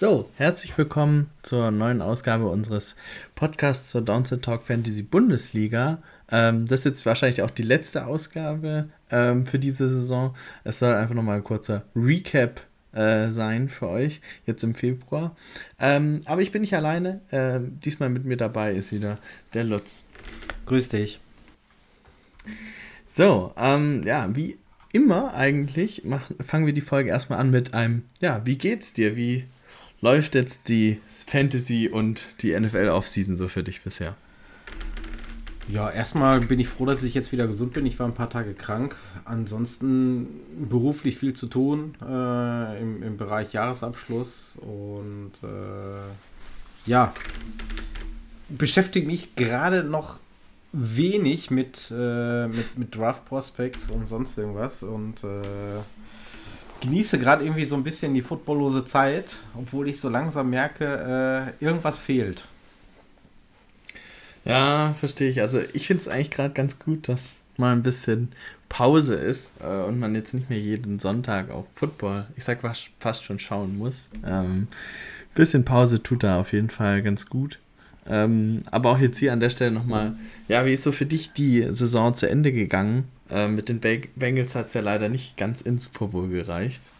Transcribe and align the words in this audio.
So, 0.00 0.30
herzlich 0.38 0.78
willkommen 0.78 1.28
zur 1.42 1.70
neuen 1.70 2.00
Ausgabe 2.00 2.48
unseres 2.48 2.96
Podcasts 3.34 3.90
zur 3.90 4.00
Downset 4.00 4.40
Talk 4.40 4.62
Fantasy 4.62 5.02
Bundesliga. 5.02 5.98
Ähm, 6.30 6.64
das 6.64 6.80
ist 6.80 6.84
jetzt 6.86 7.04
wahrscheinlich 7.04 7.42
auch 7.42 7.50
die 7.50 7.64
letzte 7.64 8.06
Ausgabe 8.06 8.88
ähm, 9.10 9.44
für 9.44 9.58
diese 9.58 9.90
Saison. 9.90 10.34
Es 10.64 10.78
soll 10.78 10.94
einfach 10.94 11.14
nochmal 11.14 11.36
ein 11.36 11.44
kurzer 11.44 11.84
Recap 11.94 12.62
äh, 12.92 13.28
sein 13.28 13.68
für 13.68 13.88
euch, 13.88 14.22
jetzt 14.46 14.64
im 14.64 14.74
Februar. 14.74 15.36
Ähm, 15.78 16.20
aber 16.24 16.40
ich 16.40 16.50
bin 16.50 16.62
nicht 16.62 16.74
alleine. 16.74 17.20
Äh, 17.30 17.60
diesmal 17.84 18.08
mit 18.08 18.24
mir 18.24 18.38
dabei 18.38 18.72
ist 18.72 18.92
wieder 18.92 19.18
der 19.52 19.64
Lutz. 19.64 20.04
Grüß 20.64 20.88
dich. 20.88 21.20
So, 23.06 23.52
ähm, 23.58 24.02
ja, 24.04 24.34
wie 24.34 24.56
immer 24.94 25.34
eigentlich 25.34 26.04
machen, 26.06 26.36
fangen 26.42 26.64
wir 26.64 26.72
die 26.72 26.80
Folge 26.80 27.10
erstmal 27.10 27.38
an 27.38 27.50
mit 27.50 27.74
einem, 27.74 28.04
ja, 28.22 28.40
wie 28.46 28.56
geht's 28.56 28.94
dir? 28.94 29.14
Wie 29.18 29.44
läuft 30.00 30.34
jetzt 30.34 30.68
die 30.68 31.00
Fantasy 31.26 31.88
und 31.88 32.42
die 32.42 32.58
NFL-Offseason 32.58 33.36
so 33.36 33.48
für 33.48 33.62
dich 33.62 33.82
bisher? 33.82 34.16
Ja, 35.68 35.88
erstmal 35.88 36.40
bin 36.40 36.58
ich 36.58 36.68
froh, 36.68 36.84
dass 36.84 37.02
ich 37.04 37.14
jetzt 37.14 37.30
wieder 37.30 37.46
gesund 37.46 37.74
bin. 37.74 37.86
Ich 37.86 37.98
war 37.98 38.06
ein 38.06 38.14
paar 38.14 38.30
Tage 38.30 38.54
krank. 38.54 38.96
Ansonsten 39.24 40.26
beruflich 40.68 41.16
viel 41.16 41.32
zu 41.32 41.46
tun 41.46 41.94
äh, 42.02 42.80
im, 42.80 43.02
im 43.02 43.16
Bereich 43.16 43.52
Jahresabschluss 43.52 44.56
und 44.56 45.32
äh, 45.44 46.88
ja, 46.90 47.14
beschäftige 48.48 49.06
mich 49.06 49.36
gerade 49.36 49.84
noch 49.84 50.18
wenig 50.72 51.50
mit, 51.50 51.92
äh, 51.96 52.48
mit, 52.48 52.78
mit 52.78 52.96
Draft 52.96 53.24
Prospects 53.26 53.90
und 53.90 54.08
sonst 54.08 54.38
irgendwas 54.38 54.82
und 54.82 55.22
äh, 55.22 55.80
genieße 56.80 57.18
gerade 57.18 57.44
irgendwie 57.44 57.64
so 57.64 57.76
ein 57.76 57.84
bisschen 57.84 58.14
die 58.14 58.22
footballlose 58.22 58.84
Zeit, 58.84 59.36
obwohl 59.56 59.88
ich 59.88 60.00
so 60.00 60.08
langsam 60.08 60.50
merke, 60.50 61.54
äh, 61.60 61.64
irgendwas 61.64 61.98
fehlt. 61.98 62.44
Ja, 64.44 64.94
verstehe 64.98 65.30
ich. 65.30 65.40
Also 65.40 65.60
ich 65.72 65.86
finde 65.86 66.02
es 66.02 66.08
eigentlich 66.08 66.30
gerade 66.30 66.54
ganz 66.54 66.78
gut, 66.78 67.08
dass 67.08 67.42
mal 67.56 67.72
ein 67.72 67.82
bisschen 67.82 68.32
Pause 68.68 69.14
ist 69.14 69.52
äh, 69.62 69.82
und 69.82 69.98
man 69.98 70.14
jetzt 70.14 70.32
nicht 70.32 70.48
mehr 70.48 70.58
jeden 70.58 70.98
Sonntag 70.98 71.50
auf 71.50 71.66
Football, 71.74 72.26
ich 72.36 72.44
sag 72.44 72.60
fast 72.98 73.24
schon 73.24 73.38
schauen 73.38 73.76
muss. 73.76 74.08
Ähm, 74.24 74.68
bisschen 75.34 75.64
Pause 75.64 76.02
tut 76.02 76.22
da 76.22 76.40
auf 76.40 76.52
jeden 76.52 76.70
Fall 76.70 77.02
ganz 77.02 77.26
gut. 77.26 77.58
Ähm, 78.10 78.62
aber 78.72 78.90
auch 78.90 78.98
jetzt 78.98 79.18
hier 79.18 79.32
an 79.32 79.38
der 79.38 79.50
Stelle 79.50 79.70
nochmal, 79.70 80.16
ja, 80.48 80.66
wie 80.66 80.72
ist 80.72 80.82
so 80.82 80.90
für 80.90 81.06
dich 81.06 81.32
die 81.32 81.64
Saison 81.70 82.12
zu 82.12 82.28
Ende 82.28 82.52
gegangen? 82.52 83.04
Äh, 83.30 83.46
mit 83.46 83.68
den 83.68 83.80
Bengals 83.80 84.56
hat 84.56 84.66
es 84.66 84.74
ja 84.74 84.80
leider 84.80 85.08
nicht 85.08 85.36
ganz 85.36 85.60
ins 85.60 85.84
Super 85.84 86.08
Bowl 86.08 86.28
gereicht. 86.28 86.90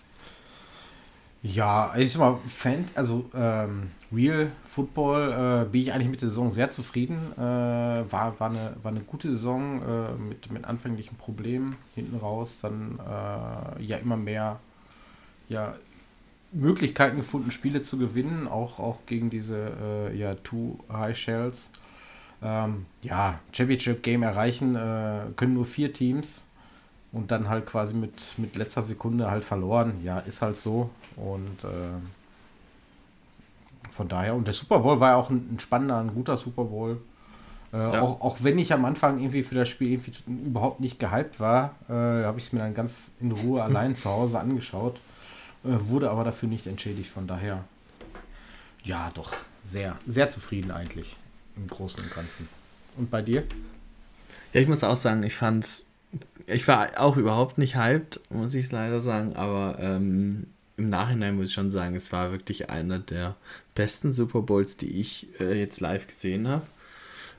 Ja, 1.43 1.97
ich 1.97 2.17
mal, 2.17 2.39
Fan, 2.47 2.85
also 2.95 3.29
ähm, 3.35 3.91
Real 4.13 4.53
Football 4.67 5.65
äh, 5.65 5.69
bin 5.71 5.81
ich 5.81 5.93
eigentlich 5.93 6.11
mit 6.11 6.21
der 6.21 6.29
Saison 6.29 6.51
sehr 6.51 6.71
zufrieden. 6.71 7.19
Äh, 7.37 7.41
war, 7.41 8.39
war, 8.39 8.51
eine, 8.51 8.77
war 8.83 8.93
eine 8.93 9.01
gute 9.01 9.31
Saison 9.31 9.81
äh, 9.83 10.13
mit, 10.17 10.53
mit 10.53 10.65
anfänglichen 10.65 11.17
Problemen 11.17 11.77
hinten 11.97 12.19
raus. 12.19 12.59
Dann 12.63 13.01
äh, 13.01 13.83
ja 13.83 13.97
immer 13.97 14.17
mehr 14.17 14.61
ja, 15.49 15.75
Möglichkeiten 16.53 17.17
gefunden, 17.17 17.51
Spiele 17.51 17.81
zu 17.81 17.97
gewinnen, 17.99 18.49
auch, 18.49 18.79
auch 18.79 18.99
gegen 19.07 19.31
diese 19.31 19.73
äh, 20.11 20.17
ja, 20.17 20.35
Two 20.35 20.79
High 20.93 21.17
Shells. 21.17 21.71
Ähm, 22.43 22.87
ja, 23.03 23.39
Championship 23.53 24.03
Game 24.03 24.23
erreichen 24.23 24.75
äh, 24.75 25.33
können 25.37 25.55
nur 25.55 25.67
vier 25.67 25.93
Teams 25.93 26.45
und 27.13 27.31
dann 27.31 27.49
halt 27.49 27.67
quasi 27.67 27.95
mit, 27.95 28.39
mit 28.39 28.57
letzter 28.57 28.83
Sekunde 28.83 29.31
halt 29.31 29.45
verloren. 29.45 30.01
Ja, 30.03 30.19
ist 30.21 30.43
halt 30.43 30.57
so. 30.57 30.91
Und 31.17 31.65
äh, 31.65 32.01
von 33.91 34.09
daher, 34.09 34.35
und 34.35 34.47
der 34.47 34.55
Super 34.55 34.79
Bowl 34.81 35.01
war 35.01 35.11
ja 35.11 35.17
auch 35.17 35.31
ein, 35.31 35.55
ein 35.55 35.61
spannender, 35.61 35.99
ein 35.99 36.15
guter 36.15 36.37
Super 36.37 36.65
Bowl. 36.65 37.01
Äh, 37.73 37.79
ja. 37.79 38.03
auch, 38.03 38.21
auch 38.21 38.39
wenn 38.41 38.59
ich 38.59 38.73
am 38.73 38.85
Anfang 38.85 39.21
irgendwie 39.21 39.43
für 39.43 39.55
das 39.55 39.69
Spiel 39.69 39.93
irgendwie 39.93 40.13
überhaupt 40.27 40.81
nicht 40.81 40.99
gehypt 40.99 41.39
war, 41.39 41.77
äh, 41.89 42.25
habe 42.25 42.39
ich 42.39 42.47
es 42.47 42.53
mir 42.53 42.61
dann 42.61 42.75
ganz 42.75 43.13
in 43.21 43.31
Ruhe 43.31 43.63
allein 43.63 43.95
zu 43.95 44.11
Hause 44.11 44.41
angeschaut. 44.41 45.01
Äh, 45.65 45.89
wurde 45.89 46.11
aber 46.11 46.25
dafür 46.25 46.49
nicht 46.49 46.67
entschädigt. 46.67 47.11
Von 47.11 47.27
daher, 47.27 47.65
ja, 48.83 49.11
doch 49.15 49.35
sehr, 49.63 49.99
sehr 50.07 50.29
zufrieden 50.31 50.71
eigentlich 50.71 51.17
im 51.57 51.67
Großen 51.67 52.03
und 52.03 52.13
Ganzen. 52.13 52.49
Und 52.97 53.11
bei 53.11 53.23
dir? 53.23 53.45
Ja, 54.53 54.61
ich 54.61 54.69
muss 54.69 54.83
auch 54.83 54.97
sagen, 54.97 55.23
ich 55.23 55.35
fand, 55.35 55.83
ich 56.47 56.67
war 56.67 56.99
auch 56.99 57.17
überhaupt 57.17 57.59
nicht 57.59 57.77
hyped, 57.77 58.21
muss 58.31 58.55
ich 58.55 58.67
es 58.67 58.73
leider 58.73 59.01
sagen, 59.01 59.37
aber 59.37 59.79
ähm, 59.79 60.47
im 60.77 60.89
Nachhinein 60.89 61.37
muss 61.37 61.49
ich 61.49 61.55
schon 61.55 61.71
sagen, 61.71 61.95
es 61.95 62.11
war 62.11 62.33
wirklich 62.33 62.71
einer 62.71 62.99
der 62.99 63.37
besten 63.75 64.13
Super 64.13 64.43
Bowls, 64.43 64.77
die 64.77 65.01
ich 65.01 65.29
äh, 65.39 65.59
jetzt 65.59 65.81
live 65.81 66.07
gesehen 66.07 66.49
habe. 66.49 66.67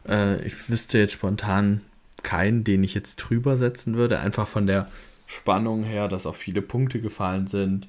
Äh, 0.07 0.45
ich 0.45 0.69
wüsste 0.69 0.99
jetzt 0.99 1.13
spontan 1.13 1.81
keinen, 2.23 2.63
den 2.63 2.83
ich 2.83 2.93
jetzt 2.93 3.17
drüber 3.17 3.57
setzen 3.57 3.95
würde, 3.95 4.19
einfach 4.19 4.47
von 4.47 4.67
der 4.67 4.87
Spannung 5.31 5.83
her, 5.83 6.09
dass 6.09 6.25
auch 6.25 6.35
viele 6.35 6.61
Punkte 6.61 6.99
gefallen 6.99 7.47
sind, 7.47 7.87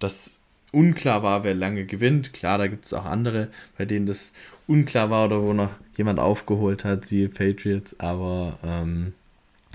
dass 0.00 0.32
unklar 0.72 1.22
war, 1.22 1.44
wer 1.44 1.54
lange 1.54 1.84
gewinnt. 1.84 2.32
Klar, 2.32 2.58
da 2.58 2.66
gibt 2.66 2.84
es 2.84 2.92
auch 2.92 3.04
andere, 3.04 3.48
bei 3.78 3.84
denen 3.84 4.06
das 4.06 4.32
unklar 4.66 5.08
war 5.08 5.26
oder 5.26 5.42
wo 5.42 5.52
noch 5.52 5.70
jemand 5.96 6.18
aufgeholt 6.18 6.84
hat, 6.84 7.04
siehe 7.04 7.28
Patriots, 7.28 7.98
aber 8.00 8.58
ähm, 8.64 9.12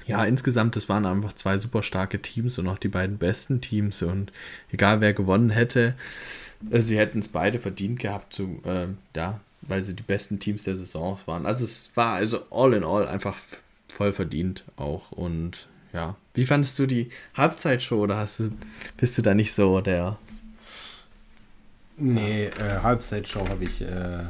ja, 0.06 0.24
insgesamt, 0.26 0.76
das 0.76 0.90
waren 0.90 1.06
einfach 1.06 1.34
zwei 1.34 1.58
super 1.58 1.82
starke 1.82 2.22
Teams 2.22 2.60
und 2.60 2.68
auch 2.68 2.78
die 2.78 2.88
beiden 2.90 3.18
besten 3.18 3.62
Teams 3.62 4.02
und 4.02 4.34
egal 4.72 5.00
wer 5.00 5.14
gewonnen 5.14 5.50
hätte, 5.50 5.96
äh, 6.72 6.82
sie 6.82 6.98
hätten 6.98 7.20
es 7.20 7.30
beide 7.30 7.60
verdient 7.60 8.00
gehabt, 8.00 8.34
zu, 8.34 8.62
äh, 8.66 8.88
ja, 9.16 9.40
weil 9.62 9.84
sie 9.84 9.96
die 9.96 10.04
besten 10.04 10.40
Teams 10.40 10.64
der 10.64 10.76
Saison 10.76 11.18
waren. 11.26 11.46
Also 11.46 11.64
es 11.64 11.90
war 11.96 12.16
also 12.16 12.42
all 12.52 12.74
in 12.74 12.84
all 12.84 13.08
einfach 13.08 13.38
voll 13.88 14.12
verdient 14.12 14.66
auch 14.76 15.12
und 15.12 15.68
ja. 15.94 16.16
Wie 16.34 16.46
fandest 16.46 16.78
du 16.80 16.86
die 16.86 17.10
Halbzeitshow 17.36 17.98
oder 17.98 18.18
hast 18.18 18.40
du, 18.40 18.52
bist 18.98 19.18
du 19.18 19.22
da 19.22 19.34
nicht 19.34 19.54
so 19.54 19.82
der. 19.82 20.18
Nee, 21.98 22.46
äh, 22.46 22.80
Halbzeitshow 22.84 23.48
habe 23.50 23.64
ich 23.64 23.82
äh, 23.82 24.26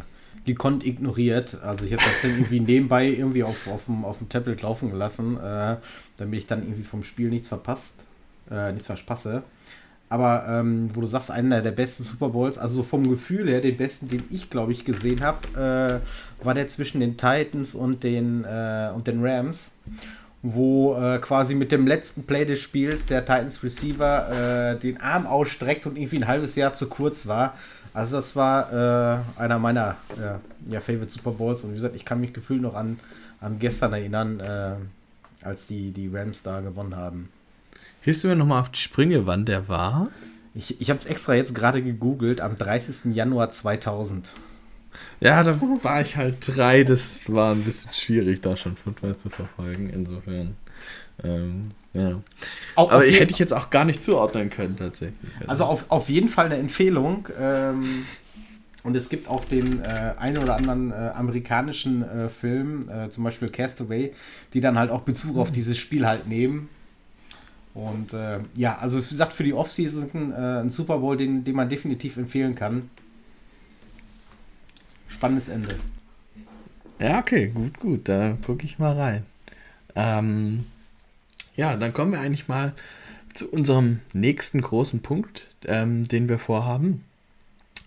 gekonnt 0.46 0.86
ignoriert. 0.86 1.62
Also 1.62 1.86
ich 1.86 1.92
habe 1.92 2.02
das 2.02 2.22
dann 2.22 2.32
irgendwie 2.32 2.62
nebenbei 2.62 3.08
irgendwie 3.08 3.44
auf, 3.44 3.68
auf, 3.68 3.86
dem, 3.86 4.06
auf 4.06 4.18
dem 4.18 4.30
Tablet 4.30 4.62
laufen 4.62 4.90
gelassen, 4.90 5.38
äh, 5.38 5.76
damit 6.18 6.40
ich 6.40 6.48
dann 6.48 6.64
irgendwie 6.64 6.84
vom 6.84 7.04
Spiel 7.04 7.30
nichts 7.30 7.50
verpasst, 7.50 7.94
äh, 8.50 8.72
nichts 8.72 8.88
verspasse. 8.88 9.44
Aber 10.10 10.46
ähm, 10.48 10.90
wo 10.94 11.02
du 11.02 11.08
sagst, 11.08 11.30
einer 11.30 11.62
der 11.62 11.72
besten 11.72 12.04
Super 12.04 12.30
Bowls, 12.30 12.58
also 12.58 12.84
vom 12.84 13.10
Gefühl 13.10 13.50
her, 13.50 13.60
den 13.60 13.76
besten, 13.76 14.08
den 14.08 14.24
ich 14.30 14.50
glaube 14.50 14.72
ich 14.72 14.86
gesehen 14.86 15.22
habe, 15.22 16.02
äh, 16.42 16.46
war 16.46 16.54
der 16.54 16.70
zwischen 16.70 17.02
den 17.02 17.18
Titans 17.18 17.76
und 17.76 18.06
den, 18.06 18.46
äh, 18.46 18.90
und 18.96 19.08
den 19.08 19.24
Rams 19.24 19.74
wo 20.44 20.96
äh, 20.96 21.20
quasi 21.20 21.56
mit 21.56 21.72
dem 21.72 21.88
letzten 21.88 22.24
Play 22.24 22.46
des 22.46 22.62
Spiels 22.62 23.06
der 23.06 23.22
Titans 23.26 23.64
Receiver 23.64 24.74
äh, 24.76 24.80
den 24.80 25.02
Arm 25.02 25.26
ausstreckt 25.26 25.86
und 25.86 25.98
irgendwie 25.98 26.18
ein 26.18 26.28
halbes 26.28 26.56
Jahr 26.56 26.74
zu 26.74 26.88
kurz 26.88 27.28
war. 27.28 27.56
Also 27.94 28.18
das 28.18 28.36
war 28.36 28.72
äh, 28.72 29.40
einer 29.40 29.58
meiner 29.58 29.96
ja, 30.70 30.80
Favorite 30.80 31.10
Super 31.10 31.32
Bowls 31.32 31.64
und 31.64 31.72
wie 31.72 31.76
gesagt, 31.76 31.96
ich 31.96 32.06
kann 32.06 32.22
mich 32.22 32.34
gefühlt 32.34 32.62
noch 32.62 32.76
an, 32.76 33.00
an 33.42 33.58
gestern 33.58 33.94
erinnern, 33.94 34.40
äh, 34.40 34.76
als 35.44 35.68
die, 35.68 35.92
die 35.92 36.08
Rams 36.08 36.44
da 36.44 36.60
gewonnen 36.60 36.96
haben. 36.96 37.30
Hilfst 38.02 38.24
du 38.24 38.28
mir 38.28 38.36
nochmal 38.36 38.62
auf 38.62 38.70
die 38.70 38.80
Sprünge, 38.80 39.26
wann 39.26 39.46
der 39.46 39.68
war? 39.68 40.10
Ich, 40.54 40.82
ich 40.82 40.90
habe 40.90 41.00
es 41.00 41.06
extra 41.06 41.36
jetzt 41.36 41.54
gerade 41.54 41.84
gegoogelt, 41.84 42.42
am 42.42 42.56
30. 42.56 43.14
Januar 43.14 43.52
2000. 43.52 44.30
Ja, 45.20 45.44
da 45.44 45.60
war 45.82 46.02
ich 46.02 46.16
halt 46.16 46.38
drei. 46.46 46.84
Das 46.84 47.20
war 47.28 47.54
ein 47.54 47.64
bisschen 47.64 47.92
schwierig, 47.92 48.42
da 48.42 48.56
schon 48.56 48.76
Football 48.76 49.18
zu 49.18 49.30
verfolgen. 49.30 49.90
Insofern. 49.90 50.56
Ähm, 51.24 51.64
ja. 51.94 52.22
Auch 52.76 52.92
Aber 52.92 53.04
hätte 53.04 53.32
ich 53.32 53.40
jetzt 53.40 53.54
auch 53.54 53.70
gar 53.72 53.86
nicht 53.86 54.04
zuordnen 54.04 54.50
können, 54.50 54.78
tatsächlich. 54.78 55.18
Also 55.48 55.66
auf, 55.66 55.86
auf 55.90 56.10
jeden 56.10 56.30
Fall 56.30 56.46
eine 56.46 56.58
Empfehlung. 56.58 57.28
Ähm, 57.40 58.06
und 58.84 58.96
es 58.96 59.10
gibt 59.10 59.28
auch 59.28 59.44
den 59.44 59.82
äh, 59.84 60.14
einen 60.18 60.38
oder 60.38 60.56
anderen 60.56 60.92
äh, 60.92 61.12
amerikanischen 61.16 62.08
äh, 62.08 62.30
Film, 62.30 62.88
äh, 62.90 63.10
zum 63.10 63.24
Beispiel 63.24 63.50
Castaway, 63.50 64.14
die 64.54 64.62
dann 64.62 64.78
halt 64.78 64.92
auch 64.92 65.02
Bezug 65.02 65.38
auf 65.38 65.52
dieses 65.52 65.78
Spiel 65.78 66.06
halt 66.06 66.28
nehmen. 66.28 66.70
Und 67.74 68.14
äh, 68.14 68.40
ja, 68.56 68.78
also 68.78 69.04
wie 69.04 69.10
gesagt, 69.10 69.34
für 69.34 69.44
die 69.44 69.54
Offseason 69.54 70.32
äh, 70.32 70.62
ein 70.62 70.70
Super 70.70 71.00
Bowl, 71.00 71.18
den, 71.18 71.44
den 71.44 71.56
man 71.56 71.68
definitiv 71.68 72.18
empfehlen 72.18 72.56
kann 72.56 72.90
spannendes 75.18 75.50
Ende. 75.50 75.76
Ja, 77.00 77.20
okay, 77.20 77.48
gut, 77.48 77.80
gut. 77.80 78.08
Da 78.08 78.38
gucke 78.46 78.66
ich 78.66 78.78
mal 78.78 78.94
rein. 78.94 79.26
Ähm, 79.96 80.66
ja, 81.56 81.76
dann 81.76 81.94
kommen 81.94 82.12
wir 82.12 82.20
eigentlich 82.20 82.48
mal 82.48 82.74
zu 83.34 83.50
unserem 83.52 84.00
nächsten 84.14 84.62
großen 84.62 85.02
Punkt, 85.02 85.48
ähm, 85.66 86.08
den 86.08 86.30
wir 86.30 86.38
vorhaben. 86.38 87.04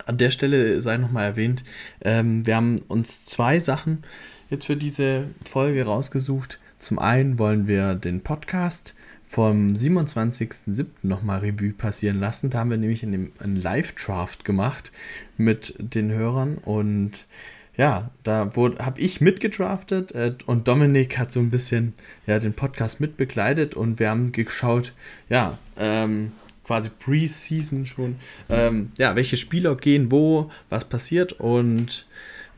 An 0.06 0.19
der 0.19 0.32
Stelle 0.32 0.81
sei 0.81 0.97
nochmal 0.97 1.25
erwähnt, 1.25 1.62
ähm, 2.03 2.47
wir 2.47 2.56
haben 2.56 2.81
uns 2.88 3.25
zwei 3.25 3.61
Sachen 3.61 4.03
jetzt 4.49 4.67
für 4.67 4.76
diese 4.76 5.29
Folge 5.49 5.85
rausgesucht. 5.85 6.59
Zum 6.81 6.99
einen 6.99 7.38
wollen 7.38 7.69
wir 7.69 7.94
den 7.94 8.23
Podcast 8.23 8.94
vom 9.31 9.69
27.07. 9.69 10.87
nochmal 11.05 11.38
Revue 11.38 11.73
passieren 11.73 12.19
lassen. 12.19 12.50
Da 12.50 12.59
haben 12.59 12.71
wir 12.71 12.77
nämlich 12.77 13.05
in 13.05 13.31
einen 13.38 13.55
Live-Draft 13.55 14.44
gemacht 14.44 14.91
mit 15.37 15.73
den 15.79 16.11
Hörern 16.11 16.59
und 16.59 17.29
ja, 17.77 18.11
da 18.25 18.50
habe 18.56 19.00
ich 19.00 19.21
mitgedraftet 19.21 20.11
äh, 20.17 20.35
und 20.47 20.67
Dominik 20.67 21.17
hat 21.17 21.31
so 21.31 21.38
ein 21.38 21.50
bisschen 21.50 21.94
ja, 22.27 22.41
den 22.41 22.55
Podcast 22.55 22.99
mitbegleitet 22.99 23.77
und 23.77 24.00
wir 24.00 24.11
haben 24.11 24.32
geschaut, 24.32 24.94
ja, 25.29 25.59
ähm, 25.79 26.33
quasi 26.65 26.91
Preseason 26.91 27.87
schon, 27.87 28.17
ähm, 28.49 28.91
ja, 28.99 29.15
welche 29.15 29.37
Spieler 29.37 29.76
gehen 29.76 30.11
wo, 30.11 30.50
was 30.71 30.87
passiert 30.87 31.35
und 31.35 32.09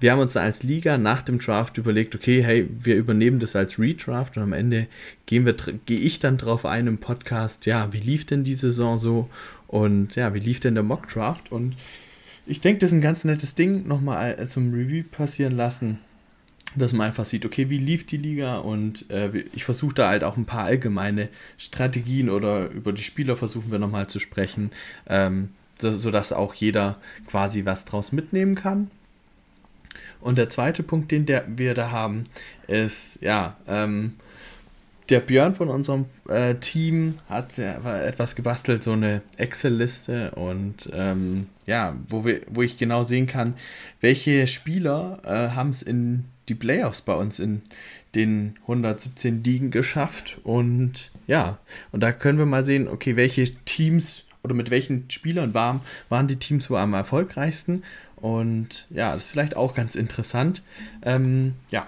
wir 0.03 0.11
haben 0.11 0.19
uns 0.19 0.37
als 0.37 0.65
Liga 0.65 0.99
nach 0.99 1.23
dem 1.23 1.39
Draft 1.39 1.79
überlegt, 1.79 2.17
okay, 2.17 2.43
hey, 2.43 2.69
wir 2.69 2.97
übernehmen 2.97 3.39
das 3.39 3.55
als 3.55 3.79
Redraft 3.79 4.37
und 4.37 4.43
am 4.43 4.53
Ende 4.53 4.89
gehen 5.27 5.47
wir, 5.47 5.55
gehe 5.87 6.01
ich 6.01 6.19
dann 6.19 6.39
drauf 6.39 6.67
ein 6.67 6.89
im 6.89 6.99
Podcast, 6.99 7.67
ja, 7.67 7.93
wie 7.93 8.01
lief 8.01 8.27
denn 8.27 8.43
die 8.43 8.57
Saison 8.57 8.99
so? 8.99 9.31
Und 9.69 10.17
ja, 10.17 10.35
wie 10.35 10.41
lief 10.41 10.59
denn 10.59 10.75
der 10.75 10.83
Mock 10.83 11.09
Draft? 11.09 11.53
Und 11.53 11.77
ich 12.47 12.61
denke, 12.61 12.81
das 12.81 12.91
ist 12.91 12.95
ein 12.95 13.01
ganz 13.01 13.25
nettes 13.25 13.55
Ding, 13.55 13.87
nochmal 13.87 14.39
äh, 14.39 14.49
zum 14.49 14.75
Review 14.75 15.05
passieren 15.09 15.57
lassen, 15.57 16.01
dass 16.75 16.93
man 16.93 17.07
einfach 17.07 17.25
sieht, 17.25 17.47
okay, 17.47 17.71
wie 17.71 17.79
lief 17.79 18.05
die 18.05 18.17
Liga? 18.17 18.57
Und 18.57 19.09
äh, 19.09 19.45
ich 19.55 19.65
versuche 19.65 19.95
da 19.95 20.09
halt 20.09 20.25
auch 20.25 20.37
ein 20.37 20.47
paar 20.47 20.65
allgemeine 20.65 21.29
Strategien 21.59 22.29
oder 22.29 22.69
über 22.71 22.93
die 22.93 23.05
Spieler 23.05 23.37
versuchen 23.37 23.71
wir 23.71 23.79
nochmal 23.79 24.09
zu 24.09 24.19
sprechen, 24.19 24.73
ähm, 25.07 25.51
so, 25.81 25.93
sodass 25.93 26.33
auch 26.33 26.55
jeder 26.55 26.99
quasi 27.29 27.65
was 27.65 27.85
draus 27.85 28.11
mitnehmen 28.11 28.57
kann. 28.57 28.91
Und 30.23 30.39
der 30.39 30.49
zweite 30.49 30.83
Punkt, 30.83 31.11
den 31.11 31.27
der, 31.27 31.45
wir 31.49 31.75
da 31.75 31.91
haben, 31.91 32.25
ist, 32.69 33.21
ja, 33.21 33.57
ähm, 33.67 34.13
der 35.09 35.21
Björn 35.21 35.55
von 35.55 35.69
unserem 35.69 36.07
äh, 36.29 36.55
Team 36.55 37.19
hat 37.29 37.59
etwas 37.59 38.35
gebastelt, 38.35 38.83
so 38.83 38.93
eine 38.93 39.21
Excel-Liste 39.37 40.31
und 40.31 40.89
ähm, 40.93 41.49
ja, 41.67 41.97
wo, 42.09 42.25
wir, 42.25 42.41
wo 42.49 42.63
ich 42.63 42.79
genau 42.79 43.03
sehen 43.03 43.27
kann, 43.27 43.55
welche 44.01 44.47
Spieler 44.47 45.19
äh, 45.25 45.55
haben 45.55 45.71
es 45.71 45.83
in 45.83 46.25
die 46.49 46.55
Playoffs 46.55 47.03
bei 47.03 47.15
uns 47.15 47.41
in 47.41 47.63
den 48.15 48.55
117 48.63 49.43
Ligen 49.45 49.71
geschafft. 49.71 50.39
Und 50.45 51.13
ja, 51.27 51.59
und 51.91 52.03
da 52.03 52.13
können 52.13 52.39
wir 52.39 52.47
mal 52.47 52.65
sehen, 52.65 52.89
okay, 52.89 53.17
welche 53.17 53.45
Teams 53.65 54.25
oder 54.43 54.55
mit 54.55 54.71
welchen 54.71 55.09
Spielern 55.11 55.55
waren, 55.55 55.81
waren 56.09 56.27
die 56.27 56.37
Teams 56.37 56.69
wohl 56.69 56.79
am 56.79 56.95
erfolgreichsten 56.95 57.83
und 58.23 58.87
ja, 58.89 59.13
das 59.13 59.25
ist 59.25 59.31
vielleicht 59.31 59.57
auch 59.57 59.75
ganz 59.75 59.95
interessant. 59.95 60.63
Ähm, 61.03 61.55
ja, 61.71 61.87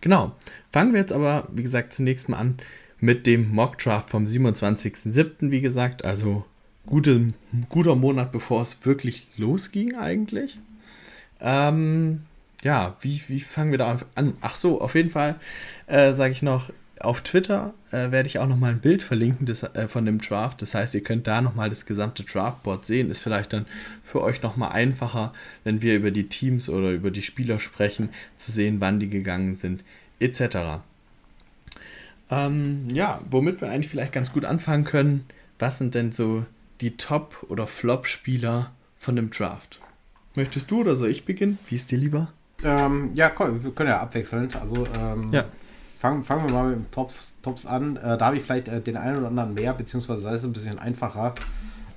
Genau. 0.00 0.32
Fangen 0.72 0.92
wir 0.92 1.00
jetzt 1.00 1.12
aber, 1.12 1.48
wie 1.52 1.62
gesagt, 1.62 1.92
zunächst 1.92 2.28
mal 2.28 2.38
an 2.38 2.58
mit 3.00 3.26
dem 3.26 3.52
Mock 3.52 3.78
Draft 3.78 4.10
vom 4.10 4.24
27.07. 4.24 5.50
Wie 5.50 5.60
gesagt, 5.60 6.04
also 6.04 6.44
gute, 6.86 7.32
guter 7.68 7.94
Monat, 7.94 8.32
bevor 8.32 8.62
es 8.62 8.84
wirklich 8.84 9.26
losging 9.36 9.94
eigentlich. 9.94 10.58
Ähm, 11.40 12.22
ja, 12.62 12.96
wie, 13.00 13.20
wie 13.28 13.40
fangen 13.40 13.70
wir 13.70 13.78
da 13.78 13.98
an? 14.14 14.34
Ach 14.40 14.56
so, 14.56 14.80
auf 14.80 14.94
jeden 14.94 15.10
Fall 15.10 15.36
äh, 15.86 16.14
sage 16.14 16.32
ich 16.32 16.42
noch, 16.42 16.70
auf 17.00 17.20
Twitter 17.20 17.74
äh, 17.90 18.10
werde 18.10 18.26
ich 18.26 18.38
auch 18.38 18.46
nochmal 18.46 18.72
ein 18.72 18.80
Bild 18.80 19.02
verlinken 19.02 19.46
des, 19.46 19.62
äh, 19.62 19.88
von 19.88 20.04
dem 20.06 20.20
Draft. 20.20 20.62
Das 20.62 20.74
heißt, 20.74 20.94
ihr 20.94 21.02
könnt 21.02 21.26
da 21.26 21.42
nochmal 21.42 21.68
das 21.68 21.86
gesamte 21.86 22.22
Draftboard 22.22 22.86
sehen. 22.86 23.10
Ist 23.10 23.20
vielleicht 23.20 23.52
dann 23.52 23.66
für 24.02 24.22
euch 24.22 24.42
nochmal 24.42 24.72
einfacher, 24.72 25.32
wenn 25.64 25.82
wir 25.82 25.96
über 25.96 26.10
die 26.10 26.28
Teams 26.28 26.68
oder 26.68 26.90
über 26.90 27.10
die 27.10 27.22
Spieler 27.22 27.60
sprechen, 27.60 28.08
zu 28.36 28.50
sehen, 28.50 28.80
wann 28.80 29.00
die 29.00 29.10
gegangen 29.10 29.56
sind, 29.56 29.84
etc. 30.20 30.80
Ähm, 32.30 32.88
ja, 32.90 33.20
womit 33.30 33.60
wir 33.60 33.70
eigentlich 33.70 33.90
vielleicht 33.90 34.12
ganz 34.12 34.32
gut 34.32 34.44
anfangen 34.44 34.84
können. 34.84 35.24
Was 35.58 35.78
sind 35.78 35.94
denn 35.94 36.12
so 36.12 36.46
die 36.80 36.96
Top- 36.96 37.46
oder 37.48 37.66
Flop-Spieler 37.66 38.72
von 38.98 39.16
dem 39.16 39.30
Draft? 39.30 39.80
Möchtest 40.34 40.70
du 40.70 40.80
oder 40.80 40.96
soll 40.96 41.10
ich 41.10 41.24
beginnen? 41.24 41.58
Wie 41.68 41.76
ist 41.76 41.90
dir 41.90 41.98
lieber? 41.98 42.32
Ähm, 42.64 43.10
ja, 43.14 43.28
komm, 43.28 43.62
wir 43.62 43.70
können 43.70 43.90
ja 43.90 44.00
abwechselnd. 44.00 44.56
Also, 44.56 44.86
ähm, 44.98 45.30
ja 45.30 45.44
fangen, 46.06 46.24
fangen 46.24 46.48
wir 46.48 46.54
mal 46.54 46.70
mit 46.70 46.78
den 46.78 46.90
Tops, 46.90 47.34
Tops 47.42 47.66
an. 47.66 47.96
Äh, 47.96 48.16
da 48.16 48.26
habe 48.26 48.36
ich 48.36 48.42
vielleicht 48.44 48.68
äh, 48.68 48.80
den 48.80 48.96
einen 48.96 49.18
oder 49.18 49.28
anderen 49.28 49.54
mehr, 49.54 49.74
beziehungsweise 49.74 50.22
sei 50.22 50.34
es 50.34 50.44
ein 50.44 50.52
bisschen 50.52 50.78
einfacher. 50.78 51.34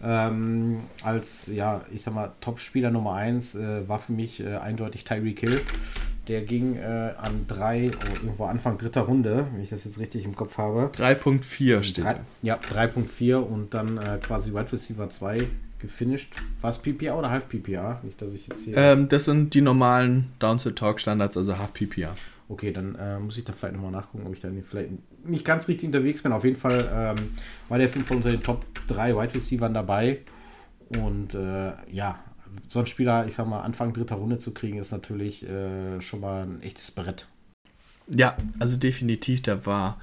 Ähm, 0.02 0.82
als, 1.04 1.48
ja, 1.48 1.82
ich 1.92 2.02
sag 2.04 2.14
mal, 2.14 2.32
Top-Spieler 2.42 2.90
Nummer 2.90 3.14
1 3.16 3.56
äh, 3.56 3.88
war 3.88 4.00
für 4.00 4.14
mich 4.14 4.40
äh, 4.44 4.56
eindeutig 4.56 5.04
Tyreek 5.04 5.42
Hill. 5.42 5.62
Der 6.28 6.42
ging 6.42 6.76
äh, 6.76 7.14
an 7.18 7.46
3, 7.48 7.92
oh, 7.92 8.14
irgendwo 8.24 8.46
Anfang 8.46 8.78
dritter 8.78 9.02
Runde, 9.02 9.48
wenn 9.52 9.64
ich 9.64 9.70
das 9.70 9.84
jetzt 9.84 10.00
richtig 10.00 10.26
im 10.26 10.36
Kopf 10.36 10.58
habe. 10.58 10.92
3.4 10.96 11.84
steht. 11.84 12.06
3, 12.06 12.16
ja, 12.44 12.56
3.4 12.56 13.36
und 13.36 13.74
dann 13.74 13.98
äh, 13.98 14.20
quasi 14.22 14.54
Wide 14.54 14.72
Receiver 14.72 15.10
2 15.10 15.48
gefinisht. 15.80 16.34
War 16.62 16.70
es 16.70 16.80
PPA 16.80 17.16
oder 17.16 17.30
Half 17.30 17.50
PPA? 17.50 18.02
Nicht, 18.04 18.22
dass 18.22 18.34
ich 18.34 18.48
jetzt 18.48 18.64
hier. 18.64 18.78
Ähm, 18.78 19.10
das 19.10 19.26
sind 19.26 19.54
die 19.54 19.62
normalen 19.62 20.32
Down-to-Talk-Standards, 20.40 21.38
also 21.38 21.58
Half 21.58 21.74
PPA. 21.74 22.14
Okay, 22.50 22.74
dann 22.74 22.96
äh, 22.96 23.20
muss 23.20 23.38
ich 23.38 23.44
da 23.44 23.54
vielleicht 23.54 23.76
nochmal 23.76 23.92
nachgucken, 23.92 24.26
ob 24.26 24.34
ich 24.34 24.42
da 24.42 24.50
vielleicht 24.68 24.90
nicht 25.24 25.46
ganz 25.46 25.68
richtig 25.68 25.88
unterwegs 25.88 26.24
bin. 26.24 26.32
Auf 26.32 26.44
jeden 26.44 26.58
Fall 26.58 26.90
ähm, 26.92 27.32
war 27.70 27.78
der 27.78 27.90
von 27.90 28.18
unter 28.18 28.32
den 28.32 28.42
Top 28.42 28.66
3 28.88 29.16
Wide 29.16 29.36
Receivers 29.36 29.72
dabei. 29.72 30.20
Und 30.98 31.36
äh, 31.36 31.74
ja, 31.92 32.20
so 32.68 32.80
ein 32.80 32.88
Spieler, 32.88 33.28
ich 33.28 33.36
sag 33.36 33.48
mal, 33.48 33.62
Anfang 33.62 33.94
dritter 33.94 34.16
Runde 34.16 34.40
zu 34.40 34.52
kriegen, 34.52 34.80
ist 34.80 34.92
natürlich 34.92 35.48
äh, 35.48 36.02
schon 36.02 36.22
mal 36.22 36.44
ein 36.44 36.62
echtes 36.64 36.90
Brett. 36.90 37.28
Ja, 38.08 38.36
also 38.58 38.78
definitiv, 38.78 39.44
der 39.44 39.68
war 39.68 40.00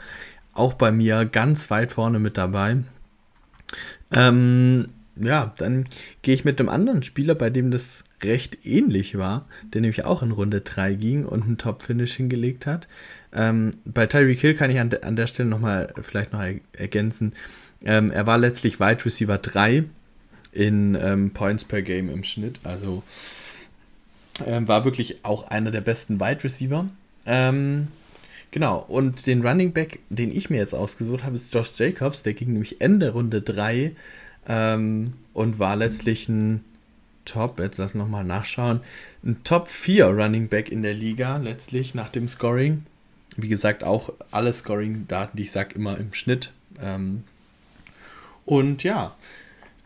auch 0.55 0.75
bei 0.75 0.93
mir 0.93 1.25
ganz 1.25 1.71
weit 1.71 1.93
vorne 1.93 2.21
mit 2.21 2.39
dabei. 2.39 2.79
Ähm, 4.13 4.87
ja, 5.17 5.53
dann 5.59 5.85
gehe 6.23 6.35
ich 6.35 6.45
mit 6.45 6.61
einem 6.61 6.69
anderen 6.69 7.03
Spieler, 7.03 7.35
bei 7.35 7.51
dem 7.51 7.71
das 7.71 8.05
recht 8.23 8.65
ähnlich 8.65 9.19
war, 9.19 9.47
der 9.73 9.81
nämlich 9.83 10.05
auch 10.05 10.23
in 10.23 10.31
Runde 10.31 10.61
3 10.61 10.95
ging 10.95 11.25
und 11.25 11.45
einen 11.45 11.59
Top-Finish 11.59 12.15
hingelegt 12.15 12.67
hat. 12.67 12.89
Ähm, 13.33 13.71
bei 13.85 14.07
Tyreek 14.07 14.41
Hill 14.41 14.55
kann 14.55 14.71
ich 14.71 14.81
an, 14.81 14.91
an 15.03 15.17
der 15.17 15.27
Stelle 15.27 15.49
nochmal 15.49 15.93
vielleicht 16.01 16.33
noch 16.33 16.41
er 16.41 16.55
ergänzen. 16.73 17.33
Ähm, 17.85 18.11
er 18.11 18.27
war 18.27 18.39
letztlich 18.39 18.81
Wide 18.81 19.05
Receiver 19.05 19.39
3 19.39 19.85
in 20.53 20.97
ähm, 21.01 21.31
Points 21.33 21.65
per 21.65 21.83
Game 21.83 22.09
im 22.09 22.25
Schnitt, 22.25 22.61
also 22.65 23.03
ähm, 24.45 24.67
war 24.69 24.85
wirklich 24.85 25.25
auch 25.25 25.49
einer 25.49 25.71
der 25.71 25.83
besten 25.83 26.19
Wide 26.19 26.45
Receiver. 26.45 26.89
Ähm, 27.27 27.89
genau, 28.51 28.79
und 28.89 29.27
den 29.27 29.47
Running 29.47 29.73
Back, 29.73 30.01
den 30.09 30.35
ich 30.35 30.49
mir 30.49 30.59
jetzt 30.59 30.75
ausgesucht 30.75 31.25
habe, 31.25 31.37
ist 31.37 31.55
Josh 31.55 31.79
Jacobs, 31.79 32.23
der 32.23 32.33
ging 32.33 32.53
nämlich 32.53 32.81
Ende 32.81 33.11
Runde 33.11 33.43
3 33.43 33.93
ähm, 34.49 35.15
und 35.33 35.59
war 35.59 35.77
letztlich 35.77 36.29
ein 36.29 36.65
Top, 37.25 37.59
jetzt 37.59 37.79
lass 37.79 37.95
nochmal 37.95 38.25
nachschauen, 38.25 38.81
ein 39.25 39.43
Top 39.43 39.69
4 39.69 40.07
Running 40.07 40.49
Back 40.49 40.71
in 40.71 40.83
der 40.83 40.95
Liga, 40.95 41.37
letztlich 41.39 41.95
nach 41.95 42.09
dem 42.09 42.29
Scoring. 42.29 42.87
Wie 43.37 43.49
gesagt, 43.49 43.85
auch 43.85 44.13
alle 44.31 44.53
Scoring-Daten, 44.53 45.37
die 45.37 45.43
ich 45.43 45.51
sage, 45.51 45.75
immer 45.75 45.99
im 45.99 46.15
Schnitt. 46.15 46.53
Ähm, 46.81 47.25
und 48.45 48.83
ja, 48.83 49.15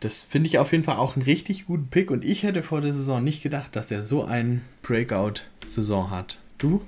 das 0.01 0.23
finde 0.23 0.49
ich 0.49 0.59
auf 0.59 0.73
jeden 0.73 0.85
Fall 0.85 0.97
auch 0.97 1.17
einen 1.17 1.25
richtig 1.25 1.67
guten 1.67 1.89
Pick. 1.89 2.11
Und 2.11 2.25
ich 2.25 2.43
hätte 2.43 2.63
vor 2.63 2.81
der 2.81 2.95
Saison 2.95 3.25
nicht 3.25 3.43
gedacht, 3.43 3.75
dass 3.75 3.91
er 3.91 4.03
so 4.03 4.25
eine 4.25 4.61
Breakout-Saison 4.83 6.11
hat. 6.11 6.39
Du? 6.59 6.83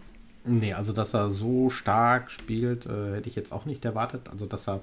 Nee, 0.44 0.72
also 0.72 0.92
dass 0.92 1.14
er 1.14 1.30
so 1.30 1.70
stark 1.70 2.30
spielt, 2.30 2.86
äh, 2.86 3.14
hätte 3.14 3.28
ich 3.28 3.36
jetzt 3.36 3.52
auch 3.52 3.64
nicht 3.64 3.84
erwartet. 3.84 4.28
Also 4.30 4.46
dass 4.46 4.68
er 4.68 4.80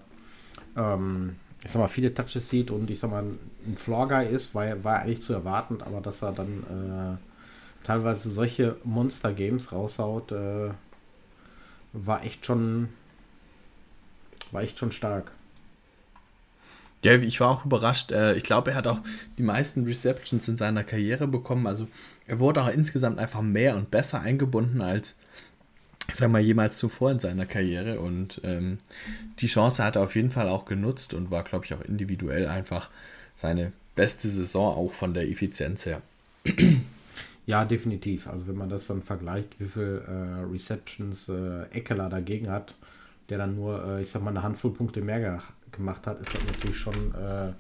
ähm, 0.75 1.36
ich 1.63 1.72
sag 1.72 1.80
mal, 1.80 1.89
viele 1.89 2.13
Touches 2.13 2.50
sieht 2.50 2.72
und 2.72 2.89
ich 2.89 3.00
sag 3.00 3.12
mal, 3.12 3.24
ein 3.24 3.78
Floor-Guy 3.78 4.28
ist, 4.28 4.56
war, 4.56 4.84
war 4.84 5.00
eigentlich 5.00 5.22
zu 5.22 5.34
erwarten, 5.34 5.82
aber 5.82 6.01
dass 6.01 6.22
er 6.22 6.32
dann 6.32 6.63
äh, 6.63 7.86
teilweise 7.86 8.30
solche 8.30 8.78
Monster-Games 8.84 9.72
raushaut, 9.72 10.32
äh, 10.32 10.72
war 11.94 12.24
echt 12.24 12.46
schon 12.46 12.89
war 14.51 14.63
echt 14.63 14.80
schon 14.80 14.92
stark. 14.92 15.32
Ja, 17.04 17.13
ich 17.13 17.39
war 17.39 17.50
auch 17.50 17.66
überrascht. 17.66 18.12
Äh, 18.12 18.36
ich 18.36 18.44
glaube, 18.44 18.72
er 18.72 18.78
hat 18.78 18.88
auch 18.88 19.00
die 19.38 19.44
meisten 19.44 19.86
Receptions 19.86 20.48
in 20.48 20.58
seiner 20.58 20.84
Karriere 20.84 21.28
bekommen. 21.28 21.66
Also 21.66 21.88
er 22.28 22.39
wurde 22.39 22.62
auch 22.62 22.68
insgesamt 22.68 23.20
einfach 23.20 23.42
mehr 23.42 23.78
und 23.78 23.89
besser 23.89 24.22
eingebunden 24.22 24.82
als 24.82 25.16
sag 26.16 26.32
mal, 26.32 26.42
jemals 26.42 26.78
zuvor 26.78 27.12
in 27.12 27.20
seiner 27.20 27.46
Karriere. 27.46 28.00
Und 28.00 28.42
ähm, 28.44 28.78
die 29.39 29.48
Chance 29.48 29.84
hat 29.84 29.96
er 29.96 30.04
auf 30.04 30.16
jeden 30.16 30.32
Fall 30.32 30.50
auch 30.50 30.66
genutzt 30.66 31.13
und 31.13 31.32
war, 31.32 31.44
glaube 31.44 31.66
ich, 31.66 31.74
auch 31.74 31.82
individuell 31.82 32.48
einfach 32.48 32.89
seine 33.36 33.72
beste 33.96 34.30
Saison, 34.30 34.75
auch 34.75 34.94
von 34.94 35.13
der 35.13 35.30
Effizienz 35.30 35.86
her. 35.86 36.01
Ja, 37.46 37.66
definitiv. 37.66 38.28
Also 38.28 38.48
wenn 38.48 38.58
man 38.58 38.70
das 38.70 38.86
dann 38.86 39.01
vergleicht, 39.01 39.60
wie 39.60 39.68
viel 39.68 40.04
äh, 40.08 40.51
Receptions 40.54 41.30
äh, 41.30 41.63
Eckler 41.72 42.08
dagegen 42.08 42.50
hat, 42.50 42.75
der 43.30 43.39
dann 43.39 43.56
nur, 43.56 43.84
äh, 43.86 44.01
ich 44.04 44.10
sag 44.12 44.22
mal, 44.22 44.30
eine 44.30 44.44
Handvoll 44.44 44.72
Punkte 44.72 45.01
mehr 45.01 45.20
ge 45.20 45.39
gemacht 45.72 46.06
hat, 46.06 46.22
ist 46.22 46.34
das 46.34 46.44
natürlich 46.46 46.78
schon 46.78 47.13
äh, 47.16 47.51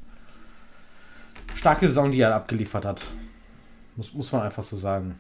starke 1.55 1.87
Saison, 1.87 2.11
die 2.11 2.21
er 2.21 2.35
abgeliefert 2.35 2.85
hat. 2.85 3.01
Muss, 3.95 4.13
muss 4.13 4.31
man 4.31 4.43
einfach 4.43 4.63
so 4.63 4.77
sagen. 4.77 5.15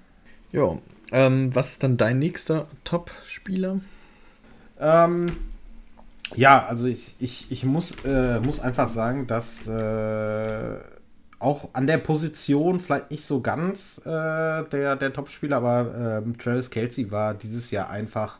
Ja, 0.51 0.77
ähm, 1.11 1.53
was 1.55 1.71
ist 1.71 1.83
dann 1.83 1.97
dein 1.97 2.19
nächster 2.19 2.67
Top-Spieler? 2.83 3.79
Ähm, 4.79 5.27
Ja, 6.35 6.67
also 6.67 6.85
ich, 6.87 7.15
ich, 7.19 7.51
ich 7.51 7.63
muss, 7.63 7.95
äh, 8.05 8.39
muss 8.39 8.59
einfach 8.59 8.89
sagen, 8.89 9.25
dass 9.25 9.67
äh, 9.67 10.75
auch 11.39 11.69
an 11.73 11.87
der 11.87 11.97
Position 11.97 12.79
vielleicht 12.79 13.09
nicht 13.11 13.25
so 13.25 13.41
ganz 13.41 13.99
äh, 14.05 14.63
der, 14.63 14.95
der 14.95 15.13
Topspieler, 15.13 15.57
aber 15.57 16.21
ähm, 16.23 16.37
Travis 16.37 16.69
Kelsey 16.69 17.09
war 17.11 17.33
dieses 17.33 17.71
Jahr 17.71 17.89
einfach 17.89 18.39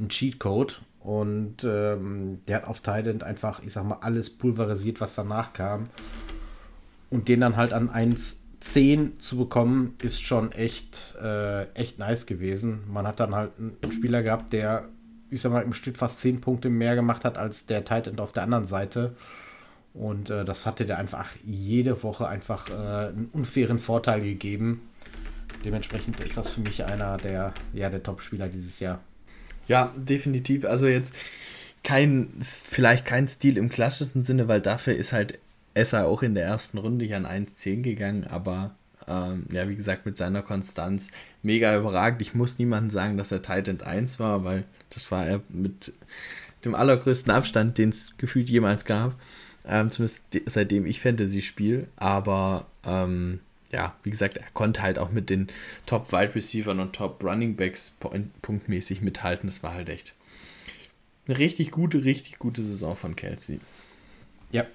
ein 0.00 0.08
Cheatcode 0.08 0.80
und 1.00 1.62
ähm, 1.64 2.40
der 2.48 2.56
hat 2.56 2.64
auf 2.64 2.80
Thailand 2.80 3.22
einfach, 3.22 3.62
ich 3.62 3.72
sag 3.74 3.84
mal, 3.84 3.98
alles 4.00 4.30
pulverisiert, 4.30 5.00
was 5.00 5.14
danach 5.14 5.52
kam. 5.52 5.86
Und 7.10 7.28
den 7.28 7.40
dann 7.40 7.56
halt 7.56 7.72
an 7.72 7.90
1,10 8.62 9.18
zu 9.18 9.36
bekommen, 9.36 9.96
ist 10.02 10.20
schon 10.20 10.52
echt, 10.52 11.16
äh, 11.22 11.64
echt 11.72 11.98
nice 11.98 12.26
gewesen. 12.26 12.80
Man 12.88 13.06
hat 13.06 13.20
dann 13.20 13.34
halt 13.34 13.52
einen 13.58 13.92
Spieler 13.92 14.22
gehabt, 14.22 14.52
der, 14.52 14.88
ich 15.30 15.40
sag 15.40 15.52
mal, 15.52 15.62
im 15.62 15.72
Schnitt 15.72 15.96
fast 15.96 16.20
10 16.20 16.40
Punkte 16.40 16.68
mehr 16.68 16.94
gemacht 16.94 17.24
hat 17.24 17.38
als 17.38 17.66
der 17.66 17.84
Tight 17.84 18.18
auf 18.18 18.32
der 18.32 18.42
anderen 18.42 18.64
Seite. 18.64 19.16
Und 19.94 20.30
äh, 20.30 20.44
das 20.44 20.66
hatte 20.66 20.86
der 20.86 20.98
einfach 20.98 21.28
jede 21.44 22.02
Woche 22.02 22.28
einfach 22.28 22.68
äh, 22.68 23.08
einen 23.08 23.28
unfairen 23.32 23.78
Vorteil 23.78 24.20
gegeben. 24.20 24.82
Dementsprechend 25.64 26.20
ist 26.20 26.36
das 26.36 26.50
für 26.50 26.60
mich 26.60 26.84
einer 26.84 27.16
der, 27.16 27.52
ja, 27.72 27.90
der 27.90 28.02
Top-Spieler 28.02 28.48
dieses 28.48 28.78
Jahr. 28.80 29.00
Ja, 29.66 29.92
definitiv. 29.96 30.64
Also 30.64 30.86
jetzt 30.86 31.14
kein, 31.82 32.28
vielleicht 32.40 33.04
kein 33.04 33.26
Stil 33.26 33.56
im 33.56 33.68
klassischen 33.68 34.22
Sinne, 34.22 34.48
weil 34.48 34.60
dafür 34.60 34.94
ist 34.94 35.12
halt 35.12 35.38
Esser 35.74 36.06
auch 36.06 36.22
in 36.22 36.34
der 36.34 36.44
ersten 36.44 36.78
Runde 36.78 37.04
hier 37.04 37.16
an 37.16 37.26
1-10 37.26 37.82
gegangen, 37.82 38.24
aber 38.24 38.74
ähm, 39.06 39.46
ja, 39.52 39.68
wie 39.68 39.76
gesagt, 39.76 40.06
mit 40.06 40.16
seiner 40.16 40.42
Konstanz 40.42 41.10
mega 41.42 41.76
überragend. 41.76 42.22
Ich 42.22 42.34
muss 42.34 42.58
niemandem 42.58 42.90
sagen, 42.90 43.16
dass 43.16 43.32
er 43.32 43.42
Titan 43.42 43.80
1 43.80 44.18
war, 44.18 44.44
weil 44.44 44.64
das 44.90 45.10
war 45.10 45.26
er 45.26 45.40
mit 45.48 45.92
dem 46.64 46.74
allergrößten 46.74 47.32
Abstand, 47.32 47.78
den 47.78 47.90
es 47.90 48.16
gefühlt 48.18 48.50
jemals 48.50 48.84
gab. 48.84 49.14
Ähm, 49.66 49.90
zumindest 49.90 50.24
seitdem 50.46 50.86
ich 50.86 51.00
Fantasy 51.00 51.42
spiele. 51.42 51.86
Aber 51.96 52.66
ähm, 52.84 53.40
ja, 53.72 53.94
wie 54.02 54.10
gesagt, 54.10 54.36
er 54.36 54.46
konnte 54.52 54.82
halt 54.82 54.98
auch 54.98 55.10
mit 55.10 55.30
den 55.30 55.48
Top 55.86 56.12
Wide 56.12 56.34
Receivers 56.34 56.78
und 56.78 56.92
Top 56.92 57.22
Running 57.24 57.56
Backs 57.56 57.92
punktmäßig 58.42 59.00
mithalten. 59.00 59.48
Das 59.48 59.62
war 59.62 59.74
halt 59.74 59.88
echt 59.88 60.14
eine 61.26 61.38
richtig 61.38 61.70
gute, 61.70 62.04
richtig 62.04 62.38
gute 62.38 62.64
Saison 62.64 62.96
von 62.96 63.16
Kelsey. 63.16 63.60
Ja. 64.50 64.66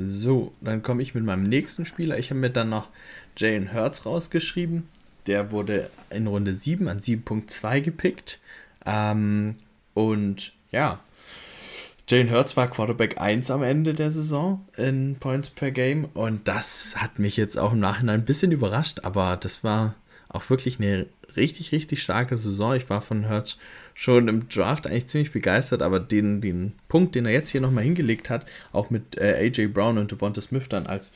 So, 0.00 0.52
dann 0.60 0.82
komme 0.82 1.02
ich 1.02 1.14
mit 1.14 1.24
meinem 1.24 1.42
nächsten 1.42 1.84
Spieler. 1.84 2.18
Ich 2.18 2.30
habe 2.30 2.38
mir 2.38 2.50
dann 2.50 2.70
noch 2.70 2.88
Jalen 3.36 3.74
Hurts 3.74 4.06
rausgeschrieben. 4.06 4.88
Der 5.26 5.50
wurde 5.50 5.90
in 6.10 6.28
Runde 6.28 6.54
7 6.54 6.86
an 6.86 7.00
7.2 7.00 7.80
gepickt. 7.80 8.38
Ähm, 8.86 9.54
und 9.94 10.52
ja, 10.70 11.00
Jane 12.06 12.30
Hurts 12.30 12.56
war 12.56 12.70
Quarterback 12.70 13.20
1 13.20 13.50
am 13.50 13.62
Ende 13.62 13.92
der 13.92 14.10
Saison 14.10 14.64
in 14.76 15.16
Points 15.16 15.50
per 15.50 15.72
Game 15.72 16.06
und 16.14 16.46
das 16.46 16.94
hat 16.96 17.18
mich 17.18 17.36
jetzt 17.36 17.58
auch 17.58 17.72
im 17.72 17.80
Nachhinein 17.80 18.20
ein 18.20 18.24
bisschen 18.24 18.50
überrascht, 18.52 19.00
aber 19.02 19.36
das 19.36 19.62
war 19.62 19.94
auch 20.28 20.48
wirklich 20.48 20.78
eine 20.78 21.06
richtig, 21.36 21.72
richtig 21.72 22.02
starke 22.02 22.36
Saison. 22.36 22.74
Ich 22.74 22.88
war 22.88 23.02
von 23.02 23.28
Hurts 23.28 23.58
schon 23.98 24.28
im 24.28 24.48
Draft 24.48 24.86
eigentlich 24.86 25.08
ziemlich 25.08 25.32
begeistert, 25.32 25.82
aber 25.82 25.98
den, 25.98 26.40
den 26.40 26.74
Punkt, 26.86 27.16
den 27.16 27.26
er 27.26 27.32
jetzt 27.32 27.50
hier 27.50 27.60
nochmal 27.60 27.82
hingelegt 27.82 28.30
hat, 28.30 28.46
auch 28.72 28.90
mit 28.90 29.18
äh, 29.18 29.34
AJ 29.34 29.66
Brown 29.66 29.98
und 29.98 30.12
Devonta 30.12 30.40
Smith 30.40 30.68
dann 30.68 30.86
als 30.86 31.12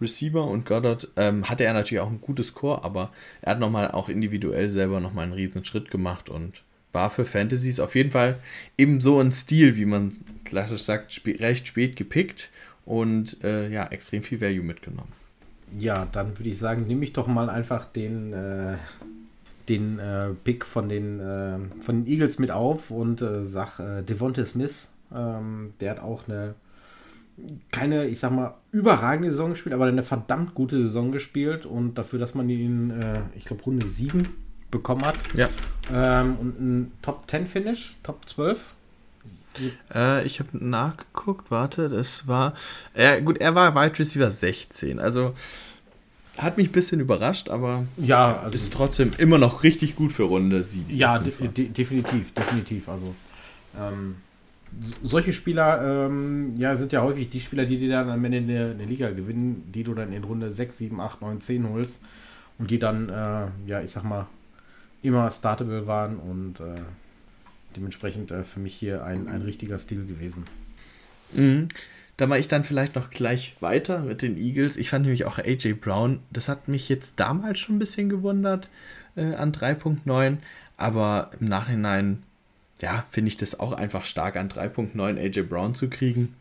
Receiver 0.00 0.44
und 0.44 0.66
Goddard, 0.66 1.06
ähm, 1.16 1.48
hatte 1.48 1.62
er 1.62 1.72
natürlich 1.72 2.00
auch 2.00 2.10
ein 2.10 2.20
gutes 2.20 2.48
Score, 2.48 2.82
aber 2.82 3.12
er 3.40 3.52
hat 3.52 3.60
nochmal 3.60 3.92
auch 3.92 4.08
individuell 4.08 4.68
selber 4.68 4.98
nochmal 4.98 5.26
einen 5.26 5.34
riesen 5.34 5.64
Schritt 5.64 5.92
gemacht 5.92 6.28
und 6.28 6.64
war 6.90 7.08
für 7.08 7.24
Fantasies 7.24 7.78
auf 7.78 7.94
jeden 7.94 8.10
Fall 8.10 8.40
eben 8.76 9.00
so 9.00 9.20
ein 9.20 9.30
Stil, 9.30 9.76
wie 9.76 9.84
man 9.84 10.12
klassisch 10.44 10.82
sagt, 10.82 11.12
sp 11.14 11.38
recht 11.38 11.68
spät 11.68 11.94
gepickt 11.94 12.50
und 12.84 13.44
äh, 13.44 13.70
ja, 13.70 13.86
extrem 13.86 14.24
viel 14.24 14.40
Value 14.40 14.64
mitgenommen. 14.64 15.12
Ja, 15.78 16.08
dann 16.10 16.36
würde 16.36 16.50
ich 16.50 16.58
sagen, 16.58 16.88
nehme 16.88 17.04
ich 17.04 17.12
doch 17.12 17.28
mal 17.28 17.48
einfach 17.48 17.84
den, 17.86 18.32
äh, 18.32 18.76
den 19.68 19.98
äh, 19.98 20.30
Pick 20.44 20.64
von 20.64 20.88
den, 20.88 21.20
äh, 21.20 21.58
von 21.80 22.04
den 22.04 22.06
Eagles 22.06 22.38
mit 22.38 22.50
auf 22.50 22.90
und 22.90 23.22
äh, 23.22 23.44
sag 23.44 23.78
äh, 23.80 24.02
Devonta 24.02 24.44
Smith. 24.44 24.92
Ähm, 25.14 25.74
der 25.80 25.92
hat 25.92 26.00
auch 26.00 26.28
eine 26.28 26.54
keine, 27.72 28.06
ich 28.06 28.20
sag 28.20 28.30
mal, 28.30 28.54
überragende 28.70 29.30
Saison 29.30 29.50
gespielt, 29.50 29.74
aber 29.74 29.86
eine 29.86 30.02
verdammt 30.02 30.54
gute 30.54 30.82
Saison 30.82 31.12
gespielt 31.12 31.66
und 31.66 31.94
dafür, 31.98 32.18
dass 32.18 32.34
man 32.34 32.48
ihn, 32.48 32.90
äh, 32.90 33.20
ich 33.34 33.44
glaube, 33.44 33.62
Runde 33.64 33.86
7 33.86 34.28
bekommen 34.70 35.04
hat. 35.04 35.16
Ja. 35.34 35.48
Ähm, 35.92 36.36
und 36.36 36.60
ein 36.60 36.92
Top 37.02 37.24
10 37.28 37.46
Finish, 37.46 37.96
Top 38.02 38.28
12. 38.28 38.74
Äh, 39.94 40.24
ich 40.26 40.40
habe 40.40 40.50
nachgeguckt, 40.52 41.50
warte, 41.50 41.88
das 41.88 42.26
war. 42.26 42.54
Äh, 42.92 43.22
gut, 43.22 43.38
er 43.38 43.54
war 43.54 43.74
Wide 43.74 43.98
Receiver 43.98 44.30
16. 44.30 44.98
Also 44.98 45.34
hat 46.38 46.56
mich 46.56 46.68
ein 46.68 46.72
bisschen 46.72 47.00
überrascht, 47.00 47.48
aber 47.48 47.86
ja, 47.96 48.40
also, 48.40 48.54
ist 48.54 48.72
trotzdem 48.72 49.12
immer 49.18 49.38
noch 49.38 49.62
richtig 49.62 49.96
gut 49.96 50.12
für 50.12 50.24
Runde 50.24 50.62
7. 50.62 50.94
Ja, 50.94 51.18
de 51.18 51.32
de 51.48 51.68
definitiv, 51.68 52.32
definitiv. 52.32 52.88
Also 52.88 53.14
ähm, 53.78 54.16
solche 55.02 55.32
Spieler 55.32 56.06
ähm, 56.06 56.54
ja, 56.56 56.76
sind 56.76 56.92
ja 56.92 57.02
häufig 57.02 57.30
die 57.30 57.40
Spieler, 57.40 57.64
die 57.64 57.78
dir 57.78 57.90
dann 57.90 58.10
am 58.10 58.24
Ende 58.24 58.38
eine, 58.38 58.70
eine 58.72 58.84
Liga 58.84 59.10
gewinnen, 59.10 59.70
die 59.72 59.84
du 59.84 59.94
dann 59.94 60.12
in 60.12 60.24
Runde 60.24 60.50
6, 60.50 60.78
7, 60.78 61.00
8, 61.00 61.22
9, 61.22 61.40
10 61.40 61.68
holst 61.68 62.02
und 62.58 62.70
die 62.70 62.78
dann, 62.78 63.08
äh, 63.08 63.46
ja, 63.66 63.82
ich 63.82 63.90
sag 63.90 64.04
mal, 64.04 64.26
immer 65.02 65.30
startable 65.30 65.86
waren 65.86 66.16
und 66.16 66.60
äh, 66.60 66.80
dementsprechend 67.76 68.30
äh, 68.30 68.44
für 68.44 68.60
mich 68.60 68.74
hier 68.74 69.04
ein, 69.04 69.28
ein 69.28 69.42
richtiger 69.42 69.78
Stil 69.78 70.06
gewesen. 70.06 70.44
Mhm. 71.32 71.68
Da 72.16 72.26
mache 72.26 72.38
ich 72.38 72.48
dann 72.48 72.64
vielleicht 72.64 72.94
noch 72.94 73.10
gleich 73.10 73.56
weiter 73.60 74.00
mit 74.00 74.22
den 74.22 74.36
Eagles. 74.36 74.76
Ich 74.76 74.90
fand 74.90 75.04
nämlich 75.04 75.24
auch 75.24 75.38
AJ 75.38 75.74
Brown, 75.74 76.20
das 76.30 76.48
hat 76.48 76.68
mich 76.68 76.88
jetzt 76.88 77.14
damals 77.16 77.58
schon 77.58 77.76
ein 77.76 77.80
bisschen 77.80 78.08
gewundert 78.08 78.68
äh, 79.16 79.34
an 79.34 79.52
3.9, 79.52 80.36
aber 80.76 81.30
im 81.40 81.48
Nachhinein, 81.48 82.22
ja, 82.80 83.04
finde 83.10 83.28
ich 83.28 83.36
das 83.36 83.58
auch 83.58 83.72
einfach 83.72 84.04
stark 84.04 84.36
an 84.36 84.48
3.9 84.48 85.18
AJ 85.18 85.42
Brown 85.42 85.74
zu 85.74 85.88
kriegen. 85.88 86.34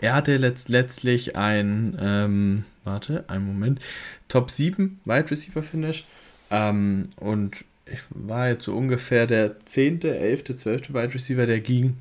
Er 0.00 0.14
hatte 0.14 0.36
letzt, 0.36 0.68
letztlich 0.68 1.36
ein, 1.36 1.96
ähm, 2.00 2.64
warte, 2.82 3.24
einen 3.28 3.46
Moment, 3.46 3.80
Top 4.28 4.50
7 4.50 5.00
Wide 5.04 5.30
Receiver 5.30 5.62
Finish 5.62 6.04
ähm, 6.50 7.04
und 7.16 7.64
ich 7.86 8.00
war 8.10 8.48
jetzt 8.48 8.64
so 8.64 8.76
ungefähr 8.76 9.26
der 9.26 9.64
10., 9.64 10.02
11., 10.02 10.56
12. 10.56 10.94
Wide 10.94 11.14
Receiver, 11.14 11.46
der 11.46 11.60
ging. 11.60 11.96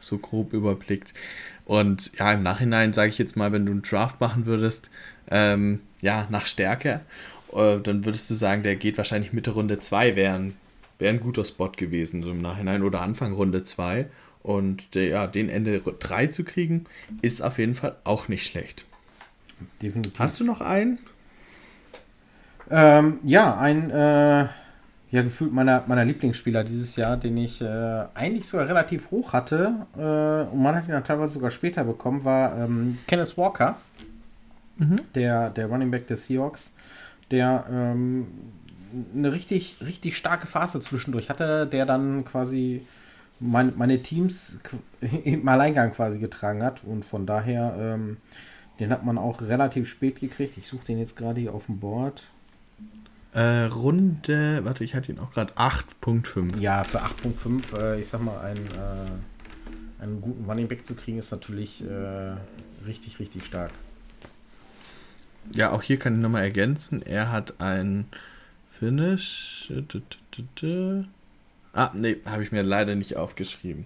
So 0.00 0.18
grob 0.18 0.52
überblickt. 0.52 1.14
Und 1.70 2.10
ja, 2.18 2.32
im 2.32 2.42
Nachhinein 2.42 2.92
sage 2.92 3.10
ich 3.10 3.18
jetzt 3.18 3.36
mal, 3.36 3.52
wenn 3.52 3.64
du 3.64 3.70
einen 3.70 3.82
Draft 3.82 4.20
machen 4.20 4.44
würdest, 4.44 4.90
ähm, 5.30 5.78
ja, 6.00 6.26
nach 6.28 6.46
Stärke, 6.46 7.00
äh, 7.52 7.78
dann 7.78 8.04
würdest 8.04 8.28
du 8.28 8.34
sagen, 8.34 8.64
der 8.64 8.74
geht 8.74 8.98
wahrscheinlich 8.98 9.32
Mitte 9.32 9.52
Runde 9.52 9.78
2, 9.78 10.16
wäre 10.16 10.34
ein, 10.34 10.56
wär 10.98 11.10
ein 11.10 11.20
guter 11.20 11.44
Spot 11.44 11.70
gewesen, 11.70 12.24
so 12.24 12.32
im 12.32 12.42
Nachhinein, 12.42 12.82
oder 12.82 13.02
Anfang 13.02 13.34
Runde 13.34 13.62
2. 13.62 14.06
Und 14.42 14.96
der, 14.96 15.06
ja, 15.06 15.26
den 15.28 15.48
Ende 15.48 15.80
3 15.80 16.26
zu 16.26 16.42
kriegen, 16.42 16.86
ist 17.22 17.40
auf 17.40 17.60
jeden 17.60 17.76
Fall 17.76 17.94
auch 18.02 18.26
nicht 18.26 18.46
schlecht. 18.46 18.84
Definitiv. 19.80 20.18
Hast 20.18 20.40
du 20.40 20.44
noch 20.44 20.60
einen? 20.60 20.98
Ähm, 22.68 23.20
ja, 23.22 23.56
ein 23.56 23.90
äh, 23.90 24.48
ja, 25.10 25.22
gefühlt 25.22 25.52
meiner, 25.52 25.82
meiner 25.86 26.04
Lieblingsspieler 26.04 26.62
dieses 26.62 26.94
Jahr, 26.96 27.16
den 27.16 27.36
ich 27.36 27.60
äh, 27.60 28.04
eigentlich 28.14 28.46
sogar 28.46 28.68
relativ 28.68 29.10
hoch 29.10 29.32
hatte 29.32 29.86
äh, 29.96 30.52
und 30.52 30.62
man 30.62 30.76
hat 30.76 30.86
ihn 30.86 30.92
dann 30.92 31.04
teilweise 31.04 31.34
sogar 31.34 31.50
später 31.50 31.82
bekommen, 31.82 32.24
war 32.24 32.56
ähm, 32.56 32.98
Kenneth 33.08 33.36
Walker, 33.36 33.76
mhm. 34.76 35.00
der, 35.14 35.50
der 35.50 35.66
Running 35.66 35.90
Back 35.90 36.06
der 36.06 36.16
Seahawks, 36.16 36.72
der 37.30 37.64
ähm, 37.70 38.26
eine 39.14 39.32
richtig, 39.32 39.76
richtig 39.84 40.16
starke 40.16 40.46
Phase 40.46 40.80
zwischendurch 40.80 41.28
hatte, 41.28 41.66
der 41.66 41.86
dann 41.86 42.24
quasi 42.24 42.86
mein, 43.40 43.72
meine 43.76 44.00
Teams 44.02 44.60
im 45.24 45.48
Alleingang 45.48 45.92
quasi 45.92 46.18
getragen 46.18 46.62
hat 46.62 46.84
und 46.84 47.04
von 47.04 47.26
daher, 47.26 47.74
ähm, 47.78 48.18
den 48.78 48.90
hat 48.90 49.04
man 49.04 49.18
auch 49.18 49.42
relativ 49.42 49.88
spät 49.88 50.20
gekriegt. 50.20 50.56
Ich 50.56 50.68
suche 50.68 50.86
den 50.86 50.98
jetzt 50.98 51.16
gerade 51.16 51.40
hier 51.40 51.52
auf 51.52 51.66
dem 51.66 51.80
Board. 51.80 52.22
Äh, 53.32 53.64
Runde, 53.66 54.64
warte, 54.64 54.82
ich 54.82 54.94
hatte 54.94 55.12
ihn 55.12 55.20
auch 55.20 55.30
gerade 55.30 55.52
8.5. 55.54 56.58
Ja, 56.58 56.82
für 56.82 57.02
8.5, 57.02 57.78
äh, 57.78 58.00
ich 58.00 58.08
sag 58.08 58.22
mal, 58.22 58.40
einen, 58.40 58.66
äh, 58.66 60.02
einen 60.02 60.20
guten 60.20 60.44
Running 60.46 60.66
Back 60.66 60.84
zu 60.84 60.94
kriegen, 60.94 61.18
ist 61.18 61.30
natürlich 61.30 61.82
äh, 61.82 62.34
richtig, 62.84 63.20
richtig 63.20 63.44
stark. 63.44 63.70
Ja, 65.52 65.70
auch 65.70 65.82
hier 65.82 65.98
kann 65.98 66.14
ich 66.14 66.20
nochmal 66.20 66.42
ergänzen. 66.42 67.02
Er 67.02 67.30
hat 67.30 67.60
ein 67.60 68.06
Finish. 68.70 69.72
Ah, 71.72 71.90
nee, 71.94 72.16
habe 72.26 72.42
ich 72.42 72.50
mir 72.50 72.62
leider 72.62 72.96
nicht 72.96 73.16
aufgeschrieben. 73.16 73.84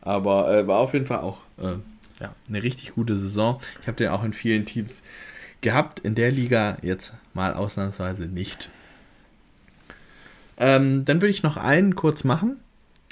Aber 0.00 0.52
äh, 0.52 0.66
war 0.66 0.78
auf 0.78 0.94
jeden 0.94 1.06
Fall 1.06 1.18
auch 1.18 1.42
äh, 1.58 1.74
ja, 2.20 2.34
eine 2.48 2.62
richtig 2.62 2.94
gute 2.94 3.16
Saison. 3.16 3.60
Ich 3.82 3.88
habe 3.88 3.96
den 3.96 4.08
auch 4.08 4.24
in 4.24 4.32
vielen 4.32 4.64
Teams 4.64 5.02
gehabt, 5.60 6.00
in 6.00 6.14
der 6.14 6.30
Liga 6.30 6.78
jetzt 6.82 7.12
mal 7.34 7.54
ausnahmsweise 7.54 8.26
nicht. 8.26 8.70
Ähm, 10.56 11.04
dann 11.04 11.22
würde 11.22 11.30
ich 11.30 11.42
noch 11.42 11.56
einen 11.56 11.94
kurz 11.94 12.24
machen, 12.24 12.56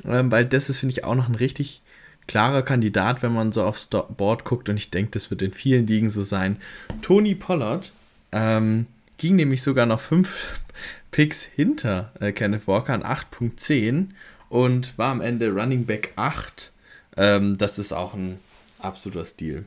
ähm, 0.05 0.31
weil 0.31 0.45
das 0.45 0.69
ist, 0.69 0.79
finde 0.79 0.93
ich, 0.93 1.05
auch 1.05 1.15
noch 1.15 1.29
ein 1.29 1.35
richtig, 1.35 1.83
klarer 2.29 2.63
Kandidat, 2.63 3.23
wenn 3.23 3.33
man 3.33 3.51
so 3.51 3.65
aufs 3.65 3.87
Board 3.87 4.45
guckt 4.45 4.69
und 4.69 4.77
ich 4.77 4.93
denke, 4.93 5.11
das 5.13 5.31
wird 5.31 5.43
in 5.43 5.53
vielen 5.53 5.89
Ligen 5.89 6.11
so 6.11 6.23
sein. 6.23 6.59
Tony 7.03 7.35
Pollard 7.35 7.93
ähm, 8.31 8.87
ging 9.17 9.35
nämlich 9.35 9.63
sogar 9.63 9.87
noch 9.87 9.99
fünf 9.99 10.61
Picks 11.11 11.43
hinter 11.43 12.13
äh, 12.21 12.31
Kenneth 12.31 12.69
Walker 12.69 12.93
an 12.93 13.03
8.10 13.03 14.11
und 14.51 14.97
war 14.97 15.11
am 15.11 15.21
Ende 15.21 15.51
Running 15.51 15.87
Back 15.87 16.13
8. 16.15 16.71
Ähm, 17.17 17.59
das 17.59 17.79
ist 17.79 17.93
auch 17.93 18.15
ein 18.15 18.39
absoluter 18.79 19.25
Stil. 19.25 19.65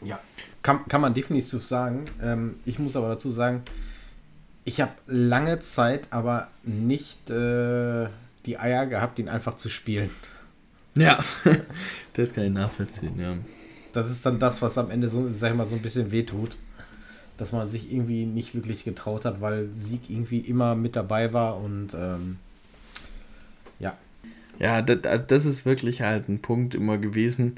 Ja, 0.00 0.20
kann, 0.62 0.86
kann 0.88 1.00
man 1.00 1.14
definitiv 1.14 1.64
sagen. 1.64 2.04
Ähm, 2.22 2.56
ich 2.64 2.78
muss 2.78 2.96
aber 2.96 3.08
dazu 3.08 3.30
sagen, 3.30 3.62
ich 4.64 4.80
habe 4.80 4.92
lange 5.06 5.60
Zeit 5.60 6.06
aber 6.10 6.48
nicht 6.62 7.30
äh, 7.30 8.06
die 8.46 8.58
Eier 8.58 8.86
gehabt, 8.86 9.18
ihn 9.18 9.28
einfach 9.28 9.54
zu 9.54 9.68
spielen. 9.68 10.10
Ja, 10.94 11.18
das 12.12 12.32
kann 12.32 12.44
ich 12.44 12.52
nachvollziehen, 12.52 13.18
ja. 13.18 13.36
Das 13.92 14.10
ist 14.10 14.24
dann 14.24 14.38
das, 14.38 14.62
was 14.62 14.78
am 14.78 14.90
Ende 14.90 15.08
so, 15.08 15.30
sag 15.30 15.50
ich 15.50 15.56
mal, 15.56 15.66
so 15.66 15.76
ein 15.76 15.82
bisschen 15.82 16.10
wehtut. 16.10 16.56
Dass 17.38 17.52
man 17.52 17.68
sich 17.68 17.92
irgendwie 17.92 18.24
nicht 18.24 18.54
wirklich 18.54 18.84
getraut 18.84 19.24
hat, 19.24 19.40
weil 19.40 19.68
Sieg 19.74 20.02
irgendwie 20.08 20.38
immer 20.38 20.74
mit 20.74 20.96
dabei 20.96 21.32
war 21.32 21.58
und 21.58 21.88
ähm, 21.94 22.36
ja. 23.80 23.96
Ja, 24.58 24.82
das, 24.82 25.26
das 25.26 25.44
ist 25.44 25.64
wirklich 25.64 26.02
halt 26.02 26.28
ein 26.28 26.40
Punkt 26.40 26.74
immer 26.74 26.98
gewesen, 26.98 27.56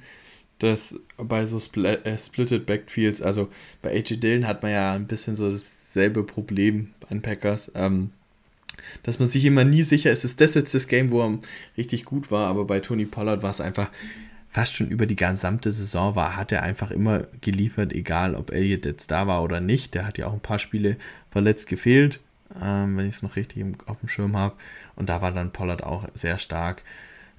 dass 0.59 0.99
bei 1.17 1.47
so 1.47 1.59
Spl 1.59 1.87
äh, 1.87 2.19
Splitted 2.19 2.67
Backfields, 2.67 3.23
also 3.23 3.49
bei 3.83 3.91
AJ 3.91 4.19
Dillon 4.19 4.47
hat 4.47 4.63
man 4.63 4.73
ja 4.73 4.93
ein 4.95 5.07
bisschen 5.07 5.37
so 5.37 5.51
dasselbe 5.51 6.23
Problem 6.23 6.91
an 7.09 7.23
Packers. 7.23 7.71
Ähm, 7.75 8.11
dass 9.03 9.19
man 9.19 9.29
sich 9.29 9.45
immer 9.45 9.65
nie 9.65 9.83
sicher 9.83 10.11
ist, 10.11 10.25
ist 10.25 10.41
das 10.41 10.55
jetzt 10.55 10.75
das 10.75 10.89
Game, 10.89 11.11
wo 11.11 11.23
er 11.23 11.39
richtig 11.77 12.05
gut 12.05 12.31
war, 12.31 12.49
aber 12.49 12.65
bei 12.65 12.81
Tony 12.81 13.07
Pollard 13.07 13.43
war 13.43 13.51
es 13.51 13.61
einfach 13.61 13.91
fast 14.55 14.75
schon 14.75 14.89
über 14.89 15.07
die 15.07 15.17
gesamte 15.17 15.73
Saison 15.73 16.15
war, 16.15 16.37
hat 16.37 16.53
er 16.53 16.63
einfach 16.63 16.93
immer 16.93 17.27
geliefert, 17.41 17.93
egal 17.93 18.37
ob 18.37 18.53
Elliott 18.53 18.85
jetzt 18.87 19.11
da 19.11 19.27
war 19.27 19.43
oder 19.43 19.61
nicht. 19.61 19.95
Der 19.95 20.07
hat 20.07 20.17
ja 20.17 20.29
auch 20.29 20.33
ein 20.33 20.41
paar 20.41 20.61
Spiele 20.61 20.97
verletzt 21.33 21.69
gefehlt, 21.69 22.21
ähm, 22.63 22.97
wenn 22.97 23.09
ich 23.09 23.17
es 23.17 23.23
noch 23.25 23.35
richtig 23.35 23.65
auf 23.87 23.99
dem 23.99 24.09
Schirm 24.09 24.37
habe. 24.37 24.55
Und 24.95 25.09
da 25.09 25.21
war 25.21 25.33
dann 25.33 25.51
Pollard 25.53 25.83
auch 25.83 26.07
sehr 26.15 26.39
stark. 26.39 26.85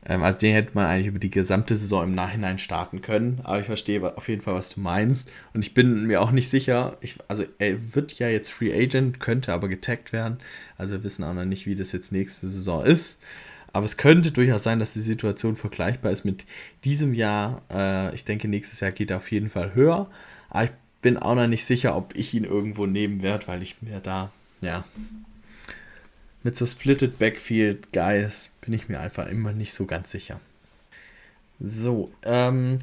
Ähm, 0.06 0.24
also 0.24 0.40
den 0.40 0.54
hätte 0.54 0.74
man 0.76 0.86
eigentlich 0.86 1.08
über 1.08 1.20
die 1.20 1.32
gesamte 1.32 1.76
Saison 1.76 2.04
im 2.04 2.12
Nachhinein 2.12 2.60
starten 2.60 3.02
können. 3.02 3.42
Aber 3.44 3.60
ich 3.60 3.66
verstehe 3.66 4.16
auf 4.16 4.30
jeden 4.30 4.42
Fall, 4.42 4.54
was 4.54 4.70
du 4.70 4.80
meinst. 4.80 5.30
Und 5.54 5.66
ich 5.66 5.74
bin 5.74 6.06
mir 6.06 6.22
auch 6.22 6.32
nicht 6.32 6.50
sicher, 6.50 6.98
ich, 7.02 7.18
also 7.28 7.44
er 7.58 7.96
wird 7.96 8.14
ja 8.20 8.30
jetzt 8.30 8.52
Free 8.52 8.74
Agent, 8.74 9.20
könnte 9.20 9.54
aber 9.54 9.68
getaggt 9.68 10.14
werden. 10.14 10.38
Also 10.78 10.96
wir 10.96 11.04
wissen 11.04 11.24
auch 11.24 11.34
noch 11.34 11.46
nicht, 11.46 11.66
wie 11.66 11.76
das 11.76 11.92
jetzt 11.92 12.12
nächste 12.12 12.48
Saison 12.48 12.86
ist. 12.86 13.20
Aber 13.74 13.86
es 13.86 13.98
könnte 13.98 14.32
durchaus 14.32 14.64
sein, 14.64 14.80
dass 14.80 14.94
die 14.94 15.02
Situation 15.02 15.58
vergleichbar 15.58 16.12
ist 16.12 16.24
mit 16.24 16.46
diesem 16.86 17.14
Jahr. 17.14 17.62
Äh, 17.70 18.16
ich 18.16 18.24
denke, 18.24 18.48
nächstes 18.48 18.80
Jahr 18.80 18.92
geht 18.92 19.12
er 19.12 19.18
auf 19.18 19.32
jeden 19.32 19.50
Fall 19.50 19.76
höher. 19.76 20.10
Aber 20.50 20.64
ich 20.66 20.72
bin 21.02 21.18
auch 21.18 21.36
noch 21.36 21.48
nicht 21.48 21.66
sicher, 21.66 21.96
ob 21.96 22.16
ich 22.16 22.34
ihn 22.34 22.46
irgendwo 22.46 22.86
nehmen 22.86 23.22
werde, 23.22 23.48
weil 23.48 23.62
ich 23.62 23.82
mir 23.82 24.00
da, 24.00 24.32
ja, 24.62 24.86
mit 26.42 26.58
so 26.58 26.66
Splitted 26.66 27.20
Backfield 27.20 27.92
Guys 27.92 28.50
bin 28.66 28.74
ich 28.74 28.90
mir 28.90 29.00
einfach 29.00 29.28
immer 29.28 29.54
nicht 29.54 29.74
so 29.74 29.86
ganz 29.86 30.12
sicher. 30.12 30.40
So, 31.60 32.12
ähm, 32.24 32.80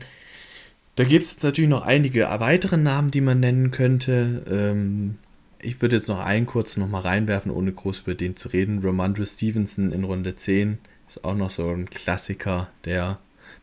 da 0.97 1.05
gibt 1.05 1.25
es 1.25 1.33
jetzt 1.33 1.45
natürlich 1.45 1.71
noch 1.71 1.83
einige 1.83 2.25
weitere 2.39 2.77
Namen, 2.77 3.11
die 3.11 3.21
man 3.21 3.41
nennen 3.41 3.71
könnte. 3.71 4.45
Ähm, 4.49 5.19
ich 5.61 5.81
würde 5.81 5.97
jetzt 5.97 6.09
noch 6.09 6.19
einen 6.19 6.47
kurz 6.47 6.77
noch 6.77 6.89
mal 6.89 7.01
reinwerfen, 7.01 7.51
ohne 7.51 7.73
groß 7.73 8.01
über 8.01 8.15
den 8.15 8.37
zu 8.37 8.49
reden. 8.49 8.83
Romandre 8.83 9.27
Stevenson 9.27 9.93
in 9.93 10.05
Runde 10.05 10.35
10 10.35 10.79
ist 11.09 11.25
auch 11.25 11.37
noch 11.37 11.51
so 11.51 11.69
ein 11.71 11.89
Klassiker, 11.89 12.69
der, 12.85 13.19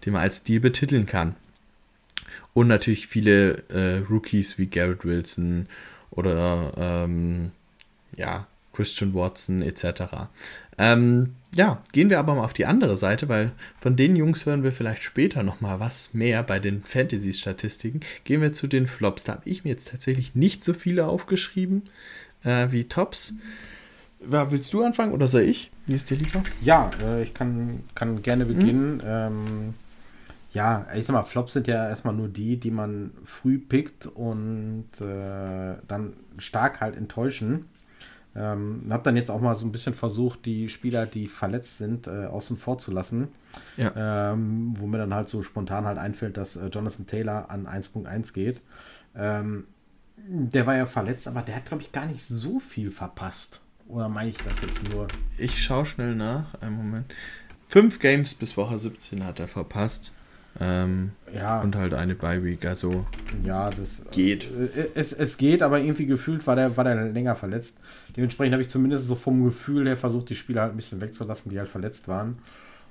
den 0.06 0.14
man 0.14 0.22
als 0.22 0.44
Deal 0.44 0.60
betiteln 0.60 1.06
kann. 1.06 1.36
Und 2.54 2.68
natürlich 2.68 3.08
viele 3.08 3.64
äh, 3.70 3.98
Rookies 4.10 4.58
wie 4.58 4.68
Garrett 4.68 5.06
Wilson 5.06 5.68
oder 6.12 6.74
ähm, 6.78 7.52
ja, 8.16 8.48
Christian 8.74 9.14
Watson 9.14 9.62
etc. 9.62 10.30
Ähm, 10.80 11.36
ja, 11.56 11.82
gehen 11.92 12.10
wir 12.10 12.20
aber 12.20 12.36
mal 12.36 12.44
auf 12.44 12.54
die 12.54 12.66
andere 12.66 12.96
Seite, 12.96 13.28
weil 13.28 13.52
von 13.80 13.96
den 13.96 14.16
Jungs 14.16 14.46
hören 14.46 14.64
wir 14.64 14.72
vielleicht 14.72 15.04
später 15.04 15.44
nochmal 15.44 15.80
was 15.80 16.14
mehr 16.14 16.42
bei 16.42 16.60
den 16.60 16.84
Fantasy-Statistiken. 16.84 18.00
Gehen 18.24 18.42
wir 18.42 18.54
zu 18.54 18.68
den 18.68 18.88
Flops. 18.88 19.26
Da 19.26 19.34
habe 19.34 19.50
ich 19.50 19.64
mir 19.64 19.72
jetzt 19.72 19.90
tatsächlich 19.90 20.36
nicht 20.36 20.64
so 20.64 20.74
viele 20.74 21.08
aufgeschrieben 21.08 21.84
äh, 22.44 22.68
wie 22.72 22.86
Tops. 22.86 23.34
Willst 24.20 24.74
du 24.74 24.84
anfangen 24.84 25.14
oder 25.14 25.28
soll 25.28 25.44
ich? 25.44 25.72
Wie 25.86 25.96
ist 25.96 26.10
dir 26.10 26.18
lieber? 26.18 26.44
Ja, 26.62 26.92
äh, 27.02 27.24
ich 27.24 27.34
kann, 27.34 27.84
kann 27.96 28.22
gerne 28.22 28.46
beginnen. 28.46 28.96
Mhm. 28.98 29.04
Ähm, 29.06 29.74
ja, 30.52 30.88
ich 30.96 31.06
sag 31.06 31.14
mal, 31.14 31.24
Flops 31.24 31.54
sind 31.54 31.68
ja 31.68 31.88
erstmal 31.88 32.14
nur 32.14 32.28
die, 32.28 32.58
die 32.58 32.72
man 32.72 33.12
früh 33.24 33.60
pickt 33.60 34.08
und 34.08 34.88
äh, 35.00 35.76
dann 35.88 36.14
stark 36.38 36.82
halt 36.82 36.98
enttäuschen. 36.98 37.69
Ähm, 38.40 38.86
habe 38.90 39.04
dann 39.04 39.18
jetzt 39.18 39.30
auch 39.30 39.42
mal 39.42 39.56
so 39.56 39.66
ein 39.66 39.72
bisschen 39.74 39.94
versucht, 39.94 40.46
die 40.46 40.70
Spieler, 40.70 41.06
die 41.06 41.28
verletzt 41.28 41.78
sind, 41.78 42.08
äh, 42.08 42.26
außen 42.26 42.56
vor 42.56 42.78
zu 42.78 42.92
lassen. 42.92 43.28
Ja. 43.76 44.32
Ähm, 44.32 44.74
wo 44.78 44.88
mir 44.88 44.98
dann 44.98 45.14
halt 45.14 45.28
so 45.28 45.42
spontan 45.42 45.84
halt 45.84 45.98
einfällt, 45.98 46.38
dass 46.38 46.56
äh, 46.56 46.68
Jonathan 46.68 47.06
Taylor 47.06 47.50
an 47.50 47.68
1.1 47.68 48.32
geht. 48.32 48.62
Ähm, 49.14 49.66
der 50.16 50.66
war 50.66 50.76
ja 50.76 50.86
verletzt, 50.86 51.28
aber 51.28 51.42
der 51.42 51.58
hat, 51.58 51.66
glaube 51.66 51.84
ich, 51.84 51.92
gar 51.92 52.06
nicht 52.06 52.26
so 52.26 52.60
viel 52.60 52.92
verpasst. 52.92 53.60
Oder 53.90 54.08
meine 54.08 54.30
ich 54.30 54.38
das 54.38 54.54
jetzt 54.62 54.94
nur? 54.94 55.08
Ich 55.38 55.62
schaue 55.62 55.86
schnell 55.86 56.16
nach. 56.16 56.54
Einen 56.62 56.78
Moment. 56.78 57.14
Fünf 57.68 58.00
Games 58.00 58.36
bis 58.36 58.56
Woche 58.56 58.80
17 58.80 59.26
hat 59.26 59.40
er 59.40 59.48
verpasst. 59.48 60.14
Ähm, 60.60 61.12
ja. 61.34 61.62
Und 61.62 61.76
halt 61.76 61.94
eine 61.94 62.16
Bye-Week, 62.16 62.66
also 62.66 63.06
ja, 63.44 63.70
das 63.70 64.04
geht. 64.12 64.46
Äh, 64.46 64.90
es, 64.96 65.14
es 65.14 65.38
geht, 65.38 65.62
aber 65.62 65.80
irgendwie 65.80 66.06
gefühlt 66.06 66.46
war 66.48 66.56
der, 66.56 66.76
war 66.76 66.84
der 66.84 66.96
länger 66.96 67.36
verletzt. 67.36 67.78
Dementsprechend 68.16 68.54
habe 68.54 68.64
ich 68.64 68.70
zumindest 68.70 69.06
so 69.06 69.16
vom 69.16 69.44
Gefühl 69.46 69.88
her 69.88 69.98
versucht, 69.98 70.30
die 70.30 70.36
Spieler 70.36 70.64
halt 70.64 70.74
ein 70.74 70.76
bisschen 70.76 71.02
wegzulassen, 71.02 71.52
die 71.52 71.60
halt 71.60 71.70
verletzt 71.70 72.08
waren. 72.08 72.40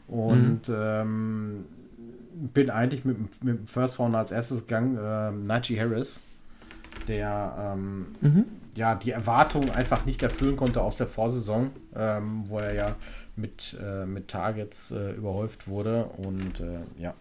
Und 0.07 0.69
mhm. 0.69 0.75
ähm, 0.77 1.65
bin 2.55 2.71
eigentlich 2.71 3.05
mit, 3.05 3.19
mit 3.45 3.59
dem 3.59 3.67
First 3.67 3.99
Round 3.99 4.15
als 4.15 4.31
erstes 4.31 4.61
gegangen, 4.67 4.97
äh, 4.97 5.31
Najee 5.33 5.79
Harris, 5.79 6.21
der 7.07 7.75
ähm, 7.77 8.07
mhm. 8.21 8.45
ja 8.77 8.95
die 8.95 9.11
Erwartungen 9.11 9.71
einfach 9.71 10.07
nicht 10.07 10.23
erfüllen 10.23 10.57
konnte 10.57 10.81
aus 10.81 10.97
der 10.97 11.09
Vorsaison, 11.09 11.71
ähm, 11.95 12.45
wo 12.47 12.59
er 12.59 12.75
ja 12.75 12.97
mit, 13.37 13.77
äh, 13.83 14.07
mit 14.07 14.29
Targets 14.29 14.91
äh, 14.91 15.13
überhäuft 15.13 15.69
wurde. 15.69 16.05
Und 16.17 16.61
äh, 16.61 17.03
ja, 17.03 17.15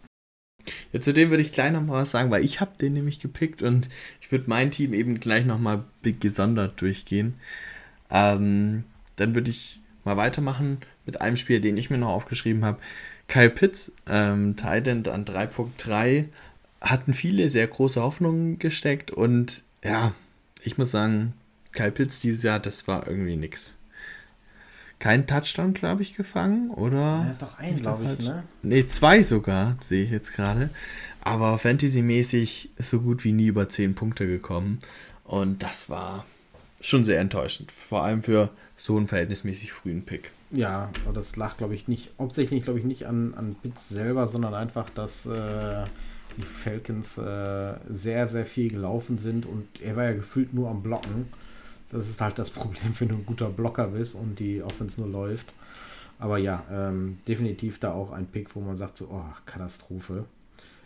ja, 0.91 1.01
zu 1.01 1.13
dem 1.13 1.29
würde 1.29 1.43
ich 1.43 1.51
gleich 1.51 1.71
nochmal 1.71 2.01
was 2.01 2.11
sagen, 2.11 2.31
weil 2.31 2.43
ich 2.43 2.61
habe 2.61 2.77
den 2.79 2.93
nämlich 2.93 3.19
gepickt 3.19 3.63
und 3.63 3.89
ich 4.21 4.31
würde 4.31 4.45
mein 4.47 4.71
Team 4.71 4.93
eben 4.93 5.19
gleich 5.19 5.45
nochmal 5.45 5.83
gesondert 6.01 6.81
durchgehen. 6.81 7.35
Ähm, 8.09 8.83
dann 9.15 9.35
würde 9.35 9.51
ich 9.51 9.79
mal 10.05 10.17
weitermachen 10.17 10.77
mit 11.05 11.21
einem 11.21 11.37
Spiel, 11.37 11.59
den 11.59 11.77
ich 11.77 11.89
mir 11.89 11.97
noch 11.97 12.09
aufgeschrieben 12.09 12.63
habe. 12.63 12.79
Kyle 13.27 13.49
Pitts, 13.49 13.91
ähm, 14.07 14.55
Titan 14.55 15.05
an 15.07 15.25
3.3, 15.25 16.25
hatten 16.79 17.13
viele 17.13 17.49
sehr 17.49 17.67
große 17.67 18.01
Hoffnungen 18.01 18.59
gesteckt 18.59 19.11
und 19.11 19.63
ja, 19.83 20.13
ich 20.63 20.77
muss 20.77 20.91
sagen, 20.91 21.33
Kyle 21.71 21.91
Pitts 21.91 22.19
dieses 22.19 22.43
Jahr, 22.43 22.59
das 22.59 22.87
war 22.87 23.07
irgendwie 23.07 23.35
nix 23.35 23.76
kein 24.99 25.27
Touchdown, 25.27 25.73
glaube 25.73 26.01
ich, 26.01 26.15
gefangen, 26.15 26.71
oder? 26.71 26.97
Ja, 26.97 27.35
doch 27.39 27.57
einen, 27.59 27.81
glaube 27.81 28.05
ich, 28.05 28.25
ne? 28.25 28.43
Ne, 28.63 28.87
zwei 28.87 29.21
sogar, 29.23 29.77
sehe 29.81 30.03
ich 30.03 30.11
jetzt 30.11 30.33
gerade. 30.33 30.69
Aber 31.21 31.57
Fantasy-mäßig 31.57 32.71
so 32.77 33.01
gut 33.01 33.23
wie 33.23 33.33
nie 33.33 33.47
über 33.47 33.69
10 33.69 33.95
Punkte 33.95 34.25
gekommen. 34.25 34.79
Und 35.23 35.61
das 35.61 35.89
war 35.89 36.25
schon 36.81 37.05
sehr 37.05 37.19
enttäuschend. 37.19 37.71
Vor 37.71 38.03
allem 38.03 38.23
für 38.23 38.49
so 38.75 38.97
einen 38.97 39.07
verhältnismäßig 39.07 39.73
frühen 39.73 40.03
Pick. 40.03 40.31
Ja, 40.51 40.89
aber 41.03 41.13
das 41.13 41.35
lag, 41.35 41.57
glaube 41.57 41.75
ich, 41.75 41.87
nicht, 41.87 42.11
hauptsächlich, 42.17 42.63
glaube 42.63 42.79
ich, 42.79 42.85
nicht 42.85 43.05
an, 43.05 43.33
an 43.35 43.55
Bits 43.61 43.89
selber, 43.89 44.27
sondern 44.27 44.53
einfach, 44.53 44.89
dass 44.89 45.25
äh, 45.25 45.83
die 46.37 46.43
Falcons 46.43 47.17
äh, 47.17 47.73
sehr, 47.89 48.27
sehr 48.27 48.45
viel 48.45 48.69
gelaufen 48.69 49.17
sind 49.17 49.45
und 49.45 49.81
er 49.81 49.95
war 49.95 50.05
ja 50.05 50.13
gefühlt 50.13 50.53
nur 50.53 50.69
am 50.69 50.81
Blocken. 50.83 51.27
Das 51.91 52.09
ist 52.09 52.21
halt 52.21 52.37
das 52.39 52.49
Problem, 52.51 52.93
wenn 52.99 53.09
du 53.09 53.15
ein 53.15 53.25
guter 53.25 53.49
Blocker 53.49 53.87
bist 53.87 54.15
und 54.15 54.39
die 54.39 54.61
Offense 54.61 54.99
nur 55.01 55.09
läuft. 55.09 55.53
Aber 56.19 56.37
ja, 56.37 56.63
ähm, 56.71 57.19
definitiv 57.27 57.79
da 57.79 57.91
auch 57.91 58.11
ein 58.11 58.25
Pick, 58.25 58.55
wo 58.55 58.61
man 58.61 58.75
sagt 58.75 58.97
so, 58.97 59.09
oh, 59.11 59.23
Katastrophe. 59.45 60.25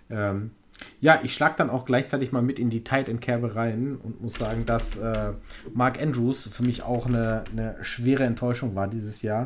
Ähm, 0.09 0.51
ja, 0.99 1.21
ich 1.23 1.33
schlage 1.33 1.55
dann 1.57 1.69
auch 1.69 1.85
gleichzeitig 1.85 2.31
mal 2.31 2.41
mit 2.41 2.59
in 2.59 2.69
die 2.69 2.83
Tight 2.83 3.07
End 3.07 3.21
Kerbe 3.21 3.55
rein 3.55 3.97
und 4.01 4.21
muss 4.21 4.35
sagen, 4.35 4.65
dass 4.65 4.97
äh, 4.97 5.33
Mark 5.73 6.01
Andrews 6.01 6.47
für 6.51 6.63
mich 6.63 6.83
auch 6.83 7.05
eine, 7.05 7.43
eine 7.51 7.77
schwere 7.81 8.23
Enttäuschung 8.23 8.75
war 8.75 8.87
dieses 8.87 9.21
Jahr. 9.21 9.45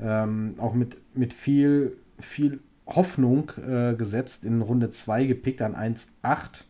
Ähm, 0.00 0.54
auch 0.58 0.74
mit, 0.74 0.96
mit 1.14 1.32
viel, 1.32 1.96
viel 2.18 2.60
Hoffnung 2.86 3.52
äh, 3.66 3.94
gesetzt, 3.94 4.44
in 4.44 4.60
Runde 4.60 4.90
2 4.90 5.24
gepickt 5.24 5.62
an 5.62 5.74
1,8 5.74 6.64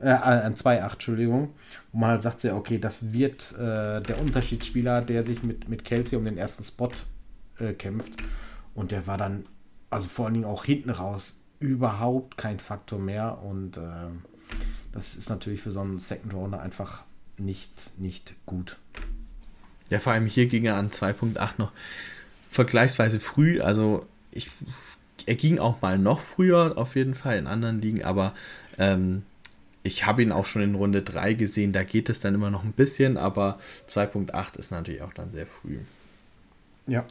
äh, 0.00 0.08
an 0.08 0.54
2,8, 0.54 0.92
Entschuldigung, 0.92 1.54
wo 1.92 1.98
man 1.98 2.10
halt 2.10 2.22
sagt, 2.22 2.44
okay, 2.44 2.78
das 2.78 3.12
wird 3.12 3.52
äh, 3.52 4.00
der 4.00 4.20
Unterschiedsspieler, 4.20 5.02
der 5.02 5.22
sich 5.22 5.42
mit, 5.42 5.68
mit 5.68 5.84
Kelsey 5.84 6.16
um 6.18 6.24
den 6.24 6.38
ersten 6.38 6.64
Spot 6.64 6.90
äh, 7.58 7.72
kämpft. 7.72 8.12
Und 8.74 8.92
der 8.92 9.06
war 9.06 9.18
dann, 9.18 9.46
also 9.90 10.08
vor 10.08 10.26
allen 10.26 10.34
Dingen 10.34 10.46
auch 10.46 10.64
hinten 10.64 10.90
raus, 10.90 11.36
überhaupt 11.58 12.38
kein 12.38 12.58
Faktor 12.58 12.98
mehr 12.98 13.42
und 13.42 13.76
äh, 13.76 13.80
das 14.92 15.14
ist 15.14 15.28
natürlich 15.28 15.60
für 15.60 15.70
so 15.70 15.80
einen 15.80 15.98
Second 15.98 16.34
Rounder 16.34 16.60
einfach 16.60 17.04
nicht, 17.36 17.98
nicht 17.98 18.34
gut. 18.46 18.76
Ja, 19.90 20.00
vor 20.00 20.12
allem 20.12 20.26
hier 20.26 20.46
ging 20.46 20.64
er 20.64 20.76
an 20.76 20.90
2.8 20.90 21.50
noch 21.58 21.72
vergleichsweise 22.48 23.20
früh. 23.20 23.60
Also 23.60 24.06
ich, 24.30 24.50
er 25.26 25.34
ging 25.36 25.58
auch 25.58 25.80
mal 25.82 25.98
noch 25.98 26.20
früher 26.20 26.74
auf 26.76 26.96
jeden 26.96 27.14
Fall 27.14 27.38
in 27.38 27.46
anderen 27.46 27.80
Ligen, 27.80 28.04
aber 28.04 28.34
ähm, 28.78 29.22
ich 29.82 30.06
habe 30.06 30.22
ihn 30.22 30.32
auch 30.32 30.46
schon 30.46 30.62
in 30.62 30.74
Runde 30.74 31.02
3 31.02 31.34
gesehen. 31.34 31.72
Da 31.72 31.84
geht 31.84 32.08
es 32.08 32.20
dann 32.20 32.34
immer 32.34 32.50
noch 32.50 32.64
ein 32.64 32.72
bisschen, 32.72 33.16
aber 33.16 33.58
2.8 33.88 34.58
ist 34.58 34.70
natürlich 34.70 35.02
auch 35.02 35.14
dann 35.14 35.32
sehr 35.32 35.46
früh. 35.46 35.78
Ja. 36.86 37.04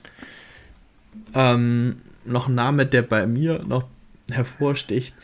Ähm, 1.33 2.01
noch 2.25 2.47
ein 2.47 2.55
Name, 2.55 2.85
der 2.85 3.01
bei 3.01 3.25
mir 3.25 3.63
noch 3.63 3.85
hervorsticht, 4.29 5.15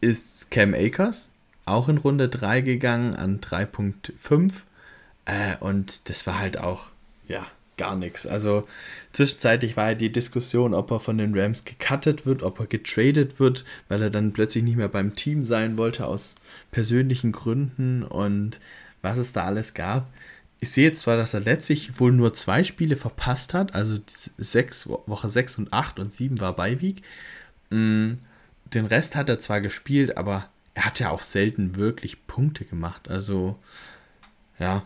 ist 0.00 0.50
Cam 0.50 0.74
Akers. 0.74 1.30
Auch 1.66 1.88
in 1.88 1.98
Runde 1.98 2.28
3 2.28 2.60
gegangen 2.60 3.14
an 3.14 3.40
3.5. 3.40 4.52
Äh, 5.26 5.56
und 5.60 6.08
das 6.08 6.26
war 6.26 6.38
halt 6.38 6.58
auch, 6.58 6.86
ja, 7.28 7.46
gar 7.76 7.96
nichts. 7.96 8.26
Also 8.26 8.66
zwischenzeitlich 9.12 9.76
war 9.76 9.90
ja 9.90 9.94
die 9.94 10.12
Diskussion, 10.12 10.74
ob 10.74 10.90
er 10.90 11.00
von 11.00 11.18
den 11.18 11.38
Rams 11.38 11.64
gecuttet 11.64 12.26
wird, 12.26 12.42
ob 12.42 12.60
er 12.60 12.66
getradet 12.66 13.38
wird, 13.40 13.64
weil 13.88 14.02
er 14.02 14.10
dann 14.10 14.32
plötzlich 14.32 14.64
nicht 14.64 14.76
mehr 14.76 14.88
beim 14.88 15.14
Team 15.14 15.44
sein 15.44 15.76
wollte 15.76 16.06
aus 16.06 16.34
persönlichen 16.70 17.32
Gründen 17.32 18.02
und 18.02 18.60
was 19.02 19.18
es 19.18 19.32
da 19.32 19.44
alles 19.44 19.74
gab. 19.74 20.08
Ich 20.60 20.70
sehe 20.70 20.88
jetzt 20.88 21.02
zwar, 21.02 21.16
dass 21.16 21.34
er 21.34 21.40
letztlich 21.40 22.00
wohl 22.00 22.12
nur 22.12 22.32
zwei 22.32 22.64
Spiele 22.64 22.96
verpasst 22.96 23.52
hat, 23.52 23.74
also 23.74 23.98
sechs, 24.38 24.88
Woche 24.88 25.28
6 25.28 25.58
und 25.58 25.72
8 25.72 25.98
und 25.98 26.10
7 26.10 26.40
war 26.40 26.56
Beiweg. 26.56 27.02
Mm, 27.70 28.14
den 28.72 28.86
Rest 28.86 29.14
hat 29.14 29.28
er 29.28 29.40
zwar 29.40 29.60
gespielt, 29.60 30.16
aber 30.16 30.48
er 30.74 30.86
hat 30.86 31.00
ja 31.00 31.10
auch 31.10 31.22
selten 31.22 31.76
wirklich 31.76 32.26
Punkte 32.26 32.64
gemacht. 32.64 33.08
Also, 33.08 33.58
ja. 34.58 34.84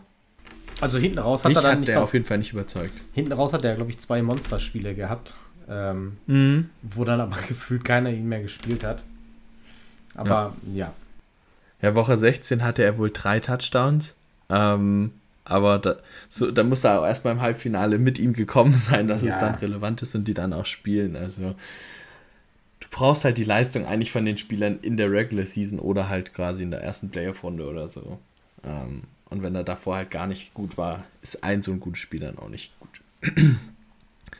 Also 0.81 0.97
hinten 0.97 1.19
raus 1.19 1.43
hat 1.43 1.49
Mich 1.49 1.57
er 1.57 1.61
dann 1.61 1.71
hat 1.73 1.79
nicht 1.79 1.89
der 1.89 1.97
auf, 1.99 2.05
auf 2.05 2.13
jeden 2.13 2.25
Fall 2.25 2.37
nicht 2.37 2.53
überzeugt. 2.53 2.93
hinten 3.13 3.33
raus 3.33 3.51
hat 3.53 3.65
er, 3.65 3.75
glaube 3.75 3.91
ich, 3.91 3.99
zwei 3.99 4.21
Monsterspiele 4.21 4.95
gehabt, 4.95 5.33
ähm, 5.69 6.17
Mhm. 6.27 6.69
wo 6.81 7.03
dann 7.05 7.19
aber 7.21 7.35
gefühlt 7.47 7.83
keiner 7.83 8.09
ihn 8.11 8.27
mehr 8.29 8.41
gespielt 8.41 8.83
hat. 8.83 9.03
Aber 10.15 10.53
ja. 10.73 10.93
Ja, 11.81 11.95
Woche 11.95 12.17
16 12.17 12.63
hatte 12.63 12.83
er 12.83 12.97
wohl 12.97 13.11
drei 13.11 13.39
Touchdowns. 13.39 14.15
Ähm, 14.49 15.11
aber 15.45 15.79
da, 15.79 15.95
so, 16.27 16.51
da 16.51 16.63
muss 16.63 16.83
er 16.83 16.99
auch 17.01 17.05
erst 17.05 17.23
beim 17.23 17.41
Halbfinale 17.41 17.97
mit 17.97 18.19
ihm 18.19 18.33
gekommen 18.33 18.73
sein, 18.75 19.07
dass 19.07 19.21
Ja. 19.23 19.29
es 19.33 19.39
dann 19.39 19.55
relevant 19.55 20.01
ist 20.01 20.15
und 20.15 20.27
die 20.27 20.33
dann 20.33 20.53
auch 20.53 20.65
spielen. 20.65 21.15
Also 21.15 21.55
du 22.79 22.87
brauchst 22.91 23.23
halt 23.25 23.37
die 23.37 23.43
Leistung 23.43 23.85
eigentlich 23.85 24.11
von 24.11 24.25
den 24.25 24.37
Spielern 24.37 24.79
in 24.81 24.97
der 24.97 25.11
Regular 25.11 25.45
Season 25.45 25.79
oder 25.79 26.09
halt 26.09 26.33
quasi 26.33 26.63
in 26.63 26.71
der 26.71 26.81
ersten 26.83 27.09
Playoff-Runde 27.09 27.67
oder 27.67 27.87
so. 27.87 28.19
Ähm, 28.63 29.03
und 29.29 29.41
wenn 29.43 29.55
er 29.55 29.63
davor 29.63 29.95
halt 29.95 30.11
gar 30.11 30.27
nicht 30.27 30.53
gut 30.53 30.77
war, 30.77 31.03
ist 31.21 31.43
ein 31.43 31.61
so 31.61 31.71
ein 31.71 31.79
guter 31.79 31.97
Spieler 31.97 32.27
dann 32.31 32.39
auch 32.39 32.49
nicht 32.49 32.73
gut. 32.79 33.01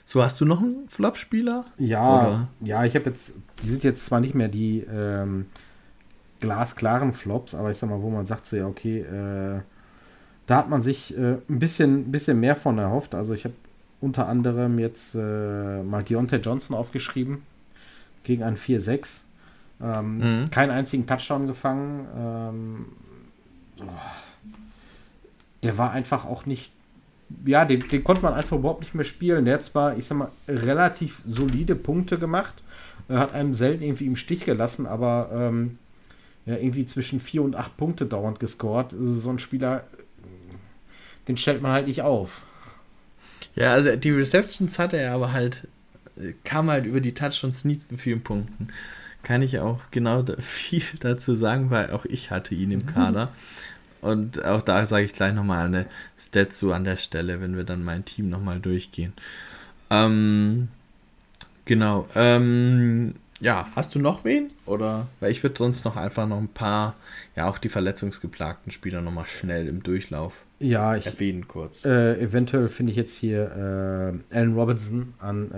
so, 0.06 0.24
hast 0.24 0.40
du 0.42 0.46
noch 0.46 0.62
einen 0.62 0.88
Flop-Spieler? 0.90 1.66
Ja, 1.78 2.28
Oder? 2.28 2.48
ja, 2.62 2.86
ich 2.86 2.96
habe 2.96 3.10
jetzt, 3.10 3.34
die 3.62 3.68
sind 3.68 3.84
jetzt 3.84 4.06
zwar 4.06 4.20
nicht 4.20 4.36
mehr 4.36 4.48
die 4.48 4.80
ähm, 4.92 5.46
glasklaren 6.40 7.14
Flops, 7.14 7.54
aber 7.54 7.72
ich 7.72 7.78
sag 7.78 7.90
mal, 7.90 8.02
wo 8.02 8.10
man 8.10 8.26
sagt 8.26 8.46
so, 8.46 8.56
ja, 8.56 8.66
okay, 8.68 9.00
äh, 9.02 9.62
da 10.48 10.58
hat 10.58 10.70
man 10.70 10.82
sich 10.82 11.16
äh, 11.18 11.38
ein 11.48 11.60
bisschen, 11.60 12.12
bisschen 12.12 12.40
mehr 12.40 12.56
von 12.56 12.78
erhofft. 12.80 13.14
Also 13.14 13.34
ich 13.34 13.44
habe 13.44 13.54
unter 14.02 14.28
anderem 14.28 14.80
jetzt 14.80 15.14
äh, 15.14 15.84
mal 15.84 16.04
Deontay 16.04 16.38
Johnson 16.38 16.76
aufgeschrieben 16.76 17.44
gegen 18.24 18.44
ein 18.44 18.58
4-6. 18.58 19.22
Ähm, 19.82 20.18
Mhm. 20.42 20.50
Keinen 20.52 20.72
einzigen 20.72 21.06
Touchdown 21.06 21.48
gefangen. 21.48 22.08
Ähm, 22.18 22.86
oh, 23.82 23.84
der 25.64 25.78
war 25.78 25.92
einfach 25.92 26.26
auch 26.26 26.46
nicht 26.46 26.72
ja, 27.46 27.64
den, 27.64 27.80
den 27.80 28.04
konnte 28.04 28.24
man 28.24 28.34
einfach 28.34 28.58
überhaupt 28.58 28.82
nicht 28.82 28.96
mehr 28.96 29.04
spielen. 29.04 29.46
Der 29.46 29.56
hat 29.56 29.64
zwar, 29.64 29.96
ich 29.96 30.06
sag 30.06 30.18
mal, 30.18 30.32
relativ 30.48 31.22
solide 31.28 31.76
Punkte 31.76 32.18
gemacht, 32.18 32.56
er 33.08 33.20
hat 33.20 33.34
einem 33.34 33.54
selten 33.54 33.84
irgendwie 33.84 34.06
im 34.06 34.16
Stich 34.16 34.46
gelassen, 34.46 34.86
aber 34.86 35.30
ähm, 35.34 35.80
ja, 36.46 36.56
irgendwie 36.56 36.86
zwischen 36.86 37.20
vier 37.20 37.42
und 37.42 37.56
acht 37.56 37.76
Punkte 37.76 38.06
dauernd 38.06 38.40
gescored. 38.40 38.94
Also 38.94 39.14
so 39.14 39.30
ein 39.30 39.40
Spieler, 39.40 39.84
den 41.28 41.36
stellt 41.36 41.62
man 41.62 41.72
halt 41.72 41.88
nicht 41.88 42.04
auf. 42.04 42.44
Ja, 43.56 43.74
also 43.74 43.96
die 43.96 44.12
Receptions 44.12 44.78
hatte 44.78 44.98
er 44.98 45.14
aber 45.14 45.34
halt, 45.34 45.68
äh, 46.18 46.34
kam 46.44 46.70
halt 46.70 46.86
über 46.86 47.02
die 47.02 47.14
Touchdowns 47.14 47.66
nie 47.66 47.80
zu 47.80 47.98
vielen 47.98 48.22
Punkten. 48.22 48.68
Kann 49.24 49.42
ich 49.42 49.60
auch 49.60 49.82
genau 49.90 50.22
da 50.22 50.36
viel 50.40 50.84
dazu 51.00 51.34
sagen, 51.34 51.72
weil 51.72 51.92
auch 51.92 52.06
ich 52.06 52.30
hatte 52.30 52.54
ihn 52.54 52.70
im 52.70 52.86
Kader. 52.94 53.32
Und 54.02 54.44
auch 54.46 54.62
da 54.62 54.86
sage 54.86 55.06
ich 55.06 55.14
gleich 55.14 55.34
nochmal 55.34 55.66
eine 55.66 55.86
Stat 56.18 56.54
zu 56.54 56.72
an 56.72 56.84
der 56.84 56.98
Stelle, 56.98 57.42
wenn 57.42 57.56
wir 57.58 57.64
dann 57.64 57.84
mein 57.84 58.06
Team 58.06 58.30
nochmal 58.30 58.60
durchgehen. 58.60 59.14
Ähm, 59.90 60.70
genau. 61.66 62.08
Ähm, 62.16 63.16
ja, 63.42 63.68
hast 63.76 63.96
du 63.96 64.00
noch 64.00 64.24
wen? 64.26 64.52
Oder? 64.66 65.08
Weil 65.20 65.32
ich 65.32 65.44
würde 65.44 65.58
sonst 65.58 65.86
noch 65.86 65.96
einfach 65.96 66.28
noch 66.28 66.38
ein 66.38 66.48
paar, 66.50 66.96
ja, 67.36 67.48
auch 67.50 67.58
die 67.58 67.70
verletzungsgeplagten 67.70 68.72
Spieler 68.72 69.02
nochmal 69.02 69.26
schnell 69.26 69.68
im 69.68 69.82
Durchlauf 69.82 70.34
Ja, 70.60 70.96
ich, 70.96 71.06
erwähnen 71.06 71.48
kurz. 71.48 71.86
äh, 71.86 72.20
eventuell 72.22 72.68
finde 72.70 72.92
ich 72.92 72.98
jetzt 72.98 73.16
hier 73.16 73.44
äh, 74.32 74.36
Allen 74.36 74.54
Robinson 74.56 75.14
an 75.20 75.52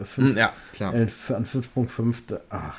äh, 0.00 0.04
5 0.04 0.30
Hm, 0.30 0.36
ja, 0.36 0.52
klar. 0.72 0.92
An 0.94 1.08
5.5. 1.08 2.38
Ach. 2.50 2.76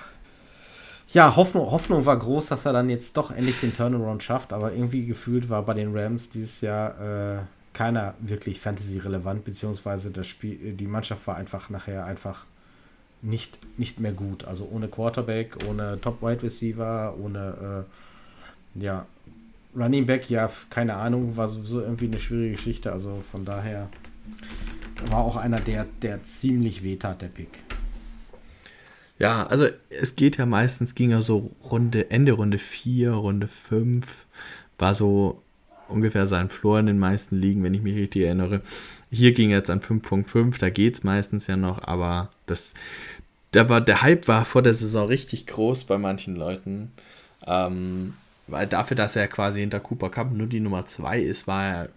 Ja, 1.13 1.35
Hoffnung, 1.35 1.69
Hoffnung 1.69 2.07
war 2.07 2.17
groß, 2.17 2.47
dass 2.47 2.65
er 2.65 2.73
dann 2.73 2.89
jetzt 2.89 3.15
doch 3.17 3.29
endlich 3.29 3.59
den 3.59 3.75
Turnaround 3.75 4.23
schafft, 4.23 4.51
aber 4.51 4.73
irgendwie 4.73 5.05
gefühlt 5.05 5.47
war 5.47 5.61
bei 5.61 5.75
den 5.75 5.95
Rams 5.95 6.29
dieses 6.29 6.61
Jahr 6.61 7.37
äh, 7.37 7.37
keiner 7.71 8.15
wirklich 8.19 8.59
Fantasy-relevant, 8.59 9.45
beziehungsweise 9.45 10.09
das 10.09 10.27
Spiel, 10.27 10.73
die 10.73 10.87
Mannschaft 10.87 11.27
war 11.27 11.35
einfach 11.35 11.69
nachher 11.69 12.05
einfach 12.05 12.45
nicht, 13.21 13.59
nicht 13.77 13.99
mehr 13.99 14.11
gut. 14.11 14.43
Also 14.45 14.67
ohne 14.71 14.87
Quarterback, 14.87 15.57
ohne 15.69 16.01
Top-Wide 16.01 16.41
Receiver, 16.41 17.15
ohne 17.23 17.85
äh, 18.75 18.83
ja, 18.83 19.05
Running 19.75 20.07
Back, 20.07 20.31
ja, 20.31 20.49
keine 20.71 20.95
Ahnung, 20.95 21.37
war 21.37 21.47
sowieso 21.47 21.81
irgendwie 21.81 22.07
eine 22.07 22.19
schwierige 22.19 22.55
Geschichte. 22.55 22.91
Also 22.91 23.23
von 23.31 23.45
daher 23.45 23.87
war 25.11 25.19
auch 25.19 25.35
einer, 25.35 25.59
der, 25.59 25.85
der 26.01 26.23
ziemlich 26.23 26.83
wehtat, 26.83 27.21
der 27.21 27.27
Pick. 27.27 27.49
Ja, 29.19 29.45
also 29.47 29.67
es 29.89 30.15
geht 30.15 30.37
ja 30.37 30.45
meistens, 30.45 30.95
ging 30.95 31.11
ja 31.11 31.21
so 31.21 31.51
Runde, 31.63 32.09
Ende 32.11 32.33
Runde 32.33 32.57
4, 32.57 33.11
Runde 33.11 33.47
5, 33.47 34.25
war 34.77 34.95
so 34.95 35.41
ungefähr 35.87 36.27
sein 36.27 36.49
Floor 36.49 36.79
in 36.79 36.87
den 36.87 36.99
meisten 36.99 37.37
Ligen, 37.37 37.63
wenn 37.63 37.73
ich 37.73 37.81
mich 37.81 37.95
richtig 37.95 38.23
erinnere. 38.23 38.61
Hier 39.11 39.33
ging 39.33 39.51
jetzt 39.51 39.69
an 39.69 39.81
5.5, 39.81 40.57
da 40.59 40.69
geht 40.69 40.95
es 40.95 41.03
meistens 41.03 41.47
ja 41.47 41.55
noch, 41.55 41.83
aber 41.83 42.31
das, 42.47 42.73
da 43.51 43.69
war, 43.69 43.81
der 43.81 44.01
Hype 44.01 44.27
war 44.27 44.45
vor 44.45 44.63
der 44.63 44.73
Saison 44.73 45.07
richtig 45.07 45.45
groß 45.45 45.83
bei 45.83 45.97
manchen 45.97 46.35
Leuten. 46.35 46.91
Ähm, 47.45 48.13
weil 48.47 48.67
dafür, 48.67 48.95
dass 48.95 49.15
er 49.15 49.27
quasi 49.27 49.61
hinter 49.61 49.79
Cooper 49.79 50.09
Cup 50.09 50.31
nur 50.31 50.47
die 50.47 50.59
Nummer 50.59 50.85
2 50.85 51.19
ist, 51.21 51.47
war 51.47 51.89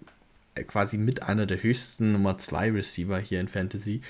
er 0.55 0.65
quasi 0.65 0.97
mit 0.97 1.23
einer 1.23 1.47
der 1.47 1.63
höchsten 1.63 2.13
Nummer 2.13 2.39
2 2.39 2.73
Receiver 2.73 3.19
hier 3.19 3.41
in 3.41 3.49
Fantasy. 3.49 4.01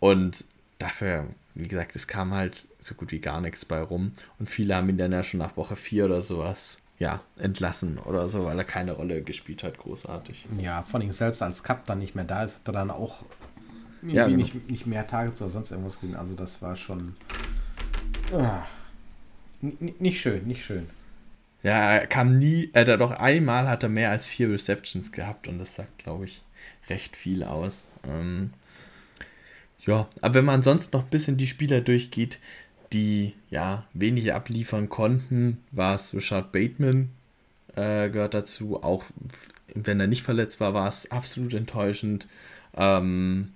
Und 0.00 0.44
dafür, 0.78 1.26
wie 1.54 1.68
gesagt, 1.68 1.94
es 1.96 2.06
kam 2.06 2.34
halt 2.34 2.66
so 2.80 2.94
gut 2.94 3.12
wie 3.12 3.20
gar 3.20 3.40
nichts 3.40 3.64
bei 3.64 3.80
rum. 3.80 4.12
Und 4.38 4.50
viele 4.50 4.74
haben 4.74 4.88
ihn 4.88 4.98
dann 4.98 5.12
ja 5.12 5.22
schon 5.22 5.38
nach 5.38 5.56
Woche 5.56 5.76
4 5.76 6.06
oder 6.06 6.22
sowas, 6.22 6.80
ja, 6.98 7.20
entlassen 7.38 7.98
oder 7.98 8.28
so, 8.28 8.44
weil 8.44 8.58
er 8.58 8.64
keine 8.64 8.92
Rolle 8.92 9.22
gespielt 9.22 9.62
hat, 9.62 9.78
großartig. 9.78 10.46
Ja, 10.58 10.82
vor 10.82 11.00
allem 11.00 11.10
selbst 11.12 11.42
als 11.42 11.62
Cup 11.62 11.84
dann 11.86 11.98
nicht 11.98 12.14
mehr 12.14 12.24
da 12.24 12.44
ist, 12.44 12.56
hat 12.56 12.68
er 12.68 12.72
dann 12.72 12.90
auch 12.90 13.24
Ja, 14.02 14.26
genau. 14.26 14.36
nicht, 14.36 14.68
nicht 14.68 14.86
mehr 14.86 15.06
Targets 15.06 15.40
oder 15.42 15.50
sonst 15.50 15.70
irgendwas 15.70 16.00
gesehen. 16.00 16.16
Also 16.16 16.34
das 16.34 16.60
war 16.62 16.76
schon 16.76 17.14
ah, 18.32 18.62
nicht 19.60 20.20
schön, 20.20 20.46
nicht 20.46 20.64
schön. 20.64 20.88
Ja, 21.62 21.92
er 21.92 22.06
kam 22.06 22.38
nie, 22.38 22.70
äh, 22.74 22.84
da 22.84 22.96
doch 22.98 23.10
einmal 23.12 23.68
hat 23.68 23.82
er 23.82 23.88
mehr 23.88 24.10
als 24.10 24.26
vier 24.26 24.50
Receptions 24.50 25.12
gehabt 25.12 25.48
und 25.48 25.58
das 25.58 25.74
sagt, 25.74 25.98
glaube 25.98 26.26
ich, 26.26 26.42
recht 26.90 27.16
viel 27.16 27.42
aus. 27.42 27.86
Ähm, 28.06 28.52
ja, 29.86 30.08
aber 30.20 30.34
wenn 30.34 30.44
man 30.44 30.62
sonst 30.62 30.92
noch 30.92 31.04
ein 31.04 31.10
bisschen 31.10 31.36
die 31.36 31.46
Spieler 31.46 31.80
durchgeht, 31.80 32.38
die 32.92 33.34
ja 33.50 33.86
wenig 33.92 34.32
abliefern 34.32 34.88
konnten, 34.88 35.58
war 35.72 35.94
es 35.94 36.14
Richard 36.14 36.52
Bateman, 36.52 37.10
äh, 37.74 38.08
gehört 38.08 38.34
dazu. 38.34 38.82
Auch 38.82 39.04
wenn 39.74 40.00
er 40.00 40.06
nicht 40.06 40.22
verletzt 40.22 40.60
war, 40.60 40.74
war 40.74 40.88
es 40.88 41.10
absolut 41.10 41.54
enttäuschend. 41.54 42.28
Ähm, 42.76 43.52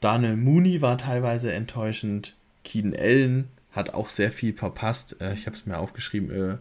Daniel 0.00 0.36
Mooney 0.36 0.80
war 0.82 0.98
teilweise 0.98 1.52
enttäuschend. 1.52 2.34
Keen 2.64 2.94
Allen 2.96 3.48
hat 3.78 3.94
auch 3.94 4.10
sehr 4.10 4.30
viel 4.30 4.52
verpasst. 4.54 5.16
Äh, 5.20 5.34
ich 5.34 5.46
habe 5.46 5.56
es 5.56 5.64
mir 5.64 5.78
aufgeschrieben. 5.78 6.30
Äh, 6.30 6.56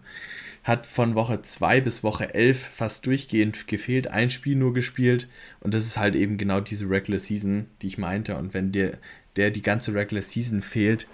hat 0.64 0.86
von 0.86 1.16
Woche 1.16 1.42
2 1.42 1.82
bis 1.82 2.04
Woche 2.04 2.34
11 2.34 2.60
fast 2.60 3.06
durchgehend 3.06 3.68
gefehlt. 3.68 4.08
Ein 4.08 4.30
Spiel 4.30 4.56
nur 4.56 4.74
gespielt. 4.74 5.28
Und 5.60 5.74
das 5.74 5.86
ist 5.86 5.98
halt 5.98 6.16
eben 6.16 6.38
genau 6.38 6.60
diese 6.60 6.90
Regular 6.90 7.20
Season, 7.20 7.68
die 7.82 7.88
ich 7.88 7.98
meinte. 7.98 8.38
Und 8.38 8.54
wenn 8.54 8.72
dir 8.72 8.98
der 9.38 9.52
die 9.52 9.62
ganze 9.62 9.94
Regular 9.94 10.24
Season 10.24 10.62
fehlt, 10.62 11.08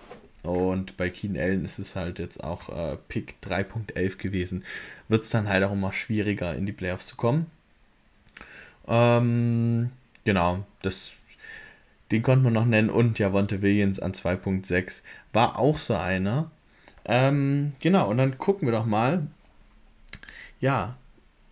Und 0.43 0.97
bei 0.97 1.09
Keen 1.09 1.37
Allen 1.37 1.63
ist 1.63 1.79
es 1.79 1.95
halt 1.95 2.19
jetzt 2.19 2.43
auch 2.43 2.67
äh, 2.69 2.97
Pick 3.07 3.35
3.11 3.43 4.17
gewesen. 4.17 4.65
Wird 5.07 5.23
es 5.23 5.29
dann 5.29 5.47
halt 5.47 5.63
auch 5.63 5.71
immer 5.71 5.93
schwieriger, 5.93 6.53
in 6.53 6.65
die 6.65 6.73
Playoffs 6.73 7.07
zu 7.07 7.15
kommen. 7.15 7.45
Ähm, 8.87 9.91
genau, 10.25 10.65
das, 10.81 11.15
den 12.11 12.23
konnte 12.23 12.43
man 12.43 12.53
noch 12.53 12.65
nennen. 12.65 12.89
Und 12.89 13.19
Javonte 13.19 13.61
Williams 13.61 13.99
an 13.99 14.13
2.6 14.13 15.01
war 15.31 15.57
auch 15.57 15.77
so 15.77 15.95
einer. 15.95 16.51
Ähm, 17.05 17.73
genau, 17.79 18.09
und 18.09 18.17
dann 18.17 18.37
gucken 18.37 18.67
wir 18.67 18.73
doch 18.73 18.85
mal. 18.85 19.27
Ja, 20.59 20.95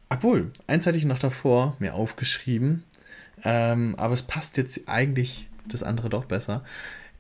obwohl, 0.10 0.52
eins 0.68 0.86
hatte 0.88 0.98
ich 0.98 1.06
noch 1.06 1.20
davor 1.20 1.76
mir 1.80 1.94
aufgeschrieben. 1.94 2.84
Ähm, 3.44 3.96
aber 3.98 4.14
es 4.14 4.22
passt 4.22 4.58
jetzt 4.58 4.88
eigentlich 4.88 5.48
das 5.66 5.84
andere 5.84 6.10
doch 6.10 6.26
besser. 6.26 6.64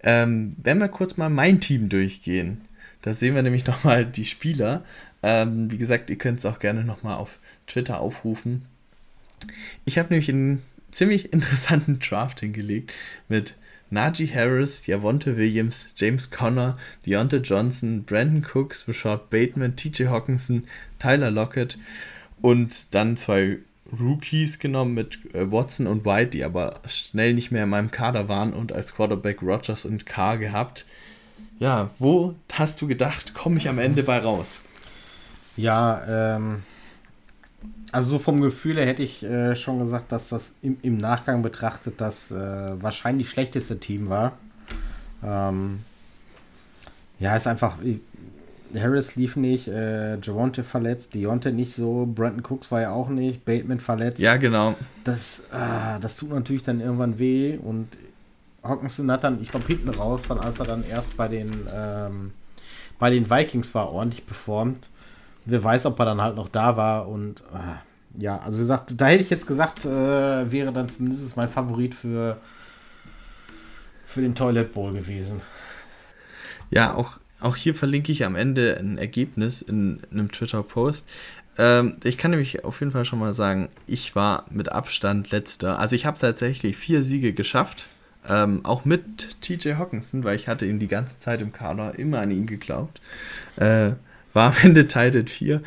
Ähm, 0.03 0.55
wenn 0.61 0.79
wir 0.79 0.87
kurz 0.87 1.17
mal 1.17 1.29
mein 1.29 1.61
Team 1.61 1.89
durchgehen, 1.89 2.61
da 3.01 3.13
sehen 3.13 3.35
wir 3.35 3.43
nämlich 3.43 3.65
nochmal 3.67 4.05
die 4.05 4.25
Spieler. 4.25 4.83
Ähm, 5.23 5.71
wie 5.71 5.77
gesagt, 5.77 6.09
ihr 6.09 6.17
könnt 6.17 6.39
es 6.39 6.45
auch 6.45 6.59
gerne 6.59 6.83
nochmal 6.83 7.17
auf 7.17 7.39
Twitter 7.67 7.99
aufrufen. 7.99 8.65
Ich 9.85 9.97
habe 9.97 10.09
nämlich 10.09 10.29
einen 10.29 10.61
ziemlich 10.91 11.33
interessanten 11.33 11.99
Draft 11.99 12.39
hingelegt 12.41 12.93
mit 13.27 13.55
Najee 13.89 14.27
Harris, 14.33 14.87
Javonte 14.87 15.35
Williams, 15.35 15.93
James 15.97 16.31
Conner, 16.31 16.75
Deontay 17.05 17.39
Johnson, 17.39 18.03
Brandon 18.03 18.45
Cooks, 18.53 18.87
Rashad 18.87 19.29
Bateman, 19.29 19.75
TJ 19.75 20.05
Hawkinson, 20.05 20.63
Tyler 20.97 21.29
Lockett 21.29 21.77
und 22.41 22.93
dann 22.93 23.17
zwei 23.17 23.57
Rookies 23.99 24.59
genommen 24.59 24.93
mit 24.93 25.19
äh, 25.33 25.51
Watson 25.51 25.87
und 25.87 26.05
White, 26.05 26.31
die 26.31 26.43
aber 26.45 26.79
schnell 26.87 27.33
nicht 27.33 27.51
mehr 27.51 27.65
in 27.65 27.69
meinem 27.69 27.91
Kader 27.91 28.29
waren 28.29 28.53
und 28.53 28.71
als 28.71 28.95
Quarterback 28.95 29.41
Rogers 29.41 29.85
und 29.85 30.05
Carr 30.05 30.37
gehabt. 30.37 30.85
Ja, 31.59 31.89
wo 31.99 32.35
hast 32.53 32.81
du 32.81 32.87
gedacht, 32.87 33.33
komme 33.33 33.57
ich 33.57 33.67
am 33.67 33.77
Ende 33.77 34.03
bei 34.03 34.19
raus? 34.19 34.61
Ja, 35.57 36.37
ähm, 36.37 36.63
also 37.91 38.11
so 38.11 38.19
vom 38.19 38.41
Gefühl 38.41 38.77
her 38.77 38.85
hätte 38.85 39.03
ich 39.03 39.23
äh, 39.23 39.55
schon 39.55 39.79
gesagt, 39.79 40.11
dass 40.11 40.29
das 40.29 40.55
im, 40.61 40.77
im 40.81 40.97
Nachgang 40.97 41.41
betrachtet 41.41 41.95
das 41.97 42.31
äh, 42.31 42.35
wahrscheinlich 42.81 43.29
schlechteste 43.29 43.79
Team 43.79 44.09
war. 44.09 44.33
Ähm, 45.23 45.81
ja, 47.19 47.35
ist 47.35 47.47
einfach, 47.47 47.77
Harris 48.75 49.15
lief 49.15 49.35
nicht, 49.35 49.67
äh, 49.67 50.17
Javonte 50.19 50.63
verletzt, 50.63 51.13
Deonte 51.13 51.51
nicht 51.51 51.73
so, 51.73 52.07
Brandon 52.13 52.43
Cooks 52.43 52.71
war 52.71 52.81
ja 52.81 52.91
auch 52.91 53.09
nicht, 53.09 53.45
Bateman 53.45 53.79
verletzt. 53.79 54.19
Ja, 54.19 54.37
genau. 54.37 54.75
Das, 55.03 55.49
äh, 55.51 55.99
das 55.99 56.15
tut 56.15 56.31
natürlich 56.31 56.63
dann 56.63 56.79
irgendwann 56.79 57.19
weh 57.19 57.57
und 57.57 57.87
Hawkinson 58.63 59.11
hat 59.11 59.23
dann, 59.23 59.41
ich 59.41 59.49
glaube, 59.49 59.67
hinten 59.67 59.89
raus, 59.89 60.23
dann 60.27 60.39
als 60.39 60.59
er 60.59 60.65
dann 60.65 60.83
erst 60.87 61.17
bei 61.17 61.27
den, 61.27 61.67
ähm, 61.73 62.31
bei 62.99 63.09
den 63.09 63.29
Vikings 63.29 63.73
war, 63.73 63.91
ordentlich 63.91 64.25
performt. 64.25 64.89
Wer 65.45 65.63
weiß, 65.63 65.85
ob 65.87 65.99
er 65.99 66.05
dann 66.05 66.21
halt 66.21 66.35
noch 66.35 66.49
da 66.49 66.77
war 66.77 67.07
und 67.07 67.41
äh, 67.53 68.21
ja, 68.21 68.39
also 68.39 68.57
wie 68.57 68.61
gesagt, 68.61 68.93
da 68.97 69.07
hätte 69.07 69.23
ich 69.23 69.29
jetzt 69.29 69.47
gesagt, 69.47 69.85
äh, 69.85 70.51
wäre 70.51 70.71
dann 70.71 70.89
zumindest 70.89 71.37
mein 71.37 71.49
Favorit 71.49 71.95
für, 71.95 72.37
für 74.05 74.21
den 74.21 74.35
Toilet 74.35 74.71
Bowl 74.73 74.93
gewesen. 74.93 75.41
Ja, 76.69 76.93
auch 76.93 77.19
auch 77.41 77.55
hier 77.55 77.75
verlinke 77.75 78.11
ich 78.11 78.23
am 78.23 78.35
Ende 78.35 78.77
ein 78.77 78.97
Ergebnis 78.97 79.61
in, 79.61 79.99
in 80.11 80.19
einem 80.19 80.31
Twitter-Post. 80.31 81.05
Ähm, 81.57 81.97
ich 82.03 82.17
kann 82.17 82.31
nämlich 82.31 82.63
auf 82.63 82.79
jeden 82.79 82.91
Fall 82.91 83.05
schon 83.05 83.19
mal 83.19 83.33
sagen, 83.33 83.69
ich 83.87 84.15
war 84.15 84.45
mit 84.51 84.71
Abstand 84.71 85.31
letzter. 85.31 85.79
Also 85.79 85.95
ich 85.95 86.05
habe 86.05 86.19
tatsächlich 86.19 86.77
vier 86.77 87.03
Siege 87.03 87.33
geschafft. 87.33 87.87
Ähm, 88.29 88.63
auch 88.63 88.85
mit 88.85 89.41
TJ 89.41 89.73
Hawkinson, 89.73 90.23
weil 90.23 90.35
ich 90.35 90.47
hatte 90.47 90.67
ihn 90.67 90.77
die 90.77 90.87
ganze 90.87 91.17
Zeit 91.17 91.41
im 91.41 91.51
Kader 91.51 91.97
immer 91.97 92.19
an 92.19 92.29
ihn 92.29 92.45
geglaubt. 92.45 93.01
Äh, 93.55 93.93
war 94.33 94.51
am 94.51 94.57
Ende 94.63 94.87
Titan 94.87 95.27
4. 95.27 95.61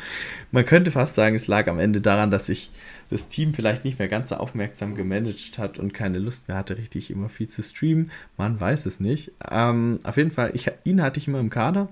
Man 0.51 0.65
könnte 0.65 0.91
fast 0.91 1.15
sagen, 1.15 1.35
es 1.35 1.47
lag 1.47 1.67
am 1.67 1.79
Ende 1.79 2.01
daran, 2.01 2.31
dass 2.31 2.49
ich 2.49 2.71
das 3.09 3.27
Team 3.27 3.53
vielleicht 3.53 3.85
nicht 3.85 3.99
mehr 3.99 4.07
ganz 4.07 4.29
so 4.29 4.35
aufmerksam 4.35 4.95
gemanagt 4.95 5.57
hat 5.57 5.77
und 5.77 5.93
keine 5.93 6.19
Lust 6.19 6.47
mehr 6.47 6.57
hatte, 6.57 6.77
richtig 6.77 7.11
immer 7.11 7.29
viel 7.29 7.47
zu 7.47 7.61
streamen. 7.61 8.11
Man 8.37 8.59
weiß 8.59 8.85
es 8.85 8.99
nicht. 8.99 9.31
Ähm, 9.49 9.99
auf 10.03 10.17
jeden 10.17 10.31
Fall, 10.31 10.51
ich, 10.53 10.71
ihn 10.83 11.01
hatte 11.01 11.19
ich 11.19 11.27
immer 11.27 11.39
im 11.39 11.49
Kader. 11.49 11.89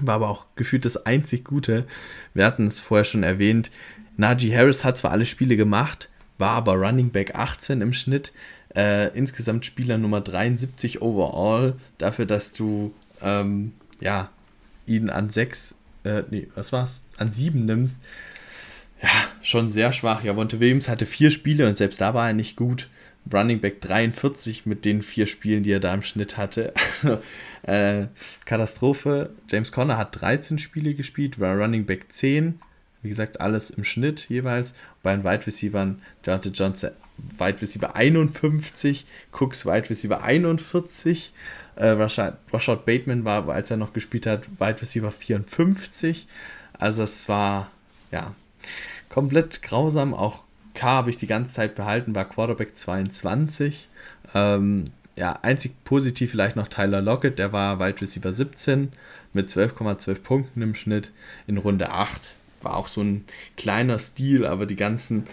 War 0.00 0.14
aber 0.14 0.30
auch 0.30 0.46
gefühlt 0.56 0.84
das 0.84 1.04
einzig 1.04 1.44
Gute. 1.44 1.86
Wir 2.32 2.46
hatten 2.46 2.66
es 2.66 2.80
vorher 2.80 3.04
schon 3.04 3.22
erwähnt. 3.22 3.70
Najee 4.16 4.56
Harris 4.56 4.84
hat 4.84 4.96
zwar 4.96 5.10
alle 5.10 5.26
Spiele 5.26 5.56
gemacht, 5.56 6.08
war 6.38 6.52
aber 6.52 6.74
Running 6.74 7.10
Back 7.10 7.34
18 7.34 7.80
im 7.82 7.92
Schnitt. 7.92 8.32
Äh, 8.74 9.08
insgesamt 9.16 9.66
Spieler 9.66 9.98
Nummer 9.98 10.22
73 10.22 11.02
overall. 11.02 11.74
Dafür, 11.98 12.24
dass 12.24 12.52
du 12.52 12.94
ähm, 13.20 13.72
ja, 14.00 14.30
ihn 14.86 15.10
an 15.10 15.28
6 15.28 15.74
äh, 16.04 16.22
nee, 16.30 16.48
was 16.54 16.72
war's, 16.72 17.02
an 17.18 17.30
sieben 17.30 17.64
nimmst, 17.64 17.98
ja, 19.02 19.10
schon 19.42 19.68
sehr 19.68 19.92
schwach. 19.92 20.22
Ja, 20.22 20.36
Wonte 20.36 20.60
Williams 20.60 20.88
hatte 20.88 21.06
vier 21.06 21.30
Spiele 21.30 21.66
und 21.66 21.74
selbst 21.74 22.00
da 22.00 22.14
war 22.14 22.28
er 22.28 22.34
nicht 22.34 22.56
gut. 22.56 22.88
Running 23.32 23.60
Back 23.60 23.80
43 23.80 24.66
mit 24.66 24.84
den 24.84 25.02
vier 25.02 25.26
Spielen, 25.26 25.62
die 25.62 25.72
er 25.72 25.80
da 25.80 25.92
im 25.94 26.02
Schnitt 26.02 26.36
hatte. 26.36 26.72
Also, 27.02 27.20
äh, 27.62 28.06
Katastrophe. 28.44 29.30
James 29.48 29.72
Conner 29.72 29.96
hat 29.96 30.20
13 30.20 30.58
Spiele 30.58 30.94
gespielt, 30.94 31.38
war 31.38 31.56
Running 31.56 31.86
Back 31.86 32.12
10. 32.12 32.58
Wie 33.02 33.08
gesagt, 33.08 33.40
alles 33.40 33.70
im 33.70 33.84
Schnitt 33.84 34.28
jeweils. 34.28 34.74
Bei 35.02 35.14
den 35.14 35.24
Wide 35.24 35.46
Receivers, 35.46 35.94
Jonathan 36.24 36.52
Johnson, 36.52 36.90
Wide 37.38 37.60
Receiver 37.60 37.94
51, 37.94 39.06
Cooks 39.32 39.66
Wide 39.66 39.90
Receiver 39.90 40.22
41. 40.22 41.32
Äh, 41.76 41.88
Rashad, 41.88 42.84
Bateman 42.84 43.24
war, 43.24 43.48
als 43.48 43.70
er 43.70 43.76
noch 43.76 43.92
gespielt 43.92 44.26
hat, 44.26 44.48
Wide 44.60 44.80
Receiver 44.80 45.10
54. 45.10 46.26
Also 46.78 47.02
es 47.02 47.28
war, 47.28 47.70
ja, 48.10 48.34
komplett 49.08 49.62
grausam. 49.62 50.14
Auch 50.14 50.42
K 50.74 50.86
habe 50.86 51.10
ich 51.10 51.16
die 51.16 51.26
ganze 51.26 51.52
Zeit 51.52 51.74
behalten, 51.74 52.14
war 52.14 52.28
Quarterback 52.28 52.76
22. 52.76 53.88
Ähm, 54.34 54.84
ja, 55.16 55.38
einzig 55.42 55.72
positiv 55.84 56.30
vielleicht 56.30 56.56
noch 56.56 56.68
Tyler 56.68 57.02
Lockett, 57.02 57.38
der 57.38 57.52
war 57.52 57.78
Wide 57.78 58.00
Receiver 58.00 58.32
17 58.32 58.92
mit 59.34 59.48
12,12 59.48 60.22
Punkten 60.22 60.62
im 60.62 60.74
Schnitt 60.74 61.12
in 61.46 61.58
Runde 61.58 61.90
8. 61.90 62.34
War 62.62 62.76
auch 62.76 62.86
so 62.86 63.02
ein 63.02 63.24
kleiner 63.56 63.98
Stil, 63.98 64.46
aber 64.46 64.66
die 64.66 64.76
ganzen 64.76 65.24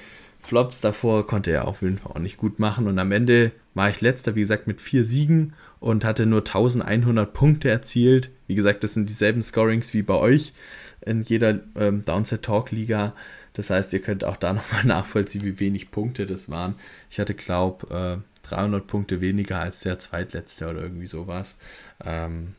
Flops 0.41 0.81
davor 0.81 1.27
konnte 1.27 1.51
er 1.51 1.67
auf 1.67 1.81
jeden 1.81 1.99
Fall 1.99 2.13
auch 2.13 2.19
nicht 2.19 2.37
gut 2.37 2.59
machen. 2.59 2.87
Und 2.87 2.97
am 2.99 3.11
Ende 3.11 3.51
war 3.73 3.89
ich 3.89 4.01
letzter, 4.01 4.35
wie 4.35 4.41
gesagt, 4.41 4.67
mit 4.67 4.81
vier 4.81 5.03
Siegen 5.03 5.53
und 5.79 6.03
hatte 6.05 6.25
nur 6.25 6.39
1100 6.39 7.33
Punkte 7.33 7.69
erzielt. 7.69 8.31
Wie 8.47 8.55
gesagt, 8.55 8.83
das 8.83 8.93
sind 8.93 9.09
dieselben 9.09 9.41
Scorings 9.41 9.93
wie 9.93 10.01
bei 10.01 10.15
euch 10.15 10.53
in 11.01 11.21
jeder 11.21 11.59
ähm, 11.75 12.03
Downset 12.03 12.43
Talk 12.43 12.71
Liga. 12.71 13.13
Das 13.53 13.69
heißt, 13.69 13.93
ihr 13.93 14.01
könnt 14.01 14.23
auch 14.23 14.37
da 14.37 14.53
nochmal 14.53 14.85
nachvollziehen, 14.85 15.43
wie 15.43 15.59
wenig 15.59 15.91
Punkte 15.91 16.25
das 16.25 16.49
waren. 16.49 16.75
Ich 17.09 17.19
hatte, 17.19 17.33
glaube 17.33 18.21
äh, 18.23 18.47
300 18.47 18.85
Punkte 18.85 19.21
weniger 19.21 19.59
als 19.59 19.81
der 19.81 19.99
zweitletzte 19.99 20.69
oder 20.69 20.81
irgendwie 20.81 21.07
sowas. 21.07 21.57
Ähm, 22.03 22.55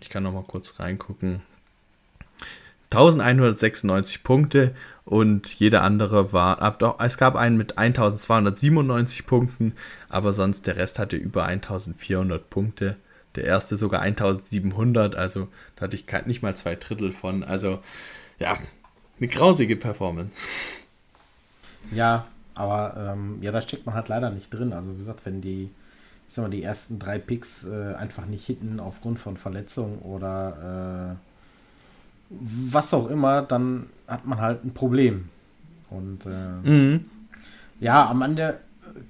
ich 0.00 0.08
kann 0.08 0.22
nochmal 0.22 0.44
kurz 0.46 0.78
reingucken. 0.80 1.42
1196 2.90 4.22
Punkte 4.22 4.74
und 5.04 5.52
jeder 5.54 5.82
andere 5.82 6.32
war, 6.32 6.62
ab 6.62 6.78
doch, 6.78 6.98
es 6.98 7.18
gab 7.18 7.36
einen 7.36 7.56
mit 7.56 7.76
1297 7.76 9.26
Punkten, 9.26 9.74
aber 10.08 10.32
sonst 10.32 10.66
der 10.66 10.76
Rest 10.76 10.98
hatte 10.98 11.16
über 11.16 11.44
1400 11.44 12.48
Punkte. 12.48 12.96
Der 13.34 13.44
erste 13.44 13.76
sogar 13.76 14.00
1700, 14.00 15.16
also 15.16 15.48
da 15.76 15.82
hatte 15.82 15.96
ich 15.96 16.06
nicht 16.26 16.42
mal 16.42 16.56
zwei 16.56 16.76
Drittel 16.76 17.12
von. 17.12 17.42
Also 17.42 17.80
ja, 18.38 18.56
eine 19.18 19.28
grausige 19.28 19.76
Performance. 19.76 20.48
Ja, 21.90 22.26
aber 22.54 22.94
ähm, 22.96 23.38
ja, 23.42 23.52
da 23.52 23.60
steckt 23.60 23.84
man 23.84 23.94
halt 23.94 24.08
leider 24.08 24.30
nicht 24.30 24.50
drin. 24.50 24.72
Also 24.72 24.94
wie 24.94 24.98
gesagt, 24.98 25.26
wenn 25.26 25.42
die, 25.42 25.70
ich 26.28 26.34
sag 26.34 26.44
mal, 26.44 26.50
die 26.50 26.62
ersten 26.62 26.98
drei 26.98 27.18
Picks 27.18 27.64
äh, 27.64 27.94
einfach 27.94 28.24
nicht 28.26 28.46
hitten 28.46 28.80
aufgrund 28.80 29.18
von 29.18 29.36
Verletzung 29.36 29.98
oder 29.98 31.18
äh, 31.18 31.33
was 32.40 32.92
auch 32.94 33.08
immer, 33.08 33.42
dann 33.42 33.86
hat 34.06 34.26
man 34.26 34.40
halt 34.40 34.64
ein 34.64 34.74
Problem. 34.74 35.28
Und 35.90 36.26
äh, 36.26 36.68
mhm. 36.68 37.02
ja, 37.80 38.08
am 38.08 38.22
Ende 38.22 38.58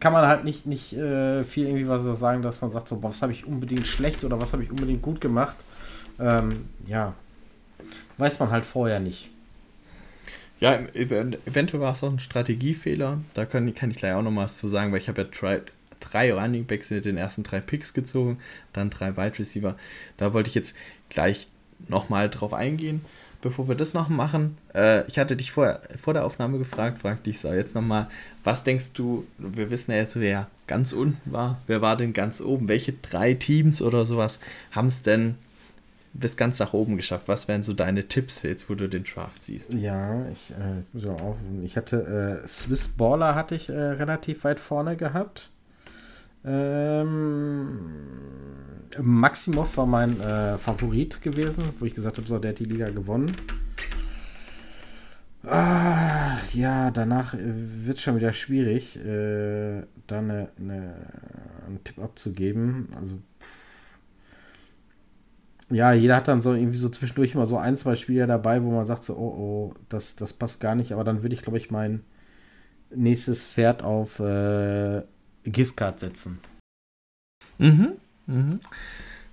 kann 0.01 0.13
man 0.13 0.27
halt 0.27 0.45
nicht, 0.45 0.67
nicht 0.67 0.93
äh, 0.93 1.45
viel 1.45 1.67
irgendwie 1.67 1.89
was 1.89 2.03
sagen, 2.19 2.43
dass 2.43 2.61
man 2.61 2.71
sagt, 2.71 2.89
so, 2.89 3.03
was 3.03 3.23
habe 3.23 3.33
ich 3.33 3.47
unbedingt 3.47 3.87
schlecht 3.87 4.25
oder 4.25 4.41
was 4.41 4.53
habe 4.53 4.63
ich 4.63 4.71
unbedingt 4.71 5.03
gut 5.03 5.21
gemacht. 5.21 5.57
Ähm, 6.19 6.67
ja, 6.87 7.15
weiß 8.19 8.39
man 8.41 8.51
halt 8.51 8.65
vorher 8.65 9.01
nicht. 9.01 9.31
Ja, 10.61 10.79
eventuell 10.95 11.83
war 11.83 11.93
es 11.93 12.03
auch 12.03 12.11
ein 12.11 12.21
Strategiefehler. 12.21 13.19
Da 13.35 13.45
kann, 13.45 13.75
kann 13.75 13.91
ich 13.91 13.99
gleich 13.99 14.15
auch 14.15 14.23
noch 14.23 14.31
mal 14.31 14.45
was 14.45 14.57
zu 14.57 14.69
sagen, 14.69 14.93
weil 14.93 15.01
ich 15.01 15.09
habe 15.09 15.23
ja 15.23 15.29
drei, 15.31 15.63
drei 16.01 16.33
Running 16.33 16.65
Backs 16.65 16.91
in 16.91 17.03
den 17.03 17.17
ersten 17.17 17.43
drei 17.43 17.61
Picks 17.61 17.93
gezogen, 17.93 18.39
dann 18.73 18.91
drei 18.91 19.17
Wide 19.17 19.39
Receiver. 19.39 19.77
Da 20.17 20.33
wollte 20.33 20.49
ich 20.49 20.55
jetzt 20.55 20.75
gleich 21.11 21.49
nochmal 21.88 22.31
drauf 22.31 22.53
eingehen. 22.55 23.03
bevor 23.42 23.68
wir 23.68 23.75
das 23.75 23.92
noch 23.92 24.09
machen, 24.09 24.57
äh, 24.75 25.07
ich 25.07 25.18
hatte 25.18 25.37
dich 25.37 25.53
vor, 25.53 25.79
vor 25.97 26.14
der 26.14 26.25
Aufnahme 26.25 26.57
gefragt, 26.57 26.99
frag 27.01 27.23
dich 27.25 27.40
so 27.40 27.53
jetzt 27.53 27.75
nochmal, 27.75 28.09
was 28.42 28.64
denkst 28.64 28.94
du, 28.94 29.27
wir 29.37 29.70
wissen 29.70 29.90
ja 29.92 29.99
jetzt, 29.99 30.18
wer 30.18 30.49
ganz 30.66 30.94
unten 30.94 31.31
war, 31.31 31.61
wer 31.66 31.83
war 31.83 31.97
denn 31.99 32.14
ganz 32.14 32.40
oben, 32.40 32.68
welche 32.68 32.94
drei 32.94 33.35
Teams 33.35 33.83
oder 33.83 34.07
sowas 34.07 34.40
haben 34.70 34.87
es 34.87 35.03
denn 35.03 35.35
bis 36.14 36.37
ganz 36.37 36.59
nach 36.59 36.73
oben 36.73 36.97
geschafft? 36.97 37.29
Was 37.29 37.49
wären 37.49 37.62
so 37.62 37.75
deine 37.75 38.09
Tipps 38.09 38.42
jetzt, 38.42 38.70
wo 38.70 38.75
du 38.75 38.88
den 38.88 39.05
Draft 39.05 39.42
siehst? 39.42 39.75
Ja, 39.75 40.25
ich, 40.29 40.53
äh, 40.53 40.79
jetzt 40.79 40.94
muss 40.94 41.05
ich, 41.05 41.11
auf, 41.11 41.37
ich 41.64 41.77
hatte 41.77 42.42
äh, 42.44 42.49
Swiss 42.49 42.88
Baller 42.88 43.35
hatte 43.35 43.57
ich 43.57 43.68
äh, 43.68 43.73
relativ 43.73 44.44
weit 44.44 44.61
vorne 44.61 44.97
gehabt. 44.97 45.51
Ähm, 46.45 47.91
Maximov 49.01 49.77
war 49.77 49.87
mein 49.87 50.21
äh, 50.21 50.59
Favorit 50.59 51.23
gewesen, 51.23 51.65
wo 51.79 51.87
ich 51.87 51.95
gesagt 51.95 52.19
habe, 52.19 52.29
so, 52.29 52.39
der 52.39 52.51
hat 52.51 52.59
die 52.59 52.65
Liga 52.65 52.91
gewonnen. 52.91 53.33
Ah, 55.47 56.39
ja, 56.53 56.91
danach 56.91 57.35
äh, 57.35 57.39
wird 57.43 58.01
schon 58.01 58.17
wieder 58.17 58.33
schwierig, 58.33 58.97
äh, 58.97 59.83
da 60.07 60.19
eine, 60.19 60.49
eine, 60.59 60.95
einen 61.67 61.85
Tipp 61.85 61.99
abzugeben. 61.99 62.89
Also, 62.99 63.19
ja, 65.71 65.93
jeder 65.93 66.17
hat 66.17 66.29
dann 66.29 66.43
so 66.43 66.55
irgendwie 66.55 66.79
so 66.79 66.89
zwischendurch 66.89 67.35
immer 67.35 67.47
so 67.47 67.59
ein, 67.59 67.77
zwei 67.77 67.97
Spieler 67.97 68.27
dabei, 68.27 68.63
wo 68.63 68.71
man 68.71 68.87
sagt 68.87 69.03
so, 69.03 69.17
oh, 69.17 69.19
oh, 69.19 69.75
das, 69.89 70.17
das 70.17 70.33
passt 70.33 70.61
gar 70.61 70.75
nicht. 70.75 70.93
Aber 70.93 71.05
dann 71.05 71.23
würde 71.23 71.35
ich, 71.35 71.43
glaube 71.43 71.59
ich, 71.59 71.71
mein 71.71 72.05
nächstes 72.95 73.47
Pferd 73.47 73.83
auf 73.83 74.21
äh, 74.21 75.03
Giscard 75.45 76.01
setzen. 76.01 76.41
Mhm, 77.59 77.93
mhm. 78.27 78.61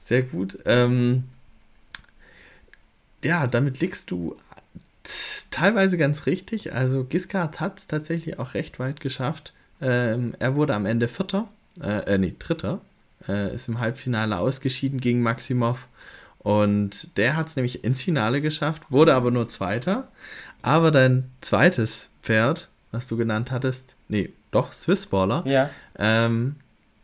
Sehr 0.03 0.23
gut. 0.23 0.59
Ähm, 0.65 1.25
ja, 3.23 3.47
damit 3.47 3.79
liegst 3.79 4.11
du 4.11 4.35
teilweise 5.51 5.97
ganz 5.97 6.25
richtig. 6.25 6.73
Also 6.73 7.03
Giscard 7.03 7.59
hat 7.59 7.79
es 7.79 7.87
tatsächlich 7.87 8.39
auch 8.39 8.53
recht 8.53 8.79
weit 8.79 8.99
geschafft. 8.99 9.53
Ähm, 9.81 10.35
er 10.39 10.55
wurde 10.55 10.75
am 10.75 10.85
Ende 10.85 11.07
Vierter, 11.07 11.47
äh, 11.81 12.13
äh 12.13 12.17
nee, 12.17 12.35
Dritter, 12.37 12.81
äh, 13.27 13.53
ist 13.53 13.67
im 13.67 13.79
Halbfinale 13.79 14.37
ausgeschieden 14.37 14.99
gegen 14.99 15.21
Maximov. 15.21 15.87
Und 16.39 17.15
der 17.17 17.35
hat 17.35 17.47
es 17.47 17.55
nämlich 17.55 17.83
ins 17.83 18.01
Finale 18.01 18.41
geschafft, 18.41 18.83
wurde 18.89 19.13
aber 19.13 19.29
nur 19.29 19.47
Zweiter. 19.47 20.07
Aber 20.63 20.91
dein 20.91 21.29
zweites 21.41 22.09
Pferd, 22.23 22.69
was 22.91 23.07
du 23.07 23.17
genannt 23.17 23.51
hattest, 23.51 23.95
nee, 24.07 24.31
doch, 24.51 24.73
Swissballer, 24.73 25.43
ja. 25.45 25.69
ähm, 25.97 26.55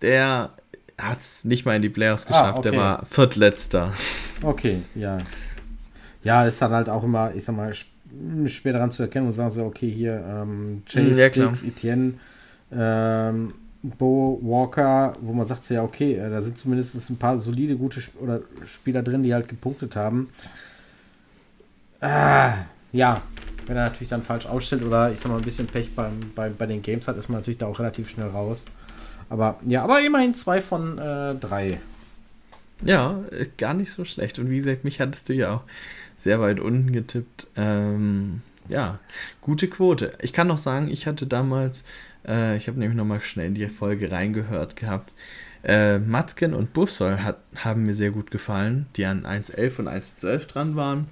der 0.01 0.49
hat 0.97 1.19
es 1.19 1.45
nicht 1.45 1.65
mal 1.65 1.75
in 1.75 1.81
die 1.81 1.89
Playoffs 1.89 2.25
ah, 2.25 2.29
geschafft, 2.29 2.55
ah, 2.55 2.60
okay. 2.60 2.71
der 2.71 2.79
war 2.79 3.05
Viertletzter. 3.05 3.93
Okay, 4.43 4.81
ja. 4.95 5.17
Ja, 6.23 6.45
ist 6.45 6.62
dann 6.62 6.71
halt 6.71 6.89
auch 6.89 7.03
immer, 7.03 7.33
ich 7.33 7.45
sag 7.45 7.55
mal, 7.55 7.73
schwer 8.47 8.73
daran 8.73 8.91
zu 8.91 9.03
erkennen 9.03 9.27
und 9.27 9.33
sagen 9.33 9.51
so, 9.51 9.63
okay, 9.63 9.89
hier 9.89 10.23
ähm, 10.27 10.83
Chase, 10.86 11.19
ja, 11.19 11.29
Dix, 11.29 11.63
Etienne, 11.63 12.13
ähm, 12.71 13.53
Bo 13.81 14.39
Walker, 14.41 15.15
wo 15.21 15.33
man 15.33 15.47
sagt, 15.47 15.69
ja, 15.69 15.83
okay, 15.83 16.15
äh, 16.15 16.29
da 16.29 16.41
sind 16.41 16.57
zumindest 16.57 17.10
ein 17.10 17.17
paar 17.17 17.39
solide, 17.39 17.75
gute 17.75 17.99
Sp 18.03 18.17
oder 18.19 18.41
Spieler 18.65 19.03
drin, 19.03 19.23
die 19.23 19.33
halt 19.33 19.47
gepunktet 19.47 19.95
haben. 19.95 20.29
Ah, 22.01 22.53
ja, 22.91 23.21
wenn 23.67 23.77
er 23.77 23.86
natürlich 23.86 24.10
dann 24.10 24.23
falsch 24.23 24.45
ausstellt 24.45 24.84
oder 24.84 25.12
ich 25.12 25.19
sag 25.19 25.30
mal 25.30 25.38
ein 25.38 25.43
bisschen 25.43 25.67
Pech 25.67 25.93
beim, 25.93 26.32
bei, 26.36 26.49
bei 26.49 26.65
den 26.65 26.82
Games 26.82 27.08
hat, 27.08 27.17
ist 27.17 27.30
man 27.30 27.39
natürlich 27.39 27.58
da 27.58 27.67
auch 27.67 27.80
relativ 27.80 28.10
schnell 28.10 28.27
raus. 28.27 28.63
Aber 29.30 29.60
ja, 29.65 29.84
aber 29.84 30.01
immerhin 30.01 30.34
zwei 30.34 30.62
von 30.62 30.97
äh, 30.97 31.36
drei. 31.36 31.80
Ja, 32.84 33.19
äh, 33.32 33.47
gar 33.58 33.73
nicht 33.73 33.91
so 33.91 34.06
schlecht. 34.06 34.39
Und 34.39 34.49
wie 34.49 34.58
gesagt, 34.58 34.84
mich 34.84 35.01
hattest 35.01 35.27
du 35.30 35.34
ja 35.34 35.56
auch 35.56 35.63
sehr 36.15 36.39
weit 36.39 36.60
unten 36.60 36.91
getippt. 36.93 37.47
Ähm, 37.56 38.41
ja, 38.69 38.99
gute 39.41 39.67
Quote. 39.67 40.13
Ich 40.21 40.34
kann 40.34 40.47
noch 40.47 40.58
sagen, 40.58 40.89
ich 40.89 41.06
hatte 41.06 41.27
damals, 41.27 41.84
äh, 42.25 42.56
ich 42.56 42.67
habe 42.67 42.80
nämlich 42.80 42.97
nochmal 42.97 43.21
schnell 43.21 43.47
in 43.47 43.56
die 43.56 43.67
Folge 43.67 44.12
reingehört 44.12 44.75
gehabt. 44.75 45.12
Äh, 45.63 45.99
Matzken 45.99 46.53
und 46.53 46.71
Buffsoll 46.71 47.23
hat, 47.23 47.39
haben 47.56 47.84
mir 47.84 47.93
sehr 47.93 48.12
gut 48.12 48.32
gefallen, 48.32 48.86
die 48.95 49.06
an 49.06 49.25
1.11 49.25 49.80
und 49.80 49.89
1.12 49.89 50.47
dran 50.47 50.75
waren. 50.75 51.08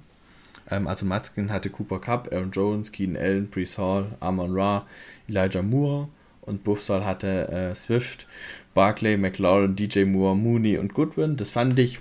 Ähm, 0.70 0.86
also 0.86 1.06
Matzken 1.06 1.52
hatte 1.52 1.70
Cooper 1.70 2.00
Cup, 2.00 2.32
Aaron 2.32 2.50
Jones, 2.50 2.92
Keenan 2.92 3.22
Allen, 3.22 3.48
Brees 3.48 3.78
Hall, 3.78 4.16
Amon 4.20 4.52
Ra, 4.52 4.86
Elijah 5.28 5.62
Moore 5.62 6.08
und 6.42 6.64
Buffsall 6.64 7.04
hatte 7.04 7.48
äh, 7.48 7.74
Swift, 7.74 8.26
Barclay, 8.74 9.16
McLaurin, 9.16 9.76
DJ 9.76 10.04
Moore, 10.04 10.36
Mooney 10.36 10.78
und 10.78 10.94
Goodwin. 10.94 11.36
Das 11.36 11.50
fand 11.50 11.78
ich 11.78 11.98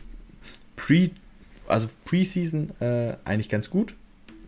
pre, 0.76 1.10
also 1.68 1.88
Preseason 2.06 2.72
äh, 2.80 3.16
eigentlich 3.26 3.50
ganz 3.50 3.70
gut. 3.70 3.96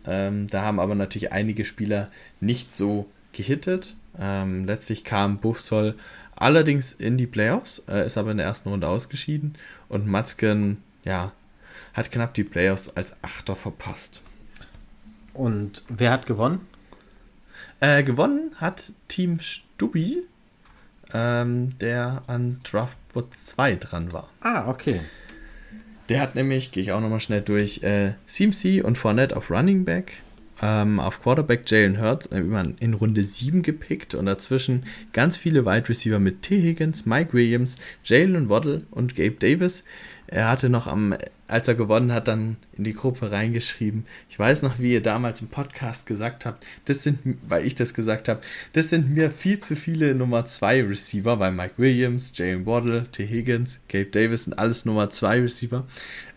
Ähm, 0.06 0.46
da 0.48 0.62
haben 0.62 0.80
aber 0.80 0.94
natürlich 0.94 1.32
einige 1.32 1.64
Spieler 1.64 2.10
nicht 2.40 2.72
so 2.72 3.06
gehittet. 3.32 3.96
Ähm, 4.18 4.64
letztlich 4.64 5.04
kam 5.04 5.38
Buffsoll 5.38 5.96
allerdings 6.34 6.92
in 6.92 7.16
die 7.18 7.26
Playoffs, 7.26 7.82
äh, 7.88 8.06
ist 8.06 8.16
aber 8.16 8.30
in 8.30 8.36
der 8.36 8.46
ersten 8.46 8.68
Runde 8.68 8.88
ausgeschieden 8.88 9.54
und 9.88 10.06
Matzken, 10.06 10.78
ja, 11.04 11.32
hat 11.98 12.12
knapp 12.12 12.34
die 12.34 12.44
Playoffs 12.44 12.88
als 12.94 13.14
Achter 13.22 13.56
verpasst. 13.56 14.22
Und 15.34 15.82
wer 15.88 16.12
hat 16.12 16.26
gewonnen? 16.26 16.60
Äh, 17.80 18.02
gewonnen 18.02 18.52
hat 18.56 18.92
Team 19.08 19.40
Stubbi, 19.40 20.22
ähm, 21.12 21.78
der 21.78 22.22
an 22.26 22.60
Draftbot 22.64 23.28
2 23.44 23.76
dran 23.76 24.12
war. 24.12 24.28
Ah, 24.40 24.68
okay. 24.68 25.00
Der 26.08 26.20
hat 26.20 26.34
nämlich, 26.34 26.72
gehe 26.72 26.82
ich 26.82 26.92
auch 26.92 27.00
nochmal 27.00 27.20
schnell 27.20 27.42
durch, 27.42 27.82
äh, 27.82 28.14
CMC 28.26 28.82
und 28.82 28.96
Fournette 28.96 29.36
auf 29.36 29.50
Running 29.50 29.84
Back, 29.84 30.14
ähm, 30.62 30.98
auf 30.98 31.22
Quarterback 31.22 31.70
Jalen 31.70 32.00
Hurts 32.00 32.26
äh, 32.26 32.42
in 32.80 32.94
Runde 32.94 33.22
7 33.22 33.62
gepickt 33.62 34.14
und 34.14 34.26
dazwischen 34.26 34.86
ganz 35.12 35.36
viele 35.36 35.66
Wide 35.66 35.88
Receiver 35.88 36.18
mit 36.18 36.42
T. 36.42 36.60
Higgins, 36.60 37.06
Mike 37.06 37.32
Williams, 37.32 37.76
Jalen 38.04 38.48
Waddle 38.48 38.82
und 38.90 39.14
Gabe 39.14 39.36
Davis. 39.38 39.84
Er 40.28 40.48
hatte 40.48 40.68
noch 40.68 40.86
am 40.86 41.14
als 41.48 41.66
er 41.66 41.74
gewonnen 41.74 42.12
hat, 42.12 42.28
dann 42.28 42.56
in 42.76 42.84
die 42.84 42.92
Gruppe 42.92 43.32
reingeschrieben. 43.32 44.04
Ich 44.28 44.38
weiß 44.38 44.62
noch, 44.62 44.78
wie 44.78 44.92
ihr 44.92 45.02
damals 45.02 45.40
im 45.40 45.48
Podcast 45.48 46.06
gesagt 46.06 46.44
habt, 46.44 46.64
das 46.84 47.02
sind, 47.02 47.18
weil 47.48 47.66
ich 47.66 47.74
das 47.74 47.94
gesagt 47.94 48.28
habe, 48.28 48.40
das 48.74 48.90
sind 48.90 49.10
mir 49.10 49.30
viel 49.30 49.58
zu 49.58 49.74
viele 49.74 50.14
Nummer 50.14 50.44
2 50.44 50.84
Receiver, 50.84 51.38
weil 51.40 51.52
Mike 51.52 51.74
Williams, 51.78 52.32
Jalen 52.34 52.66
Waddle, 52.66 53.06
T. 53.10 53.26
Higgins, 53.26 53.80
Gabe 53.88 54.06
Davis 54.06 54.44
sind 54.44 54.58
alles 54.58 54.84
Nummer 54.84 55.08
2 55.08 55.40
Receiver. 55.40 55.86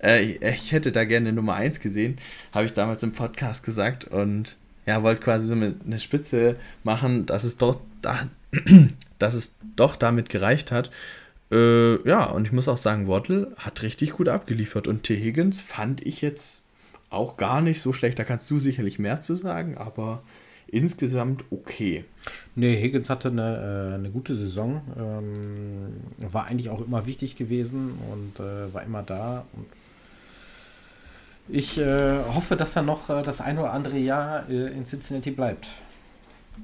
Äh, 0.01 0.37
ich 0.49 0.71
hätte 0.71 0.93
da 0.93 1.03
gerne 1.03 1.33
Nummer 1.33 1.55
1 1.55 1.81
gesehen, 1.81 2.17
habe 2.53 2.65
ich 2.65 2.73
damals 2.73 3.03
im 3.03 3.11
Podcast 3.11 3.63
gesagt 3.63 4.05
und 4.05 4.55
ja, 4.85 5.03
wollte 5.03 5.21
quasi 5.21 5.47
so 5.47 5.53
eine 5.53 5.99
Spitze 5.99 6.55
machen, 6.83 7.25
dass 7.25 7.43
es 7.43 7.57
doch, 7.57 7.81
da, 8.01 8.29
dass 9.19 9.33
es 9.33 9.55
doch 9.75 9.97
damit 9.97 10.29
gereicht 10.29 10.71
hat. 10.71 10.89
Äh, 11.51 12.07
ja, 12.07 12.25
und 12.25 12.47
ich 12.47 12.53
muss 12.53 12.67
auch 12.67 12.77
sagen, 12.77 13.07
Waddle 13.07 13.53
hat 13.57 13.81
richtig 13.83 14.13
gut 14.13 14.29
abgeliefert. 14.29 14.87
Und 14.87 15.03
T. 15.03 15.17
Higgins 15.17 15.59
fand 15.59 16.05
ich 16.05 16.21
jetzt 16.21 16.61
auch 17.09 17.37
gar 17.37 17.61
nicht 17.61 17.81
so 17.81 17.93
schlecht. 17.93 18.17
Da 18.19 18.23
kannst 18.23 18.49
du 18.49 18.59
sicherlich 18.59 18.99
mehr 18.99 19.21
zu 19.21 19.35
sagen, 19.35 19.77
aber 19.77 20.23
insgesamt 20.67 21.43
okay. 21.51 22.05
Nee, 22.55 22.81
Higgins 22.81 23.09
hatte 23.09 23.27
eine, 23.27 23.91
äh, 23.91 23.95
eine 23.95 24.09
gute 24.09 24.35
Saison. 24.35 24.81
Ähm, 24.97 26.31
war 26.31 26.45
eigentlich 26.45 26.69
auch 26.69 26.85
immer 26.85 27.05
wichtig 27.05 27.35
gewesen 27.35 27.99
und 28.11 28.39
äh, 28.39 28.73
war 28.73 28.83
immer 28.83 29.03
da. 29.03 29.45
Und 29.53 29.65
ich 31.49 31.77
äh, 31.77 32.23
hoffe, 32.33 32.55
dass 32.55 32.77
er 32.77 32.83
noch 32.83 33.09
äh, 33.09 33.21
das 33.23 33.41
ein 33.41 33.57
oder 33.57 33.73
andere 33.73 33.97
Jahr 33.97 34.49
äh, 34.49 34.67
in 34.67 34.85
Cincinnati 34.85 35.31
bleibt. 35.31 35.69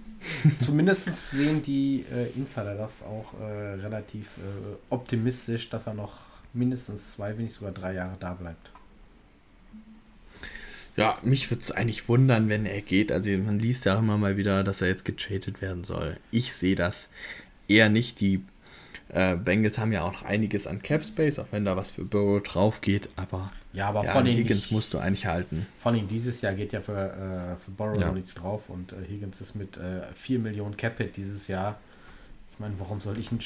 Zumindest 0.59 1.31
sehen 1.31 1.61
die 1.63 2.05
äh, 2.11 2.27
Insider 2.35 2.75
das 2.75 3.03
auch 3.03 3.33
äh, 3.39 3.43
relativ 3.43 4.37
äh, 4.37 4.75
optimistisch, 4.89 5.69
dass 5.69 5.87
er 5.87 5.93
noch 5.93 6.19
mindestens 6.53 7.13
zwei, 7.13 7.35
wenn 7.37 7.43
nicht 7.43 7.53
sogar 7.53 7.71
drei 7.71 7.93
Jahre 7.93 8.17
da 8.19 8.33
bleibt. 8.33 8.71
Ja, 10.95 11.19
mich 11.21 11.51
würde 11.51 11.61
es 11.61 11.71
eigentlich 11.71 12.09
wundern, 12.09 12.49
wenn 12.49 12.65
er 12.65 12.81
geht. 12.81 13.11
Also 13.11 13.29
man 13.31 13.59
liest 13.59 13.85
ja 13.85 13.95
auch 13.95 13.99
immer 13.99 14.17
mal 14.17 14.35
wieder, 14.35 14.63
dass 14.63 14.81
er 14.81 14.87
jetzt 14.87 15.05
getradet 15.05 15.61
werden 15.61 15.83
soll. 15.83 16.17
Ich 16.31 16.53
sehe 16.53 16.75
das 16.75 17.09
eher 17.67 17.89
nicht. 17.89 18.19
Die 18.19 18.43
äh, 19.09 19.35
Bengals 19.35 19.77
haben 19.77 19.91
ja 19.91 20.01
auch 20.01 20.11
noch 20.11 20.23
einiges 20.23 20.65
an 20.65 20.81
Cap 20.81 21.03
Space, 21.05 21.37
auch 21.37 21.47
wenn 21.51 21.65
da 21.65 21.77
was 21.77 21.91
für 21.91 22.03
Burrow 22.03 22.41
drauf 22.41 22.81
geht, 22.81 23.09
aber 23.15 23.51
ja, 23.77 23.89
aber 23.89 24.03
ja, 24.03 24.11
von 24.11 24.25
Higgins 24.25 24.61
nicht, 24.61 24.71
musst 24.71 24.93
du 24.93 24.97
eigentlich 24.97 25.27
halten. 25.27 25.67
Vor 25.77 25.91
allem 25.91 26.07
dieses 26.07 26.41
Jahr 26.41 26.53
geht 26.53 26.73
ja 26.73 26.81
für, 26.81 27.53
äh, 27.55 27.63
für 27.63 27.69
Borrow 27.71 27.99
ja. 27.99 28.11
nichts 28.11 28.33
drauf 28.33 28.69
und 28.69 28.91
äh, 28.91 28.95
Higgins 29.07 29.39
ist 29.39 29.53
mit 29.53 29.77
äh, 29.77 30.01
4 30.15 30.39
Millionen 30.39 30.75
Capit 30.75 31.15
dieses 31.15 31.47
Jahr. 31.47 31.77
Ich 32.53 32.59
meine, 32.59 32.73
warum 32.79 33.01
soll 33.01 33.19
ich 33.19 33.29
einen, 33.29 33.39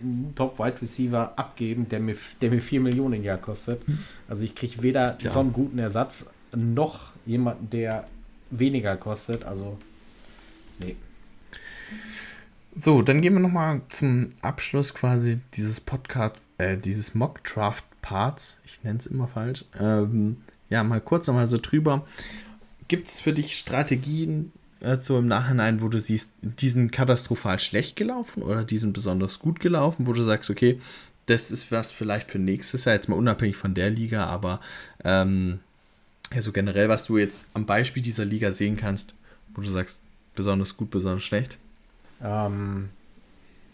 einen 0.00 0.32
Top-Wide 0.36 0.80
Receiver 0.80 1.32
abgeben, 1.36 1.88
der 1.88 1.98
mir, 1.98 2.16
der 2.40 2.50
mir 2.52 2.60
4 2.60 2.80
Millionen 2.80 3.14
im 3.14 3.24
Jahr 3.24 3.38
kostet? 3.38 3.82
Also 4.28 4.44
ich 4.44 4.54
kriege 4.54 4.80
weder 4.82 5.18
ja. 5.20 5.30
so 5.30 5.40
einen 5.40 5.52
guten 5.52 5.80
Ersatz 5.80 6.26
noch 6.54 7.10
jemanden, 7.26 7.68
der 7.70 8.06
weniger 8.50 8.96
kostet. 8.96 9.42
Also, 9.42 9.76
nee. 10.78 10.94
So, 12.76 13.02
dann 13.02 13.22
gehen 13.22 13.32
wir 13.34 13.40
nochmal 13.40 13.80
zum 13.88 14.28
Abschluss 14.40 14.94
quasi 14.94 15.40
dieses 15.54 15.80
Podcast, 15.80 16.36
äh, 16.58 16.76
dieses 16.76 17.16
Mock 17.16 17.42
Draft 17.42 17.84
Parts, 18.04 18.58
ich 18.66 18.84
nenne 18.84 18.98
es 18.98 19.06
immer 19.06 19.26
falsch, 19.26 19.64
ähm, 19.80 20.36
ja, 20.68 20.84
mal 20.84 21.00
kurz 21.00 21.26
nochmal 21.26 21.48
so 21.48 21.56
drüber. 21.56 22.06
Gibt 22.86 23.08
es 23.08 23.20
für 23.20 23.32
dich 23.32 23.56
Strategien, 23.56 24.52
äh, 24.80 24.98
so 24.98 25.18
im 25.18 25.26
Nachhinein, 25.26 25.80
wo 25.80 25.88
du 25.88 25.98
siehst, 25.98 26.30
diesen 26.42 26.90
katastrophal 26.90 27.58
schlecht 27.58 27.96
gelaufen 27.96 28.42
oder 28.42 28.62
diesen 28.62 28.92
besonders 28.92 29.38
gut 29.38 29.58
gelaufen, 29.58 30.06
wo 30.06 30.12
du 30.12 30.22
sagst, 30.22 30.50
okay, 30.50 30.82
das 31.24 31.50
ist 31.50 31.72
was 31.72 31.92
vielleicht 31.92 32.30
für 32.30 32.38
nächstes 32.38 32.84
Jahr, 32.84 32.94
jetzt 32.94 33.08
mal 33.08 33.16
unabhängig 33.16 33.56
von 33.56 33.72
der 33.72 33.88
Liga, 33.88 34.26
aber 34.26 34.60
ähm, 35.02 35.60
also 36.30 36.52
generell, 36.52 36.90
was 36.90 37.04
du 37.04 37.16
jetzt 37.16 37.46
am 37.54 37.64
Beispiel 37.64 38.02
dieser 38.02 38.26
Liga 38.26 38.52
sehen 38.52 38.76
kannst, 38.76 39.14
wo 39.54 39.62
du 39.62 39.70
sagst, 39.70 40.02
besonders 40.34 40.76
gut, 40.76 40.90
besonders 40.90 41.22
schlecht? 41.22 41.56
Ähm, 42.22 42.90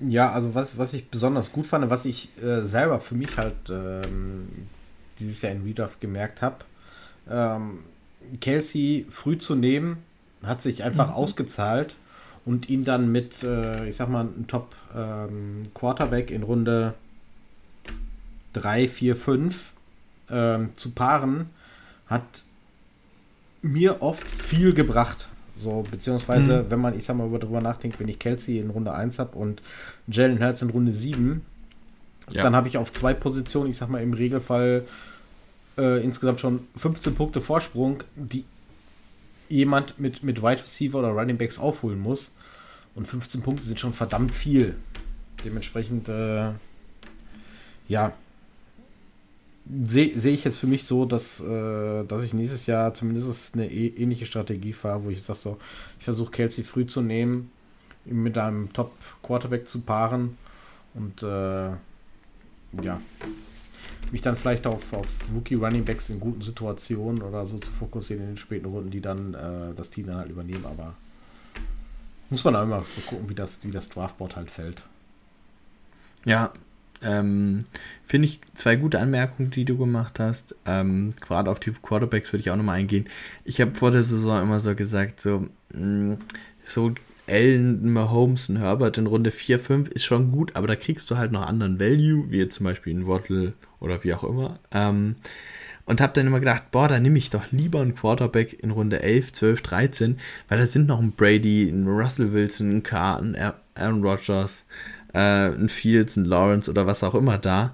ja, 0.07 0.33
also 0.33 0.55
was, 0.55 0.79
was 0.79 0.95
ich 0.95 1.09
besonders 1.09 1.53
gut 1.53 1.67
fand, 1.67 1.91
was 1.91 2.05
ich 2.05 2.31
äh, 2.43 2.63
selber 2.63 3.01
für 3.01 3.15
mich 3.15 3.37
halt 3.37 3.55
ähm, 3.69 4.49
dieses 5.19 5.43
Jahr 5.43 5.53
in 5.53 5.63
Redraft 5.63 6.01
gemerkt 6.01 6.43
habe, 6.43 6.57
ähm, 7.29 7.81
Kelsey 8.41 9.07
früh 9.09 9.39
zu 9.39 9.55
nehmen, 9.55 9.99
hat 10.43 10.63
sich 10.63 10.83
einfach 10.83 11.09
mhm. 11.09 11.15
ausgezahlt 11.15 11.97
und 12.45 12.71
ihn 12.71 12.85
dann 12.85 13.13
mit, 13.13 13.43
äh, 13.43 13.89
ich 13.89 13.97
sag 13.97 14.09
mal, 14.09 14.21
einem 14.21 14.47
Top 14.47 14.75
ähm, 14.97 15.65
Quarterback 15.75 16.31
in 16.31 16.43
Runde 16.43 16.95
3, 18.55 18.89
4, 18.89 19.17
5 19.17 19.73
zu 20.77 20.93
paaren, 20.93 21.51
hat 22.07 22.45
mir 23.63 24.01
oft 24.01 24.29
viel 24.29 24.73
gebracht. 24.73 25.29
So, 25.63 25.85
beziehungsweise, 25.91 26.63
mhm. 26.63 26.71
wenn 26.71 26.81
man, 26.81 26.99
ich 26.99 27.05
sag 27.05 27.17
mal, 27.17 27.29
darüber 27.39 27.61
nachdenkt, 27.61 28.01
wenn 28.01 28.09
ich 28.09 28.19
Kelsey 28.19 28.59
in 28.59 28.71
Runde 28.71 28.93
1 28.93 29.19
habe 29.19 29.37
und 29.37 29.63
Jalen 30.09 30.43
Hurts 30.43 30.63
in 30.63 30.71
Runde 30.71 30.93
7, 30.93 31.43
ja. 32.31 32.43
dann 32.43 32.57
habe 32.57 32.69
ich 32.69 32.79
auf 32.79 32.93
zwei 32.93 33.15
Positionen, 33.15 33.71
ich 33.71 33.77
sag 33.77 33.89
mal, 33.89 34.03
im 34.03 34.13
Regelfall 34.13 34.87
äh, 35.79 36.03
insgesamt 36.03 36.41
schon 36.41 36.61
15 36.77 37.15
Punkte 37.15 37.41
Vorsprung, 37.41 38.03
die 38.17 38.45
jemand 39.49 39.99
mit, 39.99 40.23
mit 40.23 40.43
Wide 40.43 40.63
Receiver 40.63 40.99
oder 40.99 41.09
Running 41.09 41.37
Backs 41.37 41.59
aufholen 41.59 41.99
muss. 41.99 42.33
Und 42.95 43.07
15 43.07 43.43
Punkte 43.43 43.65
sind 43.65 43.79
schon 43.79 43.93
verdammt 43.93 44.33
viel. 44.33 44.77
Dementsprechend, 45.45 46.09
äh, 46.09 46.51
ja, 47.89 48.13
sehe 49.69 50.19
seh 50.19 50.31
ich 50.31 50.45
jetzt 50.45 50.59
für 50.59 50.67
mich 50.67 50.85
so, 50.85 51.05
dass, 51.05 51.41
äh, 51.41 52.05
dass 52.05 52.23
ich 52.23 52.35
nächstes 52.35 52.67
Jahr 52.67 52.95
zumindest 52.95 53.55
eine 53.55 53.71
e 53.71 53.89
ähnliche 53.89 54.27
Strategie 54.27 54.73
fahre, 54.73 55.05
wo 55.05 55.11
ich 55.11 55.23
sage 55.23 55.39
so, 55.39 55.59
ich 55.99 56.05
versuche 56.05 56.31
Kelsey 56.31 56.65
früh 56.65 56.87
zu 56.87 57.03
nehmen, 57.03 57.51
ihn 58.07 58.23
mit 58.23 58.37
einem 58.39 58.73
Top-Quarterback 58.73 59.67
zu 59.67 59.83
paaren 59.83 60.37
und 60.95 61.23
äh, 61.23 61.71
ja, 62.83 63.01
mich 64.11 64.23
dann 64.23 64.37
vielleicht 64.37 64.67
auf, 64.67 64.93
auf 64.93 65.07
Rookie 65.35 65.55
Running 65.55 65.85
Backs 65.85 66.11
in 66.11 66.21
guten 66.21 66.43
Situationen 66.43 67.23
oder 67.23 67.47
so 67.47 67.59
zu 67.59 67.71
fokussieren 67.71 68.23
in 68.23 68.31
den 68.31 68.39
späten 68.39 68.67
Runden, 68.67 68.91
die 68.91 69.01
dann 69.01 69.35
äh, 69.35 69.75
das 69.77 69.91
Team 69.91 70.07
dann 70.07 70.17
halt 70.17 70.31
übernehmen, 70.31 70.65
aber 70.65 70.95
muss 72.29 72.45
man 72.45 72.57
auch 72.57 72.63
immer 72.63 72.85
so 72.85 73.01
gucken, 73.03 73.29
wie 73.29 73.35
das, 73.35 73.65
wie 73.65 73.71
das 73.71 73.89
Draftboard 73.89 74.37
halt 74.37 74.51
fällt. 74.51 74.83
Ja, 76.25 76.53
ähm, 77.03 77.61
Finde 78.05 78.29
ich 78.29 78.41
zwei 78.55 78.77
gute 78.77 79.01
Anmerkungen, 79.01 79.51
die 79.51 79.65
du 79.65 79.79
gemacht 79.79 80.19
hast. 80.19 80.55
Ähm, 80.67 81.11
Gerade 81.21 81.51
auf 81.51 81.61
die 81.61 81.73
Quarterbacks 81.73 82.33
würde 82.33 82.41
ich 82.41 82.51
auch 82.51 82.57
nochmal 82.57 82.79
eingehen. 82.79 83.07
Ich 83.45 83.61
habe 83.61 83.75
vor 83.75 83.91
der 83.91 84.03
Saison 84.03 84.43
immer 84.43 84.61
so 84.61 84.75
gesagt, 84.75 85.21
so, 85.21 85.47
mh, 85.73 86.15
mm, 86.15 86.19
so 86.65 86.93
Allen, 87.29 87.93
Mahomes 87.93 88.49
und 88.49 88.57
Herbert 88.57 88.99
in 88.99 89.07
Runde 89.07 89.31
4, 89.31 89.59
5 89.59 89.89
ist 89.91 90.05
schon 90.05 90.33
gut, 90.33 90.57
aber 90.57 90.67
da 90.67 90.75
kriegst 90.75 91.11
du 91.11 91.17
halt 91.17 91.31
noch 91.31 91.47
anderen 91.47 91.79
Value, 91.79 92.31
wie 92.31 92.49
zum 92.49 92.65
Beispiel 92.65 92.95
ein 92.95 93.07
Waddle 93.07 93.53
oder 93.79 94.03
wie 94.03 94.13
auch 94.15 94.25
immer. 94.25 94.59
Ähm, 94.73 95.15
und 95.87 96.01
habe 96.01 96.13
dann 96.13 96.27
immer 96.27 96.41
gedacht, 96.41 96.71
boah, 96.71 96.89
da 96.89 96.99
nehme 96.99 97.19
ich 97.19 97.31
doch 97.31 97.51
lieber 97.51 97.81
einen 97.81 97.95
Quarterback 97.95 98.63
in 98.63 98.71
Runde 98.71 99.03
11, 99.03 99.33
12, 99.33 99.63
13, 99.63 100.19
weil 100.49 100.59
da 100.59 100.67
sind 100.67 100.87
noch 100.87 101.01
ein 101.01 101.13
Brady, 101.13 101.69
ein 101.69 101.87
Russell 101.87 102.33
Wilson, 102.33 102.71
ein 102.71 102.83
Carr, 102.83 103.21
ein 103.21 103.37
Aaron 103.75 104.05
Rodgers, 104.05 104.65
äh, 105.13 105.49
ein 105.49 105.69
Fields, 105.69 106.17
ein 106.17 106.25
Lawrence 106.25 106.71
oder 106.71 106.87
was 106.87 107.03
auch 107.03 107.15
immer 107.15 107.39
da. 107.39 107.73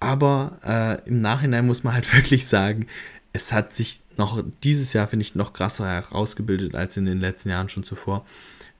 Aber 0.00 0.58
äh, 0.64 1.08
im 1.08 1.20
Nachhinein 1.20 1.66
muss 1.66 1.84
man 1.84 1.94
halt 1.94 2.12
wirklich 2.14 2.46
sagen, 2.46 2.86
es 3.32 3.52
hat 3.52 3.74
sich 3.74 4.00
noch 4.16 4.42
dieses 4.62 4.92
Jahr, 4.92 5.08
finde 5.08 5.22
ich, 5.22 5.34
noch 5.34 5.52
krasser 5.52 5.86
herausgebildet 5.88 6.74
als 6.74 6.96
in 6.96 7.04
den 7.04 7.20
letzten 7.20 7.50
Jahren 7.50 7.68
schon 7.68 7.84
zuvor, 7.84 8.24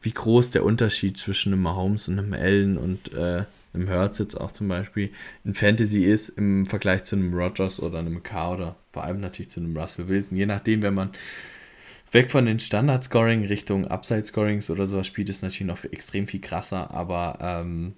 wie 0.00 0.12
groß 0.12 0.50
der 0.50 0.64
Unterschied 0.64 1.18
zwischen 1.18 1.52
einem 1.52 1.62
Mahomes 1.62 2.08
und 2.08 2.18
einem 2.18 2.34
Allen 2.34 2.76
und 2.76 3.12
äh, 3.14 3.44
einem 3.74 3.88
Hertz 3.88 4.18
jetzt 4.18 4.40
auch 4.40 4.52
zum 4.52 4.68
Beispiel 4.68 5.10
in 5.44 5.54
Fantasy 5.54 6.04
ist 6.04 6.30
im 6.30 6.66
Vergleich 6.66 7.04
zu 7.04 7.16
einem 7.16 7.34
Rogers 7.34 7.80
oder 7.80 7.98
einem 7.98 8.22
K 8.22 8.52
oder 8.52 8.76
vor 8.92 9.04
allem 9.04 9.20
natürlich 9.20 9.50
zu 9.50 9.60
einem 9.60 9.76
Russell 9.76 10.08
Wilson. 10.08 10.36
Je 10.36 10.46
nachdem, 10.46 10.82
wenn 10.82 10.94
man 10.94 11.10
weg 12.14 12.30
von 12.30 12.46
den 12.46 12.60
Standard-Scoring 12.60 13.44
Richtung 13.44 13.86
Upside-Scorings 13.86 14.70
oder 14.70 14.86
sowas 14.86 15.06
spielt, 15.06 15.28
ist 15.28 15.42
natürlich 15.42 15.66
noch 15.66 15.84
extrem 15.84 16.26
viel 16.26 16.40
krasser. 16.40 16.90
Aber 16.92 17.38
ähm, 17.40 17.94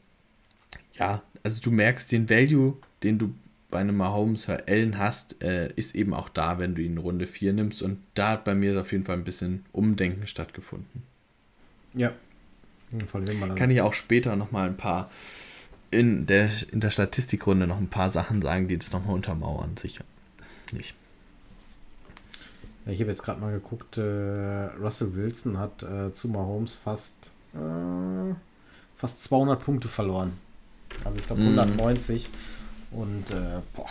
ja, 0.94 1.22
also 1.42 1.60
du 1.60 1.70
merkst 1.70 2.10
den 2.10 2.28
Value, 2.28 2.78
den 3.02 3.18
du 3.18 3.34
bei 3.70 3.78
einem 3.78 3.96
Mahomes 3.96 4.48
Allen 4.48 4.98
hast, 4.98 5.42
äh, 5.42 5.70
ist 5.76 5.94
eben 5.94 6.14
auch 6.14 6.28
da, 6.28 6.58
wenn 6.58 6.74
du 6.74 6.82
ihn 6.82 6.92
in 6.92 6.98
Runde 6.98 7.26
4 7.26 7.52
nimmst. 7.52 7.82
Und 7.82 7.98
da 8.14 8.30
hat 8.30 8.44
bei 8.44 8.54
mir 8.54 8.80
auf 8.80 8.92
jeden 8.92 9.04
Fall 9.04 9.16
ein 9.16 9.24
bisschen 9.24 9.64
Umdenken 9.72 10.26
stattgefunden. 10.26 11.02
Ja. 11.94 12.12
Kann 13.56 13.70
ich 13.70 13.80
auch 13.80 13.94
später 13.94 14.36
nochmal 14.36 14.68
ein 14.68 14.76
paar 14.76 15.10
in 15.90 16.26
der, 16.26 16.50
in 16.72 16.80
der 16.80 16.90
Statistikrunde 16.90 17.66
noch 17.66 17.78
ein 17.78 17.88
paar 17.88 18.10
Sachen 18.10 18.42
sagen, 18.42 18.68
die 18.68 18.78
das 18.78 18.92
nochmal 18.92 19.14
untermauern, 19.14 19.76
sicher. 19.76 20.04
Nicht. 20.72 20.94
Ich 22.88 23.00
habe 23.00 23.10
jetzt 23.10 23.24
gerade 23.24 23.40
mal 23.40 23.52
geguckt, 23.52 23.98
äh, 23.98 24.66
Russell 24.80 25.14
Wilson 25.14 25.58
hat 25.58 25.82
äh, 25.82 26.12
zu 26.12 26.28
Mahomes 26.28 26.72
fast, 26.74 27.14
äh, 27.52 28.34
fast 28.96 29.24
200 29.24 29.62
Punkte 29.62 29.88
verloren. 29.88 30.38
Also 31.04 31.18
ich 31.18 31.26
glaube 31.26 31.42
190. 31.42 32.28
Mm. 32.28 32.96
Und 32.96 33.30
äh, 33.30 33.60
boah, 33.74 33.88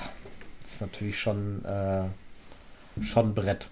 das 0.62 0.74
ist 0.74 0.82
natürlich 0.82 1.20
schon, 1.20 1.64
äh, 1.66 2.06
schon 3.04 3.36
Brett. 3.36 3.70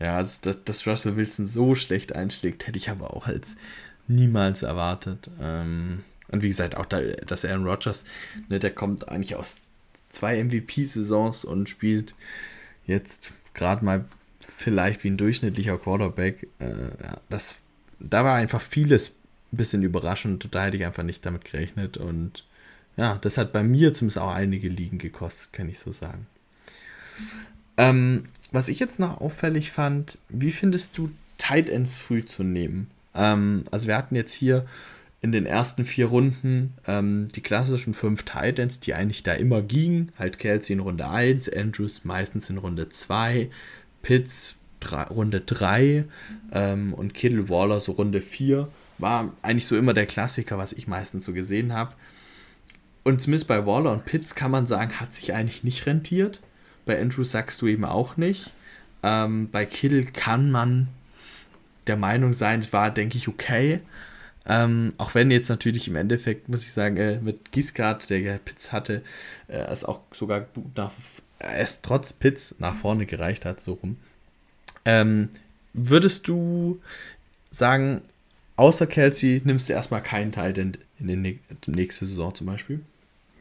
Ja, 0.00 0.16
also 0.16 0.38
dass, 0.42 0.64
dass 0.64 0.86
Russell 0.86 1.16
Wilson 1.16 1.46
so 1.46 1.74
schlecht 1.76 2.14
einschlägt, 2.14 2.66
hätte 2.66 2.78
ich 2.78 2.90
aber 2.90 3.14
auch 3.14 3.28
als 3.28 3.54
niemals 4.08 4.62
erwartet. 4.62 5.30
Ähm, 5.40 6.02
und 6.28 6.42
wie 6.42 6.48
gesagt, 6.48 6.76
auch 6.76 6.86
da, 6.86 7.00
dass 7.00 7.44
Aaron 7.44 7.66
Rodgers, 7.66 8.04
ne, 8.48 8.58
der 8.58 8.72
kommt 8.72 9.08
eigentlich 9.08 9.36
aus 9.36 9.56
zwei 10.10 10.42
MVP-Saisons 10.42 11.44
und 11.44 11.68
spielt 11.68 12.14
jetzt 12.86 13.32
gerade 13.54 13.84
mal 13.84 14.04
vielleicht 14.40 15.04
wie 15.04 15.10
ein 15.10 15.16
durchschnittlicher 15.16 15.78
Quarterback. 15.78 16.48
Äh, 16.58 16.90
das, 17.28 17.58
da 18.00 18.24
war 18.24 18.36
einfach 18.36 18.60
vieles 18.60 19.10
ein 19.52 19.56
bisschen 19.56 19.82
überraschend. 19.82 20.48
Da 20.52 20.64
hätte 20.64 20.76
ich 20.76 20.84
einfach 20.84 21.02
nicht 21.02 21.24
damit 21.26 21.44
gerechnet. 21.44 21.96
Und 21.96 22.44
ja, 22.96 23.18
das 23.18 23.38
hat 23.38 23.52
bei 23.52 23.62
mir 23.62 23.92
zumindest 23.92 24.18
auch 24.18 24.32
einige 24.32 24.68
Ligen 24.68 24.98
gekostet, 24.98 25.52
kann 25.52 25.68
ich 25.68 25.78
so 25.78 25.90
sagen. 25.90 26.26
Ähm, 27.76 28.24
was 28.52 28.68
ich 28.68 28.78
jetzt 28.78 28.98
noch 28.98 29.20
auffällig 29.20 29.70
fand, 29.70 30.18
wie 30.28 30.50
findest 30.50 30.96
du 30.96 31.10
Tight 31.38 31.68
Ends 31.68 31.98
früh 31.98 32.24
zu 32.24 32.42
nehmen? 32.42 32.88
Ähm, 33.14 33.64
also 33.70 33.86
wir 33.86 33.96
hatten 33.96 34.14
jetzt 34.14 34.32
hier 34.32 34.66
in 35.22 35.32
den 35.32 35.46
ersten 35.46 35.84
vier 35.84 36.06
Runden 36.06 36.74
ähm, 36.86 37.28
die 37.34 37.40
klassischen 37.40 37.94
fünf 37.94 38.24
Titans, 38.24 38.80
die 38.80 38.94
eigentlich 38.94 39.22
da 39.22 39.32
immer 39.32 39.62
gingen. 39.62 40.12
Halt 40.18 40.38
Kelsey 40.38 40.74
in 40.74 40.80
Runde 40.80 41.08
1, 41.08 41.48
Andrews 41.48 42.04
meistens 42.04 42.50
in 42.50 42.58
Runde 42.58 42.88
2, 42.88 43.50
Pitts 44.02 44.56
drei, 44.80 45.02
Runde 45.04 45.40
3 45.40 46.04
ähm, 46.52 46.94
und 46.94 47.14
Kittle 47.14 47.48
Waller 47.48 47.80
so 47.80 47.92
Runde 47.92 48.20
4. 48.20 48.68
War 48.98 49.32
eigentlich 49.42 49.66
so 49.66 49.76
immer 49.76 49.94
der 49.94 50.06
Klassiker, 50.06 50.58
was 50.58 50.72
ich 50.72 50.86
meistens 50.86 51.24
so 51.24 51.32
gesehen 51.32 51.72
habe. 51.72 51.92
Und 53.02 53.20
zumindest 53.22 53.48
bei 53.48 53.66
Waller 53.66 53.92
und 53.92 54.04
Pitts 54.04 54.34
kann 54.34 54.50
man 54.50 54.66
sagen, 54.66 55.00
hat 55.00 55.14
sich 55.14 55.32
eigentlich 55.32 55.64
nicht 55.64 55.86
rentiert. 55.86 56.40
Bei 56.84 57.00
Andrews 57.00 57.30
sagst 57.30 57.62
du 57.62 57.66
eben 57.66 57.84
auch 57.84 58.16
nicht. 58.16 58.52
Ähm, 59.02 59.48
bei 59.50 59.64
Kittle 59.64 60.04
kann 60.04 60.50
man 60.50 60.88
der 61.86 61.96
Meinung 61.96 62.32
sein, 62.32 62.60
es 62.60 62.72
war, 62.72 62.90
denke 62.90 63.16
ich, 63.16 63.28
okay. 63.28 63.80
Ähm, 64.48 64.90
auch 64.98 65.14
wenn 65.14 65.30
jetzt 65.30 65.48
natürlich 65.48 65.88
im 65.88 65.96
Endeffekt, 65.96 66.48
muss 66.48 66.62
ich 66.62 66.72
sagen, 66.72 66.96
äh, 66.96 67.18
mit 67.20 67.50
Giscard, 67.52 68.08
der 68.10 68.20
ja 68.20 68.38
Pitts 68.38 68.72
hatte, 68.72 69.02
äh, 69.48 69.58
es 69.58 69.84
auch 69.84 70.00
sogar 70.12 70.40
gut 70.40 70.76
nach, 70.76 70.92
es 71.38 71.80
trotz 71.82 72.12
Pitts 72.12 72.54
nach 72.58 72.76
vorne 72.76 73.06
gereicht 73.06 73.44
hat, 73.44 73.60
so 73.60 73.74
rum. 73.74 73.96
Ähm, 74.84 75.30
würdest 75.72 76.28
du 76.28 76.80
sagen, 77.50 78.02
außer 78.54 78.86
Kelsey 78.86 79.42
nimmst 79.44 79.68
du 79.68 79.72
erstmal 79.72 80.02
keinen 80.02 80.30
Teil 80.30 80.56
in, 80.56 80.78
in 80.98 81.24
die 81.24 81.70
nächste 81.70 82.06
Saison 82.06 82.34
zum 82.34 82.46
Beispiel? 82.46 82.80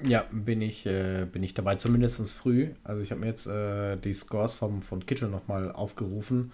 Ja, 0.03 0.25
bin 0.31 0.61
ich, 0.61 0.85
äh, 0.85 1.25
bin 1.31 1.43
ich 1.43 1.53
dabei, 1.53 1.75
zumindest 1.75 2.29
früh. 2.31 2.69
Also 2.83 3.01
ich 3.01 3.11
habe 3.11 3.21
mir 3.21 3.27
jetzt 3.27 3.47
äh, 3.47 3.95
die 3.97 4.13
Scores 4.13 4.53
vom, 4.53 4.81
von 4.81 5.05
Kittel 5.05 5.29
nochmal 5.29 5.71
aufgerufen. 5.71 6.51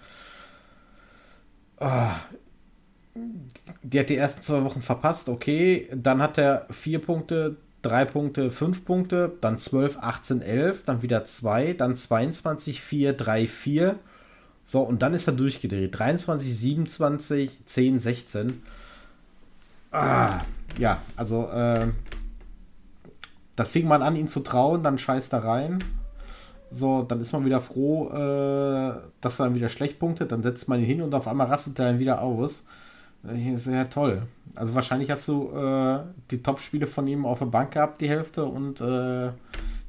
Ah, 1.78 2.20
die 3.82 4.00
hat 4.00 4.08
die 4.08 4.16
ersten 4.16 4.42
zwei 4.42 4.64
Wochen 4.64 4.82
verpasst, 4.82 5.28
okay. 5.28 5.88
Dann 5.94 6.22
hat 6.22 6.38
er 6.38 6.66
vier 6.70 7.00
Punkte, 7.00 7.56
3 7.82 8.04
Punkte, 8.04 8.50
5 8.50 8.84
Punkte, 8.84 9.32
dann 9.40 9.58
12, 9.58 9.98
18, 9.98 10.40
11, 10.40 10.84
dann 10.84 11.02
wieder 11.02 11.24
2, 11.24 11.74
dann 11.74 11.96
22, 11.96 12.80
4, 12.80 13.12
3, 13.12 13.46
4. 13.48 13.98
So, 14.64 14.80
und 14.80 15.02
dann 15.02 15.14
ist 15.14 15.26
er 15.26 15.32
durchgedreht. 15.32 15.98
23, 15.98 16.56
27, 16.56 17.58
10, 17.64 18.00
16. 18.00 18.62
Ah, 19.90 20.42
ja, 20.78 21.02
also, 21.16 21.48
äh, 21.48 21.88
dann 23.56 23.66
fing 23.66 23.86
man 23.86 24.00
an, 24.02 24.16
ihn 24.16 24.28
zu 24.28 24.40
trauen, 24.40 24.82
dann 24.82 24.98
scheißt 24.98 25.32
er 25.32 25.44
rein. 25.44 25.84
So, 26.70 27.02
dann 27.02 27.20
ist 27.20 27.32
man 27.32 27.44
wieder 27.44 27.60
froh, 27.60 28.08
äh, 28.08 28.94
dass 29.20 29.40
er 29.40 29.46
dann 29.46 29.54
wieder 29.54 29.68
schlecht 29.68 29.98
punktet. 29.98 30.32
Dann 30.32 30.42
setzt 30.42 30.68
man 30.68 30.80
ihn 30.80 30.86
hin 30.86 31.02
und 31.02 31.14
auf 31.14 31.28
einmal 31.28 31.48
rastet 31.48 31.78
er 31.78 31.86
dann 31.86 31.98
wieder 31.98 32.22
aus. 32.22 32.64
Sehr 33.24 33.88
toll. 33.88 34.26
Also 34.56 34.74
wahrscheinlich 34.74 35.10
hast 35.10 35.28
du 35.28 35.50
äh, 35.50 36.00
die 36.30 36.42
Top-Spiele 36.42 36.88
von 36.88 37.06
ihm 37.06 37.24
auf 37.24 37.38
der 37.38 37.46
Bank 37.46 37.72
gehabt, 37.72 38.00
die 38.00 38.08
Hälfte, 38.08 38.44
und 38.44 38.80
äh, 38.80 39.30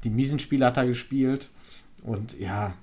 die 0.04 0.10
miesen 0.10 0.38
Spiele 0.38 0.68
hat 0.68 0.78
er 0.78 0.86
gespielt. 0.86 1.50
Und 2.04 2.40
ja, 2.40 2.74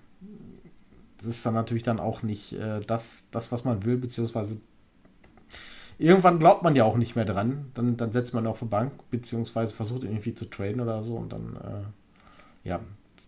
das 1.18 1.28
ist 1.28 1.46
dann 1.46 1.54
natürlich 1.54 1.84
dann 1.84 2.00
auch 2.00 2.22
nicht 2.22 2.52
äh, 2.52 2.80
das, 2.80 3.24
das, 3.30 3.52
was 3.52 3.64
man 3.64 3.84
will, 3.84 3.96
beziehungsweise 3.96 4.60
irgendwann 5.98 6.38
glaubt 6.40 6.62
man 6.62 6.74
ja 6.74 6.84
auch 6.84 6.96
nicht 6.96 7.14
mehr 7.14 7.26
dran. 7.26 7.70
Dann, 7.74 7.96
dann 7.96 8.10
setzt 8.10 8.34
man 8.34 8.46
auf 8.46 8.58
der 8.58 8.66
Bank, 8.66 8.92
beziehungsweise 9.10 9.72
versucht 9.74 10.02
irgendwie 10.02 10.34
zu 10.34 10.46
traden 10.46 10.80
oder 10.80 11.02
so 11.02 11.14
und 11.16 11.32
dann, 11.32 11.56
äh, 11.56 12.68
ja, 12.68 12.80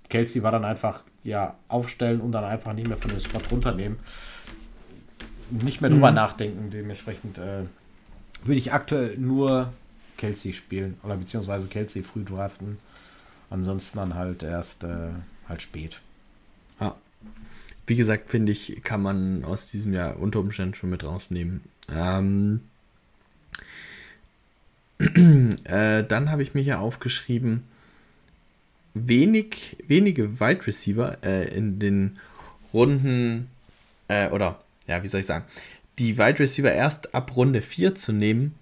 Kelsey 0.09 0.43
war 0.43 0.51
dann 0.51 0.65
einfach, 0.65 1.03
ja, 1.23 1.57
aufstellen 1.69 2.21
und 2.21 2.33
dann 2.33 2.45
einfach 2.45 2.73
nicht 2.73 2.89
mehr 2.89 2.97
von 2.97 3.11
dem 3.11 3.21
Spot 3.21 3.41
runternehmen 3.51 3.99
nicht 5.53 5.81
mehr 5.81 5.91
drüber 5.91 6.11
mhm. 6.11 6.17
nachdenken. 6.17 6.71
Dementsprechend 6.71 7.39
äh, 7.39 7.65
würde 8.43 8.59
ich 8.59 8.73
aktuell 8.73 9.17
nur 9.19 9.73
Kelsey 10.17 10.53
spielen 10.53 10.99
oder 11.03 11.17
beziehungsweise 11.17 11.67
Kelsey 11.69 12.03
früh 12.03 12.25
draften. 12.25 12.79
Ansonsten 13.51 13.99
dann 13.99 14.15
halt 14.15 14.43
erst 14.43 14.85
äh, 14.85 15.11
halt 15.49 15.63
spät. 15.63 16.01
Ja. 16.81 16.97
Wie 17.87 17.97
gesagt, 17.97 18.31
finde 18.31 18.53
ich, 18.53 18.83
kann 18.83 19.03
man 19.03 19.45
aus 19.45 19.71
diesem 19.71 19.93
Jahr 19.93 20.19
unter 20.19 20.41
Umständen 20.41 20.75
schon 20.75 20.91
mit 20.91 21.05
rausnehmen. 21.05 21.63
Ähm, 21.91 22.61
äh, 25.65 26.05
dann 26.05 26.31
habe 26.31 26.43
ich 26.43 26.55
mir 26.55 26.63
hier 26.63 26.81
aufgeschrieben, 26.81 27.65
wenig, 28.95 29.77
wenige 29.87 30.41
Wide 30.41 30.67
Receiver 30.67 31.19
äh, 31.25 31.55
in 31.55 31.79
den 31.79 32.15
Runden 32.73 33.49
äh, 34.09 34.31
oder 34.31 34.62
ja, 34.87 35.03
wie 35.03 35.09
soll 35.09 35.21
ich 35.21 35.27
sagen, 35.27 35.45
die 35.99 36.19
Wide 36.19 36.39
Receiver 36.39 36.73
erst 36.73 37.15
ab 37.15 37.37
Runde 37.37 37.63
4 37.63 37.95
zu 37.95 38.13
nehmen, 38.13 38.55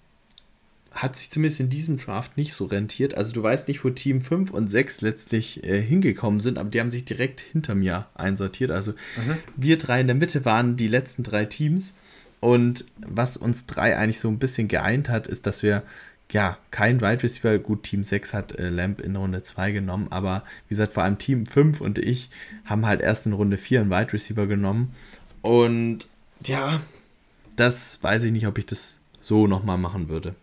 hat 0.91 1.15
sich 1.15 1.31
zumindest 1.31 1.61
in 1.61 1.69
diesem 1.69 1.97
Draft 1.97 2.35
nicht 2.35 2.53
so 2.53 2.65
rentiert. 2.65 3.15
Also 3.15 3.31
du 3.31 3.41
weißt 3.41 3.69
nicht, 3.69 3.83
wo 3.83 3.89
Team 3.89 4.21
5 4.21 4.51
und 4.51 4.67
6 4.67 5.01
letztlich 5.01 5.63
äh, 5.63 5.81
hingekommen 5.81 6.41
sind, 6.41 6.57
aber 6.57 6.69
die 6.69 6.81
haben 6.81 6.91
sich 6.91 7.05
direkt 7.05 7.39
hinter 7.39 7.75
mir 7.75 8.07
einsortiert. 8.13 8.71
Also 8.71 8.91
mhm. 8.91 9.37
wir 9.55 9.77
drei 9.77 10.01
in 10.01 10.07
der 10.07 10.17
Mitte 10.17 10.43
waren 10.43 10.75
die 10.75 10.89
letzten 10.89 11.23
drei 11.23 11.45
Teams. 11.45 11.95
Und 12.41 12.85
was 12.97 13.37
uns 13.37 13.67
drei 13.67 13.95
eigentlich 13.95 14.19
so 14.19 14.27
ein 14.27 14.39
bisschen 14.39 14.67
geeint 14.67 15.07
hat, 15.07 15.27
ist, 15.27 15.45
dass 15.45 15.63
wir 15.63 15.83
ja 16.31 16.57
kein 16.71 16.99
Wide 16.99 17.23
Receiver, 17.23 17.57
gut, 17.59 17.83
Team 17.83 18.03
6 18.03 18.33
hat 18.33 18.59
äh, 18.59 18.69
Lamp 18.69 18.99
in 18.99 19.15
Runde 19.15 19.43
2 19.43 19.71
genommen, 19.71 20.07
aber 20.09 20.43
wie 20.67 20.75
gesagt, 20.75 20.93
vor 20.93 21.03
allem 21.03 21.17
Team 21.17 21.45
5 21.45 21.81
und 21.81 21.97
ich 21.97 22.29
haben 22.65 22.85
halt 22.85 23.01
erst 23.01 23.25
in 23.25 23.33
Runde 23.33 23.57
4 23.57 23.81
einen 23.81 23.91
Wide 23.91 24.13
Receiver 24.13 24.47
genommen. 24.47 24.93
Und 25.41 26.07
ja, 26.45 26.81
das 27.55 28.01
weiß 28.01 28.23
ich 28.23 28.31
nicht, 28.31 28.47
ob 28.47 28.57
ich 28.57 28.65
das 28.65 28.97
so 29.19 29.47
nochmal 29.47 29.77
machen 29.77 30.09
würde. 30.09 30.35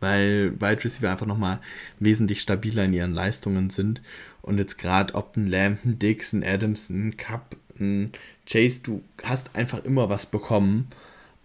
Weil 0.00 0.52
Wide 0.60 0.84
Receiver 0.84 1.10
einfach 1.10 1.26
nochmal 1.26 1.60
wesentlich 1.98 2.40
stabiler 2.40 2.84
in 2.84 2.92
ihren 2.92 3.14
Leistungen 3.14 3.70
sind. 3.70 4.02
Und 4.42 4.58
jetzt 4.58 4.78
gerade 4.78 5.14
ob 5.14 5.36
ein 5.36 5.46
Lamb, 5.46 5.84
ein 5.84 5.98
Dix, 5.98 6.32
ein 6.32 6.44
Adams, 6.44 6.90
ein 6.90 7.16
Cup, 7.16 7.56
ein 7.80 8.12
Chase, 8.46 8.82
du 8.82 9.02
hast 9.22 9.56
einfach 9.56 9.84
immer 9.84 10.08
was 10.08 10.26
bekommen. 10.26 10.88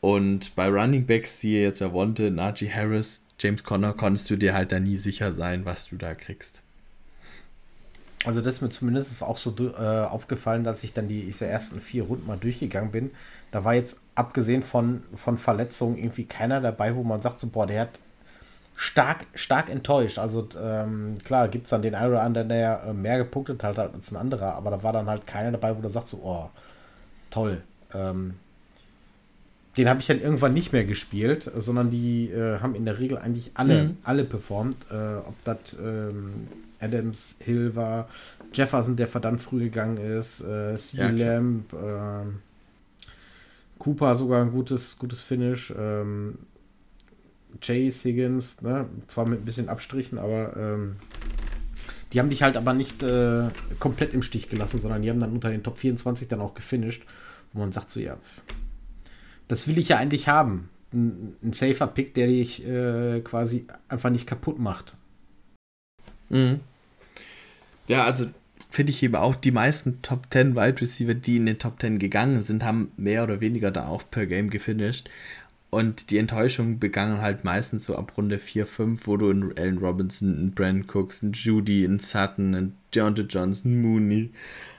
Und 0.01 0.55
bei 0.55 0.67
Running 0.67 1.05
Backs, 1.05 1.39
die 1.39 1.53
jetzt 1.53 1.81
Avonte, 1.81 2.29
Najee 2.31 2.71
Harris, 2.71 3.21
James 3.39 3.63
Conner, 3.63 3.93
konntest 3.93 4.29
du 4.29 4.35
dir 4.35 4.53
halt 4.53 4.71
da 4.71 4.79
nie 4.79 4.97
sicher 4.97 5.31
sein, 5.31 5.65
was 5.65 5.87
du 5.87 5.95
da 5.95 6.13
kriegst. 6.13 6.61
Also 8.25 8.41
das 8.41 8.55
ist 8.55 8.61
mir 8.61 8.69
zumindest 8.69 9.23
auch 9.23 9.37
so 9.37 9.53
äh, 9.59 10.05
aufgefallen, 10.05 10.63
dass 10.63 10.83
ich 10.83 10.93
dann 10.93 11.07
die 11.07 11.25
diese 11.25 11.47
ersten 11.47 11.81
vier 11.81 12.03
Runden 12.03 12.27
mal 12.27 12.37
durchgegangen 12.37 12.91
bin. 12.91 13.11
Da 13.51 13.65
war 13.65 13.73
jetzt 13.73 14.01
abgesehen 14.15 14.63
von, 14.63 15.03
von 15.15 15.37
Verletzungen 15.37 15.97
irgendwie 15.97 16.25
keiner 16.25 16.61
dabei, 16.61 16.95
wo 16.95 17.03
man 17.03 17.21
sagt 17.21 17.39
so, 17.39 17.47
boah, 17.47 17.65
der 17.65 17.81
hat 17.81 17.99
stark, 18.75 19.25
stark 19.33 19.69
enttäuscht. 19.69 20.19
Also 20.19 20.47
ähm, 20.61 21.17
klar, 21.23 21.47
gibt 21.47 21.65
es 21.65 21.71
dann 21.71 21.81
den 21.81 21.95
einen 21.95 22.11
oder 22.11 22.21
anderen, 22.21 22.49
der 22.49 22.83
äh, 22.87 22.93
mehr 22.93 23.17
gepunktet 23.17 23.63
hat 23.63 23.79
als 23.79 24.11
ein 24.11 24.17
anderer, 24.17 24.53
aber 24.53 24.71
da 24.71 24.83
war 24.83 24.93
dann 24.93 25.07
halt 25.07 25.25
keiner 25.25 25.51
dabei, 25.51 25.75
wo 25.75 25.81
du 25.81 25.89
sagst 25.89 26.09
so, 26.09 26.17
oh, 26.23 26.49
toll. 27.31 27.61
Ähm, 27.93 28.35
den 29.77 29.87
habe 29.87 29.99
ich 29.99 30.07
dann 30.07 30.19
irgendwann 30.19 30.53
nicht 30.53 30.73
mehr 30.73 30.83
gespielt, 30.83 31.49
sondern 31.55 31.89
die 31.89 32.29
äh, 32.29 32.59
haben 32.59 32.75
in 32.75 32.85
der 32.85 32.99
Regel 32.99 33.17
eigentlich 33.17 33.51
alle, 33.53 33.83
mhm. 33.83 33.97
alle 34.03 34.25
performt. 34.25 34.77
Äh, 34.91 35.17
ob 35.17 35.41
das 35.43 35.57
ähm, 35.81 36.47
Adams, 36.81 37.35
Hill 37.39 37.75
war, 37.75 38.09
Jefferson, 38.53 38.95
der 38.95 39.07
verdammt 39.07 39.41
früh 39.41 39.59
gegangen 39.65 39.97
ist, 39.97 40.41
äh, 40.41 40.75
ja, 40.93 41.09
Lamb, 41.09 41.71
äh, 41.73 42.25
Cooper 43.79 44.15
sogar 44.15 44.41
ein 44.41 44.51
gutes, 44.51 44.97
gutes 44.99 45.21
Finish, 45.21 45.73
ähm, 45.77 46.39
Chase, 47.59 48.09
Higgins, 48.09 48.61
ne? 48.61 48.87
zwar 49.07 49.27
mit 49.27 49.41
ein 49.41 49.45
bisschen 49.45 49.69
Abstrichen, 49.69 50.17
aber 50.17 50.55
ähm, 50.55 50.97
die 52.13 52.19
haben 52.19 52.29
dich 52.29 52.43
halt 52.43 52.57
aber 52.57 52.73
nicht 52.73 53.03
äh, 53.03 53.49
komplett 53.79 54.13
im 54.13 54.21
Stich 54.21 54.49
gelassen, 54.49 54.79
sondern 54.79 55.01
die 55.01 55.09
haben 55.09 55.19
dann 55.19 55.31
unter 55.31 55.49
den 55.49 55.63
Top 55.63 55.77
24 55.77 56.27
dann 56.27 56.41
auch 56.41 56.53
gefinisht, 56.53 57.03
wo 57.53 57.59
man 57.59 57.71
sagt 57.71 57.89
so, 57.89 57.99
ja, 57.99 58.17
das 59.47 59.67
will 59.67 59.77
ich 59.77 59.89
ja 59.89 59.97
eigentlich 59.97 60.27
haben. 60.27 60.69
Ein, 60.93 61.35
ein 61.41 61.53
safer 61.53 61.87
Pick, 61.87 62.13
der 62.13 62.27
dich 62.27 62.65
äh, 62.65 63.21
quasi 63.21 63.65
einfach 63.87 64.09
nicht 64.09 64.27
kaputt 64.27 64.59
macht. 64.59 64.95
Mhm. 66.29 66.59
Ja, 67.91 68.05
also 68.05 68.27
finde 68.69 68.91
ich 68.91 69.03
eben 69.03 69.15
auch, 69.15 69.35
die 69.35 69.51
meisten 69.51 70.01
Top 70.01 70.27
10 70.29 70.55
Wide 70.55 70.79
Receiver, 70.79 71.13
die 71.13 71.35
in 71.35 71.45
den 71.45 71.59
Top 71.59 71.81
10 71.81 71.99
gegangen 71.99 72.39
sind, 72.39 72.63
haben 72.63 72.93
mehr 72.95 73.21
oder 73.21 73.41
weniger 73.41 73.69
da 73.69 73.85
auch 73.89 74.03
per 74.09 74.27
Game 74.27 74.49
gefinisht. 74.49 75.09
Und 75.69 76.09
die 76.09 76.17
Enttäuschung 76.17 76.79
begangen 76.79 77.21
halt 77.21 77.43
meistens 77.43 77.83
so 77.83 77.97
ab 77.97 78.13
Runde 78.15 78.39
4, 78.39 78.65
5, 78.65 79.07
wo 79.07 79.17
du 79.17 79.29
einen 79.29 79.57
Allen 79.57 79.77
Robinson, 79.79 80.37
einen 80.37 80.51
Brand 80.51 80.87
Cooks, 80.95 81.21
einen 81.21 81.33
Judy, 81.33 81.83
einen 81.83 81.99
Sutton, 81.99 82.55
einen 82.55 82.77
Deontay 82.95 83.23
Johnson, 83.23 83.81
Mooney 83.81 84.31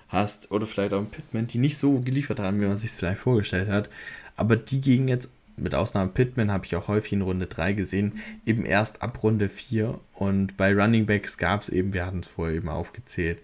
hast. 0.08 0.50
Oder 0.50 0.66
vielleicht 0.66 0.94
auch 0.94 0.98
einen 0.98 1.10
Pittman, 1.10 1.48
die 1.48 1.58
nicht 1.58 1.76
so 1.76 2.00
geliefert 2.00 2.40
haben, 2.40 2.62
wie 2.62 2.66
man 2.66 2.78
sich 2.78 2.92
vielleicht 2.92 3.20
vorgestellt 3.20 3.68
hat. 3.68 3.90
Aber 4.36 4.56
die 4.56 4.80
gingen 4.80 5.08
jetzt 5.08 5.30
mit 5.56 5.74
Ausnahme 5.74 6.10
Pittman 6.10 6.50
habe 6.50 6.66
ich 6.66 6.76
auch 6.76 6.88
häufig 6.88 7.12
in 7.12 7.22
Runde 7.22 7.46
3 7.46 7.72
gesehen, 7.72 8.20
eben 8.46 8.64
erst 8.64 9.02
ab 9.02 9.22
Runde 9.22 9.48
4. 9.48 9.98
Und 10.14 10.56
bei 10.56 10.72
Running 10.72 11.06
Backs 11.06 11.38
gab 11.38 11.62
es 11.62 11.68
eben, 11.68 11.92
wir 11.92 12.06
hatten 12.06 12.20
es 12.20 12.28
vorher 12.28 12.56
eben 12.56 12.68
aufgezählt, 12.68 13.38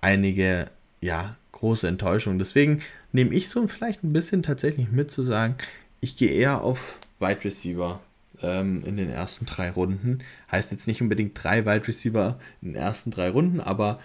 einige, 0.00 0.70
ja, 1.00 1.36
große 1.52 1.86
Enttäuschungen. 1.86 2.38
Deswegen 2.38 2.82
nehme 3.12 3.34
ich 3.34 3.48
so 3.48 3.66
vielleicht 3.66 4.02
ein 4.02 4.12
bisschen 4.12 4.42
tatsächlich 4.42 4.90
mit 4.90 5.10
zu 5.10 5.22
sagen, 5.22 5.54
ich 6.00 6.16
gehe 6.16 6.30
eher 6.30 6.62
auf 6.62 6.98
Wide 7.20 7.44
Receiver 7.44 8.00
ähm, 8.42 8.82
in 8.84 8.96
den 8.96 9.08
ersten 9.08 9.46
drei 9.46 9.70
Runden. 9.70 10.18
Heißt 10.50 10.72
jetzt 10.72 10.86
nicht 10.86 11.00
unbedingt 11.00 11.42
drei 11.42 11.64
Wide 11.64 11.86
Receiver 11.86 12.38
in 12.60 12.72
den 12.72 12.82
ersten 12.82 13.10
drei 13.10 13.30
Runden, 13.30 13.60
aber 13.60 14.00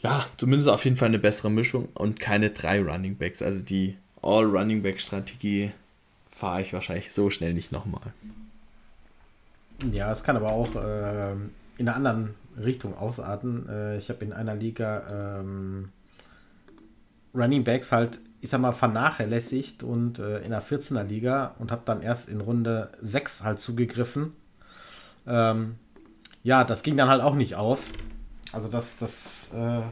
ja, 0.00 0.26
zumindest 0.36 0.70
auf 0.70 0.84
jeden 0.84 0.96
Fall 0.96 1.08
eine 1.08 1.18
bessere 1.18 1.50
Mischung 1.50 1.88
und 1.94 2.20
keine 2.20 2.50
drei 2.50 2.80
Running 2.80 3.16
Backs. 3.16 3.42
Also 3.42 3.62
die 3.62 3.96
All 4.22 4.44
Running 4.44 4.82
Back 4.82 5.00
Strategie 5.00 5.72
fahre 6.38 6.62
ich 6.62 6.72
wahrscheinlich 6.72 7.12
so 7.12 7.30
schnell 7.30 7.52
nicht 7.52 7.72
nochmal. 7.72 8.12
Ja, 9.90 10.12
es 10.12 10.22
kann 10.22 10.36
aber 10.36 10.52
auch 10.52 10.74
äh, 10.76 11.32
in 11.32 11.88
einer 11.88 11.96
anderen 11.96 12.34
Richtung 12.56 12.96
ausarten. 12.96 13.68
Äh, 13.68 13.98
ich 13.98 14.08
habe 14.08 14.24
in 14.24 14.32
einer 14.32 14.54
Liga 14.54 15.40
ähm, 15.40 15.90
Running 17.34 17.64
Backs 17.64 17.90
halt, 17.90 18.20
ich 18.40 18.50
sag 18.50 18.60
mal, 18.60 18.72
vernachlässigt 18.72 19.82
und 19.82 20.20
äh, 20.20 20.38
in 20.40 20.50
der 20.50 20.62
14er 20.62 21.02
Liga 21.02 21.54
und 21.58 21.72
habe 21.72 21.82
dann 21.84 22.02
erst 22.02 22.28
in 22.28 22.40
Runde 22.40 22.90
6 23.00 23.42
halt 23.42 23.60
zugegriffen. 23.60 24.32
Ähm, 25.26 25.76
ja, 26.44 26.62
das 26.62 26.82
ging 26.84 26.96
dann 26.96 27.08
halt 27.08 27.22
auch 27.22 27.34
nicht 27.34 27.56
auf. 27.56 27.86
Also 28.52 28.68
das, 28.68 28.96
das 28.96 29.50
äh, 29.52 29.82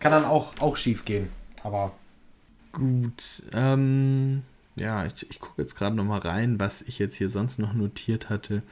kann 0.00 0.12
dann 0.12 0.24
auch, 0.24 0.54
auch 0.60 0.76
schief 0.76 1.04
gehen. 1.04 1.28
Aber 1.62 1.92
gut. 2.72 3.42
Ähm, 3.52 4.42
ja, 4.76 5.04
ich, 5.06 5.28
ich 5.30 5.40
gucke 5.40 5.62
jetzt 5.62 5.76
gerade 5.76 5.96
nochmal 5.96 6.20
rein, 6.20 6.58
was 6.60 6.82
ich 6.82 6.98
jetzt 6.98 7.16
hier 7.16 7.30
sonst 7.30 7.58
noch 7.58 7.74
notiert 7.74 8.30
hatte. 8.30 8.62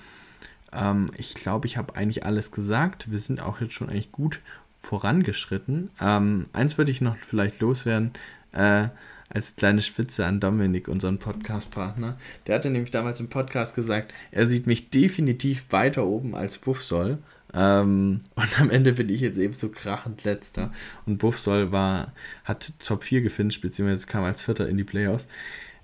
Ähm, 0.72 1.06
ich 1.16 1.34
glaube, 1.34 1.66
ich 1.66 1.76
habe 1.76 1.96
eigentlich 1.96 2.24
alles 2.24 2.50
gesagt. 2.50 3.10
Wir 3.10 3.18
sind 3.18 3.40
auch 3.40 3.60
jetzt 3.60 3.74
schon 3.74 3.90
eigentlich 3.90 4.12
gut 4.12 4.40
vorangeschritten. 4.80 5.90
Ähm, 6.00 6.46
eins 6.52 6.78
würde 6.78 6.90
ich 6.90 7.00
noch 7.00 7.16
vielleicht 7.16 7.60
loswerden. 7.60 8.12
äh, 8.52 8.88
als 9.30 9.56
kleine 9.56 9.82
Spitze 9.82 10.24
an 10.24 10.40
Dominik, 10.40 10.88
unseren 10.88 11.18
Podcast-Partner. 11.18 12.16
Der 12.46 12.54
hatte 12.54 12.70
nämlich 12.70 12.90
damals 12.90 13.20
im 13.20 13.28
Podcast 13.28 13.74
gesagt, 13.74 14.14
er 14.30 14.46
sieht 14.46 14.66
mich 14.66 14.90
definitiv 14.90 15.66
weiter 15.70 16.06
oben 16.06 16.34
als 16.34 16.58
Buffsoll. 16.58 17.18
Ähm, 17.54 18.20
und 18.34 18.60
am 18.60 18.70
Ende 18.70 18.92
bin 18.94 19.08
ich 19.08 19.20
jetzt 19.20 19.38
eben 19.38 19.52
so 19.52 19.68
krachend 19.68 20.24
letzter. 20.24 20.72
Und 21.06 21.18
Buffsoll 21.18 21.72
war, 21.72 22.12
hat 22.44 22.72
Top 22.84 23.04
4 23.04 23.20
gefinisht, 23.22 23.62
beziehungsweise 23.62 24.06
kam 24.06 24.24
als 24.24 24.42
Vierter 24.42 24.68
in 24.68 24.76
die 24.76 24.84
Playoffs. 24.84 25.28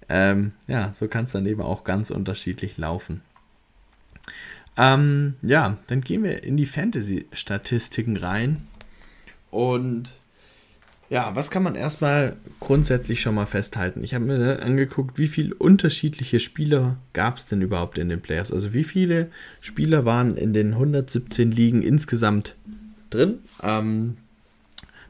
Ähm, 0.08 0.52
ja, 0.66 0.92
so 0.94 1.08
kann 1.08 1.24
es 1.24 1.32
dann 1.32 1.46
eben 1.46 1.62
auch 1.62 1.84
ganz 1.84 2.10
unterschiedlich 2.10 2.78
laufen. 2.78 3.22
Ähm, 4.76 5.34
ja, 5.42 5.76
dann 5.86 6.00
gehen 6.00 6.24
wir 6.24 6.42
in 6.42 6.56
die 6.56 6.66
Fantasy-Statistiken 6.66 8.16
rein. 8.16 8.66
Und 9.50 10.20
ja, 11.10 11.36
was 11.36 11.50
kann 11.50 11.62
man 11.62 11.76
erstmal 11.76 12.36
grundsätzlich 12.60 13.20
schon 13.20 13.34
mal 13.34 13.46
festhalten? 13.46 14.02
Ich 14.02 14.14
habe 14.14 14.24
mir 14.24 14.62
angeguckt, 14.62 15.18
wie 15.18 15.28
viele 15.28 15.54
unterschiedliche 15.54 16.40
Spieler 16.40 16.96
gab 17.12 17.38
es 17.38 17.46
denn 17.46 17.62
überhaupt 17.62 17.98
in 17.98 18.08
den 18.08 18.20
Players? 18.20 18.50
Also 18.50 18.72
wie 18.72 18.84
viele 18.84 19.30
Spieler 19.60 20.04
waren 20.04 20.36
in 20.36 20.52
den 20.52 20.72
117 20.72 21.52
Ligen 21.52 21.82
insgesamt 21.82 22.56
drin? 23.10 23.38
Ähm, 23.62 24.16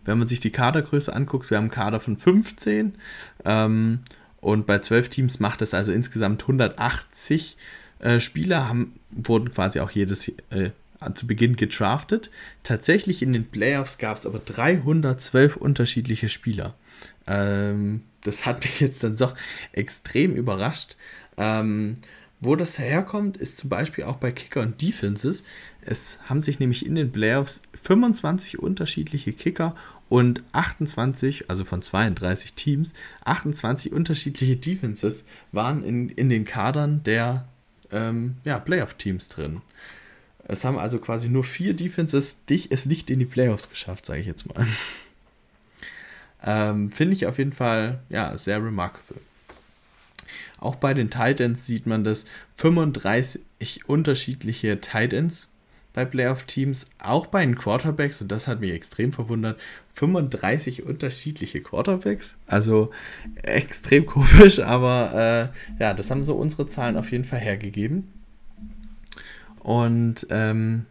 wenn 0.04 0.18
man 0.18 0.28
sich 0.28 0.40
die 0.40 0.50
Kadergröße 0.50 1.14
anguckt, 1.14 1.48
wir 1.50 1.56
haben 1.56 1.64
einen 1.64 1.70
Kader 1.70 2.00
von 2.00 2.18
15 2.18 2.96
ähm, 3.44 4.00
und 4.44 4.66
bei 4.66 4.78
12 4.78 5.08
Teams 5.08 5.40
macht 5.40 5.62
es 5.62 5.72
also 5.72 5.90
insgesamt 5.90 6.42
180 6.42 7.56
äh, 8.00 8.20
Spieler, 8.20 8.68
haben, 8.68 9.00
wurden 9.10 9.52
quasi 9.52 9.80
auch 9.80 9.90
jedes 9.90 10.28
äh, 10.50 10.70
zu 11.14 11.26
Beginn 11.26 11.56
gedraftet. 11.56 12.30
Tatsächlich 12.62 13.22
in 13.22 13.32
den 13.32 13.46
Playoffs 13.46 13.96
gab 13.96 14.18
es 14.18 14.26
aber 14.26 14.40
312 14.40 15.56
unterschiedliche 15.56 16.28
Spieler. 16.28 16.74
Ähm, 17.26 18.02
das 18.22 18.44
hat 18.44 18.64
mich 18.64 18.80
jetzt 18.80 19.02
dann 19.02 19.16
doch 19.16 19.34
extrem 19.72 20.36
überrascht. 20.36 20.96
Ähm, 21.38 21.96
wo 22.40 22.54
das 22.54 22.78
herkommt, 22.78 23.38
ist 23.38 23.56
zum 23.56 23.70
Beispiel 23.70 24.04
auch 24.04 24.16
bei 24.16 24.30
Kicker 24.30 24.60
und 24.60 24.82
Defenses. 24.82 25.42
Es 25.80 26.18
haben 26.28 26.42
sich 26.42 26.58
nämlich 26.58 26.84
in 26.84 26.94
den 26.94 27.10
Playoffs 27.10 27.62
25 27.82 28.58
unterschiedliche 28.58 29.32
Kicker 29.32 29.74
und 30.08 30.42
28, 30.52 31.50
also 31.50 31.64
von 31.64 31.82
32 31.82 32.54
Teams, 32.54 32.92
28 33.24 33.92
unterschiedliche 33.92 34.56
Defenses 34.56 35.24
waren 35.52 35.82
in, 35.82 36.08
in 36.08 36.28
den 36.28 36.44
Kadern 36.44 37.02
der 37.04 37.48
ähm, 37.90 38.36
ja, 38.44 38.58
Playoff-Teams 38.58 39.28
drin. 39.28 39.62
Es 40.46 40.64
haben 40.64 40.78
also 40.78 40.98
quasi 40.98 41.28
nur 41.28 41.44
vier 41.44 41.74
Defenses 41.74 42.44
dich 42.44 42.70
es 42.70 42.86
nicht 42.86 43.10
in 43.10 43.18
die 43.18 43.24
Playoffs 43.24 43.70
geschafft, 43.70 44.04
sage 44.04 44.20
ich 44.20 44.26
jetzt 44.26 44.46
mal. 44.46 44.66
ähm, 46.44 46.90
Finde 46.92 47.14
ich 47.14 47.26
auf 47.26 47.38
jeden 47.38 47.52
Fall 47.52 48.00
ja, 48.10 48.36
sehr 48.36 48.62
remarkable. 48.62 49.20
Auch 50.58 50.76
bei 50.76 50.94
den 50.94 51.10
Titans 51.10 51.66
sieht 51.66 51.86
man 51.86 52.04
das 52.04 52.26
35 52.56 53.88
unterschiedliche 53.88 54.80
Titans 54.80 55.50
bei 55.94 56.04
Playoff-Teams, 56.04 56.86
auch 56.98 57.28
bei 57.28 57.46
den 57.46 57.56
Quarterbacks, 57.56 58.20
und 58.20 58.30
das 58.30 58.48
hat 58.48 58.60
mich 58.60 58.72
extrem 58.72 59.12
verwundert, 59.12 59.58
35 59.94 60.84
unterschiedliche 60.84 61.62
Quarterbacks. 61.62 62.36
Also 62.46 62.90
extrem 63.42 64.04
komisch, 64.06 64.58
aber 64.58 65.50
äh, 65.78 65.82
ja, 65.82 65.94
das 65.94 66.10
haben 66.10 66.24
so 66.24 66.34
unsere 66.34 66.66
Zahlen 66.66 66.96
auf 66.96 67.12
jeden 67.12 67.24
Fall 67.24 67.38
hergegeben. 67.38 68.08
Und 69.60 70.26
ähm, 70.30 70.84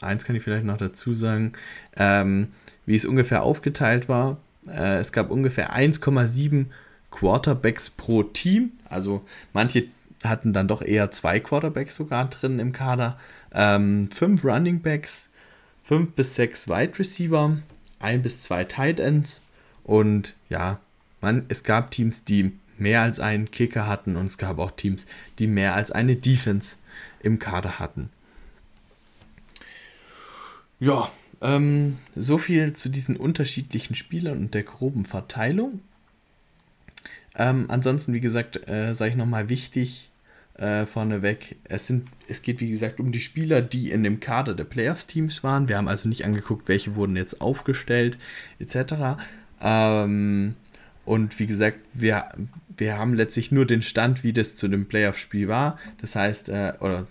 eins 0.00 0.24
kann 0.24 0.36
ich 0.36 0.42
vielleicht 0.42 0.66
noch 0.66 0.76
dazu 0.76 1.14
sagen, 1.14 1.54
ähm, 1.96 2.48
wie 2.86 2.96
es 2.96 3.06
ungefähr 3.06 3.42
aufgeteilt 3.42 4.08
war. 4.08 4.36
Äh, 4.68 4.98
es 4.98 5.10
gab 5.10 5.30
ungefähr 5.30 5.74
1,7 5.74 6.66
Quarterbacks 7.10 7.90
pro 7.90 8.22
Team. 8.22 8.72
Also 8.88 9.24
manche 9.52 9.88
hatten 10.22 10.52
dann 10.52 10.68
doch 10.68 10.82
eher 10.82 11.10
zwei 11.10 11.40
Quarterbacks 11.40 11.96
sogar 11.96 12.28
drin 12.28 12.58
im 12.58 12.72
Kader. 12.72 13.18
Ähm, 13.52 14.10
fünf 14.10 14.44
Running 14.44 14.80
Backs, 14.80 15.30
fünf 15.82 16.12
bis 16.12 16.34
sechs 16.34 16.68
Wide 16.68 16.98
Receiver, 16.98 17.58
ein 17.98 18.22
bis 18.22 18.42
zwei 18.42 18.64
Tight 18.64 19.00
Ends 19.00 19.42
und 19.84 20.34
ja, 20.48 20.80
man, 21.20 21.44
es 21.48 21.62
gab 21.62 21.90
Teams, 21.90 22.24
die 22.24 22.52
mehr 22.78 23.02
als 23.02 23.20
einen 23.20 23.50
Kicker 23.50 23.86
hatten 23.86 24.16
und 24.16 24.26
es 24.26 24.38
gab 24.38 24.58
auch 24.58 24.70
Teams, 24.70 25.06
die 25.38 25.46
mehr 25.46 25.74
als 25.74 25.90
eine 25.90 26.16
Defense 26.16 26.76
im 27.22 27.38
Kader 27.38 27.78
hatten. 27.78 28.10
Ja, 30.78 31.12
ähm, 31.42 31.98
so 32.16 32.38
viel 32.38 32.72
zu 32.72 32.88
diesen 32.88 33.16
unterschiedlichen 33.16 33.94
Spielern 33.94 34.38
und 34.38 34.54
der 34.54 34.62
groben 34.62 35.04
Verteilung. 35.04 35.80
Ähm, 37.34 37.66
ansonsten, 37.68 38.14
wie 38.14 38.20
gesagt, 38.20 38.68
äh, 38.68 38.94
sage 38.94 39.10
ich 39.10 39.16
nochmal 39.16 39.48
wichtig 39.48 40.09
äh, 40.60 40.84
vorneweg, 40.84 41.56
es, 41.64 41.86
sind, 41.86 42.08
es 42.28 42.42
geht 42.42 42.60
wie 42.60 42.70
gesagt 42.70 43.00
um 43.00 43.12
die 43.12 43.20
Spieler, 43.20 43.62
die 43.62 43.90
in 43.90 44.02
dem 44.02 44.20
Kader 44.20 44.54
der 44.54 44.64
Playoffs-Teams 44.64 45.42
waren. 45.42 45.68
Wir 45.68 45.78
haben 45.78 45.88
also 45.88 46.08
nicht 46.08 46.24
angeguckt, 46.24 46.68
welche 46.68 46.94
wurden 46.94 47.16
jetzt 47.16 47.40
aufgestellt, 47.40 48.18
etc. 48.58 49.18
Ähm, 49.60 50.54
und 51.06 51.38
wie 51.38 51.46
gesagt, 51.46 51.78
wir, 51.94 52.28
wir 52.76 52.98
haben 52.98 53.14
letztlich 53.14 53.50
nur 53.50 53.66
den 53.66 53.82
Stand, 53.82 54.22
wie 54.22 54.34
das 54.34 54.54
zu 54.54 54.68
dem 54.68 54.86
Playoff-Spiel 54.86 55.48
war. 55.48 55.78
Das 56.00 56.14
heißt, 56.14 56.50
äh, 56.50 56.74
oder 56.80 57.06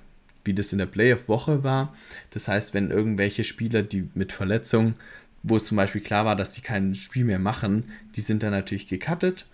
wie 0.45 0.53
das 0.53 0.71
in 0.71 0.77
der 0.77 0.85
Playoff-Woche 0.85 1.63
war. 1.63 1.93
Das 2.29 2.47
heißt, 2.47 2.73
wenn 2.73 2.91
irgendwelche 2.91 3.43
Spieler, 3.43 3.81
die 3.81 4.09
mit 4.13 4.31
Verletzungen, 4.31 4.93
wo 5.41 5.57
es 5.57 5.63
zum 5.63 5.75
Beispiel 5.75 6.01
klar 6.01 6.25
war, 6.25 6.35
dass 6.35 6.51
die 6.51 6.61
kein 6.61 6.95
Spiel 6.95 7.23
mehr 7.23 7.39
machen, 7.39 7.85
die 8.15 8.21
sind 8.21 8.43
dann 8.43 8.51
natürlich 8.51 8.87
gecuttet. 8.87 9.47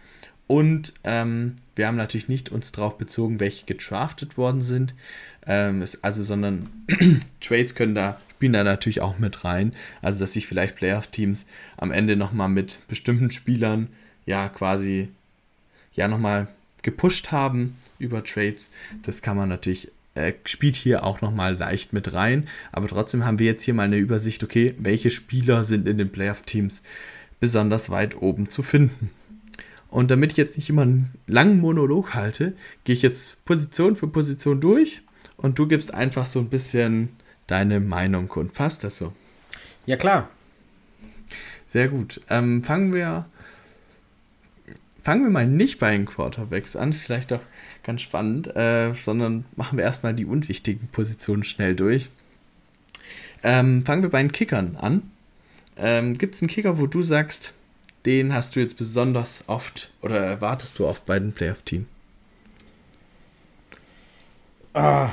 Und 0.48 0.94
ähm, 1.04 1.56
wir 1.76 1.88
haben 1.88 1.98
natürlich 1.98 2.30
nicht 2.30 2.52
uns 2.52 2.72
darauf 2.72 2.98
bezogen, 2.98 3.40
welche 3.40 3.66
gedraftet 3.66 4.38
worden 4.38 4.62
sind. 4.62 4.94
Ähm, 5.48 5.82
es, 5.82 6.04
also, 6.04 6.24
sondern 6.24 6.70
Trades 7.42 7.76
können 7.76 7.96
da, 7.96 8.20
spielen 8.32 8.54
da 8.54 8.64
natürlich 8.64 9.02
auch 9.02 9.18
mit 9.18 9.44
rein. 9.44 9.74
Also, 10.02 10.20
dass 10.20 10.34
sich 10.34 10.48
vielleicht 10.48 10.76
Playoff-Teams 10.76 11.46
am 11.78 11.92
Ende 11.92 12.16
nochmal 12.16 12.50
mit 12.50 12.80
bestimmten 12.88 13.32
Spielern 13.32 13.90
ja 14.26 14.50
quasi 14.50 15.10
ja 15.94 16.08
nochmal 16.08 16.48
gepusht 16.82 17.32
haben 17.32 17.78
über 18.00 18.24
Trades. 18.24 18.70
Das 19.04 19.22
kann 19.22 19.38
man 19.38 19.50
natürlich 19.50 19.92
äh, 20.16 20.34
spielt 20.46 20.76
hier 20.76 21.04
auch 21.04 21.22
nochmal 21.22 21.56
leicht 21.56 21.92
mit 21.92 22.14
rein. 22.14 22.48
Aber 22.72 22.88
trotzdem 22.88 23.26
haben 23.26 23.40
wir 23.40 23.48
jetzt 23.48 23.64
hier 23.64 23.74
mal 23.74 23.84
eine 23.84 23.98
Übersicht, 23.98 24.44
okay, 24.44 24.74
welche 24.78 25.10
Spieler 25.10 25.64
sind 25.64 25.88
in 25.88 25.98
den 25.98 26.12
Playoff-Teams 26.12 26.84
besonders 27.40 27.90
weit 27.90 28.22
oben 28.22 28.50
zu 28.50 28.64
finden. 28.64 29.10
Und 29.96 30.12
damit 30.12 30.32
ich 30.32 30.38
jetzt 30.38 30.58
nicht 30.58 30.70
immer 30.70 30.82
einen 30.82 31.14
langen 31.26 31.62
Monolog 31.62 32.16
halte, 32.16 32.54
gehe 32.84 32.94
ich 32.94 33.02
jetzt 33.02 33.46
Position 33.46 33.96
für 33.96 34.10
Position 34.10 34.60
durch 34.60 35.04
und 35.38 35.58
du 35.58 35.70
gibst 35.70 35.94
einfach 35.94 36.26
so 36.26 36.40
ein 36.40 36.50
bisschen 36.50 37.16
deine 37.48 37.80
Meinung 37.80 38.30
und 38.32 38.54
passt 38.54 38.84
das 38.84 38.98
so? 38.98 39.14
Ja, 39.86 39.96
klar. 39.96 40.30
Sehr 41.66 41.88
gut. 41.88 42.20
Ähm, 42.30 42.62
fangen 42.62 42.94
wir 42.94 43.26
fangen 45.02 45.24
wir 45.24 45.30
mal 45.30 45.48
nicht 45.48 45.80
bei 45.80 45.92
den 45.92 46.06
Quarterbacks 46.06 46.76
an, 46.76 46.90
ist 46.90 47.04
vielleicht 47.04 47.32
doch 47.32 47.44
ganz 47.82 48.02
spannend, 48.02 48.54
äh, 48.54 48.94
sondern 48.96 49.46
machen 49.56 49.78
wir 49.78 49.86
erstmal 49.86 50.14
die 50.14 50.26
unwichtigen 50.26 50.90
Positionen 50.90 51.46
schnell 51.46 51.74
durch. 51.74 52.10
Ähm, 53.44 53.86
fangen 53.86 54.04
wir 54.04 54.10
bei 54.10 54.22
den 54.22 54.34
Kickern 54.34 54.76
an. 54.76 55.10
Ähm, 55.78 56.18
Gibt 56.18 56.36
es 56.36 56.42
einen 56.42 56.50
Kicker, 56.50 56.80
wo 56.80 56.86
du 56.86 57.02
sagst, 57.02 57.54
den 58.06 58.34
hast 58.34 58.56
du 58.56 58.60
jetzt 58.60 58.78
besonders 58.78 59.44
oft 59.48 59.92
oder 60.02 60.18
erwartest 60.18 60.80
du 60.80 60.88
oft 60.88 61.06
bei 61.06 61.20
den 61.20 61.34
Playoff-Team? 61.34 61.88
Ah, 64.74 65.10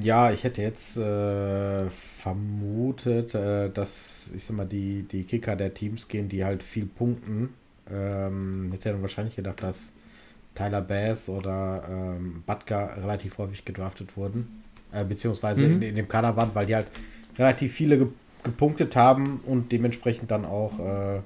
ja, 0.00 0.30
ich 0.30 0.44
hätte 0.44 0.62
jetzt 0.62 0.96
äh, 0.96 1.88
vermutet, 1.90 3.34
äh, 3.34 3.70
dass 3.70 4.30
ich 4.34 4.44
sag 4.44 4.56
mal, 4.56 4.66
die, 4.66 5.02
die 5.02 5.24
Kicker 5.24 5.56
der 5.56 5.74
Teams 5.74 6.08
gehen, 6.08 6.28
die 6.28 6.44
halt 6.44 6.62
viel 6.62 6.86
punkten 6.86 7.50
ähm, 7.90 8.70
hätte 8.72 8.90
dann 8.90 9.02
wahrscheinlich 9.02 9.36
gedacht, 9.36 9.62
dass 9.62 9.92
Tyler 10.54 10.80
Bass 10.80 11.28
oder 11.28 11.84
ähm, 11.88 12.42
Butker 12.46 12.96
relativ 12.96 13.38
häufig 13.38 13.64
gedraftet 13.64 14.16
wurden. 14.16 14.64
Äh, 14.92 15.04
beziehungsweise 15.04 15.66
mhm. 15.66 15.74
in, 15.74 15.82
in, 15.82 15.94
dem 15.96 16.08
Kader 16.08 16.36
waren, 16.36 16.50
weil 16.54 16.66
die 16.66 16.74
halt 16.74 16.88
relativ 17.38 17.72
viele 17.72 17.98
ge 17.98 18.08
gepunktet 18.42 18.94
haben 18.94 19.40
und 19.44 19.72
dementsprechend 19.72 20.30
dann 20.30 20.44
auch 20.44 20.78
äh, 20.78 21.20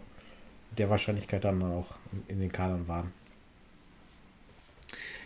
der 0.78 0.90
Wahrscheinlichkeit 0.90 1.44
dann 1.44 1.62
auch 1.62 1.94
in, 2.28 2.40
den 2.40 2.52
Kadern 2.52 2.88
waren. 2.88 3.12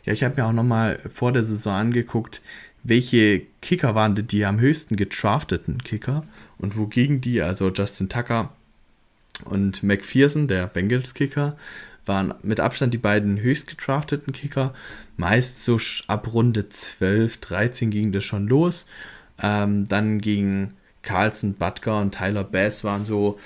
Ja, 0.05 0.13
ich 0.13 0.23
habe 0.23 0.37
mir 0.37 0.47
auch 0.47 0.53
nochmal 0.53 0.99
vor 1.13 1.33
der 1.33 1.45
Saison 1.45 1.75
angeguckt, 1.75 2.43
welche 2.83 3.43
Kicker 3.63 3.95
waren 3.95 4.15
die, 4.15 4.23
die 4.23 4.45
am 4.45 4.61
höchsten 4.61 4.97
gedrafteten 4.97 5.83
Kicker 5.83 6.25
und 6.59 6.77
wogegen 6.77 7.21
die, 7.21 7.41
also 7.41 7.71
Justin 7.71 8.09
Tucker 8.09 8.53
und 9.45 9.83
McPherson, 9.83 10.49
der 10.49 10.67
Bengals-Kicker, 10.67 11.57
waren 12.07 12.35
mit 12.43 12.61
Abstand 12.61 12.93
die 12.93 12.99
beiden 12.99 13.41
höchst 13.41 13.67
gedrafteten 13.67 14.33
Kicker. 14.33 14.75
Meist 15.17 15.65
so 15.65 15.81
ab 16.07 16.33
Runde 16.33 16.69
12, 16.69 17.39
13 17.39 17.91
ging 17.91 18.13
das 18.13 18.25
schon 18.25 18.47
los. 18.47 18.87
Ähm, 19.43 19.89
dann 19.89 20.21
gegen 20.21 20.75
Carlson, 21.03 21.55
Butker 21.55 22.01
und 22.01 22.15
Tyler 22.15 22.45
Bass 22.45 22.85
waren 22.85 23.05
so 23.05 23.39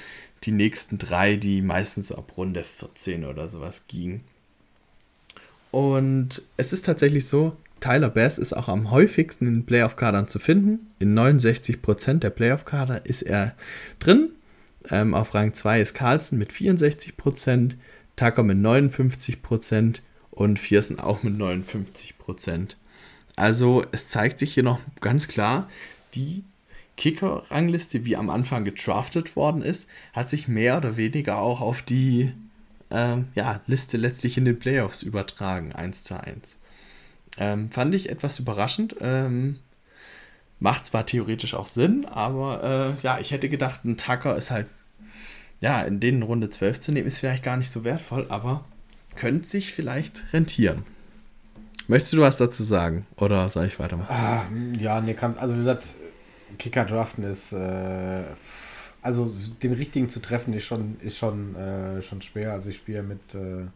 die 0.45 0.53
nächsten 0.53 0.99
drei, 0.99 1.37
die 1.37 1.63
meistens 1.63 2.09
so 2.09 2.17
ab 2.17 2.33
Runde 2.37 2.65
14 2.65 3.25
oder 3.25 3.49
sowas 3.49 3.83
gingen. 3.89 4.23
Und 5.71 6.43
es 6.57 6.73
ist 6.73 6.87
tatsächlich 6.87 7.27
so, 7.27 7.57
Tyler 7.81 8.11
Bass 8.11 8.39
ist 8.39 8.53
auch 8.53 8.69
am 8.69 8.91
häufigsten 8.91 9.47
in 9.47 9.67
Playoff-Kadern 9.67 10.29
zu 10.29 10.39
finden. 10.39 10.91
In 10.99 11.17
69% 11.17 12.19
der 12.19 12.31
Playoff-Kader 12.31 13.07
ist 13.07 13.23
er 13.23 13.55
drin. 13.99 14.31
Ähm, 14.91 15.15
auf 15.15 15.35
Rang 15.35 15.55
2 15.55 15.81
ist 15.81 15.95
Carlson 15.95 16.39
mit 16.39 16.53
64%, 16.53 17.75
Tucker 18.17 18.43
mit 18.43 18.59
59% 18.59 20.01
und 20.31 20.59
Viersen 20.59 20.99
auch 20.99 21.23
mit 21.23 21.35
59%. 21.35 22.77
Also 23.37 23.85
es 23.93 24.09
zeigt 24.09 24.39
sich 24.41 24.55
hier 24.55 24.63
noch 24.63 24.81
ganz 25.01 25.29
klar, 25.29 25.67
die 26.15 26.43
Kicker-Rangliste, 26.99 28.05
wie 28.05 28.17
am 28.17 28.29
Anfang 28.29 28.65
gedraftet 28.65 29.37
worden 29.37 29.63
ist, 29.63 29.89
hat 30.13 30.29
sich 30.29 30.49
mehr 30.49 30.77
oder 30.77 30.99
weniger 30.99 31.39
auch 31.39 31.63
auf 31.63 31.81
die 31.81 32.33
ähm, 32.91 33.29
ja, 33.35 33.61
Liste 33.67 33.97
letztlich 33.97 34.37
in 34.37 34.45
den 34.45 34.59
Playoffs 34.59 35.03
übertragen, 35.03 35.73
1 35.73 36.05
zu 36.05 36.21
1. 36.21 36.59
Ähm, 37.39 37.71
fand 37.71 37.95
ich 37.95 38.11
etwas 38.11 38.39
überraschend. 38.39 38.97
Ähm, 39.01 39.61
macht 40.61 40.87
zwar 40.87 41.07
theoretisch 41.07 41.55
auch 41.55 41.67
Sinn, 41.67 42.05
aber 42.05 42.97
äh, 42.99 43.03
ja, 43.05 43.21
ich 43.21 43.31
hätte 43.31 43.49
gedacht, 43.49 43.85
ein 43.85 43.97
Tucker 43.97 44.37
ist 44.37 44.51
halt, 44.51 44.67
ja, 45.61 45.81
in 45.83 46.01
denen 46.01 46.23
Runde 46.23 46.51
12 46.51 46.81
zu 46.81 46.93
nehmen, 46.93 47.07
ist 47.07 47.21
vielleicht 47.21 47.45
gar 47.45 47.57
nicht 47.57 47.71
so 47.71 47.85
wertvoll, 47.85 48.27
aber 48.29 48.65
könnte 49.15 49.47
sich 49.47 49.73
vielleicht 49.73 50.33
rentieren. 50.33 50.83
Möchtest 51.87 52.13
du 52.13 52.19
was 52.19 52.37
dazu 52.37 52.65
sagen 52.65 53.07
oder 53.17 53.49
soll 53.49 53.67
ich 53.67 53.79
weitermachen? 53.79 54.11
Ah, 54.11 54.43
ja, 54.79 55.01
nee, 55.01 55.15
kann, 55.15 55.39
also 55.39 55.55
wie 55.55 55.59
gesagt, 55.59 55.87
Kicker 56.59 56.85
draften 56.85 57.25
ist, 57.25 57.53
äh, 57.53 58.25
also 59.03 59.33
den 59.63 59.73
richtigen 59.73 60.09
zu 60.09 60.21
treffen 60.21 60.55
ist 60.55 60.65
schon, 60.65 60.99
ist 61.01 61.17
schon, 61.19 61.55
äh, 61.55 62.03
schon 62.03 62.23
schwer. 62.23 62.53
Also 62.53 62.71
ich 62.71 62.77
spiele 62.77 63.03
mit, 63.03 63.35
äh, 63.35 63.67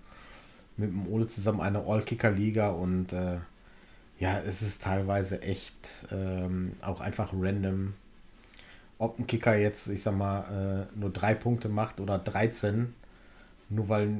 mit 0.76 0.90
dem 0.90 1.06
Ole 1.08 1.28
zusammen 1.28 1.60
eine 1.60 1.84
All-Kicker-Liga 1.86 2.70
und 2.70 3.12
äh, 3.12 3.38
ja, 4.18 4.40
es 4.40 4.62
ist 4.62 4.82
teilweise 4.82 5.42
echt 5.42 6.06
ähm, 6.12 6.72
auch 6.80 7.00
einfach 7.00 7.32
random, 7.34 7.94
ob 8.98 9.18
ein 9.18 9.26
Kicker 9.26 9.56
jetzt, 9.56 9.88
ich 9.88 10.02
sag 10.02 10.16
mal, 10.16 10.88
äh, 10.94 10.98
nur 10.98 11.10
drei 11.10 11.34
Punkte 11.34 11.68
macht 11.68 11.98
oder 11.98 12.18
13, 12.18 12.94
nur 13.68 13.88
weil 13.88 14.10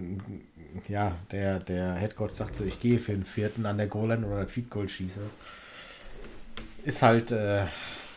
ja, 0.89 1.17
der, 1.31 1.61
der 1.61 1.95
Headcoach 1.95 2.33
sagt 2.33 2.57
so, 2.57 2.65
ich 2.65 2.81
gehe 2.81 2.99
für 2.99 3.13
den 3.13 3.25
vierten 3.25 3.67
an 3.67 3.77
der 3.77 3.87
Goal-Line 3.87 4.27
oder 4.27 4.43
das 4.43 4.53
Feed 4.53 4.71
Goal 4.71 4.89
schieße. 4.89 5.21
Ist 6.85 7.03
halt, 7.03 7.31
äh, 7.31 7.65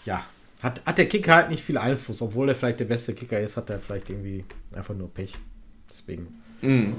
ja, 0.05 0.25
hat, 0.61 0.85
hat 0.85 0.97
der 0.97 1.07
Kicker 1.07 1.35
halt 1.35 1.49
nicht 1.49 1.63
viel 1.63 1.77
Einfluss, 1.77 2.21
obwohl 2.21 2.49
er 2.49 2.55
vielleicht 2.55 2.79
der 2.79 2.85
beste 2.85 3.13
Kicker 3.13 3.39
ist, 3.39 3.57
hat 3.57 3.69
er 3.69 3.79
vielleicht 3.79 4.09
irgendwie 4.09 4.45
einfach 4.73 4.95
nur 4.95 5.13
Pech. 5.13 5.33
Deswegen. 5.89 6.41
Mm. 6.61 6.93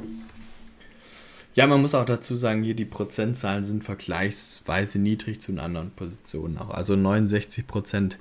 Ja, 1.55 1.67
man 1.67 1.81
muss 1.81 1.95
auch 1.95 2.05
dazu 2.05 2.37
sagen, 2.37 2.63
hier 2.63 2.75
die 2.75 2.85
Prozentzahlen 2.85 3.65
sind 3.65 3.83
vergleichsweise 3.83 4.99
niedrig 4.99 5.41
zu 5.41 5.53
den 5.53 5.59
anderen 5.59 5.91
Positionen 5.91 6.59
auch. 6.59 6.71
Also 6.71 6.97
69 6.97 7.67
Prozent 7.67 8.19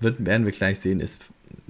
wird, 0.00 0.24
werden 0.24 0.46
wir 0.46 0.52
gleich 0.52 0.80
sehen, 0.80 1.00
ist 1.00 1.26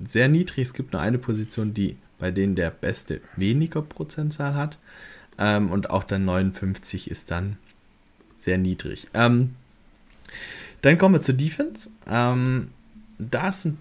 sehr 0.06 0.28
niedrig. 0.28 0.68
Es 0.68 0.74
gibt 0.74 0.92
nur 0.92 1.02
eine 1.02 1.18
Position, 1.18 1.74
die 1.74 1.96
bei 2.18 2.30
denen 2.30 2.54
der 2.54 2.70
Beste 2.70 3.20
weniger 3.36 3.82
Prozentzahl 3.82 4.54
hat. 4.54 4.78
Ähm, 5.38 5.70
und 5.70 5.90
auch 5.90 6.04
dann 6.04 6.24
59 6.24 7.10
ist 7.10 7.30
dann 7.30 7.56
sehr 8.38 8.58
niedrig. 8.58 9.08
Ähm, 9.14 9.54
dann 10.82 10.98
kommen 10.98 11.16
wir 11.16 11.22
zur 11.22 11.34
Defense. 11.34 11.90
Ähm, 12.08 12.70
da 13.18 13.48
ist 13.48 13.64
ein 13.64 13.78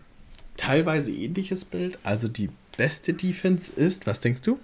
teilweise 0.56 1.12
ähnliches 1.12 1.66
Bild. 1.66 2.00
Also 2.04 2.28
die 2.28 2.50
beste 2.76 3.14
Defense 3.14 3.72
ist, 3.74 4.08
was 4.08 4.22
denkst 4.22 4.42
du? 4.42 4.60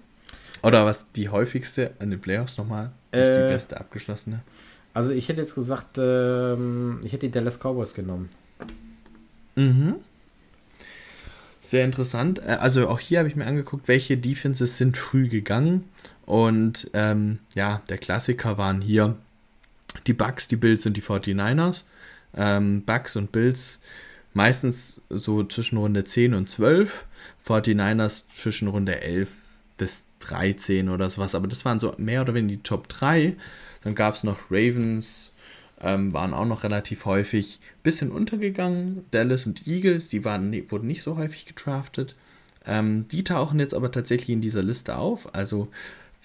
Oder 0.61 0.85
was 0.85 1.05
die 1.15 1.29
häufigste 1.29 1.91
an 1.99 2.09
den 2.09 2.21
Playoffs 2.21 2.57
nochmal? 2.57 2.91
Nicht 3.11 3.27
äh, 3.27 3.47
die 3.47 3.53
beste 3.53 3.79
abgeschlossene. 3.79 4.41
Also 4.93 5.11
ich 5.11 5.27
hätte 5.29 5.41
jetzt 5.41 5.55
gesagt, 5.55 5.97
ähm, 5.97 7.01
ich 7.03 7.11
hätte 7.11 7.27
die 7.27 7.31
Dallas 7.31 7.59
Cowboys 7.59 7.93
genommen. 7.93 8.29
Mhm. 9.55 9.95
Sehr 11.59 11.85
interessant. 11.85 12.39
Äh, 12.39 12.57
also 12.59 12.87
auch 12.87 12.99
hier 12.99 13.19
habe 13.19 13.29
ich 13.29 13.35
mir 13.35 13.45
angeguckt, 13.45 13.87
welche 13.87 14.17
Defenses 14.17 14.77
sind 14.77 14.97
früh 14.97 15.27
gegangen. 15.27 15.85
Und 16.25 16.89
ähm, 16.93 17.39
ja, 17.55 17.81
der 17.89 17.97
Klassiker 17.97 18.57
waren 18.57 18.81
hier 18.81 19.17
die 20.07 20.13
Bucks, 20.13 20.47
die 20.47 20.55
Bills 20.55 20.85
und 20.85 20.95
die 20.95 21.01
49ers. 21.01 21.83
Ähm, 22.35 22.83
Bucks 22.83 23.15
und 23.15 23.31
Bills 23.31 23.79
meistens 24.33 25.01
so 25.09 25.43
zwischen 25.43 25.77
Runde 25.77 26.03
10 26.03 26.33
und 26.33 26.49
12. 26.49 27.05
49ers 27.45 28.23
zwischen 28.35 28.67
Runde 28.67 29.01
11 29.01 29.31
bis 29.77 30.03
13 30.19 30.89
oder 30.89 31.09
sowas. 31.09 31.35
Aber 31.35 31.47
das 31.47 31.65
waren 31.65 31.79
so 31.79 31.93
mehr 31.97 32.21
oder 32.21 32.33
weniger 32.33 32.57
die 32.57 32.63
Top 32.63 32.87
3. 32.89 33.35
Dann 33.83 33.95
gab 33.95 34.15
es 34.15 34.23
noch 34.23 34.49
Ravens, 34.49 35.33
ähm, 35.81 36.13
waren 36.13 36.33
auch 36.33 36.45
noch 36.45 36.63
relativ 36.63 37.05
häufig. 37.05 37.59
Bisschen 37.83 38.11
untergegangen. 38.11 39.05
Dallas 39.11 39.45
und 39.45 39.67
Eagles, 39.67 40.09
die 40.09 40.23
waren, 40.23 40.53
wurden 40.71 40.87
nicht 40.87 41.03
so 41.03 41.17
häufig 41.17 41.45
gedraftet. 41.45 42.15
Ähm, 42.65 43.07
die 43.09 43.23
tauchen 43.23 43.59
jetzt 43.59 43.73
aber 43.73 43.91
tatsächlich 43.91 44.29
in 44.29 44.41
dieser 44.41 44.63
Liste 44.63 44.97
auf. 44.97 45.33
Also 45.35 45.67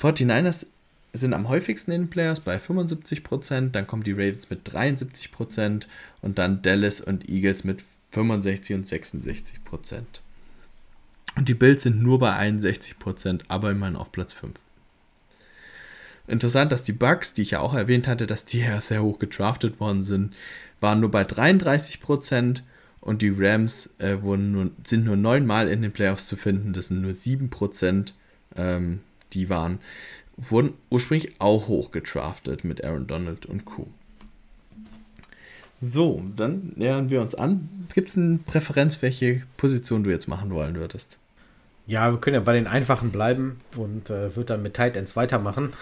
49ers 0.01 0.67
sind 1.13 1.33
am 1.33 1.49
häufigsten 1.49 1.93
in 1.93 2.03
den 2.03 2.11
Players 2.11 2.41
bei 2.41 2.57
75%, 2.57 3.71
dann 3.71 3.87
kommen 3.87 4.03
die 4.03 4.13
Ravens 4.13 4.51
mit 4.51 4.69
73% 4.69 5.87
und 6.23 6.39
dann 6.39 6.63
Dallas 6.63 7.01
und 7.01 7.29
Eagles 7.29 7.65
mit 7.65 7.83
65 8.11 8.77
und 8.77 8.89
66 8.89 9.65
Prozent. 9.65 10.23
Und 11.37 11.49
die 11.49 11.55
Bills 11.55 11.83
sind 11.85 12.03
nur 12.03 12.19
bei 12.19 12.35
61 12.35 12.99
Prozent, 12.99 13.45
aber 13.49 13.71
immerhin 13.71 13.97
auf 13.97 14.13
Platz 14.13 14.33
5. 14.33 14.53
Interessant, 16.27 16.73
dass 16.73 16.85
die 16.85 16.93
Bucks, 16.93 17.33
die 17.33 17.43
ich 17.43 17.53
ja 17.53 17.61
auch 17.61 17.75
erwähnt 17.75 18.07
hatte, 18.07 18.27
dass 18.27 18.45
die 18.45 18.59
ja 18.59 18.81
sehr 18.81 19.03
hoch 19.03 19.19
gedraftet 19.19 19.81
worden 19.81 20.03
sind, 20.03 20.35
waren 20.81 21.01
nur 21.01 21.11
bei 21.11 21.25
33 21.25 22.01
Prozent 22.01 22.65
und 23.01 23.23
die 23.23 23.33
Rams 23.35 23.89
äh, 23.99 24.21
wurden 24.21 24.53
nur, 24.53 24.71
sind 24.87 25.05
nur 25.05 25.17
neunmal 25.17 25.69
in 25.69 25.81
den 25.81 25.93
Playoffs 25.93 26.27
zu 26.27 26.37
finden. 26.37 26.73
Das 26.73 26.89
sind 26.89 27.01
nur 27.01 27.15
7 27.15 27.49
Prozent. 27.49 28.15
Ähm, 28.57 29.01
die 29.33 29.49
waren, 29.49 29.79
wurden 30.39 30.75
ursprünglich 30.89 31.41
auch 31.41 31.69
hoch 31.69 31.91
gedraftet 31.91 32.65
mit 32.65 32.83
Aaron 32.85 33.07
Donald 33.07 33.45
und 33.45 33.65
Co. 33.65 33.89
So, 35.81 36.25
dann 36.37 36.73
nähern 36.77 37.11
wir 37.11 37.21
uns 37.21 37.35
an. 37.35 37.69
Gibt 37.95 38.09
es 38.09 38.17
eine 38.17 38.39
Präferenz, 38.39 39.03
welche 39.03 39.43
Position 39.57 40.03
du 40.03 40.11
jetzt 40.11 40.27
machen 40.27 40.51
wollen 40.51 40.77
würdest? 40.77 41.19
Ja, 41.87 42.11
wir 42.13 42.21
können 42.21 42.35
ja 42.35 42.41
bei 42.41 42.55
den 42.55 42.67
einfachen 42.67 43.11
bleiben 43.11 43.61
und 43.77 44.11
äh, 44.11 44.35
würde 44.35 44.55
dann 44.55 44.63
mit 44.63 44.75
Tight 44.75 44.97
Ends 44.97 45.17
weitermachen. 45.17 45.73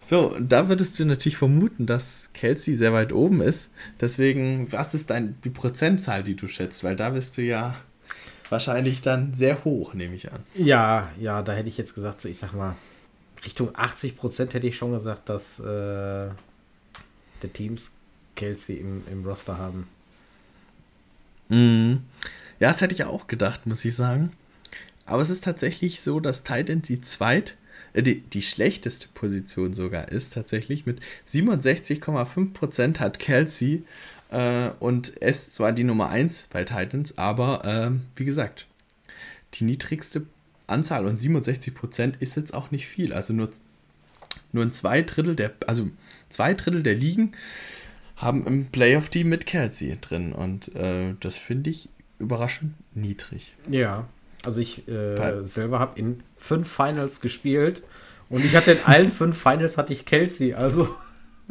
So, 0.00 0.36
da 0.40 0.68
würdest 0.68 0.98
du 0.98 1.04
natürlich 1.04 1.36
vermuten, 1.36 1.86
dass 1.86 2.30
Kelsey 2.34 2.74
sehr 2.74 2.92
weit 2.92 3.12
oben 3.12 3.40
ist. 3.40 3.70
Deswegen, 4.00 4.72
was 4.72 4.94
ist 4.94 5.10
dein, 5.10 5.36
die 5.44 5.50
Prozentzahl, 5.50 6.24
die 6.24 6.34
du 6.34 6.48
schätzt? 6.48 6.82
Weil 6.82 6.96
da 6.96 7.10
bist 7.10 7.38
du 7.38 7.42
ja 7.42 7.76
wahrscheinlich 8.52 9.02
dann 9.02 9.34
sehr 9.34 9.64
hoch, 9.64 9.94
nehme 9.94 10.14
ich 10.14 10.30
an. 10.30 10.44
Ja, 10.54 11.10
ja, 11.18 11.42
da 11.42 11.52
hätte 11.52 11.68
ich 11.68 11.78
jetzt 11.78 11.94
gesagt, 11.94 12.20
so, 12.20 12.28
ich 12.28 12.38
sag 12.38 12.52
mal, 12.52 12.76
Richtung 13.44 13.74
80 13.74 14.16
Prozent 14.16 14.54
hätte 14.54 14.68
ich 14.68 14.76
schon 14.76 14.92
gesagt, 14.92 15.28
dass 15.28 15.58
äh, 15.58 15.64
der 15.64 17.52
Teams 17.52 17.90
Kelsey 18.36 18.76
im, 18.76 19.02
im 19.10 19.24
Roster 19.24 19.58
haben. 19.58 19.88
Mhm. 21.48 22.02
Ja, 22.60 22.68
das 22.68 22.80
hätte 22.80 22.94
ich 22.94 23.04
auch 23.04 23.26
gedacht, 23.26 23.66
muss 23.66 23.84
ich 23.84 23.96
sagen. 23.96 24.32
Aber 25.04 25.22
es 25.22 25.30
ist 25.30 25.42
tatsächlich 25.42 26.00
so, 26.00 26.20
dass 26.20 26.44
Titan 26.44 26.82
die 26.82 27.00
zweit, 27.00 27.56
äh, 27.94 28.02
die, 28.02 28.20
die 28.20 28.42
schlechteste 28.42 29.08
Position 29.14 29.74
sogar 29.74 30.08
ist, 30.10 30.34
tatsächlich. 30.34 30.86
Mit 30.86 31.00
67,5% 31.28 33.00
hat 33.00 33.18
Kelsey 33.18 33.82
äh, 34.32 34.70
und 34.80 35.12
es 35.20 35.52
zwar 35.52 35.72
die 35.72 35.84
Nummer 35.84 36.08
1 36.08 36.48
bei 36.50 36.64
Titans, 36.64 37.18
aber 37.18 37.64
äh, 37.64 37.90
wie 38.16 38.24
gesagt, 38.24 38.66
die 39.54 39.64
niedrigste 39.64 40.26
Anzahl 40.66 41.06
und 41.06 41.20
67% 41.20 42.14
ist 42.18 42.36
jetzt 42.36 42.54
auch 42.54 42.70
nicht 42.70 42.86
viel. 42.86 43.12
Also 43.12 43.34
nur, 43.34 43.50
nur 44.52 44.64
ein 44.64 44.72
zwei 44.72 45.02
Drittel 45.02 45.36
der, 45.36 45.52
also 45.66 45.90
zwei 46.30 46.54
Drittel 46.54 46.82
der 46.82 46.94
Ligen 46.94 47.32
haben 48.16 48.46
im 48.46 48.66
Playoff-Team 48.66 49.28
mit 49.28 49.44
Kelsey 49.44 49.98
drin. 50.00 50.32
Und 50.32 50.74
äh, 50.74 51.14
das 51.20 51.36
finde 51.36 51.70
ich 51.70 51.90
überraschend 52.18 52.72
niedrig. 52.94 53.54
Ja, 53.68 54.08
also 54.44 54.60
ich 54.60 54.88
äh, 54.88 55.44
selber 55.44 55.78
habe 55.78 56.00
in 56.00 56.22
fünf 56.36 56.70
Finals 56.72 57.20
gespielt 57.20 57.82
und 58.30 58.44
ich 58.44 58.56
hatte 58.56 58.72
in 58.72 58.78
allen 58.86 59.10
fünf 59.10 59.40
Finals 59.40 59.76
hatte 59.76 59.92
ich 59.92 60.06
Kelsey. 60.06 60.54
Also 60.54 60.88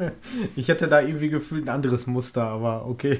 ich 0.56 0.70
hatte 0.70 0.88
da 0.88 1.02
irgendwie 1.02 1.30
gefühlt 1.30 1.66
ein 1.66 1.70
anderes 1.70 2.08
Muster, 2.08 2.44
aber 2.44 2.86
okay. 2.86 3.20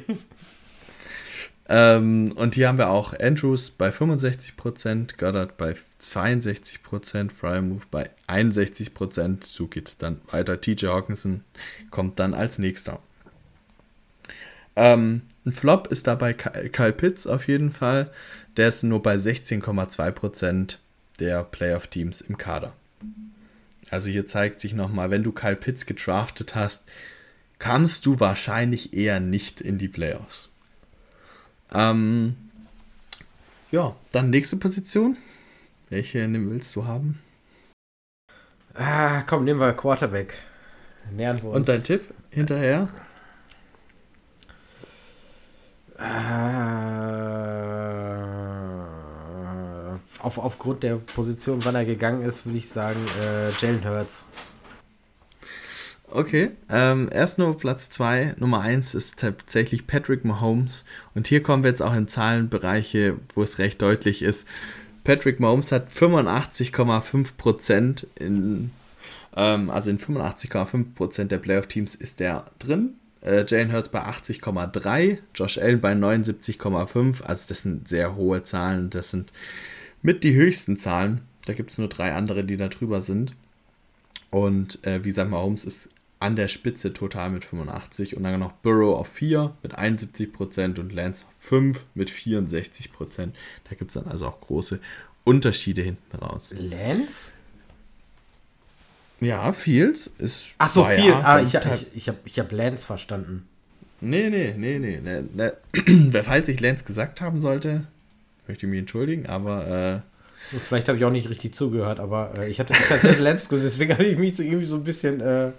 Ähm, 1.74 2.34
und 2.36 2.56
hier 2.56 2.68
haben 2.68 2.78
wir 2.78 2.90
auch 2.90 3.18
Andrews 3.18 3.70
bei 3.70 3.92
65%, 3.92 5.18
Goddard 5.18 5.56
bei 5.56 5.76
62%, 6.02 7.32
Frymouth 7.32 7.90
bei 7.90 8.10
61%. 8.28 9.46
So 9.46 9.68
geht 9.68 9.88
es 9.88 9.98
dann 9.98 10.20
weiter. 10.32 10.60
TJ 10.60 10.88
Hawkinson 10.88 11.46
kommt 11.90 12.20
dann 12.20 12.34
als 12.34 12.60
nächster. 12.60 13.00
Ähm, 14.76 15.22
ein 15.46 15.54
Flop 15.54 15.88
ist 15.88 16.08
dabei 16.08 16.34
Kyle 16.34 16.92
Pitts 16.94 17.26
auf 17.26 17.48
jeden 17.48 17.72
Fall. 17.72 18.12
Der 18.58 18.68
ist 18.68 18.84
nur 18.84 19.02
bei 19.02 19.16
16,2% 19.16 20.78
der 21.20 21.44
Playoff-Teams 21.44 22.20
im 22.20 22.38
Kader. 22.38 22.74
Also 23.92 24.10
hier 24.10 24.26
zeigt 24.26 24.62
sich 24.62 24.74
nochmal, 24.74 25.12
wenn 25.12 25.22
du 25.22 25.34
Kyle 25.34 25.58
Pitts 25.58 25.86
gedraftet 25.86 26.56
hast, 26.56 26.84
kamst 27.60 28.06
du 28.06 28.22
wahrscheinlich 28.22 28.94
eher 28.94 29.20
nicht 29.20 29.60
in 29.60 29.78
die 29.78 29.90
Playoffs. 29.90 30.50
Ähm, 31.74 32.36
ja, 33.70 33.96
dann 34.12 34.30
nächste 34.30 34.56
Position. 34.56 35.18
Welche 35.90 36.26
willst 36.32 36.76
du 36.76 36.86
haben? 36.86 37.20
Ah, 38.76 39.24
komm, 39.24 39.44
nehmen 39.44 39.60
wir 39.60 39.74
Quarterback. 39.74 40.42
Nähern 41.12 41.42
wir 41.42 41.50
uns. 41.50 41.56
Und 41.58 41.68
dein 41.68 41.84
Tipp 41.84 42.14
hinterher? 42.30 42.88
Äh, 45.98 47.31
auf, 50.22 50.38
aufgrund 50.38 50.84
der 50.84 50.96
Position, 50.96 51.60
wann 51.64 51.76
er 51.76 51.86
gegangen 51.86 52.24
ist, 52.24 52.46
würde 52.46 52.58
ich 52.58 52.70
sagen, 52.70 53.00
äh, 53.22 53.52
Jalen 53.60 53.88
Hurts. 53.88 54.28
Okay, 56.14 56.52
ähm, 56.70 57.08
erst 57.12 57.40
nur 57.40 57.58
Platz 57.58 57.90
2. 57.90 58.36
Nummer 58.38 58.60
1 58.60 58.96
ist 58.96 59.20
tatsächlich 59.20 59.88
Patrick 59.88 60.26
Mahomes. 60.26 60.84
Und 61.16 61.28
hier 61.28 61.42
kommen 61.42 61.64
wir 61.64 61.70
jetzt 61.70 61.82
auch 61.82 61.96
in 61.96 62.10
Zahlenbereiche, 62.10 63.16
wo 63.34 63.44
es 63.44 63.60
recht 63.60 63.82
deutlich 63.82 64.22
ist. 64.22 64.46
Patrick 65.06 65.40
Mahomes 65.40 65.72
hat 65.72 65.90
85,5% 65.90 68.08
in, 68.16 68.72
ähm, 69.38 69.70
also 69.70 69.90
in 69.90 70.00
85,5% 70.00 71.32
der 71.32 71.38
Playoff-Teams 71.38 71.96
ist 71.96 72.20
der 72.20 72.44
drin. 72.60 72.96
Äh, 73.22 73.46
Jalen 73.48 73.72
Hurts 73.72 73.88
bei 73.90 74.04
80,3, 74.04 75.20
Josh 75.34 75.60
Allen 75.60 75.80
bei 75.80 75.94
79,5. 75.94 77.24
Also 77.24 77.46
das 77.48 77.62
sind 77.62 77.88
sehr 77.88 78.16
hohe 78.16 78.44
Zahlen. 78.44 78.90
Das 78.90 79.12
sind 79.12 79.32
mit 80.02 80.24
die 80.24 80.34
höchsten 80.34 80.78
Zahlen. 80.78 81.22
Da 81.46 81.54
gibt 81.54 81.72
es 81.72 81.78
nur 81.78 81.88
drei 81.88 82.14
andere, 82.14 82.44
die 82.44 82.58
da 82.58 82.68
drüber 82.68 83.02
sind. 83.02 83.34
Und 84.30 84.84
äh, 84.86 85.04
wie 85.04 85.10
gesagt, 85.10 85.30
Mahomes 85.30 85.66
ist 85.66 85.90
an 86.20 86.36
der 86.36 86.48
Spitze 86.48 86.94
total 86.94 87.32
mit 87.32 87.44
85 87.44 88.16
und 88.16 88.24
dann 88.24 88.40
noch 88.40 88.52
Burrow 88.52 89.00
auf 89.00 89.08
4 89.08 89.56
mit 89.64 89.78
71% 89.78 90.80
und 90.80 90.94
Lance 90.94 91.26
auf 91.26 91.34
5 91.40 91.86
mit 91.96 92.10
64%. 92.12 93.30
Da 93.70 93.76
gibt 93.76 93.90
es 93.90 93.96
dann 93.96 94.08
also 94.08 94.28
auch 94.28 94.40
große 94.40 94.80
Unterschiede 95.24 95.82
hinten 95.82 96.16
raus. 96.18 96.54
Lance? 96.56 97.34
Ja, 99.20 99.52
Fields 99.52 100.10
ist. 100.18 100.56
Ach 100.60 100.70
so, 100.70 100.84
viel. 100.84 101.14
Ah, 101.14 101.42
ich, 101.42 101.54
ich, 101.54 101.88
ich 101.96 102.08
habe 102.08 102.18
ich 102.26 102.40
hab 102.40 102.52
Lance 102.52 102.86
verstanden. 102.86 103.48
Nee, 104.00 104.30
nee, 104.30 104.56
nee, 104.58 104.80
nee. 104.80 105.00
nee, 105.00 105.22
nee. 105.34 106.12
Falls 106.24 106.48
ich 106.48 106.60
Lance 106.60 106.86
gesagt 106.86 107.22
haben 107.22 107.40
sollte, 107.40 107.86
möchte 108.48 108.66
ich 108.66 108.70
mich 108.70 108.80
entschuldigen, 108.80 109.28
aber. 109.28 109.68
Äh, 109.68 110.58
Vielleicht 110.68 110.90
habe 110.90 110.98
ich 110.98 111.06
auch 111.06 111.12
nicht 111.12 111.30
richtig 111.30 111.54
zugehört, 111.54 112.00
aber 112.00 112.34
äh, 112.38 112.50
ich 112.50 112.60
hatte, 112.60 112.74
ich 112.74 112.90
hatte 112.90 113.14
Lance 113.22 113.48
gesagt, 113.48 113.66
deswegen 113.66 113.94
habe 113.94 114.04
ich 114.04 114.18
mich 114.18 114.36
so 114.36 114.44
irgendwie 114.44 114.66
so 114.66 114.76
ein 114.76 114.84
bisschen. 114.84 115.22
Äh, 115.22 115.52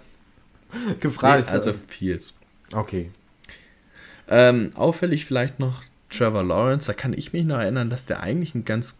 gefragt. 0.99 1.47
Nee, 1.47 1.53
also 1.53 1.73
Fields. 1.87 2.33
Okay. 2.73 3.11
Ähm, 4.27 4.71
auffällig 4.75 5.25
vielleicht 5.25 5.59
noch 5.59 5.83
Trevor 6.09 6.43
Lawrence. 6.43 6.87
Da 6.87 6.93
kann 6.93 7.13
ich 7.13 7.33
mich 7.33 7.45
noch 7.45 7.59
erinnern, 7.59 7.89
dass 7.89 8.05
der 8.05 8.21
eigentlich 8.21 8.55
ein 8.55 8.65
ganz 8.65 8.97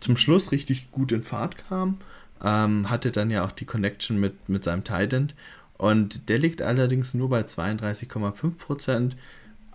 zum 0.00 0.16
Schluss 0.16 0.52
richtig 0.52 0.90
gut 0.90 1.12
in 1.12 1.22
Fahrt 1.22 1.56
kam. 1.68 1.98
Ähm, 2.44 2.90
hatte 2.90 3.12
dann 3.12 3.30
ja 3.30 3.44
auch 3.44 3.52
die 3.52 3.64
Connection 3.64 4.18
mit, 4.18 4.48
mit 4.48 4.64
seinem 4.64 4.84
Titan. 4.84 5.32
Und 5.78 6.28
der 6.28 6.38
liegt 6.38 6.62
allerdings 6.62 7.14
nur 7.14 7.28
bei 7.28 7.40
32,5%. 7.40 9.12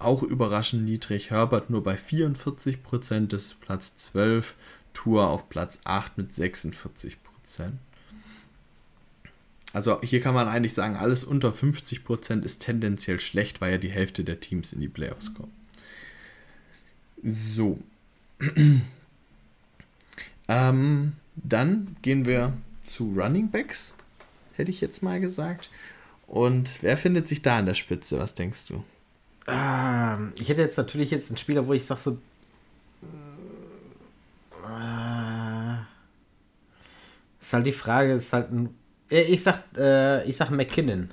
Auch 0.02 0.24
überraschend 0.24 0.86
niedrig. 0.86 1.30
Herbert 1.30 1.70
nur 1.70 1.84
bei 1.84 1.95
44%, 1.95 3.28
das 3.28 3.45
ist 3.45 3.62
Platz 3.62 3.95
12. 3.97 4.56
Tour 4.93 5.30
auf 5.30 5.49
Platz 5.49 5.80
8 5.84 6.18
mit 6.18 6.32
46%. 6.32 7.16
Also 9.74 10.02
hier 10.02 10.20
kann 10.22 10.34
man 10.34 10.47
eigentlich 10.47 10.74
sagen, 10.74 10.95
alles 10.95 11.24
unter 11.24 11.52
50% 11.52 12.43
ist 12.43 12.62
tendenziell 12.62 13.20
schlecht, 13.20 13.62
weil 13.62 13.74
ja 13.74 13.78
die 13.78 13.91
Hälfte 13.91 14.24
der 14.24 14.39
Teams 14.39 14.74
in 14.74 14.82
die 14.82 14.89
Playoffs 14.89 15.34
kommen. 15.34 15.54
So. 17.24 17.80
ähm, 20.47 21.14
dann 21.36 21.95
gehen 22.02 22.26
wir 22.26 22.54
zu 22.84 23.14
Running 23.16 23.49
Backs, 23.49 23.93
hätte 24.58 24.72
ich 24.72 24.82
jetzt 24.82 25.04
mal 25.04 25.22
gesagt. 25.22 25.70
Und 26.28 26.80
wer 26.82 26.97
findet 26.97 27.28
sich 27.28 27.41
da 27.41 27.60
an 27.60 27.66
der 27.66 27.74
Spitze? 27.74 28.20
Was 28.20 28.36
denkst 28.36 28.66
du? 28.68 28.84
Ähm, 29.52 30.34
ich 30.39 30.49
hätte 30.49 30.62
jetzt 30.62 30.78
natürlich 30.78 31.12
jetzt 31.12 31.30
einen 31.30 31.38
Spieler, 31.38 31.68
wo 31.68 31.74
ich 31.74 31.86
sage 31.86 31.99
so. 31.99 32.12
Äh, 34.64 35.76
ist 37.39 37.54
halt 37.54 37.66
die 37.66 37.72
Frage, 37.72 38.14
ist 38.14 38.34
halt 38.34 38.52
ein 38.52 38.76
äh, 39.12 39.24
ich 39.24 39.43
sag, 39.43 39.62
äh, 39.78 40.24
ich 40.24 40.38
sag 40.38 40.49
McKinnon. 40.49 41.10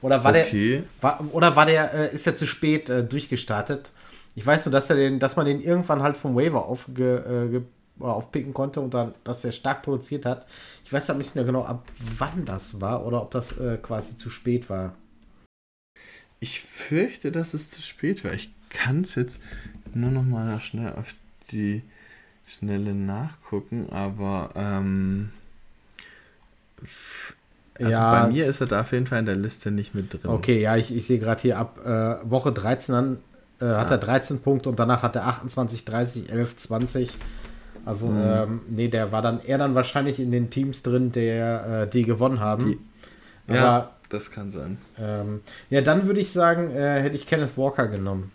Oder 0.00 0.22
war 0.24 0.32
okay. 0.32 0.82
der, 0.82 1.02
war, 1.02 1.24
oder 1.32 1.56
war 1.56 1.66
der, 1.66 1.94
äh, 1.94 2.14
ist 2.14 2.26
er 2.26 2.36
zu 2.36 2.46
spät 2.46 2.90
äh, 2.90 3.04
durchgestartet? 3.04 3.90
Ich 4.34 4.44
weiß 4.44 4.66
nur, 4.66 4.72
dass 4.72 4.90
er 4.90 4.96
den, 4.96 5.18
dass 5.18 5.36
man 5.36 5.46
den 5.46 5.60
irgendwann 5.60 6.02
halt 6.02 6.16
vom 6.16 6.34
Waiver 6.34 6.66
aufge, 6.66 7.62
äh, 8.00 8.02
aufpicken 8.02 8.52
konnte 8.52 8.80
und 8.80 8.92
dann, 8.92 9.14
dass 9.22 9.44
er 9.44 9.52
stark 9.52 9.82
produziert 9.82 10.26
hat. 10.26 10.46
Ich 10.84 10.92
weiß 10.92 11.08
aber 11.10 11.18
nicht 11.18 11.34
mehr 11.36 11.44
genau, 11.44 11.64
ab 11.64 11.84
wann 12.18 12.44
das 12.44 12.80
war 12.80 13.06
oder 13.06 13.22
ob 13.22 13.30
das 13.30 13.54
quasi 13.82 14.16
zu 14.16 14.30
spät 14.30 14.68
war. 14.68 14.96
Ich 16.40 16.60
fürchte, 16.60 17.32
dass 17.32 17.54
es 17.54 17.70
zu 17.70 17.82
spät 17.82 18.24
war. 18.24 18.32
Ich 18.32 18.50
kann 18.70 19.02
es 19.02 19.14
jetzt 19.14 19.40
nur 19.94 20.10
noch 20.10 20.22
mal 20.22 20.58
schnell 20.60 20.92
auf 20.92 21.14
die 21.50 21.82
schnelle 22.46 22.94
nachgucken, 22.94 23.88
aber 23.90 24.50
ähm, 24.54 25.30
also 27.78 27.90
ja, 27.90 28.10
bei 28.12 28.28
mir 28.28 28.46
ist 28.46 28.60
er 28.60 28.66
da 28.66 28.82
auf 28.82 28.92
jeden 28.92 29.06
Fall 29.06 29.20
in 29.20 29.26
der 29.26 29.36
Liste 29.36 29.70
nicht 29.70 29.94
mit 29.94 30.12
drin. 30.12 30.30
Okay, 30.30 30.60
ja, 30.60 30.76
ich, 30.76 30.94
ich 30.94 31.06
sehe 31.06 31.18
gerade 31.18 31.40
hier 31.40 31.58
ab 31.58 31.80
äh, 31.84 32.30
Woche 32.30 32.52
13 32.52 32.94
an, 32.94 33.18
äh, 33.60 33.66
hat 33.66 33.88
ah. 33.88 33.94
er 33.94 33.98
13 33.98 34.40
Punkte 34.40 34.68
und 34.68 34.78
danach 34.78 35.02
hat 35.02 35.16
er 35.16 35.26
28, 35.26 35.84
30, 35.84 36.30
11, 36.30 36.56
20. 36.56 37.10
Also, 37.84 38.06
mhm. 38.06 38.22
ähm, 38.24 38.60
nee, 38.68 38.88
der 38.88 39.12
war 39.12 39.22
dann 39.22 39.40
eher 39.40 39.58
dann 39.58 39.74
wahrscheinlich 39.74 40.20
in 40.20 40.30
den 40.30 40.50
Teams 40.50 40.82
drin, 40.82 41.12
der, 41.12 41.82
äh, 41.82 41.88
die 41.88 42.04
gewonnen 42.04 42.40
haben. 42.40 42.70
Die, 42.70 42.78
Aber, 43.48 43.56
ja, 43.56 43.90
das 44.14 44.30
kann 44.30 44.50
sein. 44.50 44.78
Ähm, 44.98 45.40
ja, 45.68 45.80
dann 45.82 46.06
würde 46.06 46.20
ich 46.20 46.32
sagen, 46.32 46.70
äh, 46.70 47.02
hätte 47.02 47.16
ich 47.16 47.26
Kenneth 47.26 47.58
Walker 47.58 47.88
genommen. 47.88 48.32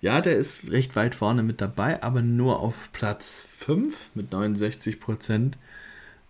Ja, 0.00 0.20
der 0.20 0.36
ist 0.36 0.70
recht 0.70 0.96
weit 0.96 1.14
vorne 1.14 1.42
mit 1.42 1.60
dabei, 1.60 2.02
aber 2.02 2.20
nur 2.20 2.60
auf 2.60 2.90
Platz 2.92 3.46
5 3.56 4.10
mit 4.14 4.32
69 4.32 5.00
Prozent. 5.00 5.56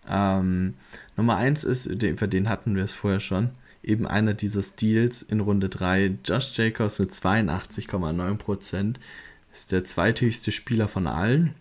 Ähm, 0.09 0.75
Nummer 1.17 1.37
1 1.37 1.65
ist, 1.65 1.87
über 1.87 2.27
den 2.27 2.49
hatten 2.49 2.77
wir 2.77 2.85
es 2.85 2.93
vorher 2.93 3.21
schon, 3.21 3.51
eben 3.83 4.07
einer 4.07 4.35
dieser 4.35 4.63
Steals 4.63 5.23
in 5.23 5.41
Runde 5.41 5.69
3. 5.69 6.19
Josh 6.25 6.57
Jacobs 6.57 6.99
mit 6.99 7.13
82,9%. 7.13 8.97
Ist 9.53 9.73
der 9.73 9.85
zweithöchste 9.85 10.53
Spieler 10.53 10.89
von 10.89 11.07
allen. 11.07 11.55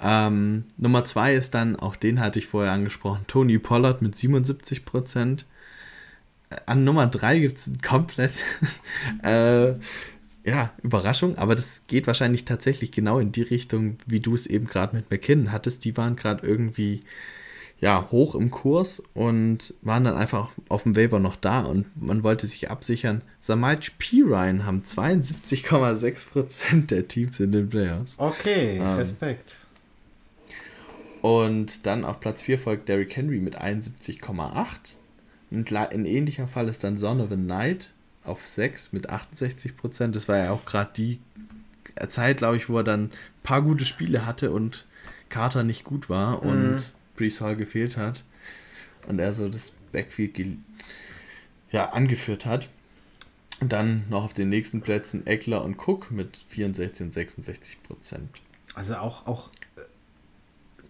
Ähm, 0.00 0.64
Nummer 0.76 1.04
2 1.04 1.34
ist 1.34 1.54
dann, 1.54 1.76
auch 1.76 1.96
den 1.96 2.20
hatte 2.20 2.38
ich 2.38 2.46
vorher 2.46 2.72
angesprochen, 2.72 3.24
Tony 3.26 3.58
Pollard 3.58 4.02
mit 4.02 4.14
77%. 4.14 5.44
An 6.66 6.84
Nummer 6.84 7.06
3 7.06 7.40
gibt 7.40 7.58
es 7.58 7.66
ein 7.66 7.80
komplett 7.80 8.32
äh, 9.22 9.74
ja, 10.44 10.72
Überraschung, 10.82 11.38
aber 11.38 11.56
das 11.56 11.82
geht 11.88 12.06
wahrscheinlich 12.06 12.44
tatsächlich 12.44 12.92
genau 12.92 13.18
in 13.18 13.32
die 13.32 13.42
Richtung, 13.42 13.98
wie 14.06 14.20
du 14.20 14.34
es 14.34 14.46
eben 14.46 14.66
gerade 14.66 14.94
mit 14.94 15.10
McKinnon 15.10 15.50
hattest. 15.50 15.84
Die 15.84 15.96
waren 15.96 16.14
gerade 16.14 16.46
irgendwie 16.46 17.00
ja, 17.80 18.08
hoch 18.10 18.34
im 18.34 18.50
Kurs 18.50 19.02
und 19.12 19.74
waren 19.82 20.04
dann 20.04 20.16
einfach 20.16 20.52
auf 20.68 20.84
dem 20.84 20.96
Waiver 20.96 21.18
noch 21.18 21.36
da 21.36 21.60
und 21.60 21.84
man 22.00 22.22
wollte 22.22 22.46
sich 22.46 22.70
absichern. 22.70 23.20
Samaj 23.40 23.90
P. 23.98 24.22
Ryan 24.22 24.64
haben 24.64 24.82
72,6% 24.82 26.86
der 26.86 27.06
Teams 27.06 27.38
in 27.40 27.52
den 27.52 27.68
Playoffs. 27.68 28.14
Okay, 28.18 28.78
ähm, 28.78 28.96
Respekt. 28.96 29.56
Und 31.22 31.86
dann 31.86 32.04
auf 32.04 32.20
Platz 32.20 32.42
4 32.42 32.58
folgt 32.58 32.88
Derrick 32.88 33.16
Henry 33.16 33.40
mit 33.40 33.60
71,8. 33.60 34.76
Ein 35.50 36.04
ähnlicher 36.04 36.48
Fall 36.48 36.68
ist 36.68 36.84
dann 36.84 36.98
Son 36.98 37.20
of 37.20 37.30
a 37.30 37.36
Night 37.36 37.92
auf 38.24 38.46
6 38.46 38.92
mit 38.92 39.08
68 39.08 39.76
Prozent. 39.76 40.16
Das 40.16 40.28
war 40.28 40.38
ja 40.38 40.50
auch 40.50 40.64
gerade 40.64 40.90
die 40.96 41.20
Zeit, 42.08 42.38
glaube 42.38 42.56
ich, 42.56 42.68
wo 42.68 42.78
er 42.78 42.84
dann 42.84 43.04
ein 43.04 43.10
paar 43.42 43.62
gute 43.62 43.84
Spiele 43.84 44.26
hatte 44.26 44.50
und 44.50 44.86
Carter 45.28 45.64
nicht 45.64 45.84
gut 45.84 46.08
war 46.10 46.42
mhm. 46.44 46.50
und 46.50 46.92
Brees 47.16 47.40
Hall 47.40 47.56
gefehlt 47.56 47.96
hat 47.96 48.24
und 49.06 49.18
er 49.18 49.32
so 49.32 49.48
das 49.48 49.72
Backfield 49.92 50.38
ja, 51.70 51.90
angeführt 51.90 52.46
hat. 52.46 52.68
Und 53.60 53.72
dann 53.72 54.04
noch 54.10 54.24
auf 54.24 54.34
den 54.34 54.50
nächsten 54.50 54.82
Plätzen 54.82 55.26
Eckler 55.26 55.64
und 55.64 55.78
Cook 55.78 56.10
mit 56.10 56.44
64 56.50 57.06
und 57.06 57.12
66 57.14 57.82
Prozent. 57.82 58.28
Also 58.74 58.96
auch, 58.96 59.26
auch 59.26 59.50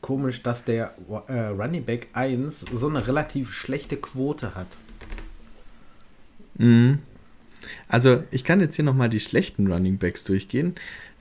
komisch, 0.07 0.41
dass 0.41 0.65
der 0.65 0.95
äh, 1.27 1.33
Running 1.49 1.85
Back 1.85 2.11
1 2.13 2.67
so 2.73 2.89
eine 2.89 3.09
relativ 3.09 3.53
schlechte 3.53 3.97
Quote 3.97 4.55
hat. 4.55 4.69
Mhm. 6.59 7.01
Also 7.89 8.23
ich 8.31 8.45
kann 8.45 8.61
jetzt 8.61 8.77
hier 8.77 8.85
nochmal 8.85 9.09
die 9.09 9.19
schlechten 9.19 9.67
Running 9.67 9.99
Backs 9.99 10.23
durchgehen. 10.23 10.77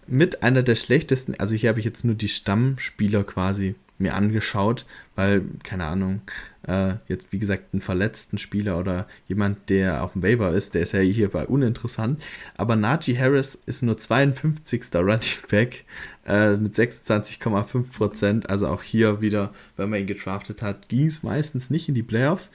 Mit 0.06 0.44
einer 0.44 0.62
der 0.62 0.76
schlechtesten, 0.76 1.34
also 1.40 1.56
hier 1.56 1.70
habe 1.70 1.80
ich 1.80 1.86
jetzt 1.86 2.06
nur 2.06 2.14
die 2.14 2.28
Stammspieler 2.28 3.24
quasi 3.24 3.74
mir 3.98 4.16
angeschaut, 4.16 4.86
weil, 5.16 5.44
keine 5.64 5.86
Ahnung, 5.86 6.22
äh, 6.68 6.96
jetzt 7.08 7.32
wie 7.32 7.40
gesagt 7.40 7.74
einen 7.74 7.82
verletzten 7.82 8.38
Spieler 8.38 8.78
oder 8.78 9.08
jemand, 9.28 9.70
der 9.70 10.04
auf 10.04 10.14
dem 10.14 10.24
Waiver 10.24 10.52
ist, 10.52 10.74
der 10.74 10.82
ist 10.82 10.94
ja 10.94 11.00
hier 11.00 11.30
bei 11.30 11.46
uninteressant. 11.46 12.22
Aber 12.58 12.76
Najee 12.76 13.18
Harris 13.18 13.56
ist 13.66 13.84
nur 13.84 13.98
52. 13.98 14.84
Running 14.96 15.22
Back 15.50 15.86
äh, 16.28 16.58
mit 16.58 16.74
26,5%. 16.74 18.48
Also 18.48 18.68
auch 18.68 18.84
hier 18.84 19.22
wieder, 19.22 19.54
wenn 19.78 19.90
man 19.90 20.02
ihn 20.02 20.08
gedraftet 20.08 20.62
hat, 20.62 20.90
ging 20.90 21.08
es 21.08 21.24
meistens 21.24 21.70
nicht 21.70 21.88
in 21.88 21.96
die 21.96 22.04
Playoffs. 22.04 22.52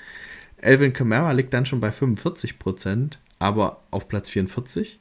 Elvin 0.59 0.93
Kamara 0.93 1.33
liegt 1.33 1.55
dann 1.55 1.65
schon 1.65 1.81
bei 1.81 1.89
45%, 1.89 3.13
aber 3.39 3.83
auf 3.91 4.09
Platz 4.09 4.29
44. 4.29 5.01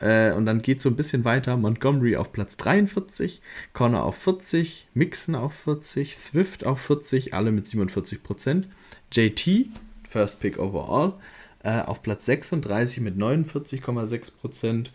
Äh, 0.00 0.32
und 0.32 0.46
dann 0.46 0.62
geht 0.62 0.82
so 0.82 0.88
ein 0.88 0.96
bisschen 0.96 1.24
weiter. 1.24 1.56
Montgomery 1.56 2.16
auf 2.16 2.32
Platz 2.32 2.56
43, 2.56 3.40
Connor 3.72 4.02
auf 4.04 4.16
40, 4.16 4.88
Mixon 4.94 5.36
auf 5.36 5.54
40, 5.54 6.16
Swift 6.16 6.64
auf 6.64 6.80
40, 6.80 7.34
alle 7.34 7.52
mit 7.52 7.66
47%. 7.66 8.64
JT, 9.12 9.68
First 10.08 10.40
Pick 10.40 10.58
Overall, 10.58 11.12
äh, 11.62 11.82
auf 11.82 12.02
Platz 12.02 12.26
36 12.26 13.00
mit 13.00 13.16
49,6%. 13.16 14.90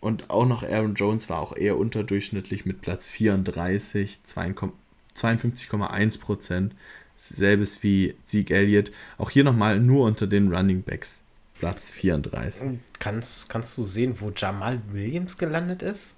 Und 0.00 0.30
auch 0.30 0.46
noch 0.46 0.62
Aaron 0.62 0.94
Jones 0.94 1.28
war 1.28 1.40
auch 1.40 1.54
eher 1.56 1.76
unterdurchschnittlich 1.78 2.64
mit 2.64 2.80
Platz 2.80 3.06
34, 3.06 4.20
52,1%. 4.26 6.70
Selbes 7.18 7.82
wie 7.82 8.14
Zeke 8.24 8.54
Elliott. 8.54 8.92
Auch 9.16 9.30
hier 9.30 9.42
nochmal 9.42 9.80
nur 9.80 10.04
unter 10.04 10.26
den 10.26 10.54
Running 10.54 10.82
Backs. 10.82 11.22
Platz 11.58 11.90
34. 11.90 12.78
Kannst, 12.98 13.48
kannst 13.48 13.76
du 13.76 13.84
sehen, 13.84 14.14
wo 14.20 14.30
Jamal 14.34 14.80
Williams 14.92 15.38
gelandet 15.38 15.82
ist? 15.82 16.14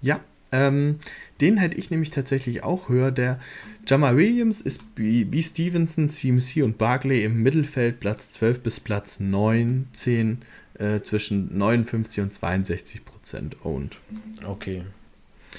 Ja, 0.00 0.20
ähm, 0.52 0.98
den 1.40 1.56
hätte 1.56 1.76
ich 1.76 1.90
nämlich 1.90 2.10
tatsächlich 2.10 2.62
auch 2.62 2.88
höher. 2.88 3.10
Der 3.10 3.38
Jamal 3.86 4.16
Williams 4.16 4.60
ist 4.60 4.82
wie, 4.96 5.30
wie 5.32 5.42
Stevenson, 5.42 6.08
CMC 6.08 6.62
und 6.62 6.78
Barkley 6.78 7.24
im 7.24 7.42
Mittelfeld 7.42 8.00
Platz 8.00 8.32
12 8.32 8.60
bis 8.60 8.80
Platz 8.80 9.20
19 9.20 10.42
äh, 10.78 11.00
zwischen 11.00 11.56
59 11.56 12.22
und 12.22 12.32
62 12.32 13.04
Prozent 13.04 13.56
owned. 13.64 13.98
Okay. 14.44 14.84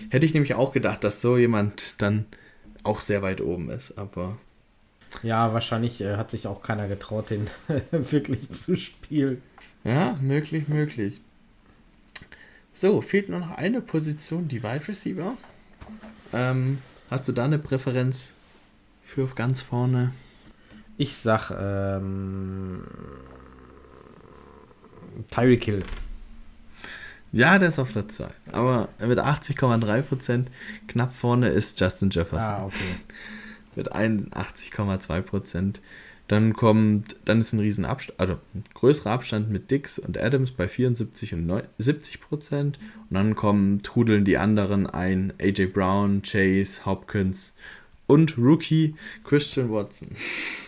Hätte 0.09 0.25
ich 0.25 0.33
nämlich 0.33 0.53
auch 0.53 0.73
gedacht, 0.73 1.03
dass 1.03 1.21
so 1.21 1.37
jemand 1.37 1.95
dann 1.97 2.25
auch 2.83 2.99
sehr 2.99 3.21
weit 3.21 3.41
oben 3.41 3.69
ist, 3.69 3.97
aber 3.97 4.37
ja, 5.23 5.53
wahrscheinlich 5.53 6.01
äh, 6.01 6.15
hat 6.17 6.31
sich 6.31 6.47
auch 6.47 6.61
keiner 6.61 6.87
getraut, 6.87 7.29
den 7.29 7.47
wirklich 7.91 8.49
zu 8.49 8.75
spielen. 8.75 9.41
Ja, 9.83 10.17
möglich, 10.21 10.67
möglich. 10.67 11.21
So, 12.73 13.01
fehlt 13.01 13.29
nur 13.29 13.39
noch 13.39 13.51
eine 13.51 13.81
Position, 13.81 14.47
die 14.47 14.61
Wide 14.61 14.87
Receiver. 14.87 15.35
Ähm, 16.33 16.79
hast 17.09 17.27
du 17.27 17.31
da 17.31 17.45
eine 17.45 17.57
Präferenz 17.57 18.33
für 19.03 19.27
ganz 19.27 19.61
vorne? 19.61 20.11
Ich 20.97 21.15
sag 21.15 21.51
ähm, 21.57 22.83
Tyreek 25.31 25.63
Hill. 25.63 25.83
Ja, 27.31 27.57
der 27.59 27.69
ist 27.69 27.79
auf 27.79 27.93
der 27.93 28.07
2. 28.07 28.29
Aber 28.51 28.89
mit 28.99 29.19
80,3% 29.19 30.45
knapp 30.87 31.13
vorne 31.13 31.49
ist 31.49 31.79
Justin 31.79 32.09
Jefferson. 32.09 32.49
Ah, 32.49 32.65
okay 32.65 32.95
mit 33.77 33.93
81,2 33.93 35.21
Prozent. 35.21 35.81
Dann 36.27 36.53
kommt, 36.53 37.15
dann 37.23 37.39
ist 37.39 37.53
ein 37.53 37.59
riesen 37.59 37.85
Abstand, 37.85 38.19
also 38.19 38.33
ein 38.53 38.65
größerer 38.73 39.11
Abstand 39.11 39.49
mit 39.49 39.71
Dix 39.71 39.97
und 39.97 40.17
Adams 40.17 40.51
bei 40.51 40.67
74 40.67 41.33
und 41.33 41.63
70 41.77 42.19
Prozent. 42.19 42.79
Und 43.09 43.13
dann 43.13 43.35
kommen, 43.35 43.81
trudeln 43.81 44.25
die 44.25 44.37
anderen 44.37 44.87
ein, 44.87 45.31
AJ 45.39 45.67
Brown, 45.67 46.21
Chase, 46.23 46.85
Hopkins 46.85 47.53
und 48.07 48.37
Rookie 48.37 48.95
Christian 49.23 49.71
Watson. 49.71 50.09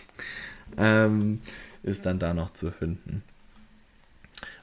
ähm, 0.78 1.41
ist 1.84 2.05
dann 2.05 2.20
da 2.20 2.34
noch 2.34 2.53
zu 2.53 2.72
finden. 2.72 3.24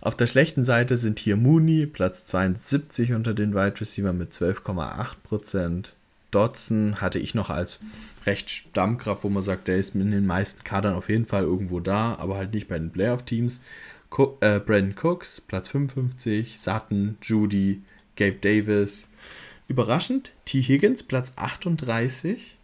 Auf 0.00 0.16
der 0.16 0.26
schlechten 0.26 0.64
Seite 0.64 0.96
sind 0.96 1.18
hier 1.18 1.36
Mooney, 1.36 1.86
Platz 1.86 2.24
72 2.26 3.12
unter 3.12 3.34
den 3.34 3.54
Wide 3.54 3.80
Receiver 3.80 4.12
mit 4.14 4.32
12,8 4.32 5.16
Prozent. 5.22 5.94
Dodson 6.30 7.00
hatte 7.00 7.18
ich 7.18 7.34
noch 7.34 7.50
als 7.50 7.80
recht 8.26 8.50
Stammkraft, 8.50 9.24
wo 9.24 9.28
man 9.28 9.42
sagt, 9.42 9.68
der 9.68 9.76
ist 9.76 9.94
in 9.94 10.10
den 10.10 10.26
meisten 10.26 10.64
Kadern 10.64 10.94
auf 10.94 11.08
jeden 11.08 11.26
Fall 11.26 11.44
irgendwo 11.44 11.80
da, 11.80 12.14
aber 12.16 12.36
halt 12.36 12.52
nicht 12.54 12.68
bei 12.68 12.78
den 12.78 12.90
Playoff-Teams. 12.90 13.62
äh, 14.40 14.58
Brandon 14.60 14.94
Cooks, 15.00 15.40
Platz 15.40 15.68
55, 15.68 16.58
Sutton, 16.58 17.18
Judy, 17.22 17.82
Gabe 18.16 18.36
Davis. 18.40 19.08
Überraschend, 19.68 20.32
T. 20.44 20.60
Higgins, 20.62 21.02
Platz 21.02 21.32
38. 21.36 22.56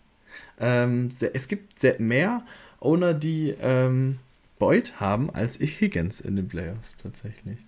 Ähm, 0.61 1.11
es 1.33 1.49
gibt 1.49 2.01
mehr 2.01 2.45
Owner, 2.81 3.15
die 3.15 3.55
ähm, 3.61 4.19
Boyd 4.59 5.01
haben, 5.01 5.31
als 5.31 5.61
ich 5.61 5.81
Higgins 5.81 6.21
in 6.21 6.37
den 6.37 6.49
Playoffs 6.49 6.97
tatsächlich. 6.97 7.59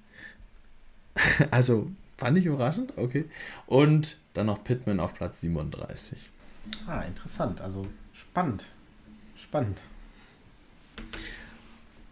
also 1.50 1.90
fand 2.16 2.38
ich 2.38 2.46
überraschend, 2.46 2.92
okay. 2.96 3.24
Und 3.66 4.18
dann 4.34 4.46
noch 4.46 4.62
Pittman 4.62 5.00
auf 5.00 5.14
Platz 5.14 5.40
37. 5.40 6.18
Ah, 6.86 7.02
interessant. 7.02 7.60
Also 7.60 7.86
spannend. 8.12 8.64
Spannend. 9.36 9.80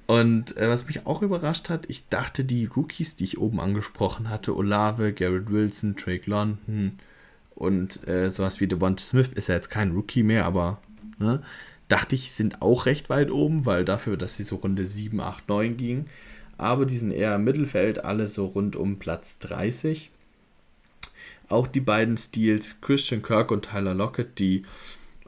Und 0.07 0.57
äh, 0.57 0.69
was 0.69 0.87
mich 0.87 1.07
auch 1.07 1.23
überrascht 1.23 1.69
hat, 1.69 1.89
ich 1.89 2.09
dachte, 2.09 2.45
die 2.45 2.67
Rookies, 2.67 3.17
die 3.17 3.25
ich 3.25 3.39
oben 3.39 3.61
angesprochen 3.61 4.29
hatte, 4.29 4.55
Olave, 4.57 5.13
Garrett 5.13 5.51
Wilson, 5.51 5.95
Drake 5.97 6.29
London 6.29 6.99
und 7.55 8.07
äh, 8.09 8.29
sowas 8.29 8.61
wie 8.61 8.67
Devonta 8.67 9.05
Smith, 9.05 9.31
ist 9.35 9.49
ja 9.49 9.55
jetzt 9.55 9.71
kein 9.71 9.93
Rookie 9.93 10.23
mehr, 10.23 10.45
aber 10.45 10.79
ne, 11.19 11.43
dachte 11.89 12.15
ich, 12.15 12.33
sind 12.33 12.63
auch 12.63 12.87
recht 12.87 13.11
weit 13.11 13.31
oben, 13.31 13.65
weil 13.65 13.85
dafür, 13.85 14.17
dass 14.17 14.37
sie 14.37 14.43
so 14.43 14.57
Runde 14.57 14.87
7, 14.87 15.21
8, 15.21 15.49
9 15.49 15.77
gingen. 15.77 16.07
Aber 16.59 16.87
die 16.87 16.97
sind 16.99 17.13
eher 17.13 17.35
im 17.35 17.45
Mittelfeld, 17.45 18.05
alle 18.05 18.29
so 18.29 18.47
rund 18.47 18.77
um 18.77 18.99
Platz 18.99 19.39
30. 19.39 20.11
Auch 21.53 21.67
die 21.67 21.81
beiden 21.81 22.17
Steals, 22.17 22.81
Christian 22.81 23.23
Kirk 23.23 23.51
und 23.51 23.67
Tyler 23.67 23.93
Lockett, 23.93 24.39
die 24.39 24.63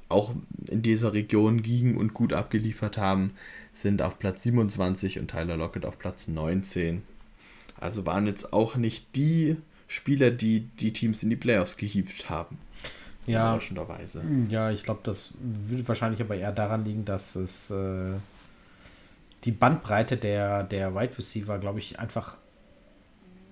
auch 0.09 0.33
in 0.71 0.81
dieser 0.81 1.13
Region 1.13 1.61
gingen 1.61 1.99
und 1.99 2.15
gut 2.15 2.33
abgeliefert 2.33 2.97
haben, 2.97 3.33
sind 3.75 4.01
auf 4.01 4.19
Platz 4.19 4.43
27 4.45 5.19
und 5.19 5.29
Tyler 5.29 5.59
Lockett 5.59 5.85
auf 5.85 5.99
Platz 5.99 6.27
19. 6.27 7.03
Also 7.79 8.07
waren 8.07 8.27
jetzt 8.27 8.55
auch 8.55 8.77
nicht 8.77 9.15
die 9.17 9.57
Spieler, 9.87 10.31
die 10.31 10.61
die 10.61 10.95
Teams 10.95 11.23
in 11.23 11.29
die 11.29 11.37
Playoffs 11.37 11.77
gehievt 11.77 12.31
haben. 12.31 12.57
Ja, 13.27 13.51
überraschenderweise. 13.51 14.23
Ja, 14.49 14.71
ich 14.71 14.83
glaube, 14.83 15.01
das 15.03 15.35
würde 15.43 15.87
wahrscheinlich 15.87 16.23
aber 16.23 16.37
eher 16.37 16.53
daran 16.53 16.87
liegen, 16.87 17.05
dass 17.05 17.37
es 17.37 17.71
äh, 17.71 18.15
die 19.45 19.53
Bandbreite 19.53 20.17
der, 20.17 20.63
der 20.63 20.95
Wide 20.95 21.19
Receiver, 21.19 21.59
glaube 21.59 21.81
ich, 21.81 21.99
einfach 21.99 22.39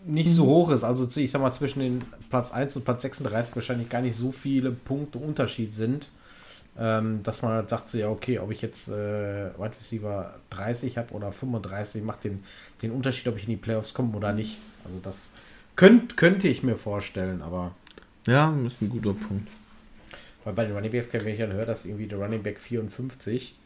nicht 0.07 0.33
so 0.35 0.47
hoch 0.47 0.71
ist. 0.71 0.85
Also 0.85 1.09
ich 1.21 1.31
sag 1.31 1.41
mal, 1.41 1.53
zwischen 1.53 1.81
den 1.81 2.05
Platz 2.31 2.53
1 2.53 2.77
und 2.77 2.85
Platz 2.85 3.03
36 3.03 3.55
wahrscheinlich 3.55 3.89
gar 3.89 4.03
nicht 4.03 4.17
so 4.17 4.33
viele 4.33 4.71
Punkte 4.71 5.19
Unterschied 5.19 5.75
sind, 5.75 6.11
ähm, 6.79 7.23
dass 7.23 7.43
man 7.43 7.53
halt 7.53 7.69
sagt, 7.69 7.89
so, 7.89 7.99
ja, 7.99 8.09
okay, 8.09 8.39
ob 8.39 8.51
ich 8.51 8.63
jetzt 8.63 8.89
äh, 8.89 9.51
Wide 9.59 9.77
Receiver 9.79 10.35
30 10.51 10.99
habe 10.99 11.13
oder 11.15 11.33
35, 11.33 12.03
macht 12.03 12.25
den, 12.25 12.45
den 12.83 12.91
Unterschied, 12.91 13.29
ob 13.29 13.37
ich 13.37 13.45
in 13.45 13.51
die 13.51 13.57
Playoffs 13.57 13.95
komme 13.95 14.17
oder 14.17 14.33
nicht. 14.33 14.59
Also 14.85 14.99
das 15.03 15.31
könnt, 15.77 16.17
könnte 16.17 16.49
ich 16.49 16.63
mir 16.63 16.77
vorstellen, 16.77 17.43
aber. 17.43 17.75
Ja, 18.27 18.55
ist 18.65 18.83
ein 18.83 18.89
guter 18.89 19.15
Punkt. 19.15 19.49
Weil 20.45 20.55
bei 20.55 20.65
den 20.65 20.75
Running 20.75 20.91
Backs, 20.91 21.09
wenn 21.13 21.27
ich 21.27 21.39
dann 21.39 21.53
höre, 21.53 21.67
dass 21.67 21.87
irgendwie 21.87 22.07
der 22.07 22.19
Running 22.19 22.43
Back 22.43 22.59
54, 22.59 23.57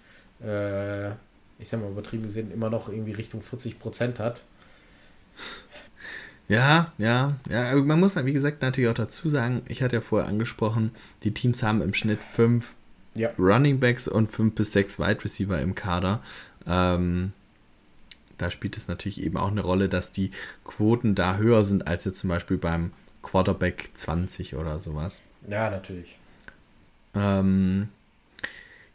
äh, 0.43 1.11
ich 1.59 1.68
sag 1.68 1.80
mal 1.80 1.91
übertrieben 1.91 2.24
gesehen, 2.24 2.51
immer 2.53 2.70
noch 2.70 2.89
irgendwie 2.89 3.12
Richtung 3.12 3.43
40 3.43 3.78
Prozent 3.78 4.18
hat 4.18 4.43
ja, 6.49 6.92
ja, 6.99 7.36
ja. 7.51 7.74
Man 7.76 8.01
muss, 8.01 8.16
wie 8.24 8.32
gesagt, 8.32 8.62
natürlich 8.62 8.90
auch 8.90 8.94
dazu 8.94 9.28
sagen, 9.28 9.62
ich 9.68 9.82
hatte 9.82 9.97
ja 9.97 10.01
vorher 10.01 10.28
angesprochen, 10.28 10.92
die 11.22 11.34
Teams 11.34 11.62
haben 11.62 11.82
im 11.82 11.94
Schnitt 11.94 12.22
fünf 12.22 12.76
ja. 13.14 13.30
Running 13.38 13.80
Backs 13.80 14.07
und 14.09 14.28
fünf 14.28 14.55
bis 14.55 14.72
sechs 14.72 14.99
Wide 14.99 15.24
Receiver 15.24 15.61
im 15.61 15.74
Kader. 15.74 16.22
Ähm, 16.66 17.32
da 18.38 18.51
spielt 18.51 18.76
es 18.76 18.88
natürlich 18.88 19.22
eben 19.22 19.36
auch 19.36 19.51
eine 19.51 19.62
Rolle, 19.62 19.88
dass 19.88 20.12
die 20.12 20.30
Quoten 20.64 21.14
da 21.14 21.36
höher 21.36 21.64
sind 21.64 21.86
als 21.86 22.05
jetzt 22.05 22.18
zum 22.18 22.28
Beispiel 22.28 22.59
beim 22.59 22.92
Quarterback 23.22 23.90
20 23.94 24.55
oder 24.55 24.78
sowas. 24.78 25.22
Ja, 25.49 25.70
natürlich. 25.70 26.16
Ähm, 27.14 27.88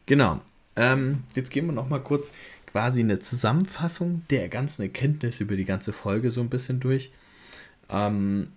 genau. 0.05 0.41
Ähm, 0.75 1.23
jetzt 1.35 1.51
gehen 1.51 1.65
wir 1.65 1.73
noch 1.73 1.89
mal 1.89 1.99
kurz 1.99 2.31
quasi 2.67 3.01
eine 3.01 3.19
Zusammenfassung 3.19 4.23
der 4.29 4.47
ganzen 4.47 4.83
Erkenntnisse 4.83 5.43
über 5.43 5.57
die 5.57 5.65
ganze 5.65 5.91
Folge 5.91 6.31
so 6.31 6.39
ein 6.39 6.49
bisschen 6.49 6.79
durch. 6.79 7.11
Ähm, 7.91 8.47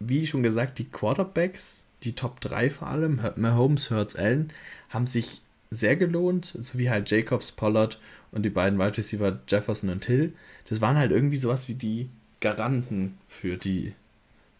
wie 0.00 0.26
schon 0.26 0.42
gesagt, 0.42 0.78
die 0.78 0.88
Quarterbacks, 0.88 1.84
die 2.02 2.14
Top 2.14 2.40
3 2.40 2.70
vor 2.70 2.88
allem, 2.88 3.20
Mahomes, 3.36 3.90
Hurts, 3.90 4.16
Allen, 4.16 4.52
haben 4.90 5.06
sich 5.06 5.40
sehr 5.70 5.96
gelohnt, 5.96 6.56
so 6.60 6.78
wie 6.78 6.90
halt 6.90 7.10
Jacobs, 7.10 7.52
Pollard 7.52 7.98
und 8.30 8.42
die 8.42 8.50
beiden 8.50 8.78
Wide 8.78 8.96
Receiver 8.96 9.40
Jefferson 9.48 9.90
und 9.90 10.04
Hill. 10.04 10.32
Das 10.68 10.80
waren 10.80 10.96
halt 10.96 11.10
irgendwie 11.10 11.36
sowas 11.36 11.68
wie 11.68 11.74
die 11.74 12.08
Garanten 12.40 13.18
für 13.26 13.56
die, 13.56 13.94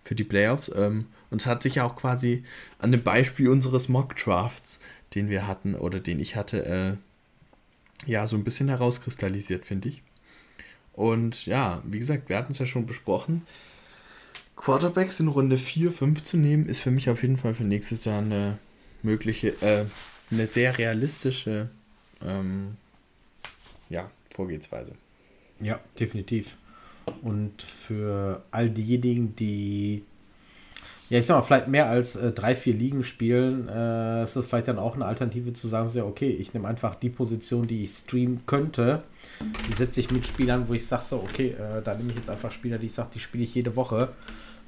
für 0.02 0.14
die 0.14 0.24
Playoffs. 0.24 0.70
Ähm, 0.74 1.06
und 1.30 1.40
es 1.40 1.46
hat 1.46 1.62
sich 1.62 1.76
ja 1.76 1.84
auch 1.84 1.96
quasi 1.96 2.44
an 2.78 2.92
dem 2.92 3.02
Beispiel 3.02 3.48
unseres 3.48 3.88
Mock 3.88 4.16
Drafts, 4.16 4.78
den 5.14 5.28
wir 5.28 5.46
hatten 5.46 5.74
oder 5.74 6.00
den 6.00 6.18
ich 6.18 6.36
hatte, 6.36 6.64
äh, 6.64 6.96
ja, 8.06 8.26
so 8.26 8.36
ein 8.36 8.44
bisschen 8.44 8.68
herauskristallisiert, 8.68 9.66
finde 9.66 9.88
ich. 9.88 10.02
Und 10.92 11.46
ja, 11.46 11.82
wie 11.84 11.98
gesagt, 11.98 12.28
wir 12.28 12.36
hatten 12.36 12.52
es 12.52 12.58
ja 12.58 12.66
schon 12.66 12.86
besprochen. 12.86 13.42
Quarterbacks 14.56 15.20
in 15.20 15.28
Runde 15.28 15.58
4, 15.58 15.92
5 15.92 16.22
zu 16.24 16.36
nehmen, 16.36 16.66
ist 16.66 16.80
für 16.80 16.90
mich 16.90 17.10
auf 17.10 17.22
jeden 17.22 17.36
Fall 17.36 17.54
für 17.54 17.64
nächstes 17.64 18.04
Jahr 18.04 18.20
eine 18.20 18.58
mögliche, 19.02 19.60
äh, 19.60 19.86
eine 20.30 20.46
sehr 20.46 20.78
realistische 20.78 21.68
ähm, 22.22 22.76
ja, 23.88 24.10
Vorgehensweise. 24.34 24.92
Ja, 25.60 25.80
definitiv. 25.98 26.56
Und 27.22 27.62
für 27.62 28.42
all 28.50 28.70
diejenigen, 28.70 29.36
die 29.36 30.04
ja, 31.10 31.18
ich 31.18 31.26
sag 31.26 31.36
mal, 31.36 31.42
vielleicht 31.42 31.68
mehr 31.68 31.88
als 31.88 32.16
äh, 32.16 32.32
drei, 32.32 32.54
vier 32.54 32.74
Ligen 32.74 33.04
spielen, 33.04 33.68
äh, 33.68 34.24
ist 34.24 34.36
das 34.36 34.46
vielleicht 34.46 34.68
dann 34.68 34.78
auch 34.78 34.94
eine 34.94 35.04
Alternative 35.04 35.52
zu 35.52 35.68
sagen, 35.68 35.88
so, 35.88 35.98
ja, 35.98 36.04
okay, 36.04 36.30
ich 36.30 36.54
nehme 36.54 36.66
einfach 36.66 36.94
die 36.94 37.10
Position, 37.10 37.66
die 37.66 37.84
ich 37.84 37.90
streamen 37.92 38.46
könnte, 38.46 39.02
die 39.68 39.72
setze 39.74 40.00
ich 40.00 40.10
mit 40.10 40.26
Spielern, 40.26 40.66
wo 40.68 40.72
ich 40.72 40.86
sage, 40.86 41.02
so, 41.02 41.16
okay, 41.16 41.50
äh, 41.50 41.82
da 41.82 41.94
nehme 41.94 42.10
ich 42.10 42.16
jetzt 42.16 42.30
einfach 42.30 42.50
Spieler, 42.52 42.78
die 42.78 42.86
ich 42.86 42.94
sage, 42.94 43.10
die 43.14 43.18
spiele 43.18 43.44
ich 43.44 43.54
jede 43.54 43.76
Woche, 43.76 44.08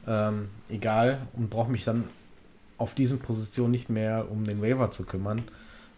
ähm, 0.06 0.48
egal, 0.68 1.18
und 1.34 1.48
brauche 1.48 1.70
mich 1.70 1.84
dann 1.84 2.04
auf 2.76 2.94
diesen 2.94 3.18
Positionen 3.18 3.70
nicht 3.70 3.88
mehr 3.88 4.30
um 4.30 4.44
den 4.44 4.60
Waiver 4.60 4.90
zu 4.90 5.04
kümmern. 5.04 5.42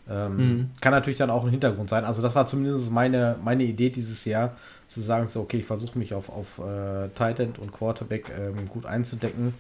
Ähm, 0.09 0.37
mhm. 0.37 0.71
Kann 0.81 0.93
natürlich 0.93 1.19
dann 1.19 1.31
auch 1.31 1.45
ein 1.45 1.51
Hintergrund 1.51 1.91
sein. 1.91 2.05
Also 2.05 2.23
das 2.23 2.37
war 2.37 2.47
zumindest 2.47 2.93
meine, 2.93 3.37
meine 3.43 3.65
Idee 3.65 3.91
dieses 3.91 4.25
Jahr, 4.25 4.57
zu 4.87 5.03
sagen, 5.03 5.27
so, 5.27 5.41
okay, 5.41 5.59
ich 5.59 5.67
versuche 5.67 5.99
mich 5.99 6.15
auf, 6.15 6.31
auf 6.31 6.61
äh, 6.61 7.09
Titan 7.09 7.53
und 7.61 7.73
Quarterback 7.73 8.33
ähm, 8.35 8.67
gut 8.69 8.87
einzudecken 8.87 9.53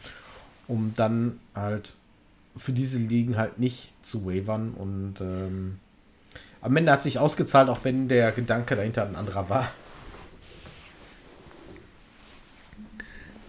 um 0.69 0.93
dann 0.95 1.41
halt 1.55 1.95
für 2.57 2.73
diese 2.73 2.99
Ligen 2.99 3.37
halt 3.37 3.59
nicht 3.59 3.91
zu 4.03 4.27
wavern. 4.27 4.75
Und 4.75 5.15
ähm, 5.21 5.79
am 6.61 6.77
Ende 6.77 6.93
hat 6.93 7.03
sich 7.03 7.19
ausgezahlt, 7.19 7.69
auch 7.69 7.85
wenn 7.85 8.09
der 8.09 8.31
Gedanke 8.33 8.77
dahinter 8.77 9.07
ein 9.07 9.17
anderer 9.17 9.49
war. 9.49 9.71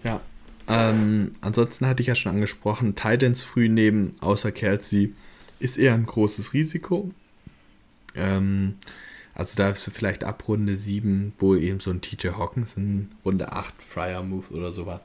Ja. 0.02 0.20
Ähm, 0.66 1.32
ansonsten 1.40 1.86
hatte 1.86 2.00
ich 2.00 2.06
ja 2.06 2.14
schon 2.14 2.32
angesprochen, 2.32 2.94
Titans 2.94 3.42
früh 3.42 3.68
nehmen, 3.68 4.16
außer 4.20 4.50
Kelsey, 4.50 5.14
ist 5.58 5.76
eher 5.76 5.94
ein 5.94 6.06
großes 6.06 6.54
Risiko. 6.54 7.10
Ähm, 8.14 8.76
also 9.34 9.56
da 9.56 9.70
ist 9.70 9.90
vielleicht 9.92 10.24
ab 10.24 10.46
Runde 10.48 10.76
7, 10.76 11.34
wo 11.38 11.54
eben 11.54 11.80
so 11.80 11.90
ein 11.90 12.00
TJ 12.00 12.28
Hawkins 12.30 12.76
in 12.76 13.10
Runde 13.24 13.52
8 13.52 13.82
Fryer 13.82 14.22
Moves 14.22 14.50
oder 14.52 14.72
sowas 14.72 15.00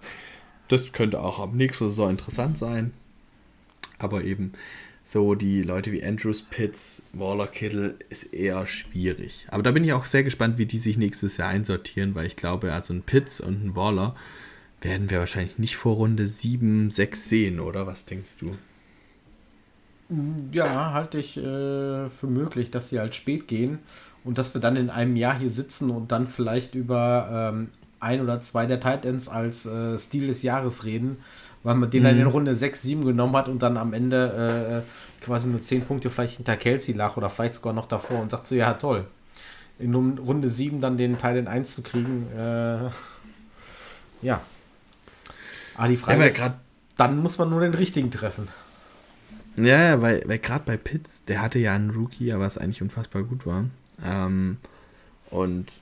das 0.68 0.92
könnte 0.92 1.22
auch 1.22 1.40
ab 1.40 1.54
nächster 1.54 1.90
Saison 1.90 2.12
interessant 2.12 2.58
sein. 2.58 2.94
Aber 4.00 4.24
eben 4.24 4.54
so 5.04 5.36
die 5.36 5.62
Leute 5.62 5.92
wie 5.92 6.04
Andrews, 6.04 6.42
Pitts, 6.42 7.04
Waller, 7.14 7.48
Kittle 7.48 7.96
ist 8.10 8.34
eher 8.34 8.66
schwierig. 8.66 9.48
Aber 9.52 9.62
da 9.62 9.72
bin 9.72 9.84
ich 9.84 9.94
auch 9.94 10.06
sehr 10.06 10.24
gespannt, 10.24 10.58
wie 10.58 10.66
die 10.66 10.80
sich 10.80 10.98
nächstes 10.98 11.38
Jahr 11.38 11.50
einsortieren, 11.50 12.16
weil 12.16 12.26
ich 12.26 12.36
glaube, 12.36 12.74
also 12.74 12.94
ein 12.94 13.04
Pitts 13.04 13.40
und 13.40 13.64
ein 13.64 13.76
Waller 13.76 14.16
werden 14.82 15.10
wir 15.10 15.20
wahrscheinlich 15.20 15.60
nicht 15.60 15.78
vor 15.78 15.96
Runde 15.96 16.28
7, 16.28 16.90
6 16.90 17.30
sehen, 17.30 17.60
oder? 17.60 17.88
Was 17.88 18.06
denkst 18.06 18.38
du? 18.40 18.56
Ja, 20.52 20.94
halte 20.94 21.20
ich 21.20 21.38
äh, 21.38 22.10
für 22.10 22.28
möglich, 22.28 22.70
dass 22.70 22.90
sie 22.90 23.00
halt 23.00 23.16
spät 23.16 23.48
gehen 23.48 23.80
und 24.24 24.38
dass 24.38 24.54
wir 24.54 24.62
dann 24.62 24.76
in 24.76 24.90
einem 24.90 25.16
Jahr 25.16 25.38
hier 25.40 25.50
sitzen 25.50 25.90
und 25.90 26.12
dann 26.12 26.28
vielleicht 26.28 26.76
über 26.76 27.52
ähm, 27.54 27.70
ein 28.00 28.22
oder 28.22 28.42
zwei 28.42 28.66
der 28.66 28.80
Titans 28.80 29.28
als 29.28 29.66
äh, 29.66 29.98
Stil 29.98 30.28
des 30.28 30.42
Jahres 30.42 30.86
reden, 30.86 31.18
weil 31.64 31.76
man 31.76 31.90
den 31.90 32.04
mhm. 32.04 32.08
dann 32.08 32.20
in 32.20 32.28
Runde 32.28 32.56
6, 32.56 32.82
7 32.82 33.06
genommen 33.06 33.36
hat 33.36 33.50
und 33.50 33.62
dann 33.62 33.78
am 33.78 33.94
Ende 33.94 34.84
äh, 34.84 35.24
quasi 35.24 35.48
nur 35.48 35.62
10 35.62 35.86
Punkte 35.86 36.10
vielleicht 36.10 36.38
hinter 36.38 36.56
Kelsey 36.56 36.94
lag 36.94 37.18
oder 37.18 37.30
vielleicht 37.30 37.56
sogar 37.56 37.74
noch 37.74 37.88
davor 37.88 38.22
und 38.22 38.32
sagt 38.32 38.48
so, 38.48 38.56
ja 38.56 38.74
toll. 38.74 39.06
In 39.78 39.94
Runde 39.94 40.50
7 40.50 40.80
dann 40.80 40.98
den 40.98 41.14
Titan 41.14 41.48
1 41.48 41.76
zu 41.76 41.82
kriegen, 41.82 42.28
äh, 42.38 42.90
ja. 44.22 44.42
Aber 45.76 45.88
die 45.88 45.98
Frage 45.98 46.22
ja, 46.22 46.28
ist, 46.28 46.54
dann 46.98 47.18
muss 47.18 47.38
man 47.38 47.50
nur 47.50 47.62
den 47.62 47.74
richtigen 47.74 48.10
treffen. 48.10 48.48
Ja, 49.58 50.02
weil, 50.02 50.24
weil 50.26 50.40
gerade 50.40 50.64
bei 50.66 50.78
Pitts, 50.78 51.26
der 51.26 51.42
hatte 51.42 51.60
ja 51.60 51.74
einen 51.74 51.92
Rookie, 51.92 52.34
aber 52.34 52.46
es 52.46 52.58
eigentlich 52.58 52.82
unfassbar 52.82 53.24
gut 53.24 53.46
war. 53.46 53.66
Ähm, 54.04 54.58
und 55.30 55.82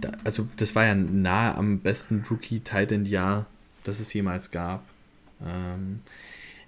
da, 0.00 0.12
also 0.24 0.48
das 0.56 0.74
war 0.74 0.84
ja 0.84 0.94
nahe 0.94 1.54
am 1.56 1.80
besten 1.80 2.24
Rookie-Titan-Jahr, 2.28 3.46
das 3.84 4.00
es 4.00 4.12
jemals 4.12 4.50
gab. 4.50 4.84
Ähm, 5.44 6.00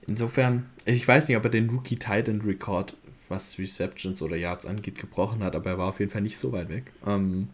insofern, 0.06 0.66
ich 0.84 1.06
weiß 1.06 1.28
nicht, 1.28 1.36
ob 1.36 1.44
er 1.44 1.50
den 1.50 1.70
Rookie-Titan-Rekord, 1.70 2.96
was 3.28 3.58
Receptions 3.58 4.22
oder 4.22 4.36
Yards 4.36 4.66
angeht, 4.66 4.98
gebrochen 4.98 5.42
hat, 5.42 5.54
aber 5.54 5.70
er 5.70 5.78
war 5.78 5.88
auf 5.88 6.00
jeden 6.00 6.10
Fall 6.10 6.22
nicht 6.22 6.38
so 6.38 6.52
weit 6.52 6.68
weg. 6.68 6.92
Ähm, 7.06 7.48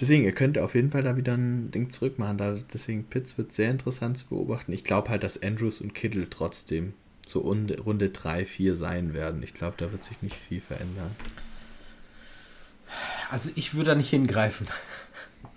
deswegen, 0.00 0.24
er 0.24 0.32
könnte 0.32 0.62
auf 0.62 0.74
jeden 0.74 0.90
Fall 0.90 1.02
da 1.02 1.16
wieder 1.16 1.34
ein 1.34 1.70
Ding 1.70 1.90
zurückmachen. 1.90 2.38
Da, 2.38 2.56
deswegen, 2.72 3.04
Pitts 3.04 3.36
wird 3.38 3.52
sehr 3.52 3.70
interessant 3.70 4.18
zu 4.18 4.26
beobachten. 4.26 4.72
Ich 4.72 4.84
glaube 4.84 5.08
halt, 5.08 5.22
dass 5.22 5.42
Andrews 5.42 5.80
und 5.80 5.94
Kittle 5.94 6.28
trotzdem 6.30 6.94
so 7.26 7.40
Runde 7.40 8.10
3, 8.10 8.44
4 8.44 8.76
sein 8.76 9.14
werden. 9.14 9.42
Ich 9.42 9.54
glaube, 9.54 9.74
da 9.78 9.90
wird 9.90 10.04
sich 10.04 10.22
nicht 10.22 10.36
viel 10.36 10.60
verändern. 10.60 11.10
Also 13.30 13.50
ich 13.54 13.74
würde 13.74 13.90
da 13.90 13.94
nicht 13.94 14.10
hingreifen. 14.10 14.66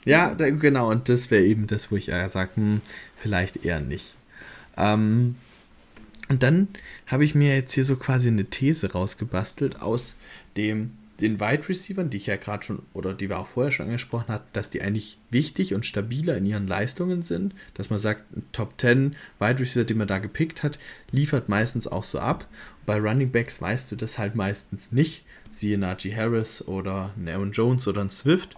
Ja, 0.05 0.33
da, 0.33 0.49
genau, 0.49 0.89
und 0.89 1.09
das 1.09 1.31
wäre 1.31 1.43
eben 1.43 1.67
das, 1.67 1.91
wo 1.91 1.97
ich 1.97 2.07
ja 2.07 2.29
sage, 2.29 2.51
hm, 2.55 2.81
vielleicht 3.17 3.65
eher 3.65 3.81
nicht. 3.81 4.15
Ähm, 4.77 5.35
und 6.29 6.43
dann 6.43 6.69
habe 7.07 7.25
ich 7.25 7.35
mir 7.35 7.53
jetzt 7.53 7.73
hier 7.73 7.83
so 7.83 7.97
quasi 7.97 8.29
eine 8.29 8.45
These 8.45 8.93
rausgebastelt 8.93 9.81
aus 9.81 10.15
dem 10.55 10.91
den 11.19 11.39
Wide 11.39 11.67
Receivers, 11.67 12.09
die 12.09 12.17
ich 12.17 12.27
ja 12.27 12.35
gerade 12.35 12.63
schon 12.63 12.83
oder 12.93 13.13
die 13.13 13.29
wir 13.29 13.39
auch 13.39 13.47
vorher 13.47 13.71
schon 13.71 13.87
angesprochen 13.87 14.27
hat, 14.27 14.43
dass 14.53 14.69
die 14.69 14.81
eigentlich 14.81 15.17
wichtig 15.31 15.73
und 15.73 15.85
stabiler 15.85 16.37
in 16.37 16.45
ihren 16.45 16.67
Leistungen 16.67 17.23
sind, 17.23 17.55
dass 17.73 17.89
man 17.89 17.99
sagt, 17.99 18.23
Top 18.51 18.73
10 18.77 19.15
Wide 19.39 19.59
Receiver, 19.59 19.83
die 19.83 19.95
man 19.95 20.07
da 20.07 20.19
gepickt 20.19 20.61
hat, 20.61 20.77
liefert 21.11 21.49
meistens 21.49 21.87
auch 21.87 22.03
so 22.03 22.19
ab. 22.19 22.47
Bei 22.85 22.99
Running 22.99 23.31
Backs 23.31 23.61
weißt 23.61 23.91
du 23.91 23.95
das 23.95 24.17
halt 24.17 24.35
meistens 24.35 24.91
nicht, 24.91 25.25
siehe 25.49 25.77
Najee 25.77 26.15
Harris 26.15 26.61
oder 26.61 27.13
ein 27.17 27.27
Aaron 27.27 27.51
Jones 27.51 27.87
oder 27.87 28.01
ein 28.01 28.11
Swift. 28.11 28.55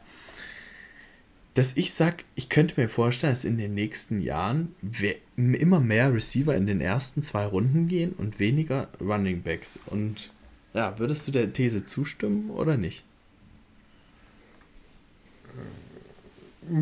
Dass 1.53 1.76
ich 1.76 1.93
sage, 1.93 2.18
ich 2.36 2.49
könnte 2.49 2.80
mir 2.80 2.89
vorstellen, 2.89 3.34
dass 3.34 3.43
in 3.43 3.57
den 3.57 3.74
nächsten 3.74 4.20
Jahren 4.20 4.76
immer 5.36 5.80
mehr 5.80 6.14
Receiver 6.14 6.55
in 6.55 6.68
den 6.68 6.80
ersten 6.80 7.24
zwei 7.24 7.45
Runden 7.45 7.88
gehen 7.88 8.14
und 8.18 8.39
weniger 8.39 8.89
Running 9.01 9.41
Backs. 9.41 9.80
Und 9.88 10.32
ja, 10.74 10.97
würdest 10.99 11.28
du 11.28 11.32
der 11.32 11.51
These 11.51 11.84
zustimmen 11.84 12.49
oder 12.49 12.78
nicht? 12.78 13.03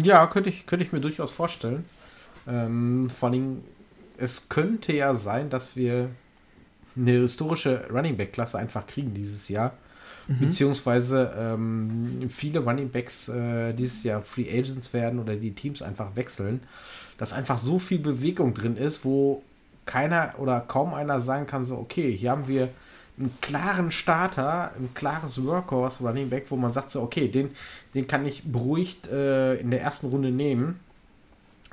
Ja, 0.01 0.27
könnte 0.27 0.49
ich, 0.49 0.65
könnte 0.65 0.85
ich 0.85 0.91
mir 0.91 0.99
durchaus 0.99 1.31
vorstellen. 1.31 1.85
Ähm, 2.47 3.09
vor 3.09 3.29
allem, 3.29 3.63
es 4.17 4.49
könnte 4.49 4.93
ja 4.93 5.13
sein, 5.13 5.49
dass 5.49 5.75
wir 5.75 6.09
eine 6.95 7.11
historische 7.11 7.87
Running 7.89 8.17
Back 8.17 8.33
Klasse 8.33 8.57
einfach 8.57 8.85
kriegen 8.87 9.13
dieses 9.13 9.47
Jahr. 9.49 9.73
Mhm. 10.27 10.39
Beziehungsweise 10.39 11.33
ähm, 11.37 12.29
viele 12.29 12.59
Running 12.59 12.89
Backs 12.89 13.29
äh, 13.29 13.73
dieses 13.73 14.03
Jahr 14.03 14.21
Free 14.21 14.49
Agents 14.49 14.91
werden 14.91 15.19
oder 15.19 15.35
die 15.35 15.53
Teams 15.53 15.81
einfach 15.81 16.15
wechseln, 16.15 16.61
dass 17.17 17.31
einfach 17.31 17.57
so 17.57 17.79
viel 17.79 17.99
Bewegung 17.99 18.53
drin 18.53 18.75
ist, 18.75 19.05
wo 19.05 19.43
keiner 19.85 20.33
oder 20.37 20.59
kaum 20.59 20.93
einer 20.93 21.21
sagen 21.21 21.47
kann, 21.47 21.63
so, 21.63 21.77
okay, 21.77 22.15
hier 22.15 22.31
haben 22.31 22.47
wir 22.47 22.69
einen 23.19 23.35
klaren 23.41 23.91
Starter, 23.91 24.71
ein 24.77 24.93
klares 24.93 25.43
Workhorse 25.43 26.03
Running 26.03 26.29
Back, 26.29 26.45
wo 26.49 26.55
man 26.55 26.71
sagt 26.71 26.89
so, 26.89 27.01
okay, 27.01 27.27
den, 27.27 27.51
den 27.93 28.07
kann 28.07 28.25
ich 28.25 28.43
beruhigt 28.43 29.07
äh, 29.07 29.55
in 29.55 29.71
der 29.71 29.81
ersten 29.81 30.07
Runde 30.07 30.31
nehmen. 30.31 30.79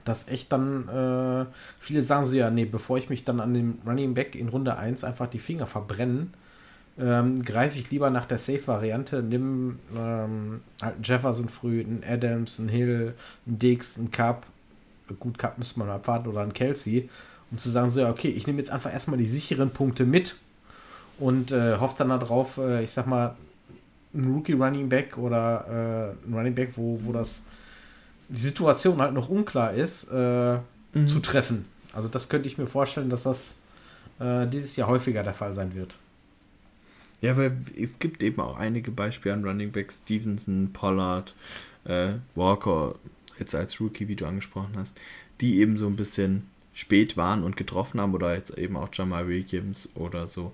Dass 0.05 0.29
echt 0.29 0.53
dann, 0.53 0.89
äh, 0.89 1.47
viele 1.79 2.03
sagen 2.03 2.27
so, 2.27 2.37
ja, 2.37 2.51
nee, 2.51 2.67
bevor 2.67 2.99
ich 2.99 3.09
mich 3.09 3.25
dann 3.25 3.41
an 3.41 3.55
dem 3.55 3.79
Running 3.87 4.15
Back 4.15 4.35
in 4.35 4.49
Runde 4.49 4.77
1 4.77 5.03
einfach 5.03 5.29
die 5.29 5.39
Finger 5.39 5.67
verbrenne, 5.67 6.29
ähm, 6.99 7.43
greife 7.43 7.79
ich 7.79 7.91
lieber 7.91 8.11
nach 8.11 8.27
der 8.27 8.39
Safe-Variante, 8.39 9.23
nimm 9.23 9.79
ähm, 9.97 10.61
halt 10.81 10.97
Jefferson 11.03 11.49
früh, 11.49 11.81
einen 11.81 12.05
Adams, 12.07 12.61
einen 12.61 12.69
Hill, 12.69 13.15
einen 13.47 13.59
Dix, 13.59 13.99
einen 13.99 14.11
Cup, 14.11 14.47
gut, 15.19 15.39
Cup 15.39 15.59
müsste 15.59 15.79
man 15.79 15.89
abwarten, 15.89 16.29
oder 16.29 16.43
einen 16.43 16.53
Kelsey, 16.53 17.09
um 17.51 17.59
zu 17.59 17.71
sagen, 17.71 17.91
so, 17.91 18.01
ja, 18.01 18.11
okay, 18.11 18.29
ich 18.29 18.47
nehme 18.47 18.59
jetzt 18.59 18.71
einfach 18.71 18.93
erstmal 18.93 19.19
die 19.19 19.27
sicheren 19.27 19.71
Punkte 19.71 20.05
mit 20.05 20.37
und 21.19 21.53
äh, 21.53 21.77
hofft 21.79 22.01
dann 22.01 22.09
darauf, 22.09 22.59
äh, 22.59 22.83
ich 22.83 22.91
sag 22.91 23.07
mal, 23.07 23.37
ein 24.15 24.25
Rookie 24.25 24.53
Running 24.53 24.89
Back 24.89 25.19
oder 25.19 26.15
äh, 26.25 26.29
ein 26.29 26.35
Running 26.35 26.55
Back, 26.55 26.73
wo, 26.77 27.01
wo 27.03 27.13
das 27.13 27.43
die 28.29 28.41
Situation 28.41 29.01
halt 29.01 29.13
noch 29.13 29.29
unklar 29.29 29.75
ist, 29.75 30.09
äh, 30.11 30.59
mhm. 30.93 31.09
zu 31.09 31.21
treffen. 31.21 31.67
Also 31.93 32.09
das 32.09 32.29
könnte 32.29 32.49
ich 32.49 32.59
mir 32.59 32.67
vorstellen, 32.67 33.11
dass 33.11 33.25
das 33.25 33.57
äh, 34.19 34.47
dieses 34.47 34.77
Jahr 34.77 34.89
häufiger 34.89 35.23
der 35.23 35.35
Fall 35.35 35.53
sein 35.53 35.75
wird. 35.75 35.97
Ja, 37.21 37.37
weil 37.37 37.57
es 37.77 37.99
gibt 37.99 38.23
eben 38.23 38.41
auch 38.41 38.59
einige 38.59 38.91
Beispiele 38.91 39.35
an 39.35 39.45
Running 39.45 39.73
Backs, 39.73 40.01
Stevenson, 40.05 40.71
Pollard, 40.73 41.35
äh, 41.85 42.15
Walker, 42.35 42.97
jetzt 43.39 43.55
als 43.55 43.81
Rookie, 43.81 44.09
wie 44.09 44.17
du 44.17 44.27
angesprochen 44.27 44.75
hast, 44.77 44.99
die 45.41 45.61
eben 45.61 45.79
so 45.79 45.87
ein 45.87 45.97
bisschen 45.97 46.49
spät 46.75 47.17
waren 47.17 47.43
und 47.43 47.57
getroffen 47.57 48.01
haben 48.01 48.15
oder 48.15 48.35
jetzt 48.35 48.59
eben 48.59 48.77
auch 48.77 48.89
Jamal 48.93 49.29
Williams 49.29 49.89
oder 49.95 50.29
so. 50.29 50.53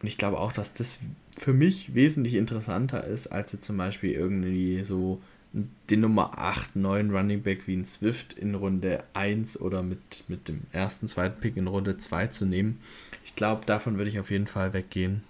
Und 0.00 0.08
ich 0.08 0.18
glaube 0.18 0.38
auch, 0.38 0.52
dass 0.52 0.72
das 0.72 0.98
für 1.36 1.52
mich 1.52 1.94
wesentlich 1.94 2.34
interessanter 2.34 3.04
ist, 3.04 3.28
als 3.28 3.52
jetzt 3.52 3.64
zum 3.64 3.76
Beispiel 3.76 4.12
irgendwie 4.12 4.82
so 4.82 5.20
den 5.52 6.00
Nummer 6.00 6.38
8, 6.38 6.76
9 6.76 7.10
Running 7.10 7.42
Back 7.42 7.66
wie 7.66 7.76
ein 7.76 7.84
Swift 7.84 8.34
in 8.34 8.54
Runde 8.54 9.02
1 9.14 9.60
oder 9.60 9.82
mit, 9.82 10.24
mit 10.28 10.48
dem 10.48 10.62
ersten, 10.72 11.08
zweiten 11.08 11.40
Pick 11.40 11.56
in 11.56 11.66
Runde 11.66 11.98
2 11.98 12.28
zu 12.28 12.46
nehmen. 12.46 12.80
Ich 13.24 13.34
glaube, 13.34 13.66
davon 13.66 13.98
würde 13.98 14.10
ich 14.10 14.20
auf 14.20 14.30
jeden 14.30 14.46
Fall 14.46 14.72
weggehen. 14.72 15.22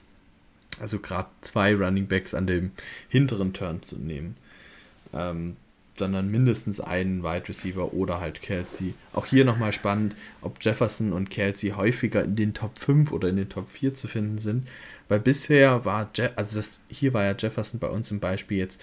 Also 0.78 0.98
gerade 0.98 1.28
zwei 1.40 1.74
Running 1.74 2.06
Backs 2.06 2.34
an 2.34 2.46
dem 2.46 2.72
hinteren 3.08 3.52
Turn 3.52 3.82
zu 3.82 3.96
nehmen. 3.96 4.36
Ähm, 5.12 5.56
sondern 6.00 6.30
mindestens 6.30 6.80
einen 6.80 7.22
Wide 7.22 7.48
Receiver 7.48 7.94
oder 7.94 8.18
halt 8.18 8.42
Kelsey. 8.42 8.94
Auch 9.12 9.26
hier 9.26 9.44
nochmal 9.44 9.72
spannend, 9.72 10.16
ob 10.42 10.56
Jefferson 10.60 11.12
und 11.12 11.30
Kelsey 11.30 11.70
häufiger 11.70 12.24
in 12.24 12.34
den 12.34 12.54
Top 12.54 12.78
5 12.78 13.12
oder 13.12 13.28
in 13.28 13.36
den 13.36 13.48
Top 13.48 13.70
4 13.70 13.94
zu 13.94 14.08
finden 14.08 14.38
sind. 14.38 14.66
Weil 15.08 15.20
bisher 15.20 15.84
war, 15.84 16.10
Je 16.16 16.30
also 16.34 16.56
das, 16.56 16.80
hier 16.88 17.14
war 17.14 17.24
ja 17.24 17.36
Jefferson 17.38 17.78
bei 17.78 17.88
uns 17.88 18.10
im 18.10 18.18
Beispiel 18.18 18.58
jetzt 18.58 18.80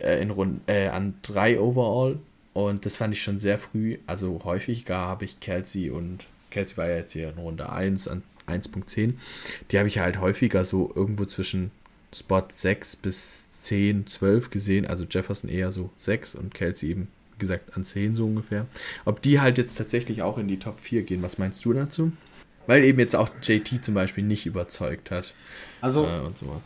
äh, 0.00 0.22
in 0.22 0.30
Rund, 0.30 0.60
äh, 0.68 0.88
an 0.88 1.14
3 1.22 1.58
overall 1.58 2.18
und 2.52 2.86
das 2.86 2.96
fand 2.96 3.14
ich 3.14 3.22
schon 3.22 3.40
sehr 3.40 3.58
früh. 3.58 3.98
Also 4.06 4.40
häufiger 4.44 4.98
habe 4.98 5.24
ich 5.24 5.40
Kelsey 5.40 5.90
und 5.90 6.26
Kelsey 6.50 6.76
war 6.76 6.88
ja 6.88 6.96
jetzt 6.96 7.12
hier 7.12 7.30
in 7.30 7.38
Runde 7.38 7.70
1 7.70 8.06
an 8.06 8.22
1.10. 8.46 9.14
Die 9.70 9.78
habe 9.78 9.88
ich 9.88 9.98
halt 9.98 10.20
häufiger 10.20 10.64
so 10.64 10.92
irgendwo 10.94 11.24
zwischen 11.24 11.70
Spot 12.12 12.42
6 12.52 12.96
bis 12.96 13.48
10, 13.62 14.06
12 14.06 14.50
gesehen, 14.50 14.86
also 14.86 15.04
Jefferson 15.08 15.50
eher 15.50 15.70
so 15.70 15.90
6 15.96 16.34
und 16.34 16.54
Kelsey 16.54 16.90
eben, 16.90 17.08
wie 17.34 17.40
gesagt, 17.40 17.76
an 17.76 17.84
10 17.84 18.16
so 18.16 18.26
ungefähr. 18.26 18.66
Ob 19.04 19.22
die 19.22 19.40
halt 19.40 19.58
jetzt 19.58 19.76
tatsächlich 19.76 20.22
auch 20.22 20.38
in 20.38 20.48
die 20.48 20.58
Top 20.58 20.80
4 20.80 21.02
gehen, 21.02 21.22
was 21.22 21.38
meinst 21.38 21.64
du 21.64 21.72
dazu? 21.72 22.12
Weil 22.66 22.84
eben 22.84 22.98
jetzt 22.98 23.16
auch 23.16 23.30
JT 23.42 23.84
zum 23.84 23.94
Beispiel 23.94 24.24
nicht 24.24 24.46
überzeugt 24.46 25.10
hat. 25.10 25.34
Also, 25.80 26.06
äh, 26.06 26.20
und 26.20 26.36
sowas. 26.36 26.62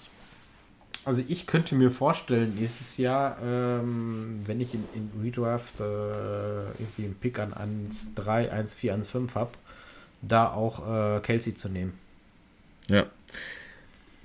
Also 1.05 1.23
ich 1.29 1.47
könnte 1.47 1.75
mir 1.75 1.91
vorstellen, 1.91 2.55
nächstes 2.59 2.97
Jahr, 2.97 3.37
ähm, 3.43 4.41
wenn 4.47 4.61
ich 4.61 4.75
in, 4.75 4.85
in 4.95 5.11
Redraft 5.23 5.81
äh, 5.81 5.83
irgendwie 5.83 7.05
einen 7.05 7.17
Pick 7.21 7.39
an 7.39 7.53
1, 7.53 8.15
3, 8.15 8.51
1, 8.51 8.75
4, 8.75 8.95
1, 8.95 9.09
5 9.09 9.35
habe, 9.35 9.51
da 10.23 10.51
auch 10.51 11.17
äh, 11.17 11.21
Kelsey 11.21 11.55
zu 11.55 11.69
nehmen. 11.69 11.93
Ja, 12.89 13.07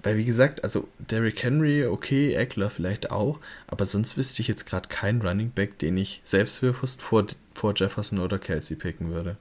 weil 0.04 0.18
wie 0.18 0.26
gesagt, 0.26 0.64
also 0.64 0.88
Derrick 1.00 1.44
Henry, 1.44 1.86
okay, 1.86 2.34
Eckler 2.34 2.70
vielleicht 2.70 3.12
auch, 3.12 3.40
aber 3.68 3.86
sonst 3.86 4.18
wüsste 4.18 4.42
ich 4.42 4.48
jetzt 4.48 4.66
gerade 4.66 4.88
keinen 4.88 5.22
Running 5.22 5.52
Back, 5.52 5.80
den 5.80 5.98
ich 5.98 6.22
selbstbewusst 6.26 7.02
vor, 7.02 7.26
vor 7.54 7.74
Jefferson 7.76 8.20
oder 8.20 8.40
Kelsey 8.40 8.78
picken 8.78 9.12
würde. 9.12 9.38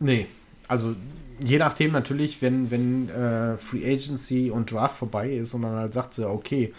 Nee, 0.00 0.26
also 0.68 0.94
je 1.38 1.58
nachdem 1.58 1.92
natürlich, 1.92 2.42
wenn, 2.42 2.70
wenn 2.70 3.08
äh, 3.08 3.56
Free 3.58 3.84
Agency 3.84 4.50
und 4.50 4.70
Draft 4.70 4.96
vorbei 4.96 5.30
ist 5.30 5.54
und 5.54 5.62
dann 5.62 5.76
halt 5.76 5.92
sagt 5.92 6.14
sie, 6.14 6.28
okay, 6.28 6.72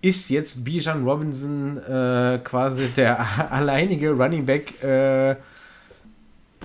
ist 0.00 0.30
jetzt 0.30 0.64
Bijan 0.64 1.04
Robinson 1.04 1.78
äh, 1.78 2.40
quasi 2.42 2.88
der 2.88 3.24
alleinige 3.52 4.10
Running 4.10 4.44
Back 4.44 4.82
äh, 4.82 5.36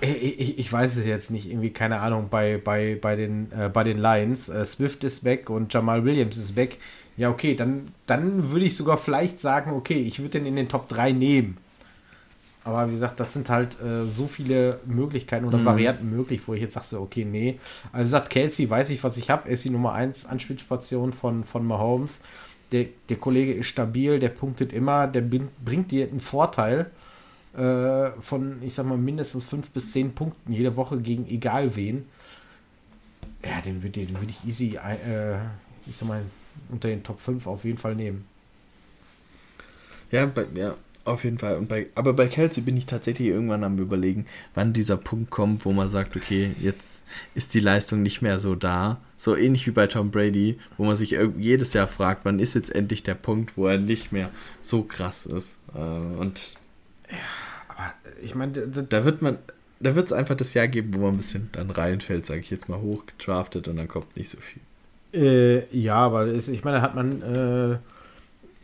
ich, 0.02 0.60
ich, 0.60 0.72
weiß 0.72 0.98
es 0.98 1.06
jetzt 1.06 1.32
nicht, 1.32 1.49
irgendwie, 1.49 1.72
keine 1.72 1.99
Ahnung, 1.99 2.28
bei, 2.30 2.57
bei, 2.57 2.98
bei, 2.99 3.15
den, 3.15 3.52
äh, 3.52 3.69
bei 3.69 3.84
den 3.84 3.98
Lions. 3.98 4.49
Äh, 4.49 4.65
Swift 4.65 5.03
ist 5.03 5.24
weg 5.24 5.49
und 5.49 5.74
Jamal 5.74 6.06
Williams 6.06 6.38
ist 6.38 6.56
weg. 6.56 6.78
Ja, 7.15 7.30
okay, 7.30 7.56
dann, 7.56 7.86
dann 8.06 8.52
würde 8.52 8.65
ich 8.65 8.78
sogar 8.78 8.98
vielleicht 8.98 9.40
sagen, 9.40 9.72
okay, 9.72 9.99
ich 9.99 10.19
würde 10.19 10.40
den 10.40 10.45
in 10.45 10.56
den 10.56 10.69
Top 10.69 10.88
3 10.88 11.11
nehmen. 11.11 11.57
Aber 12.64 12.88
wie 12.88 12.91
gesagt, 12.91 13.19
das 13.19 13.34
sind 13.34 13.49
halt 13.49 13.80
äh, 13.82 14.06
so 14.06 14.28
viele 14.28 14.80
Möglichkeiten 14.86 15.45
oder 15.45 15.57
mhm. 15.57 15.65
Varianten 15.65 16.10
möglich, 16.10 16.41
wo 16.45 16.53
ich 16.53 16.61
jetzt 16.61 16.74
sage, 16.74 16.86
so, 16.88 17.02
okay, 17.02 17.26
nee. 17.26 17.60
Also 17.91 17.99
wie 17.99 18.03
gesagt, 18.03 18.30
Kelsey 18.30 18.69
weiß 18.69 18.90
ich, 18.90 19.03
was 19.03 19.18
ich 19.18 19.30
habe. 19.30 19.48
Er 19.48 19.53
ist 19.53 19.64
die 19.64 19.69
Nummer 19.69 19.94
1 19.94 20.26
Anspielstation 20.26 21.14
von, 21.14 21.44
von 21.44 21.65
Mahomes. 21.65 22.19
Der, 22.74 22.88
der 23.07 23.18
Kollege 23.18 23.53
ist 23.53 23.68
stabil, 23.68 24.19
der 24.19 24.30
punktet 24.30 24.74
immer, 24.74 25.07
der 25.07 25.22
bringt 25.22 25.91
dir 25.91 26.10
einen 26.10 26.19
Vorteil 26.19 26.91
äh, 27.58 28.12
von, 28.22 28.62
ich 28.62 28.76
sag 28.76 28.86
mal, 28.86 28.98
mindestens 28.98 29.44
fünf 29.44 29.72
bis 29.72 29.92
zehn 29.92 30.14
Punkten 30.14 30.54
jede 30.54 30.76
Woche 30.76 31.00
gegen 31.00 31.28
egal 31.28 31.76
wen. 31.76 32.06
Ja, 33.44 33.62
den 33.62 33.82
würde 33.82 34.08
würd 34.10 34.30
ich 34.30 34.48
easy, 34.48 34.76
äh, 34.76 35.38
ich 35.88 35.98
sag 35.98 36.08
mal, 36.08 36.22
unter 36.70 36.88
den 36.88 37.04
Top 37.04 37.20
5 37.20 37.48
auf 37.48 37.66
jeden 37.66 37.78
Fall 37.78 37.96
nehmen. 37.96 38.26
Ja, 40.12 40.26
bei, 40.26 40.46
ja, 40.54 40.76
auf 41.04 41.24
jeden 41.24 41.38
Fall. 41.38 41.58
Und 41.58 41.68
bei, 41.68 41.88
aber 41.96 42.14
bei 42.14 42.28
Kelsey 42.28 42.62
bin 42.62 42.78
ich 42.78 42.86
tatsächlich 42.86 43.30
irgendwann 43.30 43.64
am 43.64 43.80
überlegen, 43.80 44.26
wann 44.54 44.74
dieser 44.74 44.98
Punkt 44.98 45.30
kommt, 45.30 45.66
wo 45.66 45.72
man 45.72 45.90
sagt, 45.90 46.16
okay, 46.16 46.52
jetzt 46.60 47.04
ist 47.36 47.54
die 47.54 47.60
Leistung 47.60 48.04
nicht 48.04 48.22
mehr 48.22 48.40
so 48.40 48.56
da. 48.56 49.02
So 49.18 49.36
ähnlich 49.36 49.66
wie 49.66 49.72
bei 49.72 49.88
Tom 49.88 50.12
Brady, 50.12 50.60
wo 50.78 50.86
man 50.86 50.96
sich 50.96 51.18
jedes 51.38 51.74
Jahr 51.74 51.88
fragt, 51.88 52.24
wann 52.24 52.40
ist 52.40 52.54
jetzt 52.54 52.74
endlich 52.74 53.04
der 53.04 53.16
Punkt, 53.16 53.58
wo 53.58 53.68
er 53.68 53.78
nicht 53.78 54.12
mehr 54.12 54.30
so 54.62 54.84
krass 54.84 55.26
ist. 55.26 55.58
Äh, 55.74 55.80
und 55.80 56.58
ja 57.10 57.18
ich 58.22 58.36
meine, 58.36 58.54
da 58.68 59.06
wird 59.06 59.22
man, 59.22 59.38
da 59.80 59.95
wird 59.95 60.08
es 60.08 60.14
einfach 60.14 60.36
das 60.36 60.54
Jahr 60.54 60.68
geben, 60.68 60.94
wo 60.95 60.99
man 60.99 61.14
ein 61.14 61.18
bisschen 61.18 61.49
dann 61.52 61.70
reinfällt, 61.70 62.26
sage 62.26 62.40
ich 62.40 62.49
jetzt 62.49 62.70
mal, 62.70 62.80
hochgetraftet 62.80 63.68
und 63.68 63.78
dann 63.78 63.88
kommt 63.88 64.16
nicht 64.18 64.30
so 64.30 64.38
viel. 64.40 64.62
Äh, 65.14 65.78
ja, 65.78 65.95
aber 65.95 66.26
es, 66.26 66.48
ich 66.48 66.64
meine, 66.64 66.82
hat 66.82 66.95
man 66.95 67.22
äh, 67.22 67.78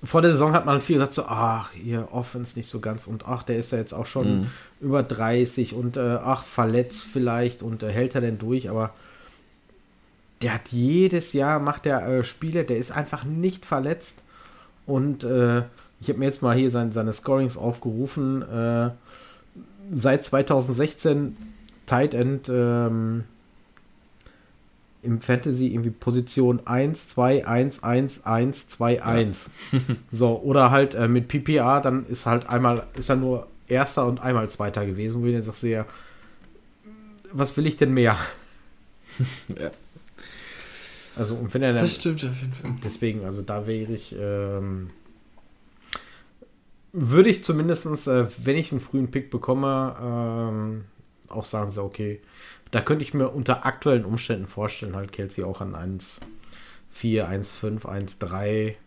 vor 0.03 0.21
der 0.21 0.31
Saison 0.31 0.53
hat 0.53 0.65
man 0.65 0.81
viel 0.81 0.97
gesagt, 0.97 1.13
so, 1.13 1.25
ach, 1.25 1.73
ihr 1.75 2.09
Offense 2.11 2.57
nicht 2.57 2.69
so 2.69 2.79
ganz 2.79 3.07
und 3.07 3.27
ach, 3.27 3.43
der 3.43 3.57
ist 3.57 3.71
ja 3.71 3.77
jetzt 3.77 3.93
auch 3.93 4.05
schon 4.05 4.41
mhm. 4.41 4.47
über 4.81 5.01
30 5.01 5.73
und 5.73 5.95
äh, 5.97 6.17
ach, 6.21 6.43
verletzt 6.43 7.05
vielleicht 7.05 7.61
und 7.61 7.83
äh, 7.83 7.91
hält 7.91 8.15
er 8.15 8.21
denn 8.21 8.37
durch, 8.37 8.69
aber 8.69 8.93
der 10.41 10.55
hat 10.55 10.69
jedes 10.71 11.31
Jahr, 11.31 11.59
macht 11.59 11.85
der 11.85 12.05
äh, 12.05 12.23
Spiele, 12.25 12.65
der 12.65 12.77
ist 12.77 12.91
einfach 12.91 13.23
nicht 13.23 13.65
verletzt 13.65 14.17
und 14.85 15.23
äh, 15.23 15.63
ich 16.01 16.09
habe 16.09 16.19
mir 16.19 16.25
jetzt 16.25 16.41
mal 16.41 16.53
hier 16.53 16.69
sein, 16.69 16.91
seine 16.91 17.13
Scorings 17.13 17.55
aufgerufen. 17.55 18.43
Seit 19.93 20.25
2016 20.25 21.37
Tight 21.85 22.13
End 22.13 22.49
ähm, 22.49 23.25
im 25.03 25.19
Fantasy 25.19 25.67
irgendwie 25.67 25.91
Position 25.91 26.65
1, 26.65 27.09
2, 27.09 27.45
1, 27.45 27.83
1, 27.83 28.25
1, 28.25 28.69
2, 28.69 29.03
1. 29.03 29.49
so, 30.11 30.39
oder 30.39 30.71
halt 30.71 30.95
äh, 30.95 31.07
mit 31.07 31.27
PPA, 31.27 31.81
dann 31.81 32.05
ist 32.07 32.25
halt 32.25 32.47
einmal, 32.47 32.87
ist 32.97 33.09
er 33.09 33.17
nur 33.17 33.47
erster 33.67 34.05
und 34.05 34.21
einmal 34.21 34.47
zweiter 34.49 34.85
gewesen, 34.85 35.21
wo 35.21 35.25
ich 35.25 35.33
dann 35.33 35.41
sagst 35.41 35.63
ja, 35.63 35.85
was 37.31 37.55
will 37.57 37.67
ich 37.67 37.77
denn 37.77 37.93
mehr? 37.93 38.17
ja. 39.59 39.71
Also, 41.15 41.35
und 41.35 41.53
wenn 41.53 41.61
er 41.61 41.73
dann, 41.73 41.81
Das 41.81 41.95
stimmt 41.95 42.23
auf 42.23 42.39
jeden 42.41 42.53
Fall. 42.53 42.71
Deswegen, 42.83 43.25
also 43.25 43.41
da 43.41 43.67
wäre 43.67 43.91
ich, 43.91 44.15
ähm, 44.17 44.89
würde 46.93 47.29
ich 47.29 47.43
zumindest, 47.43 48.07
äh, 48.07 48.27
wenn 48.45 48.55
ich 48.55 48.71
einen 48.71 48.79
frühen 48.79 49.11
Pick 49.11 49.31
bekomme, 49.31 49.95
ähm, 50.01 50.85
auch 51.27 51.43
sagen, 51.43 51.71
so, 51.71 51.83
okay, 51.83 52.21
da 52.71 52.81
könnte 52.81 53.03
ich 53.03 53.13
mir 53.13 53.29
unter 53.29 53.65
aktuellen 53.65 54.05
Umständen 54.05 54.47
vorstellen, 54.47 54.95
halt 54.95 55.11
Kelsey 55.11 55.43
auch 55.43 55.61
an 55.61 55.75
1, 55.75 56.21
4, 56.91 57.27
1, 57.27 57.51
5, 57.51 57.85
1, 57.85 58.19
3. 58.19 58.77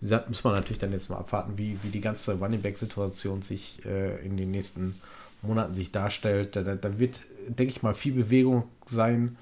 Wie 0.00 0.04
gesagt, 0.04 0.28
muss 0.28 0.44
man 0.44 0.54
natürlich 0.54 0.78
dann 0.78 0.92
jetzt 0.92 1.08
mal 1.08 1.18
abwarten, 1.18 1.56
wie, 1.56 1.78
wie 1.82 1.88
die 1.88 2.00
ganze 2.00 2.38
Running 2.38 2.60
Back-Situation 2.60 3.42
sich 3.42 3.84
äh, 3.86 4.24
in 4.24 4.36
den 4.36 4.50
nächsten 4.50 5.00
Monaten 5.42 5.74
sich 5.74 5.92
darstellt. 5.92 6.56
Da, 6.56 6.62
da, 6.62 6.74
da, 6.74 6.98
wird, 6.98 7.22
denke 7.48 7.72
ich 7.72 7.82
mal, 7.82 7.94
viel 7.94 8.12
Bewegung 8.14 8.64
sein. 8.84 9.36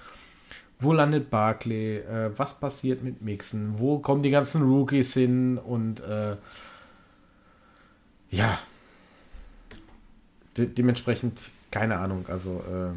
Wo 0.78 0.92
landet 0.92 1.30
Barclay? 1.30 1.98
Äh, 1.98 2.30
was 2.36 2.60
passiert 2.60 3.02
mit 3.02 3.22
Mixen? 3.22 3.78
Wo 3.78 3.98
kommen 3.98 4.22
die 4.22 4.30
ganzen 4.30 4.62
Rookies 4.62 5.14
hin? 5.14 5.58
Und 5.58 6.00
äh, 6.00 6.36
ja. 8.34 8.58
De 10.56 10.66
dementsprechend, 10.66 11.50
keine 11.70 11.98
Ahnung. 11.98 12.26
Also, 12.28 12.62
äh, 12.68 12.94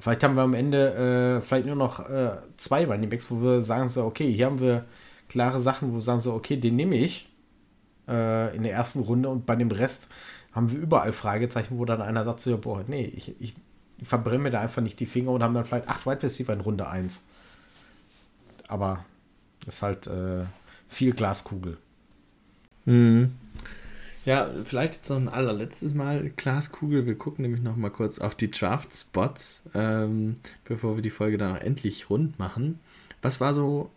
vielleicht 0.00 0.24
haben 0.24 0.36
wir 0.36 0.42
am 0.42 0.54
Ende 0.54 1.38
äh, 1.38 1.42
vielleicht 1.42 1.66
nur 1.66 1.76
noch 1.76 2.08
äh, 2.08 2.36
zwei 2.56 2.86
Running 2.86 3.10
Backs, 3.10 3.30
wo 3.30 3.42
wir 3.42 3.60
sagen 3.60 3.88
so, 3.88 4.04
okay, 4.04 4.32
hier 4.32 4.46
haben 4.46 4.60
wir 4.60 4.86
klare 5.28 5.60
Sachen, 5.60 5.90
wo 5.90 5.96
wir 5.96 6.02
sagen 6.02 6.20
so, 6.20 6.32
okay, 6.34 6.56
den 6.56 6.76
nehme 6.76 6.96
ich 6.96 7.28
äh, 8.08 8.54
in 8.56 8.62
der 8.62 8.72
ersten 8.72 9.00
Runde 9.00 9.28
und 9.28 9.46
bei 9.46 9.56
dem 9.56 9.70
Rest 9.70 10.08
haben 10.52 10.70
wir 10.70 10.78
überall 10.78 11.12
Fragezeichen, 11.12 11.78
wo 11.78 11.84
dann 11.84 12.02
einer 12.02 12.24
sagt 12.24 12.40
so, 12.40 12.56
boah, 12.58 12.82
nee, 12.86 13.04
ich, 13.04 13.40
ich, 13.40 13.54
verbrenne 14.02 14.44
mir 14.44 14.50
da 14.50 14.60
einfach 14.60 14.80
nicht 14.80 15.00
die 15.00 15.06
Finger 15.06 15.32
und 15.32 15.42
haben 15.42 15.54
dann 15.54 15.64
vielleicht 15.64 15.88
acht 15.88 16.06
Wide 16.06 16.22
Receiver 16.22 16.52
in 16.52 16.60
Runde 16.60 16.88
1. 16.88 17.22
Aber 18.68 19.04
ist 19.66 19.82
halt 19.82 20.06
äh, 20.06 20.44
viel 20.88 21.12
Glaskugel. 21.12 21.78
Mhm. 22.88 23.32
Ja, 24.24 24.50
vielleicht 24.64 24.94
jetzt 24.94 25.10
noch 25.10 25.16
ein 25.16 25.28
allerletztes 25.28 25.94
Mal 25.94 26.30
Glaskugel. 26.36 27.06
Wir 27.06 27.16
gucken 27.16 27.42
nämlich 27.42 27.62
noch 27.62 27.76
mal 27.76 27.90
kurz 27.90 28.18
auf 28.18 28.34
die 28.34 28.50
Draft-Spots, 28.50 29.62
ähm, 29.74 30.36
bevor 30.64 30.96
wir 30.96 31.02
die 31.02 31.10
Folge 31.10 31.38
dann 31.38 31.56
auch 31.56 31.60
endlich 31.60 32.08
rund 32.10 32.38
machen. 32.38 32.80
Was 33.20 33.40
war 33.40 33.54
so 33.54 33.90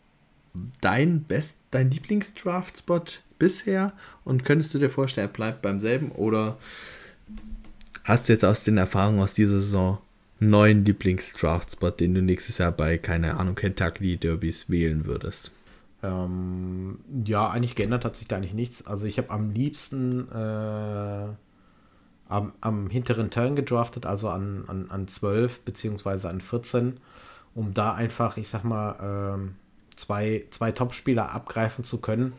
dein 0.82 1.24
Best, 1.24 1.56
dein 1.72 1.90
Lieblings-Draft-Spot 1.90 3.04
bisher? 3.40 3.94
Und 4.26 4.44
könntest 4.44 4.74
du 4.74 4.80
dir 4.80 4.90
vorstellen, 4.90 5.30
er 5.30 5.34
bleibt 5.34 5.62
beim 5.62 5.80
selben? 5.80 6.12
Oder 6.12 6.58
hast 8.04 8.28
du 8.28 8.34
jetzt 8.34 8.46
aus 8.46 8.64
den 8.64 8.78
Erfahrungen 8.78 9.22
aus 9.22 9.34
dieser 9.34 9.60
Saison 9.60 10.00
einen 10.40 10.50
neuen 10.50 10.86
Lieblings-Draft-Spot, 10.86 11.92
den 11.92 12.14
du 12.14 12.22
nächstes 12.22 12.58
Jahr 12.58 12.72
bei, 12.74 12.98
keine 12.98 13.38
Ahnung, 13.38 13.56
Kentucky 13.56 14.18
Derbys 14.18 14.70
wählen 14.70 15.06
würdest? 15.06 15.52
Ähm, 16.04 17.00
ja, 17.26 17.50
eigentlich 17.50 17.76
geändert 17.76 18.06
hat 18.06 18.16
sich 18.16 18.28
da 18.28 18.38
eigentlich 18.38 18.54
nichts. 18.54 18.88
Also 18.88 19.06
ich 19.06 19.18
habe 19.18 19.30
am 19.30 19.52
liebsten 19.52 20.32
äh, 20.32 21.28
am, 22.28 22.54
am, 22.62 22.90
hinteren 22.90 23.30
Turn 23.30 23.56
gedraftet, 23.56 24.06
also 24.06 24.30
an, 24.30 24.64
an, 24.68 24.90
an 24.90 25.08
12 25.08 25.62
beziehungsweise 25.62 26.30
an 26.30 26.42
14, 26.42 27.00
um 27.54 27.74
da 27.74 27.94
einfach, 27.94 28.38
ich 28.38 28.50
sag 28.50 28.64
mal, 28.64 29.38
äh, 29.38 29.96
zwei, 29.96 30.46
zwei 30.50 30.72
Top-Spieler 30.72 31.32
abgreifen 31.32 31.84
zu 31.84 32.02
können. 32.02 32.34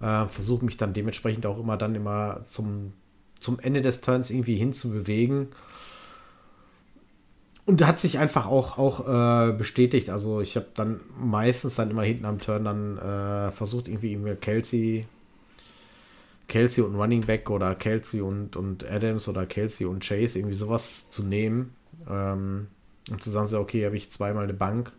Äh, 0.00 0.26
Versuche 0.26 0.64
mich 0.64 0.76
dann 0.76 0.92
dementsprechend 0.92 1.44
auch 1.46 1.58
immer 1.58 1.76
dann 1.76 1.94
immer 1.94 2.44
zum, 2.44 2.92
zum 3.40 3.58
Ende 3.58 3.82
des 3.82 4.00
Turns 4.00 4.30
irgendwie 4.30 4.56
hinzubewegen. 4.56 5.48
Und 7.66 7.84
hat 7.84 7.98
sich 7.98 8.18
einfach 8.18 8.46
auch, 8.46 8.78
auch 8.78 9.00
äh, 9.48 9.52
bestätigt. 9.52 10.08
Also 10.08 10.40
ich 10.40 10.56
habe 10.56 10.66
dann 10.74 11.00
meistens 11.18 11.74
dann 11.74 11.90
immer 11.90 12.04
hinten 12.04 12.24
am 12.24 12.38
Turn 12.38 12.64
dann 12.64 12.98
äh, 12.98 13.50
versucht, 13.50 13.88
irgendwie 13.88 14.16
mir 14.16 14.36
Kelsey, 14.36 15.06
Kelsey 16.46 16.84
und 16.84 16.94
Running 16.94 17.22
Back 17.22 17.50
oder 17.50 17.74
Kelsey 17.74 18.20
und, 18.20 18.54
und 18.56 18.88
Adams 18.88 19.28
oder 19.28 19.46
Kelsey 19.46 19.84
und 19.84 20.06
Chase 20.06 20.38
irgendwie 20.38 20.56
sowas 20.56 21.10
zu 21.10 21.24
nehmen. 21.24 21.74
Ähm, 22.08 22.68
und 23.10 23.22
zu 23.22 23.30
sagen, 23.30 23.54
okay, 23.54 23.84
habe 23.84 23.96
ich 23.96 24.10
zweimal 24.10 24.44
eine 24.44 24.54
Bank 24.54 24.92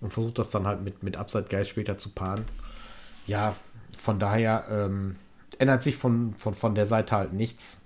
und 0.00 0.12
versucht 0.12 0.38
das 0.38 0.50
dann 0.50 0.66
halt 0.66 0.82
mit, 0.82 1.02
mit 1.02 1.16
Upside 1.16 1.46
Guys 1.50 1.68
später 1.68 1.98
zu 1.98 2.10
paaren. 2.10 2.44
Ja, 3.26 3.56
von 3.96 4.18
daher 4.18 4.64
ähm, 4.70 5.16
ändert 5.58 5.82
sich 5.82 5.96
von, 5.96 6.34
von, 6.36 6.54
von 6.54 6.74
der 6.74 6.86
Seite 6.86 7.16
halt 7.16 7.32
nichts. 7.32 7.80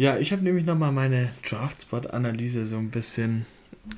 Ja, 0.00 0.16
ich 0.16 0.32
habe 0.32 0.42
nämlich 0.42 0.64
nochmal 0.64 0.92
meine 0.92 1.28
Draftspot-Analyse 1.46 2.64
so 2.64 2.78
ein 2.78 2.88
bisschen 2.88 3.44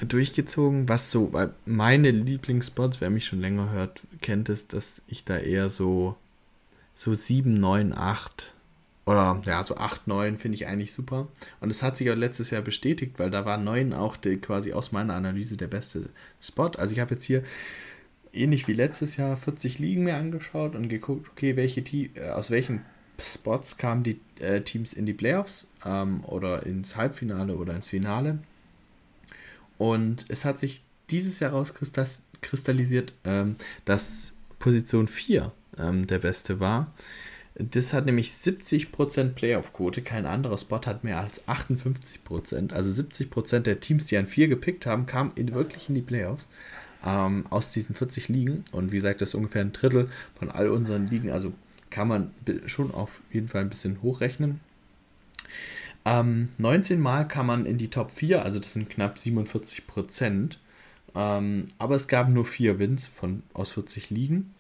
durchgezogen, 0.01 0.89
was 0.89 1.13
so, 1.13 1.31
meine 1.65 2.11
Lieblingsspots, 2.11 3.01
wer 3.01 3.09
mich 3.09 3.25
schon 3.25 3.41
länger 3.41 3.71
hört, 3.71 4.03
kennt 4.21 4.49
es, 4.49 4.67
dass 4.67 5.03
ich 5.07 5.25
da 5.25 5.37
eher 5.37 5.71
so, 5.71 6.17
so 6.97 7.15
7, 7.15 7.55
9, 7.55 7.97
8 7.97 8.53
oder 9.07 9.41
ja, 9.45 9.63
so 9.63 9.77
8, 9.77 10.09
9 10.09 10.39
finde 10.39 10.57
ich 10.57 10.67
eigentlich 10.67 10.93
super. 10.93 11.29
Und 11.61 11.71
es 11.71 11.85
hat 11.85 11.97
sich 11.97 12.11
auch 12.11 12.17
letztes 12.17 12.51
Jahr 12.51 12.63
bestätigt, 12.63 13.21
weil 13.21 13.31
da 13.31 13.45
war 13.45 13.57
9 13.57 13.95
auch 13.95 14.17
die, 14.17 14.39
quasi 14.39 14.73
aus 14.73 14.91
meiner 14.91 15.15
Analyse 15.15 15.57
der 15.57 15.69
beste 15.69 16.09
Spot. 16.41 16.73
Also 16.79 16.95
ich 16.95 16.99
habe 16.99 17.15
jetzt 17.15 17.27
hier 17.27 17.45
ähnlich 18.33 18.67
wie 18.67 18.73
letztes 18.73 19.17
Jahr 19.19 19.37
40 19.37 19.79
Ligen 19.79 20.03
mir 20.03 20.17
angeschaut 20.17 20.75
und 20.75 20.89
geguckt, 20.89 21.29
okay, 21.31 21.55
welche 21.55 21.81
äh, 22.17 22.31
aus 22.31 22.51
welchen 22.51 22.85
Spots 23.23 23.77
kamen 23.77 24.03
die 24.03 24.21
äh, 24.41 24.61
Teams 24.63 24.93
in 24.93 25.07
die 25.07 25.13
Playoffs 25.13 25.67
ähm, 25.85 26.25
oder 26.25 26.65
ins 26.67 26.97
Halbfinale 26.97 27.57
oder 27.57 27.75
ins 27.75 27.89
Finale. 27.89 28.39
Und 29.79 30.25
es 30.29 30.45
hat 30.45 30.59
sich 30.59 30.83
dieses 31.11 31.41
Jahr 31.41 31.53
rauskristallisiert, 31.53 33.15
ähm, 33.25 33.57
dass 33.85 34.33
Position 34.59 35.09
4 35.09 35.53
ähm, 35.79 36.07
der 36.07 36.19
beste 36.19 36.61
war. 36.61 36.93
Das 37.55 37.93
hat 37.93 38.07
nämlich 38.07 38.31
70% 38.31 39.35
Playoff-Quote. 39.35 40.03
Kein 40.03 40.25
anderer 40.25 40.57
Spot 40.57 40.81
hat 40.87 41.05
mehr 41.05 41.21
als 41.21 41.47
58%. 41.47 42.73
Also 42.73 43.03
70% 43.03 43.61
der 43.61 43.81
Teams, 43.81 44.07
die 44.07 44.17
an 44.17 44.27
4 44.27 44.49
gepickt 44.49 44.87
haben, 44.87 45.07
kamen 45.07 45.33
in, 45.35 45.53
wirklich 45.53 45.89
in 45.89 45.95
die 45.95 46.01
Playoffs 46.01 46.49
ähm, 47.05 47.47
aus 47.51 47.71
diesen 47.71 47.95
40 47.95 48.29
Ligen. 48.29 48.65
Und 48.73 48.91
wie 48.91 48.97
gesagt, 48.97 49.21
das 49.21 49.31
ist 49.31 49.35
ungefähr 49.35 49.63
ein 49.63 49.73
Drittel 49.73 50.09
von 50.35 50.51
all 50.51 50.71
unseren 50.71 51.09
Ligen. 51.09 51.31
Also 51.31 51.53
kann 51.93 52.09
man 52.09 52.31
schon 52.67 52.91
auf 52.93 53.23
jeden 53.33 53.49
Fall 53.49 53.61
ein 53.61 53.71
bisschen 53.71 54.03
hochrechnen. 54.03 54.61
Ähm, 56.05 56.49
19 56.59 56.99
Mal 57.01 57.29
kam 57.29 57.47
man 57.47 57.65
in 57.67 57.79
die 57.79 57.91
Top 57.91 58.11
4, 58.11 58.45
also 58.45 58.59
das 58.59 58.73
sind 58.73 58.91
knapp 58.91 59.19
47 59.19 59.87
Prozent. 59.87 60.59
Ähm, 61.15 61.67
aber 61.79 61.95
es 61.95 62.09
gab 62.09 62.29
nur 62.29 62.45
vier 62.45 62.79
Wins 62.79 63.07
von, 63.07 63.43
aus 63.53 63.73
40 63.73 64.11
Ligen. 64.11 64.55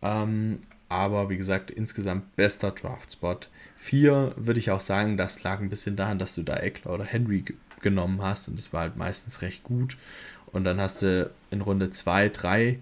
Ähm, 0.00 0.60
aber 0.88 1.28
wie 1.28 1.36
gesagt, 1.36 1.70
insgesamt 1.70 2.36
bester 2.36 2.70
Draft-Spot. 2.70 3.40
Vier 3.76 4.32
würde 4.36 4.60
ich 4.60 4.70
auch 4.70 4.80
sagen, 4.80 5.16
das 5.16 5.42
lag 5.42 5.60
ein 5.60 5.70
bisschen 5.70 5.96
daran, 5.96 6.18
dass 6.18 6.34
du 6.34 6.42
da 6.42 6.56
Eckler 6.56 6.92
oder 6.92 7.04
Henry 7.04 7.44
genommen 7.80 8.22
hast 8.22 8.48
und 8.48 8.58
das 8.58 8.72
war 8.72 8.82
halt 8.82 8.96
meistens 8.96 9.42
recht 9.42 9.64
gut. 9.64 9.98
Und 10.46 10.64
dann 10.64 10.80
hast 10.80 11.02
du 11.02 11.30
in 11.50 11.60
Runde 11.60 11.90
2, 11.90 12.28
3 12.28 12.78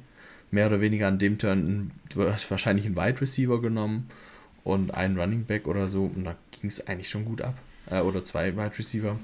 mehr 0.52 0.68
oder 0.68 0.80
weniger 0.80 1.08
an 1.08 1.18
dem 1.18 1.38
Turn 1.38 1.90
wahrscheinlich 2.14 2.86
einen 2.86 2.96
Wide 2.96 3.20
Receiver 3.20 3.60
genommen 3.60 4.08
und 4.62 4.94
einen 4.94 5.18
Running 5.18 5.44
Back 5.44 5.66
oder 5.66 5.88
so. 5.88 6.04
Und 6.04 6.24
da 6.24 6.36
ging 6.52 6.68
es 6.68 6.86
eigentlich 6.86 7.08
schon 7.08 7.24
gut 7.24 7.42
ab. 7.42 7.58
Äh, 7.90 8.00
oder 8.00 8.24
zwei 8.24 8.56
Wide 8.56 8.78
Receiver. 8.78 9.18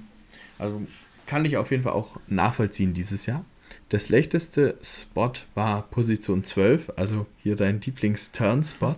Also 0.59 0.83
kann 1.27 1.45
ich 1.45 1.57
auf 1.57 1.71
jeden 1.71 1.85
Fall 1.85 1.93
auch 1.93 2.17
nachvollziehen 2.27 2.95
dieses 2.95 3.27
Jahr. 3.27 3.45
Der 3.91 4.01
schlechteste 4.01 4.79
Spot 4.83 5.33
war 5.55 5.83
Position 5.83 6.43
12, 6.43 6.93
also 6.97 7.27
hier 7.43 7.55
dein 7.55 7.81
Lieblings-Turn-Spot. 7.81 8.97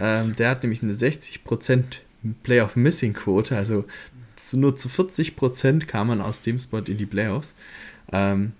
Ähm, 0.00 0.34
der 0.36 0.50
hat 0.50 0.62
nämlich 0.62 0.82
eine 0.82 0.94
60% 0.94 1.84
Playoff-Missing-Quote, 2.42 3.56
also 3.56 3.84
nur 4.52 4.74
zu 4.74 4.88
40% 4.88 5.86
kam 5.86 6.08
man 6.08 6.20
aus 6.20 6.40
dem 6.40 6.58
Spot 6.58 6.78
in 6.78 6.98
die 6.98 7.06
Playoffs. 7.06 7.54
Ähm, 8.12 8.52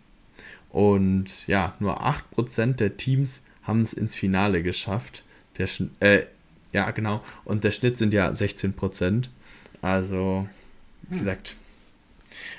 und 0.70 1.46
ja, 1.46 1.74
nur 1.80 2.04
8% 2.04 2.74
der 2.74 2.96
Teams 2.96 3.42
haben 3.62 3.80
es 3.80 3.92
ins 3.92 4.14
Finale 4.14 4.62
geschafft. 4.62 5.24
Der 5.58 5.68
äh, 6.00 6.26
ja, 6.72 6.90
genau. 6.92 7.22
Und 7.44 7.64
der 7.64 7.72
Schnitt 7.72 7.98
sind 7.98 8.14
ja 8.14 8.30
16%. 8.30 9.28
Also, 9.82 10.46
wie 11.08 11.18
gesagt, 11.18 11.56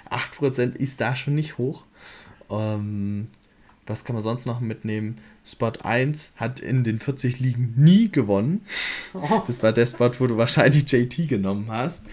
8% 0.10 0.76
ist 0.76 1.00
da 1.00 1.16
schon 1.16 1.36
nicht 1.36 1.58
hoch. 1.58 1.86
Ähm, 2.50 3.28
was 3.88 4.04
kann 4.04 4.16
man 4.16 4.24
sonst 4.24 4.46
noch 4.46 4.60
mitnehmen? 4.60 5.16
Spot 5.46 5.72
1 5.84 6.34
hat 6.36 6.60
in 6.60 6.84
den 6.84 7.00
40 7.00 7.40
Ligen 7.40 7.74
nie 7.78 8.12
gewonnen. 8.12 8.66
Oh. 9.14 9.42
Das 9.48 9.64
war 9.64 9.74
der 9.74 9.88
Spot, 9.88 10.12
wo 10.20 10.28
du 10.28 10.38
wahrscheinlich 10.38 10.90
JT 10.92 11.28
genommen 11.28 11.68
hast. 11.70 12.04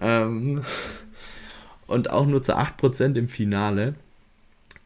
Ähm, 0.00 0.62
und 1.86 2.10
auch 2.10 2.26
nur 2.26 2.42
zu 2.42 2.56
8% 2.56 3.16
im 3.16 3.28
Finale. 3.28 3.94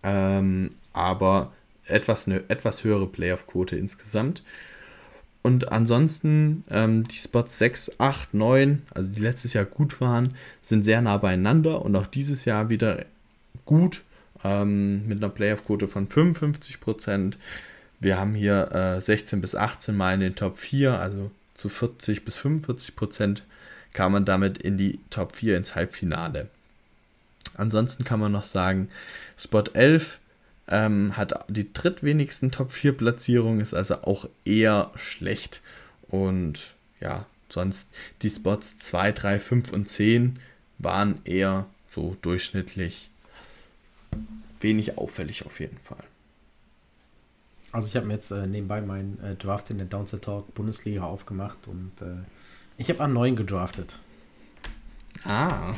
Ähm, 0.02 0.70
aber 0.92 1.52
etwas, 1.86 2.26
eine 2.26 2.42
etwas 2.48 2.84
höhere 2.84 3.06
Playoff-Quote 3.06 3.76
insgesamt. 3.76 4.42
Und 5.42 5.72
ansonsten 5.72 6.64
ähm, 6.70 7.04
die 7.04 7.16
Spots 7.16 7.58
6, 7.58 7.92
8, 7.98 8.34
9, 8.34 8.82
also 8.92 9.08
die 9.08 9.20
letztes 9.20 9.54
Jahr 9.54 9.64
gut 9.64 10.00
waren, 10.00 10.34
sind 10.60 10.84
sehr 10.84 11.00
nah 11.00 11.16
beieinander 11.16 11.82
und 11.82 11.96
auch 11.96 12.06
dieses 12.06 12.44
Jahr 12.44 12.68
wieder 12.68 13.06
gut 13.64 14.02
ähm, 14.44 15.06
mit 15.06 15.18
einer 15.18 15.32
Playoff-Quote 15.32 15.88
von 15.88 16.08
55%. 16.08 17.34
Wir 18.00 18.18
haben 18.18 18.34
hier 18.34 18.72
äh, 18.72 19.00
16 19.00 19.40
bis 19.40 19.54
18 19.54 19.96
Mal 19.96 20.14
in 20.14 20.20
den 20.20 20.34
Top 20.34 20.58
4, 20.58 20.98
also 20.98 21.30
zu 21.54 21.68
40 21.68 22.24
bis 22.24 22.38
45% 22.38 23.42
kam 23.92 24.12
man 24.12 24.24
damit 24.24 24.58
in 24.58 24.78
die 24.78 25.00
Top 25.10 25.36
4 25.36 25.56
ins 25.56 25.74
Halbfinale. 25.74 26.48
Ansonsten 27.60 28.04
kann 28.04 28.20
man 28.20 28.32
noch 28.32 28.44
sagen, 28.44 28.88
Spot 29.36 29.64
11 29.74 30.18
ähm, 30.68 31.16
hat 31.16 31.44
die 31.48 31.72
drittwenigsten 31.72 32.50
Top 32.50 32.72
4 32.72 32.96
Platzierungen, 32.96 33.60
ist 33.60 33.74
also 33.74 34.02
auch 34.02 34.28
eher 34.44 34.90
schlecht. 34.96 35.60
Und 36.08 36.74
ja, 37.00 37.26
sonst 37.50 37.90
die 38.22 38.30
Spots 38.30 38.78
2, 38.78 39.12
3, 39.12 39.38
5 39.38 39.72
und 39.72 39.88
10 39.88 40.38
waren 40.78 41.20
eher 41.24 41.66
so 41.88 42.16
durchschnittlich. 42.22 43.10
Wenig 44.60 44.96
auffällig 44.96 45.44
auf 45.44 45.60
jeden 45.60 45.78
Fall. 45.78 46.04
Also 47.72 47.88
ich 47.88 47.96
habe 47.96 48.06
mir 48.06 48.14
jetzt 48.14 48.30
äh, 48.30 48.46
nebenbei 48.46 48.80
meinen 48.80 49.22
äh, 49.22 49.36
Draft 49.36 49.70
in 49.70 49.76
der 49.76 49.86
Downset 49.86 50.22
Talk 50.22 50.54
Bundesliga 50.54 51.02
aufgemacht 51.02 51.58
und 51.66 51.92
äh, 52.00 52.24
ich 52.78 52.88
habe 52.88 53.04
an 53.04 53.12
9 53.12 53.36
gedraftet. 53.36 53.98
Ah. 55.24 55.74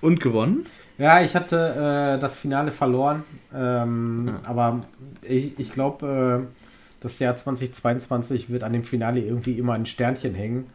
Und 0.00 0.20
gewonnen? 0.20 0.66
Ja, 1.00 1.22
ich 1.22 1.34
hatte 1.34 2.16
äh, 2.16 2.20
das 2.20 2.36
Finale 2.36 2.72
verloren, 2.72 3.24
ähm, 3.54 4.26
ja. 4.28 4.40
aber 4.44 4.84
ich, 5.26 5.58
ich 5.58 5.72
glaube, 5.72 6.46
äh, 6.46 6.62
das 7.00 7.18
Jahr 7.18 7.34
2022 7.34 8.50
wird 8.50 8.62
an 8.64 8.74
dem 8.74 8.84
Finale 8.84 9.20
irgendwie 9.20 9.58
immer 9.58 9.72
ein 9.72 9.86
Sternchen 9.86 10.34
hängen. 10.34 10.66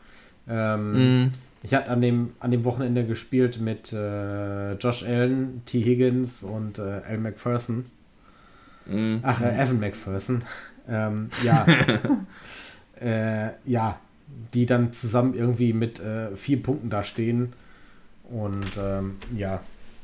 Ähm, 0.49 1.25
mm. 1.25 1.33
Ich 1.61 1.75
hatte 1.75 1.91
an 1.91 2.01
dem, 2.01 2.33
an 2.39 2.49
dem 2.49 2.65
Wochenende 2.65 3.05
gespielt 3.05 3.61
mit 3.61 3.93
äh, 3.93 4.73
Josh 4.73 5.03
Allen, 5.03 5.61
T. 5.67 5.83
Higgins 5.83 6.41
und 6.41 6.79
äh, 6.79 7.01
Al 7.07 7.19
McPherson. 7.19 7.85
Mm. 8.87 9.17
Ach, 9.21 9.41
äh, 9.41 9.61
Evan 9.61 9.79
McPherson. 9.79 10.41
ähm, 10.89 11.29
ja. 11.43 11.65
Äh, 13.01 13.49
ja, 13.65 13.99
die 14.53 14.65
dann 14.65 14.93
zusammen 14.93 15.33
irgendwie 15.33 15.73
mit 15.73 15.99
äh, 15.99 16.33
vier 16.37 16.63
Punkten 16.63 16.89
da 16.89 17.03
stehen. 17.03 17.51
Und 18.23 18.77
ähm, 18.79 19.17
ja, 19.35 19.59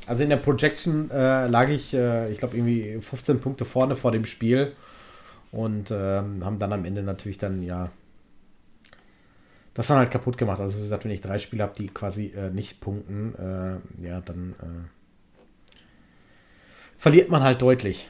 also 0.08 0.24
in 0.24 0.30
der 0.30 0.38
Projection 0.38 1.10
äh, 1.12 1.48
lag 1.48 1.70
ich, 1.70 1.94
äh, 1.94 2.32
ich 2.32 2.40
glaube, 2.40 2.58
irgendwie 2.58 3.00
15 3.00 3.40
Punkte 3.40 3.66
vorne 3.66 3.96
vor 3.96 4.12
dem 4.12 4.26
Spiel 4.26 4.74
und 5.52 5.92
ähm, 5.92 6.44
haben 6.44 6.60
dann 6.60 6.74
am 6.74 6.86
Ende 6.86 7.04
natürlich 7.04 7.38
dann, 7.38 7.62
ja, 7.62 7.90
das 9.74 9.88
dann 9.88 9.98
halt 9.98 10.12
kaputt 10.12 10.38
gemacht. 10.38 10.60
Also 10.60 10.78
wie 10.78 10.82
gesagt, 10.82 11.06
wenn 11.06 11.12
ich 11.12 11.22
drei 11.22 11.40
Spiele 11.40 11.64
habe, 11.64 11.76
die 11.78 11.88
quasi 11.88 12.28
äh, 12.36 12.50
nicht 12.50 12.82
punkten, 12.82 13.36
äh, 13.36 14.06
ja, 14.06 14.22
dann 14.22 14.56
äh, 14.60 15.76
verliert 16.98 17.30
man 17.30 17.44
halt 17.44 17.62
deutlich. 17.62 18.10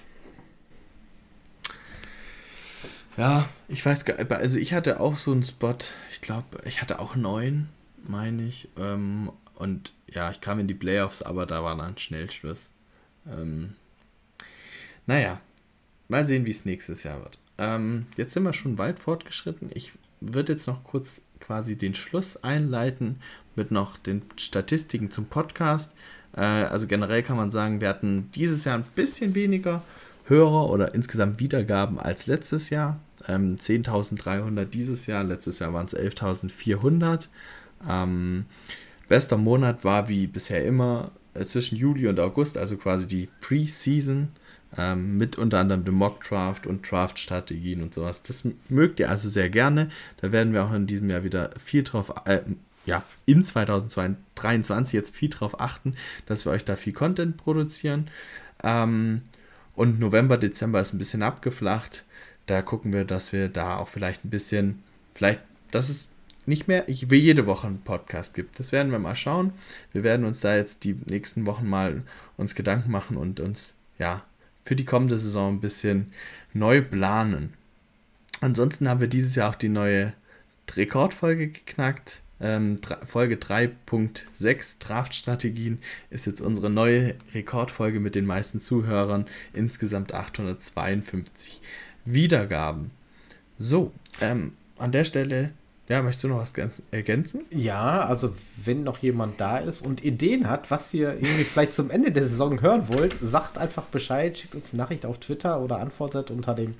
Ja, 3.17 3.47
ich 3.67 3.85
weiß 3.85 4.05
gar 4.05 4.17
nicht, 4.17 4.31
also 4.31 4.57
ich 4.57 4.73
hatte 4.73 4.99
auch 4.99 5.17
so 5.17 5.31
einen 5.31 5.43
Spot, 5.43 5.75
ich 6.11 6.21
glaube, 6.21 6.59
ich 6.65 6.81
hatte 6.81 6.99
auch 6.99 7.15
neun, 7.15 7.69
meine 8.03 8.43
ich. 8.43 8.69
Ähm, 8.79 9.31
und 9.55 9.93
ja, 10.11 10.29
ich 10.29 10.41
kam 10.41 10.59
in 10.59 10.67
die 10.67 10.73
Playoffs, 10.73 11.21
aber 11.21 11.45
da 11.45 11.63
war 11.63 11.75
dann 11.75 11.97
Schnellschluss. 11.97 12.71
Ähm, 13.27 13.75
naja, 15.07 15.41
mal 16.07 16.25
sehen, 16.25 16.45
wie 16.45 16.51
es 16.51 16.65
nächstes 16.65 17.03
Jahr 17.03 17.21
wird. 17.21 17.39
Ähm, 17.57 18.05
jetzt 18.17 18.33
sind 18.33 18.43
wir 18.43 18.53
schon 18.53 18.77
weit 18.77 18.99
fortgeschritten. 18.99 19.69
Ich 19.73 19.93
würde 20.19 20.53
jetzt 20.53 20.67
noch 20.67 20.83
kurz 20.83 21.21
quasi 21.39 21.75
den 21.75 21.95
Schluss 21.95 22.43
einleiten 22.43 23.19
mit 23.55 23.71
noch 23.71 23.97
den 23.97 24.21
Statistiken 24.37 25.11
zum 25.11 25.25
Podcast. 25.25 25.93
Äh, 26.35 26.41
also 26.41 26.87
generell 26.87 27.23
kann 27.23 27.37
man 27.37 27.51
sagen, 27.51 27.81
wir 27.81 27.89
hatten 27.89 28.29
dieses 28.35 28.65
Jahr 28.65 28.77
ein 28.77 28.85
bisschen 28.95 29.35
weniger 29.35 29.81
Hörer 30.25 30.69
oder 30.69 30.93
insgesamt 30.93 31.39
Wiedergaben 31.39 31.99
als 31.99 32.27
letztes 32.27 32.69
Jahr. 32.69 32.99
Ähm, 33.27 33.57
10.300 33.57 34.65
dieses 34.65 35.05
Jahr, 35.05 35.23
letztes 35.23 35.59
Jahr 35.59 35.73
waren 35.73 35.87
es 35.87 35.95
11.400. 35.95 37.27
Ähm, 37.87 38.45
bester 39.11 39.35
Monat 39.35 39.83
war 39.83 40.07
wie 40.07 40.25
bisher 40.25 40.63
immer 40.63 41.11
äh, 41.33 41.43
zwischen 41.43 41.75
Juli 41.75 42.07
und 42.07 42.17
August, 42.17 42.57
also 42.57 42.77
quasi 42.77 43.09
die 43.09 43.27
Pre-Season 43.41 44.29
ähm, 44.77 45.17
mit 45.17 45.37
unter 45.37 45.59
anderem 45.59 45.83
dem 45.83 45.95
Mock 45.95 46.23
Draft 46.23 46.65
und 46.65 46.89
Draft-Strategien 46.89 47.83
und 47.83 47.93
sowas. 47.93 48.23
Das 48.23 48.47
mögt 48.69 49.01
ihr 49.01 49.09
also 49.09 49.27
sehr 49.27 49.49
gerne. 49.49 49.89
Da 50.21 50.31
werden 50.31 50.53
wir 50.53 50.63
auch 50.63 50.71
in 50.71 50.87
diesem 50.87 51.09
Jahr 51.09 51.25
wieder 51.25 51.51
viel 51.59 51.83
drauf, 51.83 52.13
äh, 52.23 52.39
ja, 52.85 53.03
in 53.25 53.43
2023 53.43 54.93
jetzt 54.93 55.13
viel 55.13 55.29
drauf 55.29 55.59
achten, 55.59 55.95
dass 56.25 56.45
wir 56.45 56.53
euch 56.53 56.63
da 56.63 56.77
viel 56.77 56.93
Content 56.93 57.35
produzieren. 57.35 58.09
Ähm, 58.63 59.23
und 59.75 59.99
November, 59.99 60.37
Dezember 60.37 60.79
ist 60.79 60.93
ein 60.93 60.99
bisschen 60.99 61.21
abgeflacht. 61.21 62.05
Da 62.45 62.61
gucken 62.61 62.93
wir, 62.93 63.03
dass 63.03 63.33
wir 63.33 63.49
da 63.49 63.75
auch 63.75 63.89
vielleicht 63.89 64.23
ein 64.23 64.29
bisschen, 64.29 64.83
vielleicht, 65.13 65.41
dass 65.71 65.89
es 65.89 66.07
nicht 66.45 66.67
mehr, 66.67 66.87
ich 66.89 67.09
will 67.09 67.19
jede 67.19 67.45
Woche 67.45 67.67
einen 67.67 67.81
Podcast 67.81 68.33
gibt. 68.33 68.59
Das 68.59 68.71
werden 68.71 68.91
wir 68.91 68.99
mal 68.99 69.15
schauen. 69.15 69.53
Wir 69.93 70.03
werden 70.03 70.25
uns 70.25 70.39
da 70.39 70.55
jetzt 70.55 70.83
die 70.83 70.97
nächsten 71.05 71.45
Wochen 71.45 71.67
mal 71.67 72.03
uns 72.37 72.55
Gedanken 72.55 72.91
machen 72.91 73.17
und 73.17 73.39
uns, 73.39 73.73
ja, 73.99 74.23
für 74.65 74.75
die 74.75 74.85
kommende 74.85 75.17
Saison 75.17 75.55
ein 75.55 75.61
bisschen 75.61 76.11
neu 76.53 76.81
planen. 76.81 77.53
Ansonsten 78.41 78.89
haben 78.89 79.01
wir 79.01 79.07
dieses 79.07 79.35
Jahr 79.35 79.51
auch 79.51 79.55
die 79.55 79.69
neue 79.69 80.13
Rekordfolge 80.75 81.49
geknackt. 81.49 82.21
Ähm, 82.39 82.79
Folge 83.05 83.35
3.6 83.35 84.79
Draftstrategien 84.79 85.77
ist 86.09 86.25
jetzt 86.25 86.41
unsere 86.41 86.71
neue 86.71 87.15
Rekordfolge 87.33 87.99
mit 87.99 88.15
den 88.15 88.25
meisten 88.25 88.61
Zuhörern. 88.61 89.25
Insgesamt 89.53 90.13
852 90.13 91.61
Wiedergaben. 92.03 92.89
So, 93.59 93.91
ähm, 94.21 94.53
an 94.77 94.91
der 94.91 95.03
Stelle 95.03 95.51
ja, 95.91 96.01
möchtest 96.01 96.23
du 96.23 96.29
noch 96.29 96.37
was 96.37 96.53
ergänzen? 96.91 97.41
Ja, 97.49 98.05
also 98.05 98.33
wenn 98.63 98.83
noch 98.83 98.99
jemand 98.99 99.41
da 99.41 99.57
ist 99.57 99.81
und 99.81 100.05
Ideen 100.05 100.49
hat, 100.49 100.71
was 100.71 100.93
ihr 100.93 101.15
irgendwie 101.15 101.43
vielleicht 101.43 101.73
zum 101.73 101.91
Ende 101.91 102.13
der 102.13 102.23
Saison 102.23 102.61
hören 102.61 102.87
wollt, 102.87 103.17
sagt 103.19 103.57
einfach 103.57 103.83
Bescheid, 103.83 104.37
schickt 104.37 104.55
uns 104.55 104.71
eine 104.71 104.81
Nachricht 104.83 105.05
auf 105.05 105.17
Twitter 105.17 105.59
oder 105.59 105.79
antwortet 105.79 106.31
unter 106.31 106.53
dem, 106.53 106.75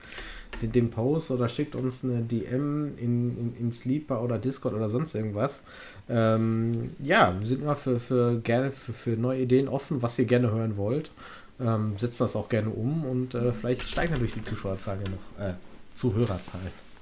dem, 0.61 0.71
dem 0.71 0.89
Post 0.91 1.29
oder 1.29 1.49
schickt 1.49 1.75
uns 1.75 2.05
eine 2.05 2.21
DM 2.21 2.97
in, 2.97 3.37
in, 3.37 3.55
in 3.59 3.71
Sleeper 3.73 4.23
oder 4.23 4.37
Discord 4.37 4.75
oder 4.75 4.87
sonst 4.87 5.13
irgendwas. 5.13 5.63
Ähm, 6.07 6.91
ja, 7.03 7.35
wir 7.37 7.45
sind 7.45 7.63
immer 7.63 7.75
für, 7.75 7.99
für 7.99 8.39
gerne 8.39 8.71
für, 8.71 8.93
für 8.93 9.09
neue 9.17 9.41
Ideen 9.41 9.67
offen, 9.67 10.01
was 10.01 10.17
ihr 10.19 10.25
gerne 10.25 10.51
hören 10.51 10.77
wollt. 10.77 11.11
Ähm, 11.59 11.95
setzen 11.97 12.23
das 12.23 12.37
auch 12.37 12.47
gerne 12.47 12.69
um 12.69 13.03
und 13.03 13.35
äh, 13.35 13.51
vielleicht 13.51 13.89
steigen 13.89 14.13
dadurch 14.13 14.35
die 14.35 14.43
Zuschauerzahl 14.43 14.99
ja 15.05 15.11
noch, 15.11 15.49
äh, 15.49 15.55
Zuhörerzahl. 15.95 16.61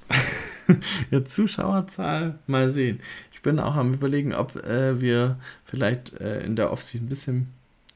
ja, 1.12 1.24
Zuschauerzahl, 1.24 2.40
mal 2.48 2.70
sehen. 2.70 3.00
Ich 3.32 3.42
bin 3.42 3.60
auch 3.60 3.76
am 3.76 3.94
überlegen, 3.94 4.34
ob 4.34 4.56
äh, 4.66 5.00
wir 5.00 5.40
vielleicht 5.64 6.20
äh, 6.20 6.42
in 6.42 6.56
der 6.56 6.72
Offseason 6.72 7.06
ein 7.06 7.10
bisschen 7.10 7.48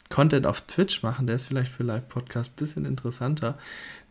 Content 0.09 0.45
auf 0.45 0.61
Twitch 0.61 1.03
machen. 1.03 1.27
Der 1.27 1.35
ist 1.35 1.47
vielleicht 1.47 1.71
für 1.71 1.83
Live-Podcast 1.83 2.51
ein 2.51 2.55
bisschen 2.55 2.85
interessanter. 2.85 3.57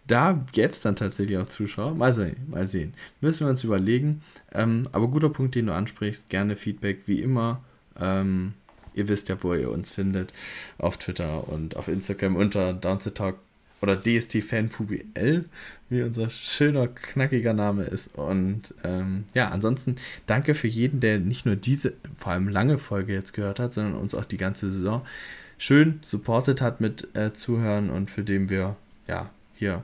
Da 0.06 0.44
gäbe 0.52 0.72
es 0.72 0.80
dann 0.80 0.96
tatsächlich 0.96 1.38
auch 1.38 1.46
Zuschauer. 1.46 1.94
Mal 1.94 2.12
sehen, 2.12 2.36
mal 2.48 2.66
sehen. 2.66 2.94
Müssen 3.20 3.46
wir 3.46 3.50
uns 3.50 3.64
überlegen. 3.64 4.22
Ähm, 4.52 4.88
aber 4.92 5.08
guter 5.08 5.30
Punkt, 5.30 5.54
den 5.54 5.66
du 5.66 5.74
ansprichst. 5.74 6.28
Gerne 6.28 6.56
Feedback, 6.56 7.02
wie 7.06 7.20
immer. 7.20 7.62
Ähm, 8.00 8.54
ihr 8.94 9.08
wisst 9.08 9.28
ja, 9.28 9.42
wo 9.42 9.54
ihr 9.54 9.70
uns 9.70 9.90
findet. 9.90 10.32
Auf 10.78 10.96
Twitter 10.96 11.48
und 11.48 11.76
auf 11.76 11.88
Instagram 11.88 12.36
unter 12.36 12.72
Down 12.72 12.98
to 12.98 13.10
Talk 13.10 13.36
oder 13.82 13.96
DST 13.96 14.42
Fan 14.42 14.70
FubiL, 14.70 15.44
wie 15.90 16.02
unser 16.02 16.30
schöner, 16.30 16.86
knackiger 16.86 17.52
Name 17.52 17.82
ist. 17.82 18.16
Und 18.16 18.74
ähm, 18.84 19.24
ja, 19.34 19.48
ansonsten 19.48 19.96
danke 20.26 20.54
für 20.54 20.68
jeden, 20.68 21.00
der 21.00 21.18
nicht 21.18 21.44
nur 21.44 21.56
diese, 21.56 21.94
vor 22.16 22.32
allem 22.32 22.48
lange 22.48 22.78
Folge 22.78 23.12
jetzt 23.12 23.34
gehört 23.34 23.58
hat, 23.58 23.72
sondern 23.72 23.94
uns 23.94 24.14
auch 24.14 24.24
die 24.24 24.36
ganze 24.36 24.70
Saison 24.70 25.04
schön 25.58 25.98
supportet 26.02 26.60
hat 26.60 26.80
mit 26.80 27.14
äh, 27.16 27.32
Zuhören 27.32 27.90
und 27.90 28.10
für 28.10 28.22
den 28.22 28.48
wir 28.48 28.76
ja 29.06 29.30
hier 29.54 29.82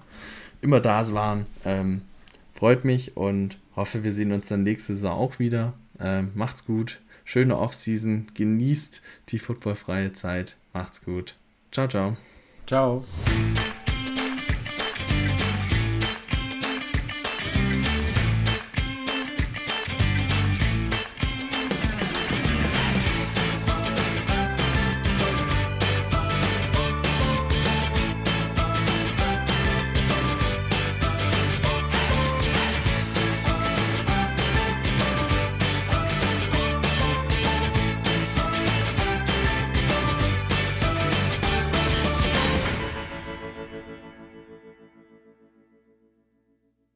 immer 0.60 0.80
da 0.80 1.12
waren. 1.12 1.46
Ähm, 1.64 2.02
freut 2.54 2.84
mich 2.84 3.16
und 3.16 3.58
hoffe, 3.76 4.04
wir 4.04 4.12
sehen 4.12 4.32
uns 4.32 4.48
dann 4.48 4.62
nächste 4.62 4.94
Saison 4.94 5.12
auch 5.12 5.38
wieder. 5.38 5.74
Ähm, 6.00 6.30
macht's 6.34 6.64
gut, 6.64 7.00
schöne 7.24 7.58
Offseason, 7.58 8.28
genießt 8.34 9.02
die 9.28 9.38
footballfreie 9.38 10.12
Zeit. 10.12 10.56
Macht's 10.72 11.04
gut. 11.04 11.34
Ciao, 11.72 11.88
ciao. 11.88 12.16
Ciao. 12.66 13.04